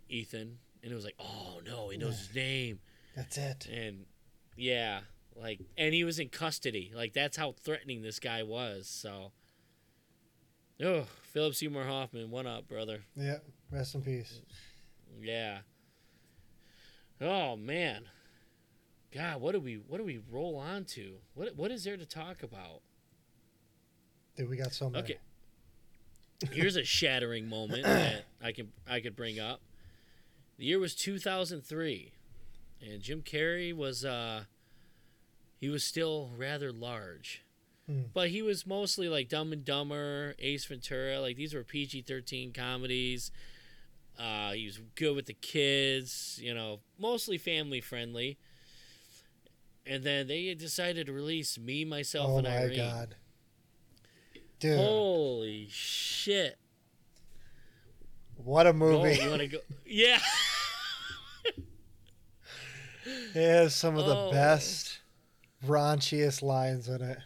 Ethan, 0.09 0.59
and 0.83 0.93
it 0.93 0.95
was 0.95 1.05
like, 1.05 1.17
oh 1.19 1.61
no, 1.65 1.89
he 1.89 1.97
knows 1.97 2.15
Yeah. 2.15 2.27
his 2.27 2.35
name, 2.35 2.81
that's 3.17 3.39
it. 3.39 3.67
and 3.67 4.07
yeah, 4.57 5.01
like, 5.37 5.61
and 5.79 5.95
he 5.95 6.05
was 6.05 6.19
in 6.19 6.29
custody. 6.29 6.93
Like 6.95 7.13
that's 7.13 7.37
how 7.37 7.53
threatening 7.53 8.03
this 8.03 8.19
guy 8.19 8.43
was. 8.43 8.89
So, 8.89 9.33
oh, 10.85 11.07
Philip 11.33 11.55
Seymour 11.55 11.85
Hoffman, 11.85 12.31
one 12.31 12.47
up, 12.47 12.69
brother. 12.69 13.01
Yeah, 13.17 13.39
rest 13.71 13.95
in 13.95 14.03
peace. 14.03 14.41
Yeah. 15.21 15.59
Oh 17.21 17.57
man, 17.57 18.05
God, 19.15 19.41
what 19.41 19.53
do 19.53 19.61
we 19.61 19.75
what 19.75 19.99
do 19.99 20.05
we 20.05 20.21
roll 20.31 20.57
on 20.57 20.85
to? 20.87 21.15
What 21.35 21.55
what 21.57 21.71
is 21.71 21.85
there 21.85 21.97
to 21.97 22.07
talk 22.07 22.43
about? 22.43 22.81
Dude, 24.37 24.49
we 24.49 24.57
got 24.57 24.73
so 24.73 24.89
many. 24.89 25.05
Okay. 25.05 25.19
Here's 26.51 26.77
a 26.77 26.85
shattering 26.85 27.49
moment 27.49 27.85
that 27.85 28.25
I 28.43 28.53
can 28.53 28.73
I 28.89 29.01
could 29.01 29.15
bring 29.15 29.39
up. 29.39 29.61
The 30.59 30.65
year 30.65 30.79
was 30.79 30.95
2003, 30.95 32.13
and 32.81 33.01
Jim 33.01 33.23
Carrey 33.23 33.75
was 33.75 34.05
uh 34.05 34.45
he 35.59 35.69
was 35.69 35.85
still 35.85 36.31
rather 36.37 36.73
large. 36.73 37.43
Hmm. 37.87 38.03
But 38.15 38.29
he 38.31 38.43
was 38.43 38.67
mostly 38.67 39.09
like 39.09 39.29
Dumb 39.29 39.53
and 39.53 39.65
Dumber, 39.65 40.35
Ace 40.39 40.65
Ventura, 40.67 41.21
like 41.21 41.37
these 41.37 41.53
were 41.55 41.65
PG-13 41.65 42.55
comedies. 42.55 43.31
Uh, 44.19 44.53
he 44.53 44.67
was 44.67 44.79
good 44.95 45.17
with 45.17 45.27
the 45.27 45.33
kids, 45.35 46.39
you 46.43 46.55
know, 46.55 46.81
mostly 46.99 47.39
family 47.39 47.81
friendly. 47.81 48.39
And 49.85 50.05
then 50.05 50.29
they 50.29 50.55
decided 50.55 51.07
to 51.07 51.13
release 51.13 51.59
Me, 51.59 51.85
Myself, 51.85 52.31
Oh 52.31 52.39
and 52.39 52.47
my 52.47 52.57
Irene. 52.57 52.81
Oh, 52.81 52.85
my 52.85 52.91
God. 52.93 53.15
Dude, 54.61 54.79
Holy 54.79 55.67
shit! 55.71 56.57
what 58.37 58.67
a 58.69 58.73
movie. 58.73 59.19
you 59.21 59.29
want 59.29 59.41
to 59.41 59.49
go? 59.49 59.59
Yeah. 59.87 60.21
It 63.35 63.35
has 63.35 63.75
some 63.75 63.97
of 63.97 64.07
the 64.07 64.15
Oh. 64.17 64.31
best, 64.31 65.01
raunchiest 65.67 66.43
lines 66.43 66.89
in 66.89 67.03
it. 67.03 67.19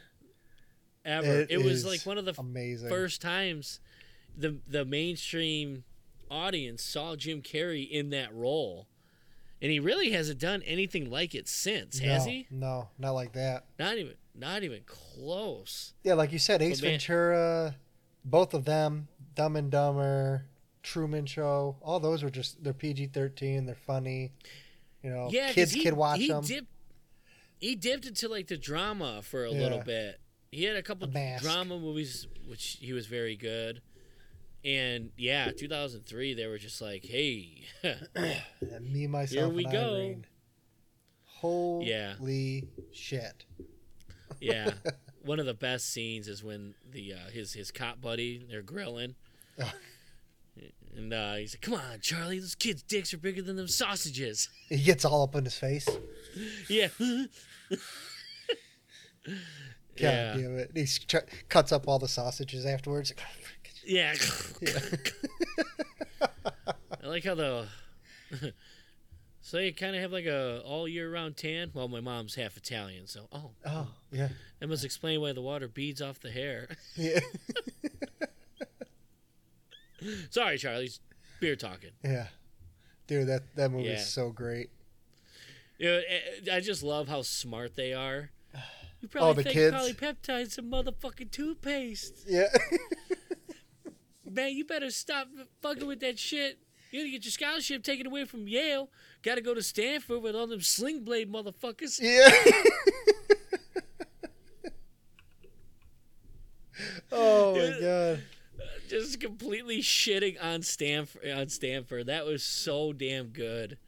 Ever. 1.06 1.40
It 1.42 1.50
It, 1.52 1.58
was 1.64 1.86
like 1.86 2.04
one 2.04 2.18
of 2.18 2.24
the 2.24 2.34
Amazing. 2.38 2.88
first 2.88 3.22
times 3.22 3.80
the 4.36 4.58
the 4.66 4.84
mainstream 4.84 5.84
audience 6.30 6.82
saw 6.82 7.16
Jim 7.16 7.40
Carrey 7.42 7.88
in 7.88 8.10
that 8.10 8.34
role. 8.34 8.88
And 9.62 9.72
he 9.72 9.80
really 9.80 10.10
hasn't 10.10 10.38
done 10.38 10.62
anything 10.66 11.08
like 11.10 11.34
it 11.34 11.48
since, 11.48 11.98
no, 11.98 12.08
has 12.08 12.26
he? 12.26 12.46
No, 12.50 12.90
not 12.98 13.12
like 13.12 13.32
that. 13.32 13.64
Not 13.78 13.96
even 13.96 14.12
not 14.34 14.62
even 14.64 14.82
close. 14.84 15.94
Yeah, 16.04 16.12
like 16.12 16.30
you 16.32 16.38
said, 16.38 16.60
Ace 16.60 16.82
man- 16.82 16.90
Ventura, 16.92 17.74
both 18.22 18.52
of 18.52 18.66
them, 18.66 19.08
Dumb 19.34 19.56
and 19.56 19.70
Dumber, 19.70 20.44
Truman 20.82 21.24
Show, 21.24 21.76
all 21.80 21.98
those 22.00 22.22
were 22.22 22.28
just 22.30 22.62
they're 22.62 22.74
PG 22.74 23.06
thirteen. 23.08 23.64
They're 23.64 23.74
funny. 23.74 24.32
You 25.02 25.10
know, 25.10 25.28
yeah, 25.30 25.52
kids 25.52 25.72
he, 25.72 25.82
could 25.82 25.94
watch 25.94 26.18
he 26.18 26.28
them. 26.28 26.44
Dipped, 26.44 26.68
he 27.58 27.76
dipped 27.76 28.06
into 28.06 28.28
like 28.28 28.48
the 28.48 28.58
drama 28.58 29.22
for 29.22 29.44
a 29.46 29.50
Yeah. 29.52 29.58
little 29.58 29.80
bit. 29.82 30.20
He 30.56 30.64
had 30.64 30.76
a 30.76 30.82
couple 30.82 31.06
Mask. 31.08 31.42
drama 31.42 31.78
movies, 31.78 32.26
which 32.46 32.78
he 32.80 32.94
was 32.94 33.06
very 33.06 33.36
good. 33.36 33.82
And 34.64 35.10
yeah, 35.18 35.50
2003, 35.52 36.32
they 36.32 36.46
were 36.46 36.56
just 36.56 36.80
like, 36.80 37.04
hey, 37.04 37.64
me, 38.80 39.06
myself, 39.06 39.30
here 39.30 39.54
we 39.54 39.64
and 39.64 39.72
go. 39.72 39.94
Irene. 39.96 40.26
Holy 41.26 41.86
Yeah. 41.90 42.14
shit! 42.90 43.44
yeah. 44.40 44.70
One 45.26 45.38
of 45.40 45.44
the 45.44 45.52
best 45.52 45.92
scenes 45.92 46.26
is 46.26 46.42
when 46.42 46.74
the 46.90 47.12
uh, 47.12 47.30
his 47.30 47.52
his 47.52 47.70
cop 47.70 48.00
buddy 48.00 48.46
they're 48.48 48.62
grilling, 48.62 49.14
and 50.96 51.12
uh, 51.12 51.34
he's 51.34 51.52
like, 51.54 51.60
"Come 51.60 51.74
on, 51.74 51.98
Charlie, 52.00 52.38
those 52.38 52.54
kids' 52.54 52.82
dicks 52.82 53.12
are 53.12 53.18
bigger 53.18 53.42
than 53.42 53.56
them 53.56 53.68
sausages." 53.68 54.48
He 54.70 54.78
gets 54.82 55.04
all 55.04 55.24
up 55.24 55.34
in 55.34 55.44
his 55.44 55.58
face. 55.58 55.86
yeah. 56.70 56.88
God 59.96 60.02
yeah. 60.02 60.34
damn 60.36 60.58
it! 60.58 60.70
He 60.74 60.84
ch- 60.86 61.16
cuts 61.48 61.72
up 61.72 61.88
all 61.88 61.98
the 61.98 62.08
sausages 62.08 62.64
afterwards. 62.66 63.12
Yeah. 63.84 64.14
Yeah. 64.60 64.80
I 67.02 67.06
like 67.06 67.24
how 67.24 67.34
the. 67.36 67.66
so 69.40 69.58
you 69.58 69.72
kind 69.72 69.94
of 69.94 70.02
have 70.02 70.10
like 70.12 70.24
a 70.26 70.60
all 70.64 70.88
year 70.88 71.08
round 71.12 71.36
tan. 71.36 71.70
Well, 71.72 71.86
my 71.86 72.00
mom's 72.00 72.34
half 72.34 72.56
Italian, 72.56 73.06
so 73.06 73.28
oh, 73.32 73.50
oh 73.64 73.88
yeah, 74.10 74.28
that 74.58 74.68
must 74.68 74.84
explain 74.84 75.20
why 75.20 75.32
the 75.32 75.40
water 75.42 75.68
beads 75.68 76.02
off 76.02 76.18
the 76.20 76.30
hair. 76.32 76.68
yeah, 76.96 77.20
Sorry, 80.30 80.58
Charlie's 80.58 81.00
beer 81.40 81.56
talking. 81.56 81.90
yeah. 82.04 82.26
Dude, 83.06 83.28
that 83.28 83.54
that 83.54 83.70
movie 83.70 83.84
Yeah. 83.84 83.94
is 83.94 84.06
so 84.06 84.30
great. 84.30 84.70
You 85.78 85.86
know, 85.90 86.00
I 86.52 86.60
just 86.60 86.82
love 86.82 87.08
how 87.08 87.22
smart 87.22 87.76
they 87.76 87.92
are. 87.92 88.30
You 89.14 89.20
Oh, 89.20 89.32
probably 89.32 89.44
the 89.44 89.50
think 89.50 89.54
kids. 89.54 89.76
polypeptide's 89.76 90.54
some 90.54 90.70
motherfucking 90.70 91.30
toothpaste. 91.30 92.24
Yeah. 92.26 92.48
Man, 94.30 94.52
you 94.52 94.64
better 94.64 94.90
stop 94.90 95.28
fucking 95.62 95.86
with 95.86 96.00
that 96.00 96.18
shit. 96.18 96.58
You're 96.90 97.02
gonna 97.02 97.12
get 97.12 97.24
your 97.24 97.32
scholarship 97.32 97.82
taken 97.82 98.06
away 98.06 98.24
from 98.24 98.48
Yale. 98.48 98.90
Gotta 99.22 99.40
go 99.40 99.54
to 99.54 99.62
Stanford 99.62 100.22
with 100.22 100.36
all 100.36 100.46
them 100.46 100.60
sling 100.60 101.04
blade 101.04 101.32
motherfuckers. 101.32 101.98
Yeah. 102.00 102.28
oh 107.12 107.54
my 107.54 107.80
god. 107.80 108.22
Just 108.88 109.20
completely 109.20 109.80
shitting 109.80 110.42
on 110.42 110.62
Stanford. 110.62 111.28
On 111.28 111.48
Stanford, 111.48 112.06
that 112.06 112.24
was 112.26 112.42
so 112.42 112.92
damn 112.92 113.28
good. 113.28 113.78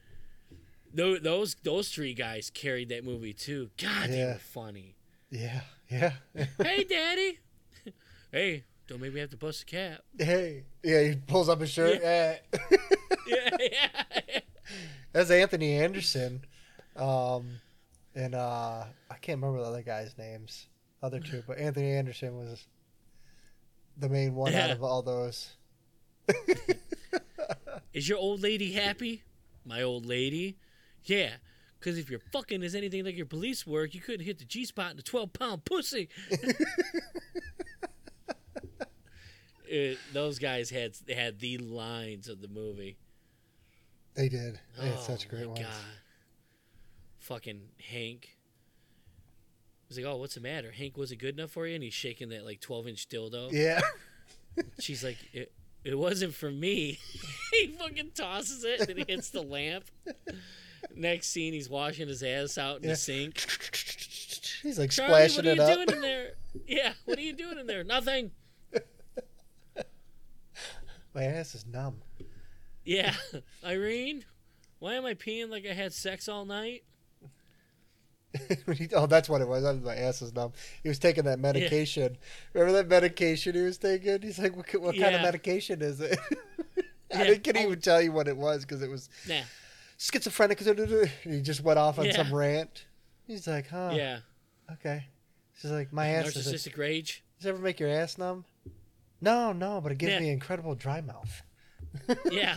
Those 0.92 1.20
those 1.20 1.56
those 1.62 1.90
three 1.90 2.14
guys 2.14 2.50
carried 2.50 2.88
that 2.88 3.04
movie 3.04 3.32
too. 3.32 3.70
God, 3.76 4.10
they 4.10 4.18
Yeah. 4.18 4.32
were 4.34 4.38
funny. 4.38 4.96
Yeah. 5.30 5.60
Yeah. 5.90 6.12
hey, 6.58 6.84
Daddy. 6.84 7.38
hey, 8.32 8.64
don't 8.86 9.00
make 9.00 9.12
me 9.12 9.20
have 9.20 9.30
to 9.30 9.36
bust 9.36 9.62
a 9.62 9.66
cap. 9.66 10.00
hey. 10.18 10.64
Yeah, 10.82 11.02
he 11.02 11.16
pulls 11.16 11.48
up 11.48 11.60
his 11.60 11.70
shirt. 11.70 12.02
Eh. 12.02 12.36
yeah, 13.26 13.50
yeah. 13.60 14.40
That's 15.12 15.30
Anthony 15.30 15.74
Anderson. 15.78 16.44
Um 16.96 17.60
and 18.14 18.34
uh 18.34 18.84
I 19.10 19.14
can't 19.20 19.40
remember 19.40 19.62
the 19.62 19.68
other 19.68 19.82
guys' 19.82 20.16
names. 20.18 20.66
Other 21.02 21.20
two, 21.20 21.42
but 21.46 21.58
Anthony 21.58 21.92
Anderson 21.92 22.36
was 22.36 22.66
the 23.96 24.08
main 24.08 24.34
one 24.34 24.54
out 24.54 24.70
of 24.70 24.82
all 24.82 25.02
those. 25.02 25.56
Is 27.92 28.08
your 28.08 28.18
old 28.18 28.42
lady 28.42 28.72
happy? 28.72 29.22
My 29.64 29.82
old 29.82 30.06
lady? 30.06 30.58
Yeah. 31.04 31.34
Because 31.78 31.98
if 31.98 32.10
your 32.10 32.20
fucking 32.32 32.62
is 32.62 32.74
anything 32.74 33.04
like 33.04 33.16
your 33.16 33.26
police 33.26 33.66
work, 33.66 33.94
you 33.94 34.00
couldn't 34.00 34.26
hit 34.26 34.38
the 34.38 34.44
G 34.44 34.64
spot 34.64 34.92
in 34.92 34.98
a 34.98 35.02
12 35.02 35.32
pound 35.32 35.64
pussy. 35.64 36.08
It- 39.70 39.98
those 40.14 40.38
guys 40.38 40.70
had 40.70 40.96
had 41.14 41.40
the 41.40 41.58
lines 41.58 42.28
of 42.28 42.40
the 42.40 42.48
movie. 42.48 42.96
They 44.14 44.28
did. 44.28 44.58
They 44.78 44.86
had 44.86 44.96
oh, 44.96 45.00
such 45.00 45.28
great 45.28 45.42
my 45.42 45.48
ones. 45.48 45.60
God. 45.60 45.68
Fucking 47.18 47.60
Hank. 47.90 48.36
He's 49.88 49.96
like, 49.98 50.06
oh, 50.06 50.16
what's 50.16 50.34
the 50.34 50.40
matter? 50.40 50.70
Hank 50.70 50.96
wasn't 50.96 51.20
good 51.20 51.38
enough 51.38 51.50
for 51.50 51.66
you? 51.66 51.74
And 51.74 51.84
he's 51.84 51.94
shaking 51.94 52.30
that 52.30 52.44
like 52.44 52.60
12 52.60 52.88
inch 52.88 53.08
dildo. 53.08 53.52
Yeah. 53.52 53.80
She's 54.80 55.04
like, 55.04 55.18
it, 55.32 55.52
it 55.84 55.96
wasn't 55.96 56.34
for 56.34 56.50
me. 56.50 56.98
he 57.52 57.68
fucking 57.68 58.10
tosses 58.14 58.64
it 58.64 58.88
and 58.88 58.98
it 58.98 59.08
hits 59.08 59.30
the 59.30 59.42
lamp. 59.42 59.84
Next 60.94 61.28
scene, 61.28 61.52
he's 61.52 61.68
washing 61.68 62.08
his 62.08 62.22
ass 62.22 62.58
out 62.58 62.78
in 62.78 62.84
Yeah. 62.84 62.90
the 62.90 62.96
sink. 62.96 63.38
He's 64.62 64.78
like 64.78 64.90
Charlie, 64.90 65.28
splashing 65.28 65.46
what 65.46 65.58
are 65.58 65.70
you 65.70 65.76
doing 65.86 65.96
in 65.96 66.00
there? 66.02 66.30
Yeah, 66.66 66.92
what 67.04 67.18
are 67.18 67.22
you 67.22 67.32
doing 67.32 67.58
in 67.58 67.66
there? 67.66 67.84
Nothing. 67.84 68.30
My 71.14 71.24
ass 71.24 71.54
is 71.54 71.66
numb. 71.66 72.02
Yeah, 72.84 73.14
Irene, 73.64 74.24
why 74.78 74.94
am 74.94 75.04
I 75.04 75.14
peeing 75.14 75.50
like 75.50 75.66
I 75.66 75.74
had 75.74 75.92
sex 75.92 76.28
all 76.28 76.44
night? 76.44 76.84
Oh, 78.94 79.06
that's 79.06 79.28
what 79.28 79.40
it 79.40 79.48
was. 79.48 79.64
My 79.80 79.96
ass 79.96 80.20
is 80.22 80.34
numb. 80.34 80.52
He 80.82 80.88
was 80.88 80.98
taking 80.98 81.24
that 81.24 81.38
medication. 81.38 82.18
Remember 82.52 82.74
that 82.74 82.88
medication 82.88 83.54
he 83.54 83.62
was 83.62 83.78
taking? 83.78 84.20
He's 84.20 84.38
like, 84.38 84.54
what, 84.54 84.72
what 84.80 84.96
kind 84.96 85.14
of 85.16 85.22
medication 85.22 85.80
is 85.82 86.00
it? 86.00 86.18
I 87.14 87.24
Yeah. 87.24 87.34
couldn't 87.36 87.62
Oh. 87.62 87.66
even 87.66 87.80
tell 87.80 88.02
you 88.02 88.12
what 88.12 88.28
it 88.28 88.36
was 88.36 88.62
because 88.64 88.82
it 88.82 88.90
was 88.90 89.08
Nah. 89.26 89.40
Schizophrenic. 89.98 91.08
He 91.24 91.40
just 91.42 91.62
went 91.62 91.78
off 91.78 91.98
on 91.98 92.06
Yeah. 92.06 92.16
some 92.16 92.34
rant. 92.34 92.86
He's 93.26 93.46
like, 93.46 93.68
huh, 93.68 93.92
Yeah. 93.94 94.20
okay. 94.72 95.06
She's 95.60 95.70
like, 95.70 95.92
my 95.92 96.08
ass 96.08 96.34
is. 96.36 96.46
Narcissistic 96.46 96.76
rage. 96.78 97.24
Does 97.38 97.46
it 97.46 97.48
ever 97.50 97.58
make 97.58 97.80
your 97.80 97.88
ass 97.90 98.16
numb? 98.18 98.44
No, 99.20 99.52
no, 99.52 99.80
but 99.80 99.92
it 99.92 99.98
gives 99.98 100.12
Yeah. 100.12 100.20
me 100.20 100.30
incredible 100.30 100.74
dry 100.74 101.00
mouth. 101.00 101.42
Yeah. 102.30 102.56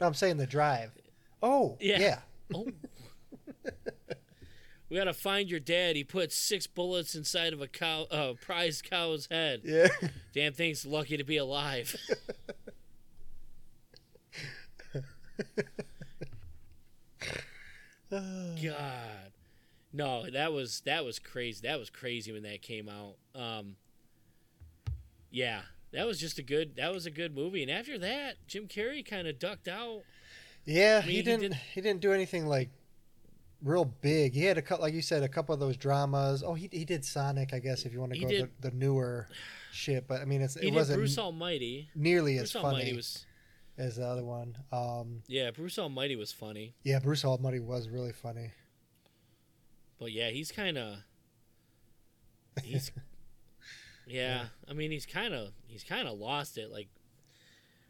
No, 0.00 0.06
I'm 0.06 0.14
saying 0.14 0.36
the 0.36 0.46
drive. 0.46 0.92
Oh, 1.42 1.76
Yeah. 1.80 1.98
yeah. 1.98 2.18
Oh. 2.54 2.66
we 4.88 4.96
gotta 4.96 5.12
find 5.14 5.48
your 5.50 5.60
dad. 5.60 5.96
He 5.96 6.04
put 6.04 6.32
six 6.32 6.66
bullets 6.66 7.14
inside 7.14 7.52
of 7.52 7.60
a 7.60 7.66
cow, 7.68 8.02
uh, 8.10 8.34
prize 8.40 8.82
cow's 8.82 9.26
head. 9.30 9.62
Yeah. 9.64 9.88
Damn 10.34 10.52
thing's 10.52 10.84
lucky 10.86 11.16
to 11.16 11.24
be 11.24 11.36
alive. 11.38 11.96
God, 18.20 19.32
no, 19.92 20.28
that 20.30 20.52
was 20.52 20.80
that 20.86 21.04
was 21.04 21.18
crazy. 21.18 21.60
That 21.66 21.78
was 21.78 21.90
crazy 21.90 22.32
when 22.32 22.42
that 22.42 22.62
came 22.62 22.88
out. 22.88 23.16
Um, 23.40 23.76
yeah, 25.30 25.62
that 25.92 26.06
was 26.06 26.18
just 26.18 26.38
a 26.38 26.42
good. 26.42 26.76
That 26.76 26.92
was 26.92 27.06
a 27.06 27.10
good 27.10 27.34
movie. 27.34 27.62
And 27.62 27.70
after 27.70 27.98
that, 27.98 28.34
Jim 28.46 28.66
Carrey 28.68 29.04
kind 29.04 29.26
of 29.26 29.38
ducked 29.38 29.68
out. 29.68 30.02
Yeah, 30.64 31.00
I 31.02 31.06
mean, 31.06 31.10
he 31.10 31.16
he 31.16 31.22
didn't. 31.22 31.40
did- 31.40 31.54
He 31.74 31.80
didn't 31.80 32.00
do 32.00 32.12
anything 32.12 32.46
like 32.46 32.70
real 33.62 33.84
big. 33.84 34.32
He 34.34 34.44
had 34.44 34.58
a 34.58 34.62
couple, 34.62 34.82
like 34.84 34.94
you 34.94 35.02
said, 35.02 35.22
a 35.22 35.28
couple 35.28 35.52
of 35.54 35.60
those 35.60 35.76
dramas. 35.76 36.42
Oh, 36.46 36.54
he 36.54 36.68
he 36.72 36.84
did 36.84 37.04
Sonic, 37.04 37.52
I 37.54 37.58
guess, 37.58 37.84
if 37.84 37.92
you 37.92 38.00
want 38.00 38.12
to 38.14 38.18
go 38.20 38.28
did- 38.28 38.50
the, 38.60 38.70
the 38.70 38.76
newer 38.76 39.28
shit. 39.72 40.06
But 40.06 40.20
I 40.20 40.24
mean, 40.24 40.42
it's, 40.42 40.56
it 40.56 40.72
wasn't 40.72 40.98
Bruce 40.98 41.18
Almighty. 41.18 41.88
nearly 41.94 42.38
as 42.38 42.52
funny 42.52 42.64
Almighty 42.66 42.96
was 42.96 43.26
as 43.82 43.96
the 43.96 44.06
other 44.06 44.24
one. 44.24 44.56
Um, 44.72 45.22
yeah, 45.26 45.50
Bruce 45.50 45.78
Almighty 45.78 46.16
was 46.16 46.32
funny. 46.32 46.74
yeah, 46.84 46.98
Bruce 47.00 47.24
Almighty 47.24 47.60
was 47.60 47.88
really 47.88 48.12
funny. 48.12 48.52
But 49.98 50.12
yeah, 50.12 50.30
he's 50.30 50.50
kind 50.52 50.78
of 50.78 50.98
he's 52.62 52.90
yeah, 54.06 54.46
I 54.68 54.72
mean 54.72 54.90
he's 54.90 55.06
kind 55.06 55.32
of 55.34 55.50
he's 55.66 55.84
kind 55.84 56.08
of 56.08 56.18
lost 56.18 56.58
it 56.58 56.70
like 56.70 56.88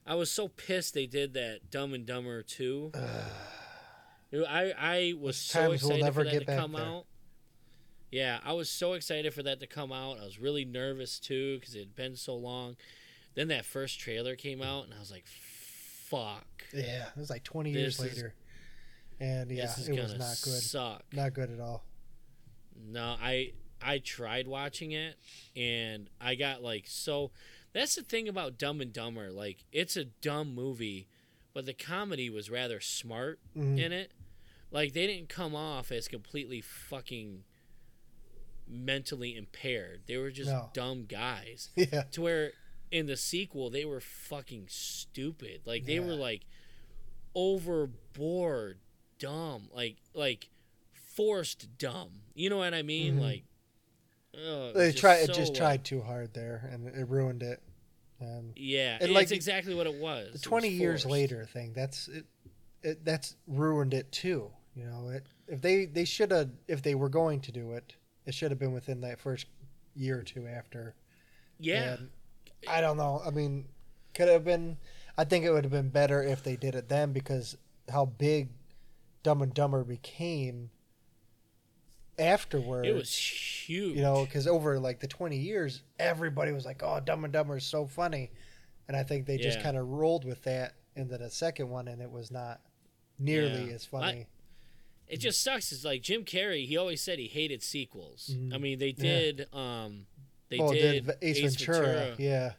I 0.07 0.15
was 0.15 0.31
so 0.31 0.49
pissed 0.49 0.95
they 0.95 1.07
did 1.07 1.35
that 1.35 1.71
Dumb 1.71 1.95
and 1.95 2.05
Dumber 2.05 2.43
2. 2.43 2.93
I 4.49 4.73
I 4.79 5.15
was 5.19 5.37
so 5.37 5.63
we'll 5.63 5.73
excited 5.73 6.03
never 6.03 6.25
for 6.25 6.31
that 6.31 6.47
to 6.47 6.57
come 6.57 6.73
there. 6.73 6.83
out. 6.85 7.05
Yeah, 8.11 8.41
I 8.45 8.53
was 8.53 8.69
so 8.69 8.93
excited 8.95 9.33
for 9.33 9.43
that 9.43 9.61
to 9.61 9.67
come 9.67 9.93
out. 9.93 10.19
I 10.21 10.25
was 10.25 10.39
really 10.39 10.65
nervous 10.65 11.19
too 11.19 11.61
cuz 11.63 11.75
it 11.75 11.81
had 11.81 11.95
been 11.97 12.17
so 12.17 12.35
long. 12.35 12.77
Then 13.35 13.49
that 13.49 13.65
first 13.65 13.99
trailer 13.99 14.37
came 14.37 14.61
out 14.63 14.85
and 14.85 14.93
I 14.95 14.99
was 14.99 15.11
like 15.11 15.25
fuck. 16.17 16.47
Yeah, 16.73 17.07
it 17.09 17.17
was 17.19 17.31
like 17.31 17.43
20 17.45 17.71
years 17.71 17.99
is- 17.99 18.01
later, 18.01 18.35
and 19.21 19.51
yeah, 19.51 19.67
this 19.67 19.89
it 19.89 20.01
was 20.01 20.13
not 20.13 20.39
good. 20.43 20.63
Suck. 20.63 21.03
Not 21.13 21.35
good 21.35 21.51
at 21.51 21.61
all. 21.61 21.85
No, 22.77 23.17
I 23.21 23.53
I 23.81 23.99
tried 23.99 24.47
watching 24.47 24.93
it 24.93 25.17
and 25.57 26.09
I 26.21 26.35
got 26.37 26.63
like 26.63 26.85
so 26.87 27.31
that's 27.73 27.95
the 27.97 28.03
thing 28.03 28.29
about 28.29 28.59
Dumb 28.59 28.81
and 28.81 28.93
Dumber. 28.93 29.31
Like 29.31 29.65
it's 29.73 29.97
a 29.97 30.05
dumb 30.05 30.55
movie, 30.55 31.09
but 31.53 31.67
the 31.67 31.75
comedy 31.75 32.31
was 32.31 32.49
rather 32.51 32.81
smart 32.81 33.41
Mhm. 33.57 33.79
in 33.79 33.93
it. 33.93 34.13
Like 34.71 34.93
they 34.95 35.07
didn't 35.07 35.29
come 35.29 35.55
off 35.55 35.93
as 35.93 36.09
completely 36.09 36.61
fucking 36.61 37.45
mentally 38.69 39.37
impaired. 39.37 40.03
They 40.07 40.17
were 40.17 40.31
just 40.31 40.51
No. 40.51 40.71
dumb 40.73 41.05
guys. 41.07 41.71
Yeah, 41.77 42.03
To 42.13 42.23
where 42.23 42.53
in 42.93 43.07
the 43.07 43.17
sequel 43.17 43.71
they 43.71 43.85
were 43.85 44.01
fucking 44.01 44.67
stupid. 44.69 45.63
Like 45.65 45.85
they 45.87 45.99
were 45.99 46.15
like 46.15 46.43
overboard 47.35 48.79
dumb. 49.19 49.69
Like 49.75 49.97
like 50.15 50.49
forced 51.17 51.79
dumb. 51.79 52.11
You 52.35 52.51
know 52.51 52.59
what 52.59 52.75
I 52.75 52.83
mean? 52.83 53.17
Mhm. 53.17 53.23
Like 53.23 53.45
oh, 54.37 54.73
they 54.73 54.87
was 54.87 54.95
tried. 54.95 55.25
so, 55.25 55.33
it 55.33 55.35
just 55.35 55.55
tried 55.57 55.85
too 55.85 56.03
hard 56.03 56.35
there, 56.35 56.69
and 56.71 56.87
it 56.89 57.09
ruined 57.09 57.43
it. 57.43 57.61
And 58.21 58.53
Yeah, 58.55 58.99
And, 59.01 59.11
it's 59.11 59.13
like, 59.13 59.33
exactly 59.33 59.75
what 59.75 59.89
it 59.89 59.95
was. 59.95 60.27
The 60.27 60.33
was 60.35 60.43
20 60.43 60.69
years 60.69 61.05
later 61.05 61.45
thing 61.47 61.73
that's 61.73 62.07
it, 62.07 62.25
it 62.83 63.05
that's 63.05 63.35
ruined 63.49 63.95
it 63.95 64.13
too 64.13 64.49
you 64.77 64.85
know 64.85 65.09
it 65.09 65.27
if 65.49 65.61
they 65.61 65.87
they 65.87 66.05
should 66.05 66.31
have 66.31 66.49
if 66.69 66.83
they 66.83 66.95
were 66.95 67.09
going 67.09 67.41
to 67.41 67.53
do 67.53 67.73
it 67.73 67.95
it 68.25 68.33
should 68.35 68.51
have 68.51 68.59
been 68.61 68.73
within 68.73 69.01
that 69.01 69.19
first 69.21 69.47
year 69.95 70.19
or 70.19 70.23
two 70.23 70.47
after 70.47 70.95
Yeah. 71.59 71.97
I 72.69 72.81
don't 72.81 72.97
know 72.97 73.21
i 73.27 73.31
mean 73.31 73.67
could 74.15 74.29
have 74.29 74.45
been 74.45 74.77
i 75.19 75.25
think 75.25 75.45
it 75.45 75.51
would 75.51 75.65
have 75.65 75.73
been 75.73 75.89
better 75.91 76.23
if 76.23 76.43
they 76.43 76.57
did 76.57 76.75
it 76.75 76.89
then 76.89 77.13
because 77.13 77.57
how 77.91 78.05
big 78.07 78.51
dumb 79.23 79.43
and 79.43 79.53
dumber 79.55 79.85
became 79.85 80.71
afterwards 82.19 82.87
It 82.87 82.95
was 82.95 83.15
huge. 83.15 83.97
you 83.97 84.03
know 84.03 84.25
because 84.25 84.47
over 84.47 84.79
like 84.79 85.01
the 85.01 85.07
20 85.09 85.37
years 85.37 85.83
everybody 85.99 86.53
was 86.53 86.65
like 86.65 86.83
oh 86.83 87.01
dumb 87.01 87.25
and 87.25 87.33
dumber 87.33 87.57
is 87.57 87.65
so 87.65 87.87
funny 87.87 88.31
and 88.87 88.97
i 88.97 89.03
think 89.03 89.27
they 89.27 89.39
just 89.39 89.63
kind 89.63 89.77
of 89.77 89.89
rolled 89.89 90.25
with 90.25 90.43
that 90.43 90.75
into 90.95 91.17
the 91.17 91.31
second 91.31 91.71
one 91.71 91.89
and 91.89 92.03
it 92.03 92.11
was 92.11 92.31
not 92.31 92.61
nearly 93.19 93.67
Yeah. 93.69 93.75
as 93.75 93.85
funny 93.87 94.27
it 95.09 95.19
just 95.21 95.43
sucks. 95.43 95.73
It's 95.73 95.85
like 95.85 96.01
Jim 96.01 96.25
Carrey. 96.25 96.67
He 96.67 96.79
always 96.79 97.03
said 97.03 97.19
he 97.19 97.27
hated 97.27 97.63
sequels. 97.63 98.31
Mhm. 98.33 98.55
I 98.55 98.57
mean, 98.57 98.79
they 98.79 98.95
Yeah. 98.97 99.03
did. 99.03 99.47
Um, 99.53 100.07
they 100.53 100.59
oh 100.59 100.73
did 100.73 101.07
did 101.07 101.17
ace, 101.23 101.57
ventura, 101.57 102.15
yeah 102.19 102.53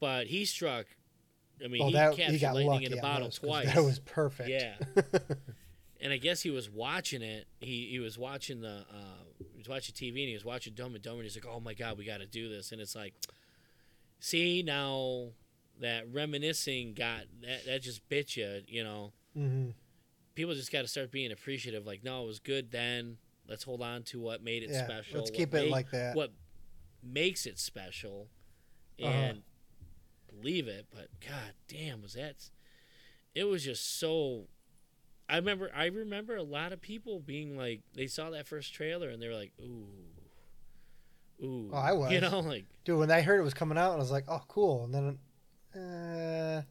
but 0.00 0.26
he 0.26 0.44
struck. 0.44 0.86
I 1.64 1.68
mean, 1.68 1.80
oh 1.80 1.86
he 1.86 1.92
that 1.92 2.16
captured 2.16 2.32
he 2.32 2.38
got 2.40 2.54
lightning 2.56 2.82
in 2.82 2.98
a 2.98 3.00
bottle 3.00 3.28
those 3.28 3.38
twice. 3.38 3.72
that 3.72 3.84
was 3.84 4.00
perfect 4.00 4.48
Yeah. 4.48 4.74
and 6.00 6.12
I 6.12 6.16
guess 6.16 6.42
he 6.42 6.50
was 6.50 6.68
watching 6.68 7.22
it. 7.22 7.46
He 7.60 7.86
he 7.88 8.00
was 8.00 8.18
watching 8.18 8.60
the 8.60 8.84
uh, 8.90 9.22
he 9.52 9.58
was 9.58 9.68
watching 9.68 9.94
TV 9.94 10.08
and 10.08 10.28
he 10.28 10.34
was 10.34 10.44
watching 10.44 10.74
Dumb 10.74 10.94
and 10.94 11.02
Dumber. 11.02 11.18
And 11.20 11.24
he's 11.24 11.36
like, 11.36 11.46
"Oh 11.46 11.60
my 11.60 11.74
god, 11.74 11.96
we 11.96 12.04
got 12.04 12.18
to 12.18 12.26
do 12.26 12.48
this!" 12.48 12.72
And 12.72 12.80
it's 12.80 12.96
like, 12.96 13.14
see 14.18 14.64
now 14.64 15.28
that 15.80 16.12
reminiscing 16.12 16.94
got 16.94 17.20
that 17.42 17.66
that 17.66 17.82
just 17.82 18.08
bit 18.08 18.36
you. 18.36 18.62
You 18.66 18.82
know, 18.82 19.12
hmm 19.34 19.68
people 20.34 20.54
just 20.54 20.72
got 20.72 20.82
to 20.82 20.88
start 20.88 21.12
being 21.12 21.30
appreciative. 21.30 21.86
Like, 21.86 22.02
no, 22.02 22.24
it 22.24 22.26
was 22.26 22.38
good 22.40 22.72
then. 22.72 23.18
Let's 23.48 23.62
hold 23.64 23.82
on 23.82 24.02
to 24.04 24.18
what 24.18 24.42
made 24.42 24.62
it 24.62 24.70
yeah 24.70 24.84
special. 24.84 25.18
let's 25.18 25.30
keep 25.30 25.54
it 25.54 25.70
like 25.70 25.90
that 25.90 26.16
what 26.16 26.32
makes 27.02 27.46
it 27.46 27.58
special, 27.58 28.28
Uh-huh. 29.02 29.10
and 29.10 29.42
leave 30.42 30.68
it. 30.68 30.86
But 30.90 31.08
god 31.20 31.54
damn, 31.68 32.02
was 32.02 32.14
that? 32.14 32.50
It 33.34 33.44
was 33.44 33.64
just 33.64 33.98
so. 33.98 34.44
I 35.28 35.36
remember. 35.36 35.70
I 35.74 35.86
remember 35.86 36.36
a 36.36 36.42
lot 36.42 36.72
of 36.72 36.80
people 36.80 37.18
being 37.20 37.56
like, 37.56 37.80
they 37.94 38.06
saw 38.06 38.30
that 38.30 38.46
first 38.46 38.74
trailer 38.74 39.08
and 39.08 39.22
they 39.22 39.28
were 39.28 39.34
like, 39.34 39.52
ooh, 39.60 39.86
ooh. 41.46 41.70
Oh, 41.72 41.76
I 41.76 41.92
was. 41.92 42.12
You 42.12 42.20
know, 42.20 42.40
like 42.40 42.66
dude 42.84 42.98
when 42.98 43.10
i 43.12 43.20
heard 43.20 43.38
it 43.38 43.44
was 43.44 43.54
coming 43.54 43.78
out 43.78 43.92
i 43.92 43.96
was 43.96 44.10
like 44.10 44.24
oh 44.28 44.42
cool 44.48 44.84
and 44.84 44.92
then 44.92 45.18
uh, 45.76 46.62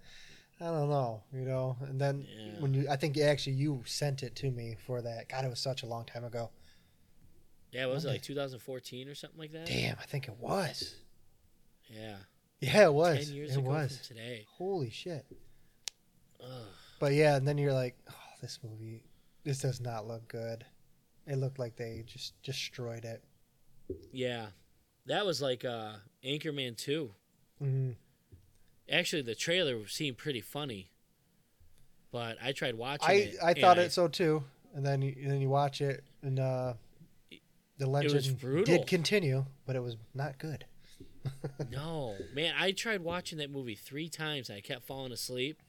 i 0.59 0.63
don't 0.65 0.89
know 0.89 1.23
you 1.33 1.41
know 1.45 1.77
and 1.87 1.99
then 2.01 2.25
Yeah. 2.27 2.59
when 2.59 2.73
you 2.73 2.85
i 2.89 2.97
think 2.97 3.17
actually 3.17 3.53
you 3.53 3.81
sent 3.85 4.21
it 4.21 4.35
to 4.35 4.51
me 4.51 4.75
for 4.85 5.01
that 5.01 5.29
god 5.29 5.45
it 5.45 5.49
was 5.49 5.59
such 5.61 5.83
a 5.83 5.85
long 5.85 6.03
time 6.03 6.25
ago 6.25 6.49
yeah, 7.71 7.85
what 7.85 7.95
was 7.95 8.05
it 8.05 8.09
like 8.09 8.21
2014 8.21 9.07
or 9.07 9.15
something 9.15 9.39
like 9.39 9.51
that? 9.53 9.65
Damn, 9.65 9.97
I 9.99 10.05
think 10.05 10.27
it 10.27 10.35
was. 10.39 10.95
Yeah, 11.87 12.15
Yeah, 12.59 12.85
it 12.85 12.93
was. 12.93 13.25
ten 13.27 13.35
years 13.35 13.51
it 13.55 13.59
ago 13.59 13.69
was. 13.69 13.97
from 13.97 14.15
today. 14.15 14.45
Holy 14.57 14.89
shit. 14.89 15.25
Ugh. 16.41 16.47
But 16.99 17.13
yeah, 17.13 17.35
and 17.35 17.47
then 17.47 17.57
you're 17.57 17.73
like, 17.73 17.97
oh, 18.09 18.13
this 18.41 18.59
movie, 18.63 19.03
this 19.43 19.59
does 19.59 19.81
not 19.81 20.07
look 20.07 20.27
good. 20.27 20.65
It 21.27 21.35
looked 21.37 21.59
like 21.59 21.75
they 21.75 22.03
just 22.05 22.41
destroyed 22.43 23.05
it. 23.05 23.23
Yeah, 24.11 24.47
that 25.07 25.25
was 25.25 25.41
like 25.41 25.65
uh, 25.65 25.93
Anchorman 26.23 26.77
2. 26.77 27.11
hmm 27.59 27.91
Actually, 28.91 29.21
the 29.21 29.35
trailer 29.35 29.87
seemed 29.87 30.17
pretty 30.17 30.41
funny, 30.41 30.91
but 32.11 32.37
I 32.43 32.51
tried 32.51 32.75
watching 32.75 33.09
I 33.09 33.13
it. 33.13 33.35
I 33.41 33.53
thought 33.53 33.77
it 33.77 33.91
so 33.93 34.07
too, 34.09 34.43
and 34.75 34.85
then 34.85 35.01
you, 35.01 35.15
and 35.21 35.31
then 35.31 35.39
you 35.39 35.49
watch 35.49 35.79
it, 35.81 36.03
and 36.21 36.39
uh, 36.39 36.73
the 37.81 37.89
was 37.89 38.13
legend 38.13 38.65
did 38.65 38.87
continue, 38.87 39.45
but 39.65 39.75
it 39.75 39.81
was 39.81 39.97
not 40.13 40.37
good. 40.37 40.65
No, 41.71 42.17
man, 42.33 42.53
I 42.57 42.71
tried 42.71 43.01
watching 43.01 43.37
that 43.37 43.51
movie 43.51 43.75
three 43.75 44.09
times 44.09 44.49
and 44.49 44.57
I 44.57 44.61
kept 44.61 44.85
falling 44.85 45.11
asleep. 45.11 45.61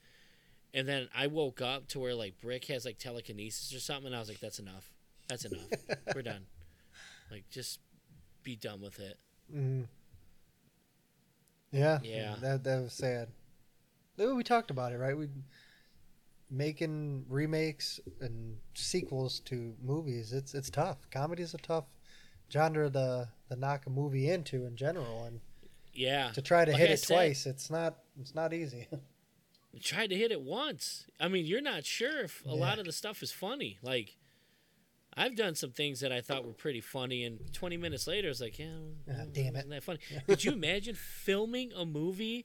And 0.75 0.89
then 0.89 1.09
I 1.15 1.27
woke 1.27 1.61
up 1.61 1.87
to 1.89 2.01
where 2.01 2.15
like 2.15 2.41
Brick 2.41 2.65
has 2.67 2.85
like 2.85 2.99
telekinesis 2.99 3.75
or 3.75 3.81
something, 3.81 4.07
and 4.07 4.17
I 4.17 4.21
was 4.21 4.29
like, 4.31 4.41
"That's 4.41 4.59
enough. 4.59 4.91
That's 5.29 5.45
enough. 5.45 5.69
We're 6.15 6.23
done. 6.23 6.47
Like, 7.31 7.45
just 7.51 7.79
be 8.43 8.57
done 8.57 8.81
with 8.81 8.99
it." 8.99 9.19
hmm 9.51 9.83
Yeah, 11.71 12.01
Yeah. 12.03 12.37
that 12.41 12.65
that 12.65 12.83
was 12.83 12.95
sad. 12.95 13.29
We 14.17 14.43
talked 14.43 14.71
about 14.71 14.93
it, 14.93 14.99
right? 14.99 15.17
We 15.17 15.29
making 16.51 17.25
remakes 17.29 17.99
and 18.21 18.57
sequels 18.75 19.41
to 19.41 19.75
movies. 19.83 20.33
It's 20.33 20.55
it's 20.55 20.71
tough. 20.71 20.99
Comedy 21.11 21.43
is 21.43 21.55
a 21.55 21.59
tough 21.59 21.85
genre 22.53 22.91
to 22.91 23.29
to 23.49 23.57
knock 23.57 23.87
a 23.87 23.91
movie 23.91 24.29
into 24.31 24.65
in 24.67 24.77
general, 24.77 25.25
and 25.25 25.41
Yeah, 25.95 26.31
to 26.33 26.43
try 26.43 26.65
to 26.65 26.73
Like 26.73 26.81
hit 26.81 26.91
I 26.91 26.93
it 26.95 26.97
said- 26.99 27.15
twice, 27.15 27.47
it's 27.47 27.71
not 27.71 27.99
it's 28.21 28.35
not 28.35 28.53
easy. 28.53 28.89
Tried 29.83 30.11
to 30.11 30.17
hit 30.17 30.31
it 30.31 30.43
once. 30.43 31.07
I 31.19 31.29
mean, 31.29 31.47
you're 31.47 31.63
not 31.63 31.87
sure 31.87 32.21
if 32.25 32.45
a 32.45 32.49
Yeah. 32.51 32.55
lot 32.55 32.79
of 32.79 32.85
the 32.85 32.93
stuff 32.93 33.23
is 33.23 33.33
funny. 33.33 33.79
Like, 33.83 34.17
I've 35.17 35.35
done 35.35 35.55
some 35.55 35.71
things 35.71 36.01
that 36.01 36.13
I 36.13 36.21
thought 36.21 36.45
were 36.45 36.53
pretty 36.53 36.83
funny, 36.83 37.25
and 37.25 37.51
20 37.55 37.79
minutes 37.79 38.07
later, 38.07 38.29
it's 38.29 38.41
like, 38.43 38.59
yeah, 38.59 38.77
Ah, 39.11 39.25
damn 39.33 39.57
it. 39.57 39.67
that 39.71 39.83
funny? 39.83 39.99
Could 40.27 40.45
you 40.45 40.53
imagine 40.53 40.95
filming 41.25 41.73
a 41.73 41.87
movie, 41.87 42.45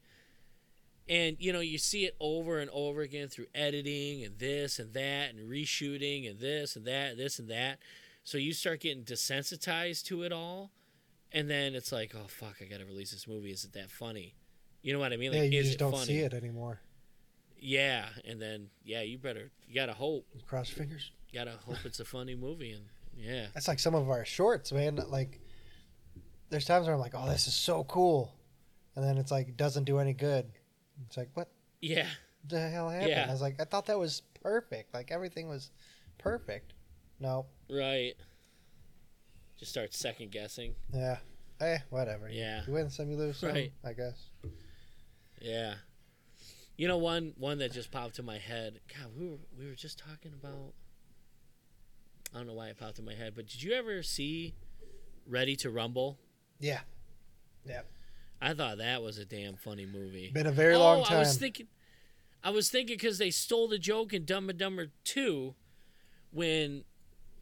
and 1.10 1.36
you 1.40 1.52
know 1.52 1.60
you 1.60 1.78
see 1.78 2.06
it 2.06 2.16
over 2.22 2.60
and 2.60 2.70
over 2.72 3.02
again 3.02 3.28
through 3.28 3.48
editing 3.54 4.24
and 4.24 4.40
this 4.40 4.80
and 4.80 4.94
that 4.94 5.32
and 5.36 5.50
reshooting 5.50 6.30
and 6.30 6.40
this 6.40 6.76
and 6.78 6.86
that, 6.86 7.18
this 7.18 7.40
and 7.40 7.50
that, 7.50 7.80
so 8.28 8.38
you 8.38 8.52
start 8.52 8.82
getting 8.82 9.06
desensitized 9.06 10.04
to 10.08 10.24
it 10.24 10.34
all, 10.34 10.72
and 11.32 11.49
then 11.49 11.76
it's 11.76 11.94
like, 11.94 12.14
oh 12.14 12.28
fuck, 12.28 12.56
I 12.62 12.66
gotta 12.66 12.84
release 12.84 13.12
this 13.12 13.26
movie. 13.26 13.52
Is 13.52 13.64
it 13.64 13.72
that 13.72 13.90
funny? 13.90 14.36
You 14.82 14.91
know 14.91 14.99
what 14.99 15.14
I 15.14 15.16
mean? 15.16 15.32
Like, 15.32 15.44
yeah, 15.44 15.48
you 15.48 15.60
is 15.60 15.68
just 15.68 15.76
it 15.76 15.80
don't 15.80 15.94
funny? 15.94 16.06
see 16.08 16.20
it 16.20 16.34
anymore. 16.34 16.82
Yeah, 17.58 18.10
and 18.28 18.41
then 18.41 18.68
yeah, 18.84 19.02
you 19.02 19.18
better 19.18 19.49
you 19.66 19.74
gotta 19.74 19.94
hope, 19.94 20.26
Cross 20.45 20.72
fingers. 20.72 21.10
you 21.32 21.40
gotta 21.40 21.56
hope 21.66 21.78
it's 21.86 22.02
a 22.02 22.06
funny 22.06 22.36
movie, 22.36 22.74
and 22.74 22.84
yeah, 23.16 23.45
That's 23.54 23.70
like 23.70 23.80
some 23.80 23.95
of 23.95 24.10
our 24.10 24.26
shorts, 24.26 24.74
man. 24.74 25.02
Like, 25.08 25.40
there's 26.49 26.66
times 26.66 26.86
where 26.86 26.95
I'm 26.95 26.99
like, 26.99 27.14
oh, 27.16 27.30
this 27.30 27.48
is 27.48 27.54
so 27.54 27.86
cool, 27.86 28.36
and 28.98 29.06
then 29.06 29.18
it's 29.18 29.32
like 29.32 29.56
doesn't 29.56 29.86
do 29.86 29.99
any 29.99 30.12
good. 30.12 30.48
It's 31.06 31.16
like, 31.16 31.30
what 31.34 31.48
yeah, 31.82 32.08
the 32.45 32.60
hell 32.60 32.90
happened? 32.90 33.10
Yeah. 33.10 33.26
I 33.30 33.32
was 33.32 33.41
like, 33.41 33.62
I 33.62 33.64
thought 33.64 33.86
that 33.86 33.98
was 33.98 34.22
perfect. 34.44 34.94
Like 34.94 35.12
everything 35.12 35.48
was 35.48 35.72
perfect. 36.18 36.74
No, 37.19 37.45
right. 37.69 38.14
Just 39.57 39.72
start 39.72 39.94
second 39.94 40.31
guessing. 40.31 40.76
yeah, 40.94 41.18
eh, 41.60 41.80
whatever. 41.89 42.30
Yeah. 42.30 42.61
you 42.68 42.73
win 42.73 42.89
some, 42.89 43.10
you 43.10 43.18
lose 43.18 43.38
some. 43.38 43.49
Right. 43.49 43.72
I 43.84 43.94
guess. 43.94 44.30
Yeah. 45.41 45.76
You 46.77 46.88
know 46.88 46.98
one 46.98 47.34
one 47.38 47.57
that 47.60 47.72
just 47.72 47.91
popped 47.91 48.19
in 48.19 48.26
my 48.26 48.38
head. 48.38 48.80
God, 48.95 49.11
we 49.18 49.27
were 49.27 49.38
we 49.57 49.68
were 49.68 49.76
just 49.76 49.98
talking 49.98 50.31
about. 50.39 50.73
I 52.34 52.38
don't 52.38 52.48
know 52.48 52.53
why 52.53 52.68
it 52.68 52.77
popped 52.77 52.99
in 52.99 53.06
my 53.06 53.15
head, 53.15 53.34
but 53.35 53.48
did 53.48 53.64
you 53.64 53.73
ever 53.73 54.03
see 54.03 54.53
Ready 55.26 55.56
to 55.57 55.72
Rumble? 55.72 56.19
Yeah, 56.60 56.80
Yeah. 57.65 57.81
I 58.41 58.53
thought 58.53 58.77
that 58.77 59.02
was 59.02 59.18
a 59.18 59.26
damn 59.26 59.56
funny 59.56 59.85
movie. 59.85 60.30
been 60.31 60.45
a 60.45 60.52
very 60.52 60.76
oh, 60.76 60.80
long 60.80 61.03
time. 61.03 61.18
I 61.18 61.19
was 61.19 61.38
thinking, 61.38 61.68
I 62.44 62.52
was 62.52 62.69
thinking 62.69 62.95
because 62.95 63.18
they 63.18 63.31
stole 63.31 63.68
the 63.68 63.80
joke 63.80 64.14
in 64.14 64.26
Dumb 64.26 64.49
and 64.49 64.60
Dumber 64.60 64.88
Two, 65.03 65.56
when 66.31 66.84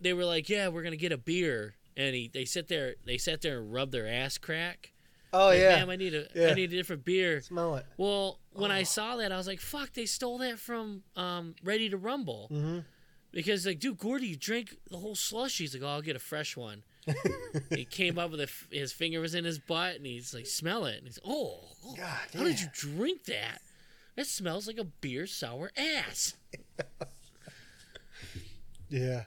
they 0.01 0.13
were 0.13 0.25
like, 0.25 0.49
"Yeah, 0.49 0.67
we're 0.69 0.83
gonna 0.83 0.95
get 0.95 1.11
a 1.11 1.17
beer," 1.17 1.75
and 1.97 2.15
he 2.15 2.27
they 2.33 2.45
sit 2.45 2.67
there, 2.67 2.95
they 3.05 3.17
sat 3.17 3.41
there 3.41 3.59
and 3.59 3.71
rubbed 3.73 3.91
their 3.91 4.07
ass 4.07 4.37
crack. 4.37 4.91
oh 5.33 5.47
Like, 5.47 5.59
yeah, 5.59 5.77
Damn, 5.79 5.89
I 5.89 5.95
need 5.95 6.13
a, 6.13 6.25
I 6.35 6.47
Yeah. 6.49 6.53
need 6.53 6.71
a 6.73 6.75
different 6.75 7.03
beer. 7.05 7.41
smell 7.41 7.75
it. 7.75 7.85
Well, 7.97 8.39
when 8.53 8.71
I 8.71 8.81
Oh. 8.81 8.83
saw 8.85 9.15
that, 9.17 9.31
I 9.31 9.37
was 9.37 9.47
like, 9.47 9.59
"Fuck!" 9.59 9.93
They 9.93 10.05
stole 10.05 10.37
that 10.39 10.59
from 10.59 11.03
um, 11.15 11.55
Ready 11.63 11.89
to 11.89 11.97
Rumble 11.97 12.47
Mm-hmm. 12.51 12.79
because, 13.31 13.65
like, 13.65 13.79
dude, 13.79 13.97
Gordy, 13.97 14.27
you 14.27 14.35
drink 14.37 14.75
the 14.89 14.97
whole 14.97 15.15
slush. 15.15 15.57
He's 15.57 15.73
like, 15.73 15.83
"Oh, 15.83 15.87
I'll 15.87 16.01
get 16.01 16.15
a 16.15 16.19
fresh 16.19 16.55
one." 16.57 16.83
he 17.69 17.85
came 17.89 18.17
up 18.17 18.31
with 18.31 18.39
a, 18.41 18.49
his 18.75 18.91
finger 18.91 19.19
was 19.19 19.35
in 19.35 19.45
his 19.45 19.59
butt, 19.59 19.95
and 19.97 20.05
he's 20.05 20.33
like, 20.33 20.47
"Smell 20.47 20.85
it." 20.85 20.97
And 20.97 21.05
he's, 21.07 21.19
"Oh, 21.25 21.59
oh, 21.85 21.95
God, 21.95 22.19
how 22.33 22.43
did 22.43 22.59
you 22.61 22.67
drink 22.73 23.25
that? 23.25 23.61
That 24.15 24.25
smells 24.27 24.65
like 24.67 24.77
a 24.79 24.85
beer 24.85 25.27
sour 25.27 25.71
ass." 25.77 26.35
Yeah. 28.89 29.23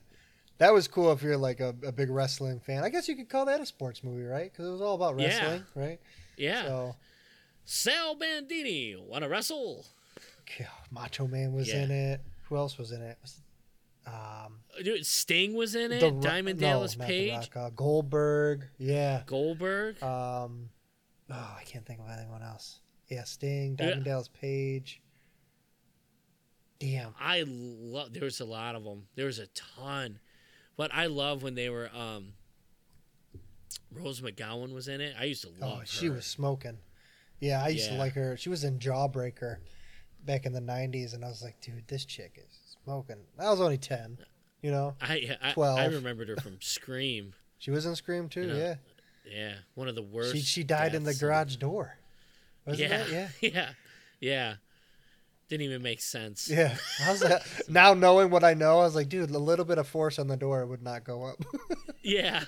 That 0.59 0.73
was 0.75 0.89
cool 0.89 1.13
if 1.13 1.23
you're 1.23 1.37
like 1.37 1.61
a, 1.61 1.75
a 1.85 1.93
big 1.93 2.11
wrestling 2.11 2.59
fan. 2.61 2.83
I 2.85 2.89
guess 2.89 3.09
you 3.09 3.15
could 3.17 3.29
call 3.29 3.47
that 3.47 3.61
a 3.61 3.67
sports 3.67 4.03
movie, 4.03 4.25
right? 4.25 4.51
Because 4.53 4.67
it 4.67 4.73
was 4.73 4.81
all 4.81 4.95
about 4.97 5.19
Yeah. 5.19 5.27
wrestling, 5.29 5.65
right? 5.75 6.01
Yeah, 6.37 6.65
So, 6.65 6.97
Sal 7.65 8.15
Bandini, 8.17 8.97
want 8.97 9.23
to 9.23 9.29
wrestle? 9.29 9.87
God, 10.59 10.69
Macho 10.91 11.27
Man 11.29 11.53
was 11.53 11.69
Yeah. 11.69 11.85
in 11.85 11.91
it. 11.91 12.21
Who 12.49 12.57
else 12.57 12.77
was 12.79 12.93
in 12.93 13.03
it? 13.03 13.19
Um, 14.07 14.61
Dude, 14.83 15.05
Sting 15.05 15.55
was 15.55 15.75
in 15.75 15.93
it. 15.93 16.01
The 16.01 16.11
Diamond 16.11 16.61
no, 16.61 16.67
Dallas 16.69 16.95
Page, 16.95 17.51
uh, 17.55 17.69
Goldberg. 17.71 18.67
Yeah. 18.79 19.23
Goldberg. 19.27 20.03
Um, 20.03 20.71
oh, 21.31 21.57
I 21.59 21.63
can't 21.65 21.85
think 21.85 22.01
of 22.01 22.09
anyone 22.09 22.43
else. 22.43 22.81
Yeah, 23.09 23.25
Sting, 23.25 23.77
Yeah. 23.79 23.87
Diamond 23.87 24.05
Dallas 24.07 24.29
Page. 24.29 25.03
Damn. 26.79 27.15
I 27.19 27.45
love. 27.47 28.13
There 28.13 28.25
was 28.25 28.41
a 28.41 28.45
lot 28.45 28.75
of 28.77 28.85
them. 28.85 29.09
There 29.17 29.27
was 29.27 29.39
a 29.39 29.49
ton, 29.49 30.21
but 30.79 30.95
I 30.95 31.07
love 31.07 31.43
when 31.43 31.55
they 31.55 31.69
were. 31.69 31.91
um 31.95 32.33
Rose 33.93 34.21
McGowan 34.21 34.73
was 34.75 34.89
in 34.89 35.01
it. 35.01 35.15
I 35.19 35.25
used 35.25 35.43
to 35.43 35.49
love 35.61 35.79
her. 35.79 35.83
Oh, 35.83 35.85
she 35.85 36.09
was 36.09 36.25
smoking. 36.25 36.79
Yeah, 37.41 37.63
I 37.63 37.69
used 37.69 37.89
to 37.91 37.97
like 37.97 38.15
her. 38.15 38.37
She 38.37 38.49
was 38.49 38.65
in 38.65 38.79
Jawbreaker 38.79 39.57
back 40.25 40.45
in 40.47 40.53
the 40.53 40.61
'90s, 40.61 41.15
and 41.15 41.25
I 41.25 41.29
was 41.29 41.43
like, 41.43 41.61
dude, 41.61 41.87
this 41.89 42.05
chick 42.05 42.33
is 42.43 42.77
smoking. 42.85 43.17
I 43.39 43.51
was 43.51 43.61
only 43.61 43.79
ten, 43.79 44.19
you 44.63 44.71
know. 44.71 44.95
I 45.01 45.37
I, 45.43 45.51
I 45.51 45.53
12. 45.53 45.93
remembered 45.95 46.29
her 46.29 46.37
from 46.37 46.59
Scream. 46.61 47.35
She 47.59 47.71
was 47.71 47.87
in 47.87 47.95
Scream 47.97 48.29
too. 48.29 48.43
You 48.43 48.47
know, 48.49 48.57
yeah, 48.57 48.75
Yeah, 49.31 49.55
one 49.75 49.89
of 49.89 49.95
the 49.95 50.03
worst. 50.03 50.33
she 50.35 50.41
she 50.41 50.65
died 50.65 50.95
in 50.95 51.05
the 51.05 51.15
garage 51.15 51.57
door. 51.57 51.97
Was 52.67 52.79
yeah, 52.79 52.89
that? 52.89 53.09
Yeah. 53.11 53.29
yeah, 53.41 53.71
yeah. 54.21 54.55
Didn't 55.49 55.63
even 55.65 55.83
make 55.83 56.01
sense. 56.03 56.49
Yeah. 56.51 56.77
How's 56.99 57.21
that? 57.21 57.43
now 57.69 57.95
knowing 57.95 58.31
what 58.31 58.45
I 58.45 58.55
know, 58.55 58.81
I 58.81 58.85
was 58.85 58.95
like, 58.95 59.09
dude, 59.09 59.31
a 59.31 59.39
little 59.39 59.65
bit 59.65 59.79
of 59.79 59.89
force 59.89 60.19
on 60.19 60.29
the 60.29 60.37
door 60.37 60.65
would 60.67 60.83
not 60.83 61.05
go 61.05 61.25
up. 61.25 61.43
Yeah. 62.03 62.45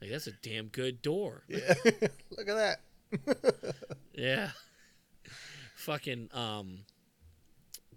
Like 0.00 0.10
that's 0.10 0.26
a 0.26 0.32
damn 0.32 0.66
good 0.68 1.02
door. 1.02 1.42
yeah. 1.48 1.74
Look 1.84 2.48
at 2.48 2.78
that. 3.26 3.74
Yeah. 4.14 4.50
Fucking 5.76 6.30
um 6.32 6.80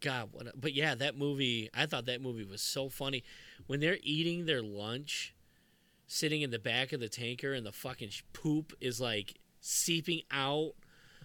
God, 0.02 0.30
what 0.32 0.48
a- 0.48 0.54
but 0.56 0.74
yeah, 0.74 0.96
that 0.96 1.18
movie, 1.18 1.70
I 1.74 1.86
thought 1.86 2.06
that 2.08 2.22
movie 2.22 2.44
was 2.46 2.62
so 2.62 2.90
funny 2.90 3.24
when 3.68 3.80
they're 3.82 3.98
eating 4.02 4.46
their 4.46 4.62
lunch 4.62 5.36
sitting 6.08 6.42
in 6.42 6.52
the 6.52 6.60
back 6.60 6.92
of 6.94 7.00
the 7.00 7.10
tanker 7.10 7.54
and 7.54 7.66
the 7.66 7.72
fucking 7.72 8.10
sh- 8.10 8.24
poop 8.34 8.74
is 8.82 9.00
like 9.02 9.36
seeping 9.62 10.22
out 10.32 10.72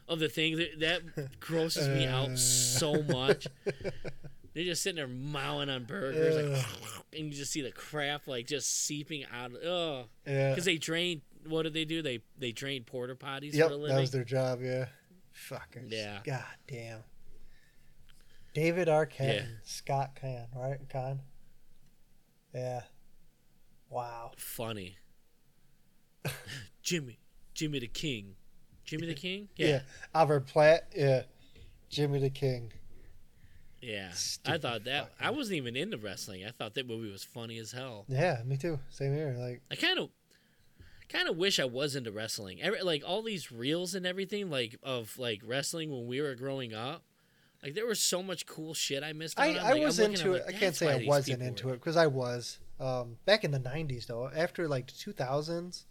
of 0.09 0.19
the 0.19 0.29
thing 0.29 0.57
that, 0.57 0.81
that 0.81 1.41
grosses 1.41 1.89
me 1.89 2.07
out 2.07 2.39
so 2.39 3.03
much. 3.09 3.47
They're 4.55 4.65
just 4.65 4.83
sitting 4.83 4.97
there 4.97 5.09
mowing 5.09 5.69
on 5.69 5.85
burgers, 5.85 6.37
like, 6.37 6.65
and 7.19 7.27
you 7.27 7.31
just 7.33 7.51
see 7.53 7.61
the 7.63 7.73
crap 7.73 8.27
like 8.29 8.47
just 8.47 8.85
seeping 8.85 9.25
out. 9.33 9.53
Oh, 9.65 10.05
yeah. 10.27 10.51
because 10.51 10.65
they 10.65 10.77
drain. 10.79 11.23
What 11.47 11.65
do 11.65 11.71
they 11.71 11.85
do? 11.85 12.01
They 12.03 12.21
they 12.39 12.53
drain 12.53 12.85
porter 12.85 13.17
potties 13.17 13.53
Yep, 13.55 13.69
for 13.69 13.75
a 13.75 13.79
that 13.89 14.01
was 14.01 14.11
their 14.13 14.25
job. 14.25 14.61
Yeah. 14.63 14.87
Fuckers. 15.51 15.91
Yeah. 15.91 16.21
God 16.25 16.45
damn. 16.69 17.01
David 18.55 18.87
Arquette, 18.89 19.19
Yeah. 19.19 19.33
and 19.43 19.49
Scott 19.65 20.17
Caan, 20.23 20.47
right? 20.55 20.79
Caan. 20.89 21.19
Yeah. 22.55 22.83
Wow. 23.91 24.31
funny. 24.37 24.97
Jimmy, 26.83 27.19
Jimmy 27.55 27.81
the 27.81 27.89
King, 27.89 28.37
Jimmy 28.85 29.07
the 29.07 29.15
King. 29.15 29.49
Yeah. 29.57 29.67
Yeah, 29.69 29.81
Albert 30.15 30.47
Platt. 30.47 30.89
Yeah. 30.95 31.23
Jimmy 31.91 32.19
the 32.21 32.31
King. 32.31 32.73
yeah. 33.81 34.13
I 34.47 34.59
thought 34.59 34.85
that 34.85 35.13
I 35.21 35.31
wasn't 35.31 35.57
even 35.57 35.77
into 35.77 35.97
wrestling. 35.99 36.45
I 36.45 36.51
thought 36.51 36.75
that 36.75 36.87
movie 36.89 37.11
was 37.11 37.23
funny 37.25 37.59
as 37.59 37.73
hell. 37.73 38.05
Yeah, 38.09 38.43
me 38.45 38.57
too. 38.57 38.79
Same 38.91 39.15
here. 39.15 39.35
Like, 39.39 39.63
I 39.71 39.77
kind 39.77 39.99
of, 39.99 40.11
kind 41.09 41.29
of 41.29 41.37
wish 41.37 41.61
I 41.61 41.65
was 41.65 41.95
into 41.97 42.11
wrestling. 42.11 42.61
Every, 42.63 42.81
like 42.83 43.03
all 43.07 43.23
these 43.23 43.53
reels 43.53 43.95
and 43.95 44.07
everything, 44.07 44.51
like 44.51 44.77
of 44.83 45.17
like 45.19 45.43
wrestling 45.45 45.91
when 45.91 46.07
we 46.07 46.21
were 46.21 46.35
growing 46.35 46.75
up. 46.75 47.03
Like 47.63 47.75
there 47.75 47.87
was 47.87 48.01
so 48.01 48.23
much 48.23 48.45
cool 48.47 48.75
shit 48.75 49.03
I 49.03 49.13
missed. 49.13 49.39
I. 49.39 49.47
I 49.47 49.53
Like, 49.53 49.63
I'm 49.77 49.81
was 49.83 49.99
looking, 49.99 50.15
into 50.15 50.29
I'm 50.31 50.35
it. 50.37 50.47
like, 50.47 50.55
I 50.57 50.59
can't 50.59 50.75
say 50.77 51.05
I 51.05 51.07
wasn't 51.07 51.43
into 51.43 51.69
were-" 51.69 51.75
it 51.75 51.77
because 51.81 51.97
I 51.97 52.07
was. 52.07 52.59
Um, 52.81 53.19
back 53.25 53.45
in 53.45 53.53
the 53.53 53.61
90s, 53.61 54.07
though, 54.09 54.29
after 54.35 54.67
like 54.67 54.89
2000s, 54.89 55.85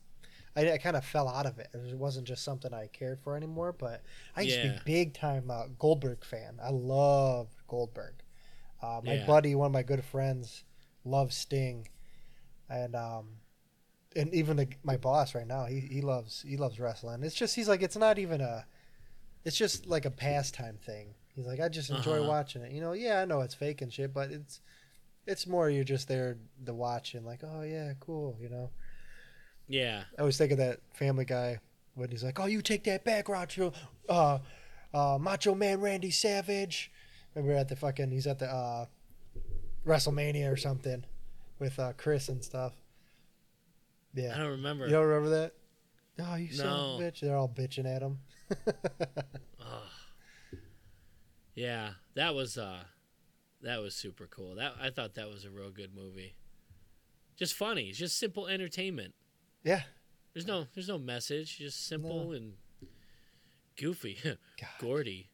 I, 0.55 0.73
I 0.73 0.77
kind 0.77 0.95
of 0.95 1.05
fell 1.05 1.27
out 1.27 1.45
of 1.45 1.59
it. 1.59 1.69
It 1.73 1.97
wasn't 1.97 2.27
just 2.27 2.43
something 2.43 2.73
I 2.73 2.87
cared 2.87 3.19
for 3.21 3.35
anymore, 3.35 3.73
but 3.73 4.03
I 4.35 4.41
used 4.41 4.61
to 4.61 4.61
be 4.69 4.79
big 4.85 5.13
time 5.13 5.49
uh, 5.51 5.67
Goldberg 5.79 6.23
fan. 6.25 6.59
I 6.63 6.69
loved 6.69 7.55
Goldberg. 7.67 8.15
Uh, 8.81 9.01
my 9.03 9.15
Yeah. 9.15 9.25
buddy, 9.25 9.55
one 9.55 9.67
of 9.67 9.73
my 9.73 9.83
good 9.83 10.03
friends, 10.03 10.63
loves 11.05 11.35
Sting. 11.35 11.87
And 12.69 12.95
um, 12.95 13.37
and 14.15 14.33
even 14.33 14.57
the, 14.57 14.67
my 14.83 14.97
boss 14.97 15.35
right 15.35 15.47
now, 15.47 15.65
he, 15.65 15.79
he 15.79 16.01
loves 16.01 16.43
he 16.47 16.57
loves 16.57 16.79
wrestling. 16.79 17.23
It's 17.23 17.35
just 17.35 17.55
he's 17.55 17.67
like 17.69 17.81
it's 17.81 17.97
not 17.97 18.19
even 18.19 18.41
a, 18.41 18.65
it's 19.45 19.57
just 19.57 19.87
like 19.87 20.05
a 20.05 20.11
pastime 20.11 20.77
thing. 20.85 21.15
He's 21.35 21.45
like 21.47 21.59
I 21.59 21.69
just 21.69 21.89
enjoy 21.89 22.21
Uh-huh. 22.21 22.23
watching 22.23 22.63
it. 22.63 22.71
You 22.71 22.81
know, 22.81 22.93
yeah, 22.93 23.19
I 23.21 23.25
know 23.25 23.41
it's 23.41 23.55
fake 23.55 23.81
and 23.81 23.91
shit, 23.93 24.13
but 24.13 24.31
it's 24.31 24.61
it's 25.27 25.47
more 25.47 25.69
you're 25.69 25.83
just 25.83 26.07
there 26.07 26.37
to 26.65 26.73
watch 26.73 27.13
and 27.15 27.25
like 27.25 27.41
oh 27.43 27.61
yeah, 27.63 27.93
cool. 27.99 28.37
You 28.41 28.49
know, 28.49 28.71
Yeah, 29.67 30.03
I 30.17 30.21
always 30.21 30.37
think 30.37 30.51
of 30.51 30.57
that 30.57 30.79
Family 30.93 31.25
Guy 31.25 31.59
when 31.95 32.09
he's 32.09 32.23
like 32.23 32.39
oh 32.39 32.45
you 32.45 32.61
take 32.61 32.83
that 32.85 33.03
back, 33.03 33.29
Macho, 33.29 33.71
uh, 34.09 34.39
uh, 34.93 35.17
Macho 35.19 35.55
Man 35.55 35.79
Randy 35.81 36.11
Savage. 36.11 36.91
Remember 37.35 37.57
at 37.57 37.69
the 37.69 37.75
fucking 37.75 38.11
he's 38.11 38.27
at 38.27 38.39
the 38.39 38.45
uh, 38.47 38.85
WrestleMania 39.85 40.51
or 40.51 40.57
something 40.57 41.03
with 41.59 41.79
uh, 41.79 41.93
Chris 41.97 42.29
and 42.29 42.43
stuff. 42.43 42.73
Yeah. 44.13 44.33
I 44.35 44.37
don't 44.37 44.51
remember. 44.51 44.85
You 44.85 44.91
don't 44.91 45.05
remember 45.07 45.29
that? 45.29 45.53
Oh, 46.19 46.35
you 46.35 46.53
son 46.53 46.67
of 46.67 46.73
No. 46.99 47.05
a 47.05 47.09
bitch. 47.11 47.19
They're 47.21 47.35
all 47.37 47.49
bitching 47.49 47.85
at 47.87 48.01
him. 48.03 48.19
Yeah, 51.55 51.91
that 52.15 52.33
was 52.33 52.57
uh, 52.57 52.79
that 53.61 53.79
was 53.79 53.95
super 53.95 54.25
cool. 54.27 54.55
That 54.55 54.73
I 54.81 54.89
thought 54.89 55.13
that 55.15 55.29
was 55.29 55.45
a 55.45 55.51
real 55.51 55.69
good 55.69 55.93
movie. 55.95 56.33
just 57.37 57.53
funny. 57.53 57.83
It's 57.89 57.99
just 57.99 58.17
simple 58.17 58.47
entertainment. 58.47 59.13
Yeah. 59.63 59.81
There's 60.33 60.47
no 60.47 60.65
there's 60.73 60.87
no 60.87 60.97
message. 60.97 61.57
Just 61.59 61.85
simple 61.87 62.31
and 62.31 62.53
goofy. 63.77 64.17
Gordy, 64.79 65.29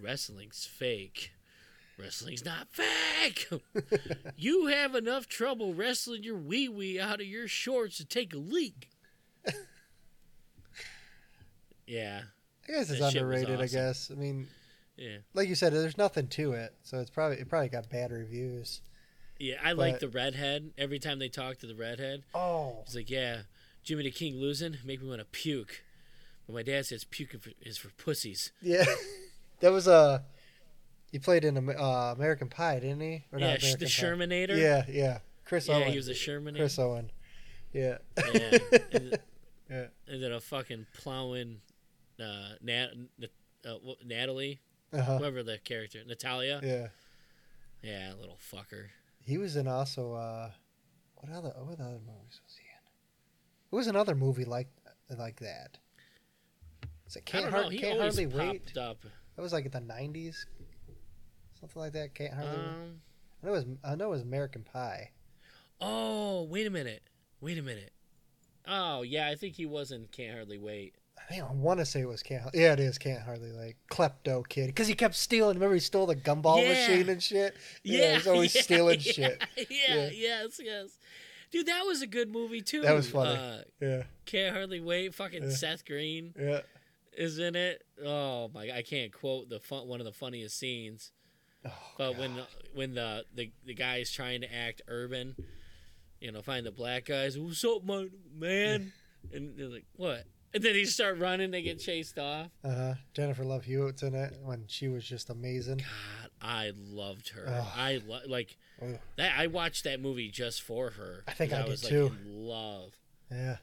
wrestling's 0.00 0.64
fake. 0.64 1.32
Wrestling's 1.98 2.44
not 2.44 2.68
fake. 2.72 3.48
you 4.36 4.66
have 4.68 4.94
enough 4.94 5.28
trouble 5.28 5.74
wrestling 5.74 6.22
your 6.24 6.36
wee 6.38 6.68
wee 6.68 6.98
out 6.98 7.20
of 7.20 7.26
your 7.26 7.46
shorts 7.46 7.98
to 7.98 8.04
take 8.06 8.32
a 8.34 8.38
leak. 8.38 8.88
yeah, 11.86 12.22
I 12.68 12.72
guess 12.72 12.90
it's 12.90 13.00
That 13.00 13.14
underrated. 13.14 13.60
I 13.60 13.66
guess. 13.66 14.10
I 14.10 14.14
mean, 14.14 14.48
yeah, 14.96 15.18
like 15.34 15.48
you 15.48 15.54
said, 15.54 15.72
there's 15.72 15.98
nothing 15.98 16.28
to 16.28 16.52
it, 16.52 16.74
so 16.82 16.98
it's 16.98 17.10
probably 17.10 17.38
it 17.38 17.48
probably 17.48 17.68
got 17.68 17.88
bad 17.90 18.10
reviews. 18.12 18.80
yeah. 19.38 19.56
I 19.62 19.72
like 19.72 19.98
the 19.98 20.08
redhead. 20.08 20.70
Every 20.78 20.98
time 20.98 21.18
they 21.18 21.28
talk 21.28 21.58
to 21.58 21.66
the 21.66 21.74
redhead, 21.74 22.22
Oh. 22.34 22.82
he's 22.86 22.96
like, 22.96 23.10
"Yeah, 23.10 23.42
Jimmy 23.84 24.04
the 24.04 24.10
King 24.10 24.36
losing 24.36 24.76
make 24.84 25.02
me 25.02 25.08
want 25.08 25.20
to 25.20 25.24
puke." 25.26 25.82
But 26.46 26.54
my 26.54 26.62
dad 26.62 26.86
says 26.86 27.04
puking 27.04 27.40
for, 27.40 27.50
is 27.60 27.78
for 27.78 27.90
pussies. 27.90 28.52
Yeah. 28.60 28.84
that 29.60 29.70
was 29.72 29.86
Uh, 29.86 30.20
he 31.10 31.18
played 31.18 31.44
in 31.44 31.56
uh, 31.56 32.14
American 32.16 32.48
Pie, 32.48 32.80
didn't 32.80 33.00
he? 33.00 33.24
Or 33.32 33.38
yeah, 33.38 33.56
the 33.56 33.76
Pie. 33.78 33.84
Sherminator. 33.86 34.56
Yeah, 34.58 34.84
yeah. 34.88 35.18
Chris 35.44 35.68
yeah, 35.68 35.76
Owen. 35.76 35.90
he 35.90 35.96
was 35.96 36.08
a 36.08 36.12
Sherminator. 36.14 36.56
Chris 36.56 36.78
Owen. 36.78 37.10
Yeah. 37.72 37.98
Yeah. 38.34 38.58
and, 38.92 39.18
Yeah. 39.70 39.86
and 40.08 40.22
then 40.22 40.32
a 40.32 40.40
fucking 40.40 40.86
plowing 40.98 41.60
uh, 42.20 42.54
Nat, 42.62 42.88
uh, 43.66 43.74
Natalie, 44.04 44.60
Uh-huh. 44.92 45.18
whoever 45.18 45.42
the 45.42 45.58
character, 45.58 46.00
Natalia. 46.06 46.60
Yeah. 46.62 46.88
Yeah, 47.82 48.12
little 48.18 48.38
fucker. 48.52 48.86
He 49.24 49.38
was 49.38 49.56
in 49.56 49.66
also 49.68 50.14
uh 50.14 50.50
what 51.16 51.32
other 51.32 51.50
what 51.58 51.80
other 51.80 51.98
movies 52.04 52.40
was 52.44 52.56
he 52.60 52.61
What 53.72 53.78
was 53.78 53.86
another 53.86 54.14
movie 54.14 54.44
like 54.44 54.68
like 55.16 55.40
that? 55.40 55.78
Is 57.06 57.16
it 57.16 57.22
I 57.26 57.30
Can't, 57.30 57.50
Har- 57.50 57.70
Can't 57.70 57.98
Hardly 57.98 58.26
Wait? 58.26 58.76
up. 58.76 58.98
That 59.34 59.40
was 59.40 59.54
like 59.54 59.64
in 59.64 59.70
the 59.70 59.80
nineties? 59.80 60.44
Something 61.58 61.80
like 61.80 61.92
that. 61.94 62.14
Can't 62.14 62.34
hardly. 62.34 62.54
Um, 62.54 63.00
I 63.42 63.46
know 63.46 63.54
it 63.54 63.56
was 63.56 63.64
I 63.82 63.94
know 63.94 64.04
it 64.08 64.10
was 64.10 64.20
American 64.20 64.62
Pie. 64.62 65.08
oh, 65.80 66.42
wait 66.50 66.66
a 66.66 66.70
minute. 66.70 67.00
Wait 67.40 67.56
a 67.56 67.62
minute. 67.62 67.92
Oh, 68.68 69.00
yeah, 69.00 69.28
I 69.28 69.36
think 69.36 69.54
he 69.56 69.64
was 69.64 69.90
in 69.90 70.06
Can't 70.12 70.34
Hardly 70.34 70.58
Wait. 70.58 70.94
I 71.18 71.32
think 71.32 71.42
I 71.42 71.50
want 71.54 71.80
to 71.80 71.86
say 71.86 72.02
it 72.02 72.08
was 72.08 72.22
Can't. 72.22 72.42
Yeah, 72.52 72.74
it 72.74 72.80
is 72.80 72.98
Can't 72.98 73.22
Hardly 73.22 73.52
like 73.52 73.78
Klepto 73.90 74.46
Kid 74.46 74.66
because 74.66 74.86
he 74.86 74.92
kept 74.94 75.14
stealing. 75.14 75.54
Remember, 75.54 75.72
he 75.72 75.80
stole 75.80 76.04
the 76.04 76.14
gumball 76.16 76.60
Yeah. 76.62 76.68
machine 76.74 77.08
and 77.08 77.22
shit. 77.22 77.56
Yeah, 77.84 78.16
he's 78.16 78.26
always 78.26 78.54
yeah, 78.54 78.60
stealing 78.60 79.00
yeah, 79.00 79.12
shit. 79.12 79.42
Yeah, 79.70 79.94
Yeah. 79.96 80.10
yes, 80.12 80.60
yes. 80.62 80.98
Dude, 81.52 81.66
that 81.66 81.82
was 81.86 82.02
a 82.02 82.06
good 82.06 82.30
movie 82.32 82.62
too. 82.62 82.80
That 82.82 82.94
was 82.94 83.08
funny. 83.10 83.38
Uh, 83.38 83.58
Yeah, 83.80 84.02
Can't 84.26 84.54
Hardly 84.54 84.80
Wait. 84.80 85.14
Fucking 85.14 85.42
Yeah. 85.44 85.50
Seth 85.50 85.84
Green 85.84 86.34
yeah. 86.38 86.60
is 87.16 87.38
in 87.38 87.54
it. 87.54 87.84
Oh 88.04 88.50
my! 88.54 88.70
I 88.74 88.82
can't 88.82 89.12
quote 89.12 89.48
the 89.50 89.60
fun, 89.60 89.86
one 89.86 90.00
of 90.00 90.06
the 90.06 90.12
funniest 90.12 90.58
scenes. 90.58 91.12
Oh, 91.64 91.70
But 91.98 92.18
when 92.18 92.34
God. 92.36 92.46
when 92.74 92.94
the, 92.94 93.24
the 93.34 93.52
the 93.66 93.74
guy's 93.74 94.10
trying 94.10 94.40
to 94.40 94.52
act 94.52 94.82
urban, 94.88 95.36
you 96.20 96.32
know, 96.32 96.42
find 96.42 96.66
the 96.66 96.72
black 96.72 97.04
guys, 97.04 97.38
what's 97.38 97.64
up, 97.64 97.84
my 97.84 98.08
man? 98.36 98.92
And 99.32 99.56
they're 99.56 99.68
like, 99.68 99.84
what? 99.94 100.24
And 100.52 100.64
then 100.64 100.74
he 100.74 100.84
start 100.84 101.16
running, 101.20 101.52
they 101.52 101.62
get 101.62 101.78
chased 101.78 102.18
off. 102.18 102.48
uh 102.64 102.74
huh. 102.74 102.94
Jennifer 103.14 103.44
Love 103.44 103.64
Hewitt's 103.64 104.02
in 104.02 104.16
it 104.16 104.34
when 104.42 104.64
she 104.66 104.88
was 104.88 105.04
just 105.04 105.30
amazing. 105.30 105.78
God, 105.78 106.30
I 106.42 106.72
loved 106.76 107.28
her. 107.28 107.46
Ugh. 107.48 107.66
I 107.76 108.00
lo- 108.04 108.18
like 108.26 108.58
Oh, 108.82 108.86
Ugh. 108.94 108.98
that. 109.16 109.38
I 109.38 109.46
watched 109.46 109.84
that 109.84 110.00
movie 110.00 110.28
just 110.28 110.62
for 110.62 110.90
her. 110.90 111.22
I 111.28 111.32
think 111.32 111.52
I 111.52 111.62
did 111.62 111.70
was 111.70 111.80
too. 111.82 112.04
like 112.04 112.12
in 112.12 112.46
love. 112.46 112.92
Yeah, 113.30 113.56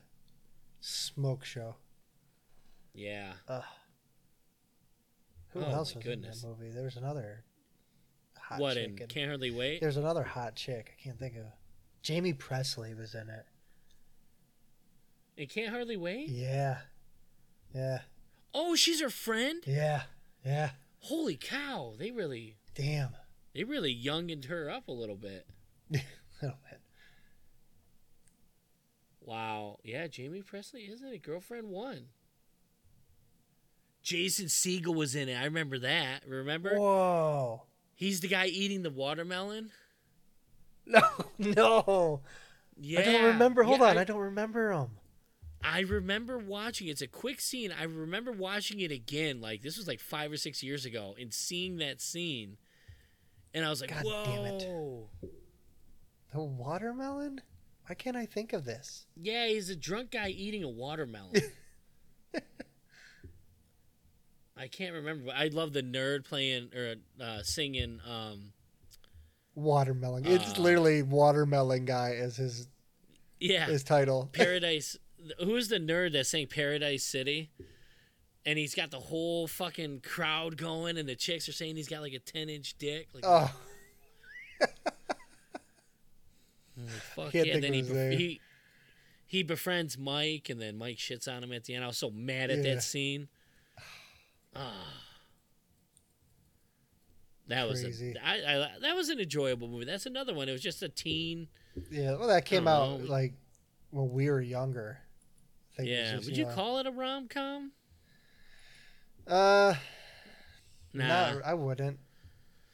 smoke 0.80 1.44
show. 1.46 1.76
Yeah. 2.94 3.34
Ugh. 3.48 3.64
Who 5.50 5.62
Oh, 5.62 5.70
else 5.72 5.96
was 5.96 6.04
goodness. 6.04 6.44
in 6.44 6.50
that 6.50 6.58
movie? 6.60 6.72
There 6.72 6.84
was 6.84 6.96
another 6.96 7.44
hot 8.38 8.60
what 8.60 8.76
chick. 8.76 8.90
in 8.92 8.98
in- 9.02 9.08
Can't 9.08 9.28
Hardly 9.30 9.52
Wait? 9.52 9.82
There's 9.82 9.98
another 9.98 10.24
hot 10.24 10.56
chick. 10.56 10.96
I 11.00 11.04
can't 11.04 11.18
think 11.20 11.36
of. 11.38 11.46
Jaime 12.08 12.34
Pressly 12.34 12.98
was 12.98 13.14
in 13.16 13.30
it. 13.30 13.46
In 15.38 15.48
Can't 15.48 15.70
Hardly 15.72 15.98
Wait? 15.98 16.30
Yeah, 16.30 16.80
yeah, 17.74 18.00
Oh, 18.54 18.76
she's 18.76 19.02
her 19.02 19.10
friend. 19.10 19.64
yeah, 19.66 20.04
yeah. 20.46 20.72
Holy 21.02 21.36
cow! 21.38 21.94
They 21.98 22.12
really 22.12 22.58
Damn. 22.76 23.10
They 23.54 23.64
really 23.64 23.92
youngened 23.92 24.46
her 24.46 24.70
up 24.70 24.88
a 24.88 24.92
little 24.92 25.16
bit. 25.16 25.48
Little 26.42 26.58
bit. 26.70 26.80
Wow. 29.22 29.80
Yeah, 29.84 30.08
Jaime 30.16 30.42
Pressly 30.42 30.92
isn't 30.92 31.08
it? 31.14 31.22
Girlfriend 31.24 31.70
one. 31.70 32.08
Jason 34.02 34.46
Segel 34.48 34.96
was 34.96 35.16
in 35.16 35.30
it. 35.30 35.36
I 35.36 35.46
remember 35.46 35.78
that. 35.80 36.22
Remember? 36.28 36.76
Whoa. 36.76 37.64
He's 37.96 38.22
the 38.22 38.28
guy 38.28 38.46
eating 38.48 38.84
the 38.84 38.90
watermelon. 38.90 39.72
No, 40.86 41.02
no. 41.38 42.22
Yeah. 42.76 43.02
I 43.02 43.04
don't 43.04 43.24
remember. 43.26 43.62
Hold 43.62 43.82
Yeah, 43.82 43.88
on, 43.90 43.98
I, 44.00 44.02
I, 44.02 44.04
don't 44.06 44.18
remember 44.18 44.72
him. 44.72 44.88
I 45.64 45.82
remember 45.82 46.40
watching. 46.40 46.88
It's 46.88 47.02
a 47.04 47.08
quick 47.08 47.40
scene. 47.42 47.72
I 47.78 47.84
remember 47.84 48.32
watching 48.32 48.80
it 48.80 48.92
again. 48.92 49.40
Like 49.40 49.62
this 49.62 49.78
was 49.78 49.88
like 49.88 50.00
five 50.00 50.32
or 50.32 50.38
six 50.38 50.64
years 50.64 50.86
ago, 50.86 51.16
and 51.20 51.32
seeing 51.32 51.78
that 51.78 52.02
scene, 52.02 52.58
and 53.54 53.66
I 53.66 53.70
was 53.70 53.82
like, 53.82 53.90
God 53.92 54.04
"Whoa!" 54.06 54.24
damn 54.26 54.46
it. 54.46 54.68
The 56.34 56.42
watermelon? 56.44 57.42
Why 57.88 57.96
can't 57.96 58.16
I 58.16 58.26
think 58.28 58.54
of 58.54 58.66
this? 58.66 59.08
Yeah, 59.16 59.48
he's 59.48 59.70
a 59.72 59.76
drunk 59.76 60.12
guy 60.12 60.30
eating 60.30 60.64
a 60.64 60.70
watermelon. 60.70 61.34
I 64.58 64.68
can't 64.68 64.94
remember, 64.94 65.26
but 65.28 65.36
I 65.36 65.48
love 65.48 65.72
the 65.74 65.82
nerd 65.82 66.26
playing 66.26 66.70
or 66.76 66.96
uh, 67.24 67.42
singing. 67.44 68.00
Um, 68.08 68.52
Watermelon. 69.56 70.26
It's 70.26 70.58
Uh, 70.58 70.62
literally 70.62 71.02
watermelon 71.02 71.86
guy 71.86 72.16
as 72.20 72.36
his 72.38 72.68
yeah, 73.40 73.66
his 73.68 73.84
title. 73.84 74.30
Paradise. 74.34 74.98
Who's 75.40 75.68
the 75.70 75.80
nerd 75.80 76.12
that 76.14 76.28
sang 76.28 76.48
Paradise 76.48 77.04
City? 77.04 77.52
And 78.50 78.58
he's 78.58 78.74
got 78.74 78.90
the 78.90 79.00
whole 79.00 79.46
fucking 79.48 80.02
crowd 80.02 80.58
going, 80.58 80.98
and 80.98 81.08
the 81.08 81.16
chicks 81.16 81.48
are 81.48 81.52
saying 81.52 81.76
he's 81.76 81.88
got 81.88 82.02
like 82.02 82.14
a 82.14 82.20
ten 82.20 82.50
inch 82.50 82.76
dick. 82.80 83.08
Like, 83.14 83.24
Oh, 83.26 83.54
like, 84.62 84.72
fuck 87.16 87.34
yeah! 87.34 87.44
think 87.44 87.62
then 87.62 87.74
he, 87.74 87.80
of 87.82 87.88
his 87.88 87.96
bef- 87.96 88.10
name. 88.10 88.18
he 88.18 88.42
he 89.28 89.44
befriends 89.44 89.98
Mike, 89.98 90.50
and 90.50 90.60
then 90.60 90.78
Mike 90.78 90.98
shits 90.98 91.28
on 91.32 91.44
him 91.44 91.52
at 91.54 91.66
the 91.66 91.76
end. 91.76 91.84
I 91.84 91.88
was 91.88 91.98
so 91.98 92.10
mad 92.10 92.50
at 92.50 92.58
Yeah. 92.60 92.76
that 92.76 92.84
scene. 92.84 93.28
Ah, 94.56 94.72
that 97.50 97.68
was 97.70 97.84
a, 97.84 98.16
I, 98.24 98.34
I, 98.34 98.68
that 98.82 98.96
was 98.96 99.10
an 99.10 99.20
enjoyable 99.20 99.68
movie. 99.68 99.86
That's 99.86 100.08
another 100.08 100.34
one. 100.34 100.50
It 100.50 100.54
was 100.54 100.62
just 100.62 100.82
a 100.82 100.90
teen. 100.90 101.48
yeah. 101.92 102.16
Well, 102.16 102.28
that 102.30 102.46
came 102.46 102.68
out 102.68 103.00
know. 103.02 103.06
like 103.06 103.34
when 103.92 104.12
we 104.12 104.28
were 104.30 104.42
younger. 104.42 104.98
I 105.74 105.78
think 105.78 105.90
Yeah, 105.90 106.16
just, 106.16 106.26
would 106.26 106.36
you 106.38 106.46
know- 106.46 106.54
call 106.56 106.80
it 106.80 106.88
a 106.88 106.92
rom 106.92 107.28
com? 107.28 107.72
Uh, 109.28 109.76
Nah. 110.94 111.34
no, 111.34 111.42
I 111.46 111.54
wouldn't. 111.54 112.00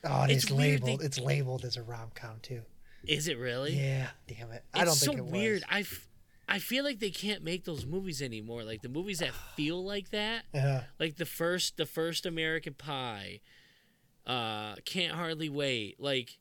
Oh, 0.04 0.24
it 0.24 0.32
It's 0.32 0.46
is 0.46 0.52
labeled. 0.52 1.02
they- 1.02 1.06
It's 1.06 1.20
labeled 1.20 1.66
as 1.66 1.76
a 1.78 1.84
rom 1.84 2.12
com 2.16 2.40
too. 2.42 2.64
Is 3.08 3.28
it 3.28 3.38
really? 3.38 3.74
Yeah, 3.76 4.10
damn 4.28 4.52
it. 4.52 4.64
It's 4.74 4.82
I 4.82 4.86
don't 4.86 4.96
so 4.96 5.08
think 5.08 5.20
it 5.20 5.26
weird. 5.26 5.54
was. 5.56 5.64
I, 5.70 5.80
f- 5.82 6.08
I 6.48 6.60
feel 6.60 6.84
like 6.84 7.00
they 7.00 7.12
can't 7.12 7.44
make 7.44 7.66
those 7.66 7.86
movies 7.86 8.22
anymore. 8.22 8.64
Like 8.64 8.82
the 8.82 8.90
movies 8.90 9.20
that 9.20 9.34
feel 9.56 9.84
like 9.84 10.10
that, 10.12 10.46
Yeah, 10.54 10.86
like 11.00 11.18
the 11.18 11.26
first, 11.26 11.78
the 11.78 11.86
first 11.86 12.26
American 12.26 12.74
Pie, 12.74 13.42
uh, 14.26 14.76
Can't 14.86 15.14
Hardly 15.16 15.50
Wait. 15.50 16.00
Like, 16.00 16.38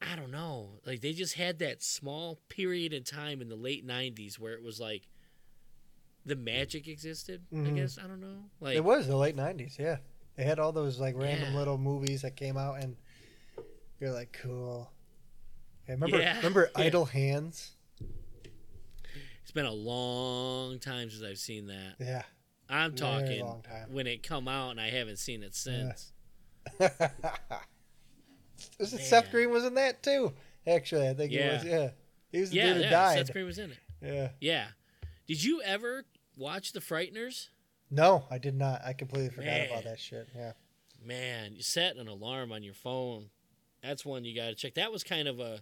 I 0.00 0.16
don't 0.16 0.30
know. 0.30 0.80
Like 0.86 1.00
they 1.00 1.12
just 1.12 1.34
had 1.34 1.58
that 1.60 1.82
small 1.82 2.40
period 2.48 2.92
in 2.92 3.04
time 3.04 3.40
in 3.42 3.48
the 3.48 3.56
late 3.56 3.86
'90s 3.86 4.38
where 4.38 4.52
it 4.54 4.62
was 4.62 4.80
like 4.80 5.08
the 6.24 6.36
magic 6.36 6.88
existed. 6.88 7.42
I 7.52 7.56
Mhm. 7.56 7.76
guess 7.76 7.98
I 7.98 8.02
don't 8.06 8.20
know. 8.20 8.44
Like 8.60 8.76
it 8.76 8.84
was 8.84 9.06
the 9.06 9.16
late 9.16 9.36
'90s. 9.36 9.78
Yeah, 9.78 9.98
they 10.36 10.44
had 10.44 10.58
all 10.58 10.72
those 10.72 10.98
like 11.00 11.16
random 11.16 11.52
Yeah. 11.52 11.58
little 11.58 11.78
movies 11.78 12.22
that 12.22 12.36
came 12.36 12.56
out, 12.56 12.82
and 12.82 12.96
you're 14.00 14.12
like, 14.12 14.32
cool. 14.32 14.90
Yeah, 15.88 15.94
remember, 15.94 16.18
Yeah. 16.18 16.36
remember 16.36 16.70
Yeah. 16.76 16.82
Idle 16.84 17.04
Hands? 17.06 17.70
it's 19.42 19.52
been 19.52 19.66
a 19.66 19.72
long 19.72 20.78
time 20.78 21.10
since 21.10 21.22
I've 21.22 21.38
seen 21.38 21.66
that. 21.66 21.96
Yeah. 21.98 22.22
I'm 22.68 22.94
talking 22.94 23.44
when 23.90 24.06
it 24.06 24.22
come 24.22 24.48
out, 24.48 24.70
and 24.70 24.80
I 24.80 24.90
haven't 24.90 25.18
seen 25.18 25.42
it 25.42 25.54
since. 25.54 26.12
was 26.78 26.90
it 28.92 29.00
Seth 29.00 29.30
Green 29.30 29.50
was 29.50 29.64
in 29.64 29.74
that 29.74 30.02
too? 30.02 30.32
Actually, 30.66 31.08
I 31.08 31.14
think 31.14 31.32
Yeah. 31.32 31.48
he 31.48 31.54
was. 31.56 31.64
Yeah, 31.64 31.90
he 32.30 32.40
was 32.40 32.50
the 32.50 32.56
Yeah, 32.56 32.66
dude 32.68 32.76
who 32.76 32.82
yeah. 32.84 32.90
died. 32.90 33.18
Seth 33.26 33.32
Green 33.32 33.46
was 33.46 33.58
in 33.58 33.72
it. 33.72 33.78
Yeah. 34.00 34.30
Yeah. 34.40 34.68
Did 35.26 35.42
you 35.42 35.60
ever 35.62 36.04
watch 36.36 36.72
The 36.72 36.80
Frighteners? 36.80 37.48
No, 37.90 38.24
I 38.30 38.38
did 38.38 38.54
not. 38.54 38.80
I 38.84 38.92
completely 38.94 39.30
forgot 39.30 39.66
about 39.66 39.84
that 39.84 40.00
shit. 40.00 40.28
Yeah. 40.34 40.52
Man, 41.04 41.54
you 41.54 41.62
set 41.62 41.96
an 41.96 42.08
alarm 42.08 42.52
on 42.52 42.62
your 42.62 42.74
phone. 42.74 43.30
That's 43.82 44.04
one 44.04 44.24
you 44.24 44.34
got 44.34 44.46
to 44.48 44.54
check. 44.54 44.74
That 44.74 44.92
was 44.92 45.02
kind 45.04 45.28
of 45.28 45.40
a 45.40 45.60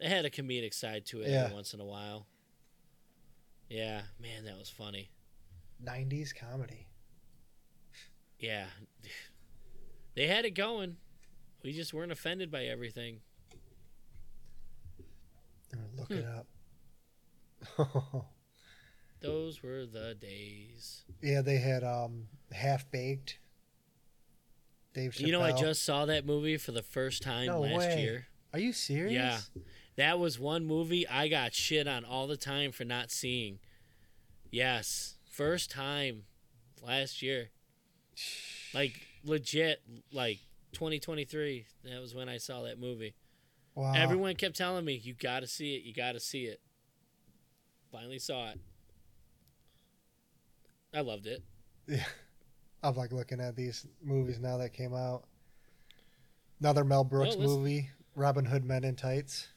They 0.00 0.08
had 0.08 0.24
a 0.24 0.30
comedic 0.30 0.74
side 0.74 1.06
to 1.06 1.22
it 1.22 1.30
Yeah. 1.30 1.44
every 1.44 1.54
once 1.54 1.74
in 1.74 1.80
a 1.80 1.84
while. 1.84 2.26
Yeah, 3.68 4.02
man, 4.20 4.44
that 4.46 4.56
was 4.56 4.70
funny. 4.70 5.10
90s 5.84 6.32
comedy. 6.34 6.86
Yeah. 8.38 8.66
They 10.14 10.26
had 10.26 10.44
it 10.44 10.52
going. 10.52 10.96
We 11.62 11.72
just 11.72 11.92
weren't 11.92 12.12
offended 12.12 12.50
by 12.50 12.64
everything. 12.64 13.20
I'm 15.72 15.80
gonna 15.80 15.92
look 15.96 16.08
Hmm. 16.08 16.14
it 16.14 16.24
up. 16.24 16.46
Those 19.20 19.62
were 19.62 19.84
the 19.86 20.14
days. 20.14 21.04
yeah, 21.22 21.40
they 21.42 21.58
had 21.58 21.82
um 21.84 22.28
half 22.52 22.90
baked. 22.90 23.38
Dave 24.94 25.12
Chappelle. 25.12 25.26
You 25.26 25.32
know, 25.32 25.42
I 25.42 25.52
just 25.52 25.84
saw 25.84 26.06
that 26.06 26.24
movie 26.26 26.56
for 26.56 26.72
the 26.72 26.82
first 26.82 27.22
time 27.22 27.46
No 27.46 27.60
last 27.60 27.76
way. 27.78 28.02
year. 28.02 28.26
Are 28.52 28.58
you 28.58 28.72
serious? 28.72 29.12
Yeah. 29.12 29.38
That 29.96 30.18
was 30.18 30.38
one 30.38 30.64
movie 30.64 31.06
I 31.08 31.28
got 31.28 31.52
shit 31.54 31.86
on 31.86 32.04
all 32.04 32.26
the 32.26 32.36
time 32.36 32.72
for 32.72 32.84
not 32.84 33.10
seeing. 33.10 33.58
Yes. 34.50 35.16
First 35.30 35.70
time 35.70 36.22
last 36.82 37.20
year. 37.22 37.50
Like 38.74 39.06
legit 39.24 39.82
like 40.12 40.38
2023. 40.72 41.66
That 41.84 42.00
was 42.00 42.14
when 42.14 42.28
I 42.28 42.38
saw 42.38 42.62
that 42.62 42.78
movie. 42.80 43.14
Wow. 43.74 43.92
Everyone 43.94 44.34
kept 44.34 44.56
telling 44.56 44.84
me, 44.84 44.94
"You 44.94 45.14
got 45.14 45.40
to 45.40 45.46
see 45.46 45.76
it. 45.76 45.82
You 45.84 45.92
got 45.94 46.12
to 46.12 46.20
see 46.20 46.44
it." 46.46 46.60
Finally 47.92 48.18
saw 48.18 48.50
it. 48.50 48.60
I 50.94 51.00
loved 51.00 51.26
it. 51.26 51.42
Yeah. 51.86 52.04
I'm 52.82 52.94
like 52.94 53.12
looking 53.12 53.40
at 53.40 53.56
these 53.56 53.86
movies 54.02 54.38
now 54.38 54.56
that 54.58 54.72
came 54.72 54.94
out. 54.94 55.24
Another 56.60 56.84
Mel 56.84 57.04
Brooks 57.04 57.36
movie, 57.36 57.90
Robin 58.14 58.44
Hood 58.44 58.64
Men 58.64 58.84
in 58.84 58.94
Tights. 58.96 59.48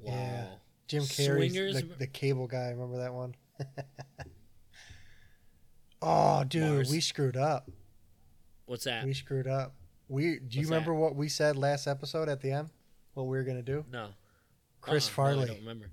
Wow. 0.00 0.12
Yeah. 0.12 0.46
Jim 0.88 1.02
Carrey's 1.04 1.54
the, 1.54 1.88
the 1.98 2.06
cable 2.06 2.46
guy. 2.48 2.70
Remember 2.70 2.98
that 2.98 3.12
one? 3.14 3.34
oh, 6.02 6.44
dude, 6.44 6.72
Mars. 6.72 6.90
we 6.90 7.00
screwed 7.00 7.36
up. 7.36 7.70
What's 8.66 8.84
that? 8.84 9.04
We 9.04 9.14
screwed 9.14 9.46
up. 9.46 9.74
We 10.08 10.22
do 10.22 10.58
you 10.58 10.62
What's 10.62 10.70
remember 10.70 10.94
what 10.94 11.14
we 11.14 11.28
said 11.28 11.56
last 11.56 11.86
episode 11.86 12.28
at 12.28 12.40
the 12.40 12.50
end? 12.50 12.70
What 13.14 13.24
we 13.24 13.36
were 13.36 13.44
gonna 13.44 13.62
do? 13.62 13.84
no. 13.92 14.08
Chris 14.80 15.06
Uh-uh, 15.08 15.22
no, 15.24 15.30
I 15.30 15.34
Farley. 15.34 15.46
don't 15.46 15.58
remember. 15.58 15.90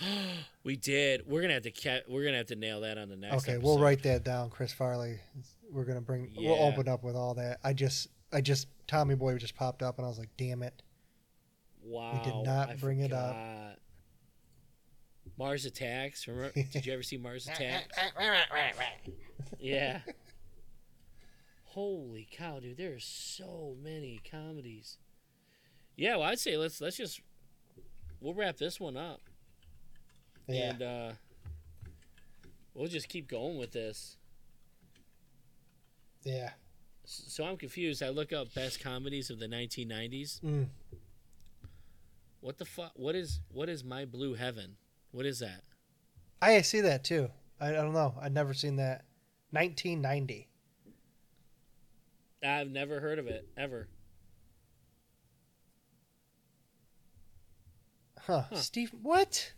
we 0.64 0.76
did. 0.76 1.22
We're 1.26 1.42
gonna 1.42 1.54
have 1.54 1.62
to 1.64 1.70
ca- 1.70 2.02
we're 2.08 2.24
gonna 2.24 2.38
have 2.38 2.46
to 2.46 2.56
nail 2.56 2.80
that 2.80 2.98
on 2.98 3.08
the 3.08 3.16
next. 3.16 3.44
okay, 3.44 3.52
episode. 3.52 3.64
we'll 3.64 3.78
write 3.78 4.02
that 4.04 4.24
down. 4.24 4.50
Chris 4.50 4.72
Farley. 4.72 5.18
We're 5.70 5.84
gonna 5.84 6.00
bring. 6.00 6.32
We'll 6.36 6.62
open 6.62 6.88
up 6.88 7.02
with 7.02 7.16
all 7.16 7.34
that. 7.34 7.58
I 7.64 7.72
just, 7.72 8.08
I 8.32 8.40
just 8.40 8.68
Tommy 8.86 9.14
Boy 9.14 9.36
just 9.38 9.54
popped 9.54 9.82
up, 9.82 9.98
and 9.98 10.04
I 10.04 10.08
was 10.08 10.18
like, 10.18 10.30
damn 10.36 10.62
it. 10.62 10.82
Wow. 11.82 12.12
We 12.12 12.30
did 12.30 12.44
not 12.44 12.70
I 12.70 12.74
bring 12.76 13.00
it 13.00 13.12
up. 13.12 13.36
Mars 15.38 15.64
Attacks. 15.64 16.28
Remember? 16.28 16.52
did 16.72 16.86
you 16.86 16.92
ever 16.92 17.02
see 17.02 17.16
Mars 17.16 17.48
Attacks? 17.48 17.98
Yeah. 19.58 20.00
Holy 21.64 22.26
cow, 22.30 22.60
dude! 22.60 22.76
There 22.76 22.94
are 22.94 23.00
so 23.00 23.76
many 23.82 24.20
comedies. 24.30 24.98
Yeah, 25.96 26.16
well, 26.16 26.28
I'd 26.28 26.38
say 26.38 26.56
let's 26.56 26.80
let's 26.80 26.96
just 26.96 27.20
we'll 28.20 28.34
wrap 28.34 28.56
this 28.58 28.78
one 28.78 28.96
up 28.96 29.20
Yeah. 30.52 30.70
and 30.70 30.82
uh 30.82 31.12
we'll 32.74 32.88
just 32.88 33.08
keep 33.08 33.28
going 33.28 33.58
with 33.58 33.72
this. 33.72 34.16
yeah. 36.24 36.50
So 37.04 37.44
I'm 37.44 37.56
confused. 37.56 38.02
I 38.02 38.10
look 38.10 38.32
up 38.32 38.54
best 38.54 38.80
comedies 38.82 39.28
of 39.28 39.38
the 39.40 39.46
1990s. 39.48 40.40
Mm. 40.40 40.66
What 42.40 42.58
the 42.58 42.64
fuck? 42.64 42.92
What 42.94 43.14
is 43.14 43.40
what 43.52 43.68
is 43.68 43.82
My 43.84 44.04
Blue 44.04 44.34
Heaven? 44.34 44.76
What 45.10 45.26
is 45.26 45.40
that? 45.40 45.62
I 46.40 46.60
see 46.62 46.80
that 46.80 47.04
too. 47.04 47.28
I, 47.60 47.70
I 47.70 47.72
don't 47.72 47.92
know. 47.92 48.14
I've 48.20 48.32
never 48.32 48.54
seen 48.54 48.76
that. 48.76 49.04
1990. 49.50 50.48
I've 52.44 52.70
never 52.70 52.98
heard 53.00 53.18
of 53.18 53.26
it 53.28 53.46
ever. 53.56 53.88
Huh. 58.20 58.42
Huh. 58.48 58.56
Steve, 58.56 58.92
what? 59.02 59.52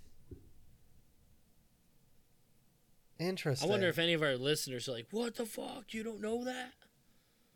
Interesting. 3.19 3.69
I 3.69 3.71
wonder 3.71 3.89
if 3.89 3.99
any 3.99 4.13
of 4.13 4.23
our 4.23 4.37
listeners 4.37 4.89
are 4.89 4.93
like, 4.93 5.07
"What 5.11 5.37
the 5.37 5.47
fuck? 5.47 5.95
You 5.95 6.03
don't 6.03 6.21
know 6.21 6.45
that?" 6.45 6.73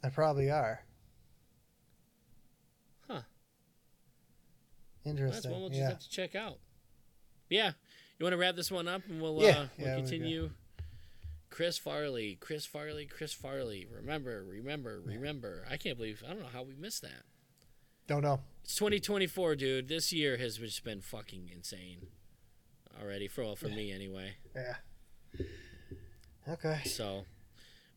I 0.02 0.08
probably 0.08 0.50
are. 0.50 0.84
Huh. 3.08 3.14
Well, 3.14 3.24
that's 5.14 5.18
Interesting. 5.18 5.50
one 5.50 5.60
we'll 5.60 5.70
just 5.70 5.80
yeah. 5.80 5.88
have 5.88 5.98
to 5.98 6.10
check 6.10 6.34
out. 6.34 6.58
Yeah, 7.48 7.72
you 8.18 8.24
want 8.24 8.34
to 8.34 8.38
wrap 8.38 8.54
this 8.54 8.70
one 8.70 8.86
up, 8.86 9.02
and 9.08 9.20
we'll 9.20 9.42
Yeah, 9.42 9.48
uh, 9.48 9.66
we'll 9.78 9.88
yeah, 9.88 9.96
we 9.96 10.02
continue. 10.02 10.50
Chris 11.50 11.78
Farley, 11.78 12.36
Chris 12.40 12.66
Farley, 12.66 13.06
Chris 13.06 13.32
Farley. 13.32 13.86
Remember, 13.90 14.44
remember, 14.44 15.00
remember. 15.04 15.64
I 15.68 15.76
can't 15.76 15.96
believe 15.96 16.22
I 16.24 16.30
don't 16.30 16.40
know 16.40 16.48
how 16.52 16.62
we 16.62 16.74
missed 16.74 17.02
that. 17.02 17.24
Don't 18.06 18.22
know. 18.22 18.40
It's 18.64 18.74
2024, 18.74 19.56
dude. 19.56 19.88
This 19.88 20.12
year 20.12 20.36
has 20.36 20.58
just 20.58 20.84
been 20.84 21.00
fucking 21.00 21.50
insane 21.52 22.08
already 23.00 23.28
for 23.28 23.44
well, 23.44 23.56
for 23.56 23.68
me 23.68 23.92
anyway. 23.92 24.36
Yeah. 24.54 24.76
Okay. 26.48 26.80
So, 26.84 27.24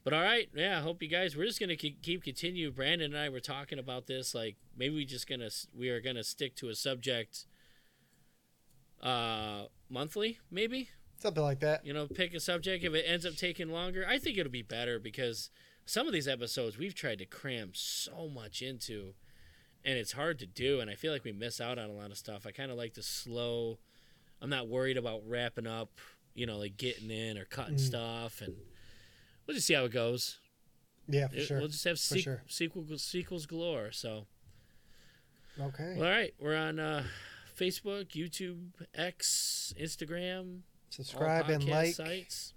but 0.03 0.13
all 0.13 0.21
right, 0.21 0.49
yeah. 0.53 0.79
I 0.79 0.81
hope 0.81 1.01
you 1.01 1.07
guys. 1.07 1.37
We're 1.37 1.45
just 1.45 1.59
gonna 1.59 1.75
keep, 1.75 2.01
keep 2.01 2.23
continue. 2.23 2.71
Brandon 2.71 3.13
and 3.13 3.21
I 3.21 3.29
were 3.29 3.39
talking 3.39 3.79
about 3.79 4.07
this. 4.07 4.35
Like 4.35 4.57
maybe 4.77 4.95
we 4.95 5.05
just 5.05 5.27
gonna 5.27 5.49
we 5.77 5.89
are 5.89 6.01
gonna 6.01 6.23
stick 6.23 6.55
to 6.57 6.69
a 6.69 6.75
subject. 6.75 7.45
Uh, 9.01 9.63
monthly 9.89 10.39
maybe. 10.51 10.89
Something 11.17 11.43
like 11.43 11.59
that. 11.59 11.85
You 11.85 11.93
know, 11.93 12.07
pick 12.07 12.33
a 12.33 12.39
subject. 12.39 12.83
If 12.83 12.93
it 12.93 13.05
ends 13.07 13.25
up 13.25 13.35
taking 13.35 13.69
longer, 13.69 14.05
I 14.07 14.17
think 14.17 14.37
it'll 14.37 14.51
be 14.51 14.63
better 14.63 14.99
because 14.99 15.51
some 15.85 16.07
of 16.07 16.13
these 16.13 16.27
episodes 16.27 16.77
we've 16.77 16.95
tried 16.95 17.19
to 17.19 17.25
cram 17.25 17.71
so 17.73 18.27
much 18.27 18.61
into, 18.61 19.13
and 19.85 19.97
it's 19.97 20.13
hard 20.13 20.39
to 20.39 20.47
do. 20.47 20.79
And 20.79 20.89
I 20.89 20.95
feel 20.95 21.13
like 21.13 21.23
we 21.23 21.31
miss 21.31 21.61
out 21.61 21.77
on 21.77 21.89
a 21.89 21.93
lot 21.93 22.11
of 22.11 22.17
stuff. 22.17 22.45
I 22.47 22.51
kind 22.51 22.71
of 22.71 22.77
like 22.77 22.95
to 22.95 23.03
slow. 23.03 23.77
I'm 24.41 24.49
not 24.49 24.67
worried 24.67 24.97
about 24.97 25.21
wrapping 25.27 25.67
up. 25.67 25.91
You 26.33 26.45
know, 26.45 26.57
like 26.57 26.77
getting 26.77 27.11
in 27.11 27.37
or 27.37 27.45
cutting 27.45 27.75
Mm. 27.75 27.79
stuff, 27.79 28.41
and 28.41 28.55
we'll 29.45 29.55
just 29.55 29.67
see 29.67 29.73
how 29.73 29.85
it 29.85 29.91
goes. 29.91 30.37
Yeah, 31.07 31.27
for 31.27 31.35
It- 31.35 31.45
sure. 31.45 31.59
We'll 31.59 31.67
just 31.67 31.83
have 31.83 31.97
sequ- 31.97 32.23
sure. 32.23 32.43
sequel, 32.47 32.97
sequels 32.97 33.45
galore. 33.45 33.91
So, 33.91 34.27
Okay. 35.59 35.95
well, 35.97 36.05
all 36.05 36.09
right, 36.11 36.33
we're 36.39 36.55
on 36.55 36.79
uh, 36.79 37.05
Facebook, 37.57 38.09
YouTube, 38.09 38.71
X, 38.95 39.73
Instagram, 39.77 40.61
Subscribe 40.89 41.49
and 41.49 41.63
like. 41.67 41.95
sites. 41.95 42.53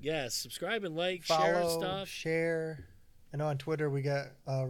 Yes, 0.00 0.34
subscribe 0.34 0.84
and 0.84 0.94
like, 0.96 1.24
share 1.24 1.64
stuff. 1.68 2.08
share. 2.08 2.86
I 3.32 3.36
know 3.36 3.46
on 3.46 3.58
Twitter 3.58 3.90
we 3.90 4.02
got. 4.02 4.28
Uh, 4.46 4.68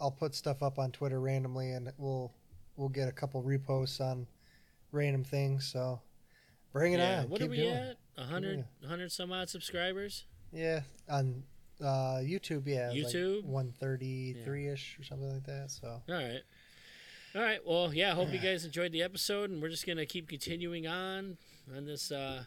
I'll 0.00 0.10
put 0.10 0.34
stuff 0.34 0.62
up 0.62 0.78
on 0.78 0.92
Twitter 0.92 1.20
randomly, 1.20 1.70
and 1.72 1.92
we'll 1.98 2.32
we'll 2.76 2.88
get 2.90 3.08
a 3.08 3.12
couple 3.12 3.42
reposts 3.42 4.00
on 4.00 4.26
random 4.92 5.24
things. 5.24 5.66
So 5.66 6.00
bring 6.76 6.92
it 6.92 6.98
yeah, 6.98 7.20
on. 7.20 7.30
what 7.30 7.40
Keep 7.40 7.48
are 7.48 7.50
we 7.50 7.56
doing. 7.56 7.72
at? 7.72 7.96
A 8.18 8.24
hundred, 8.24 8.64
a 8.84 8.86
hundred 8.86 9.10
some 9.12 9.32
odd 9.32 9.48
subscribers. 9.48 10.24
Yeah, 10.52 10.80
on 11.08 11.42
uh, 11.80 12.20
YouTube. 12.22 12.66
Yeah, 12.66 12.90
YouTube? 12.90 13.44
one 13.44 13.72
thirty 13.78 14.36
three 14.44 14.68
ish 14.68 14.98
or 15.00 15.04
something 15.04 15.32
like 15.32 15.44
that. 15.44 15.70
So 15.70 15.88
All 15.88 16.02
right. 16.14 16.42
All 17.34 17.42
right. 17.42 17.60
Well, 17.66 17.92
yeah. 17.92 18.12
I 18.12 18.14
hope 18.14 18.32
you 18.32 18.38
guys 18.42 18.64
enjoyed 18.64 18.92
the 18.92 19.02
episode, 19.02 19.50
and 19.50 19.62
we're 19.62 19.70
just 19.70 19.86
gonna 19.86 20.06
keep 20.06 20.28
continuing 20.28 20.86
on 20.86 21.38
on 21.74 21.86
this 21.86 22.12
uh, 22.12 22.44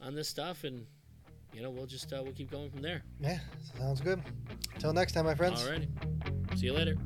on 0.00 0.14
this 0.14 0.28
stuff, 0.28 0.64
and 0.64 0.86
you 1.52 1.62
know 1.62 1.70
we'll 1.70 1.86
just 1.86 2.12
uh, 2.12 2.20
we'll 2.22 2.32
keep 2.32 2.50
going 2.50 2.70
from 2.70 2.82
there. 2.82 3.02
yeah, 3.20 3.38
sounds 3.78 4.00
good. 4.00 4.22
Until 4.74 4.92
next 4.92 5.12
time, 5.12 5.24
my 5.24 5.34
friends. 5.34 5.64
All 5.64 5.70
righty. 5.70 5.88
See 6.56 6.66
you 6.66 6.72
later. 6.72 6.96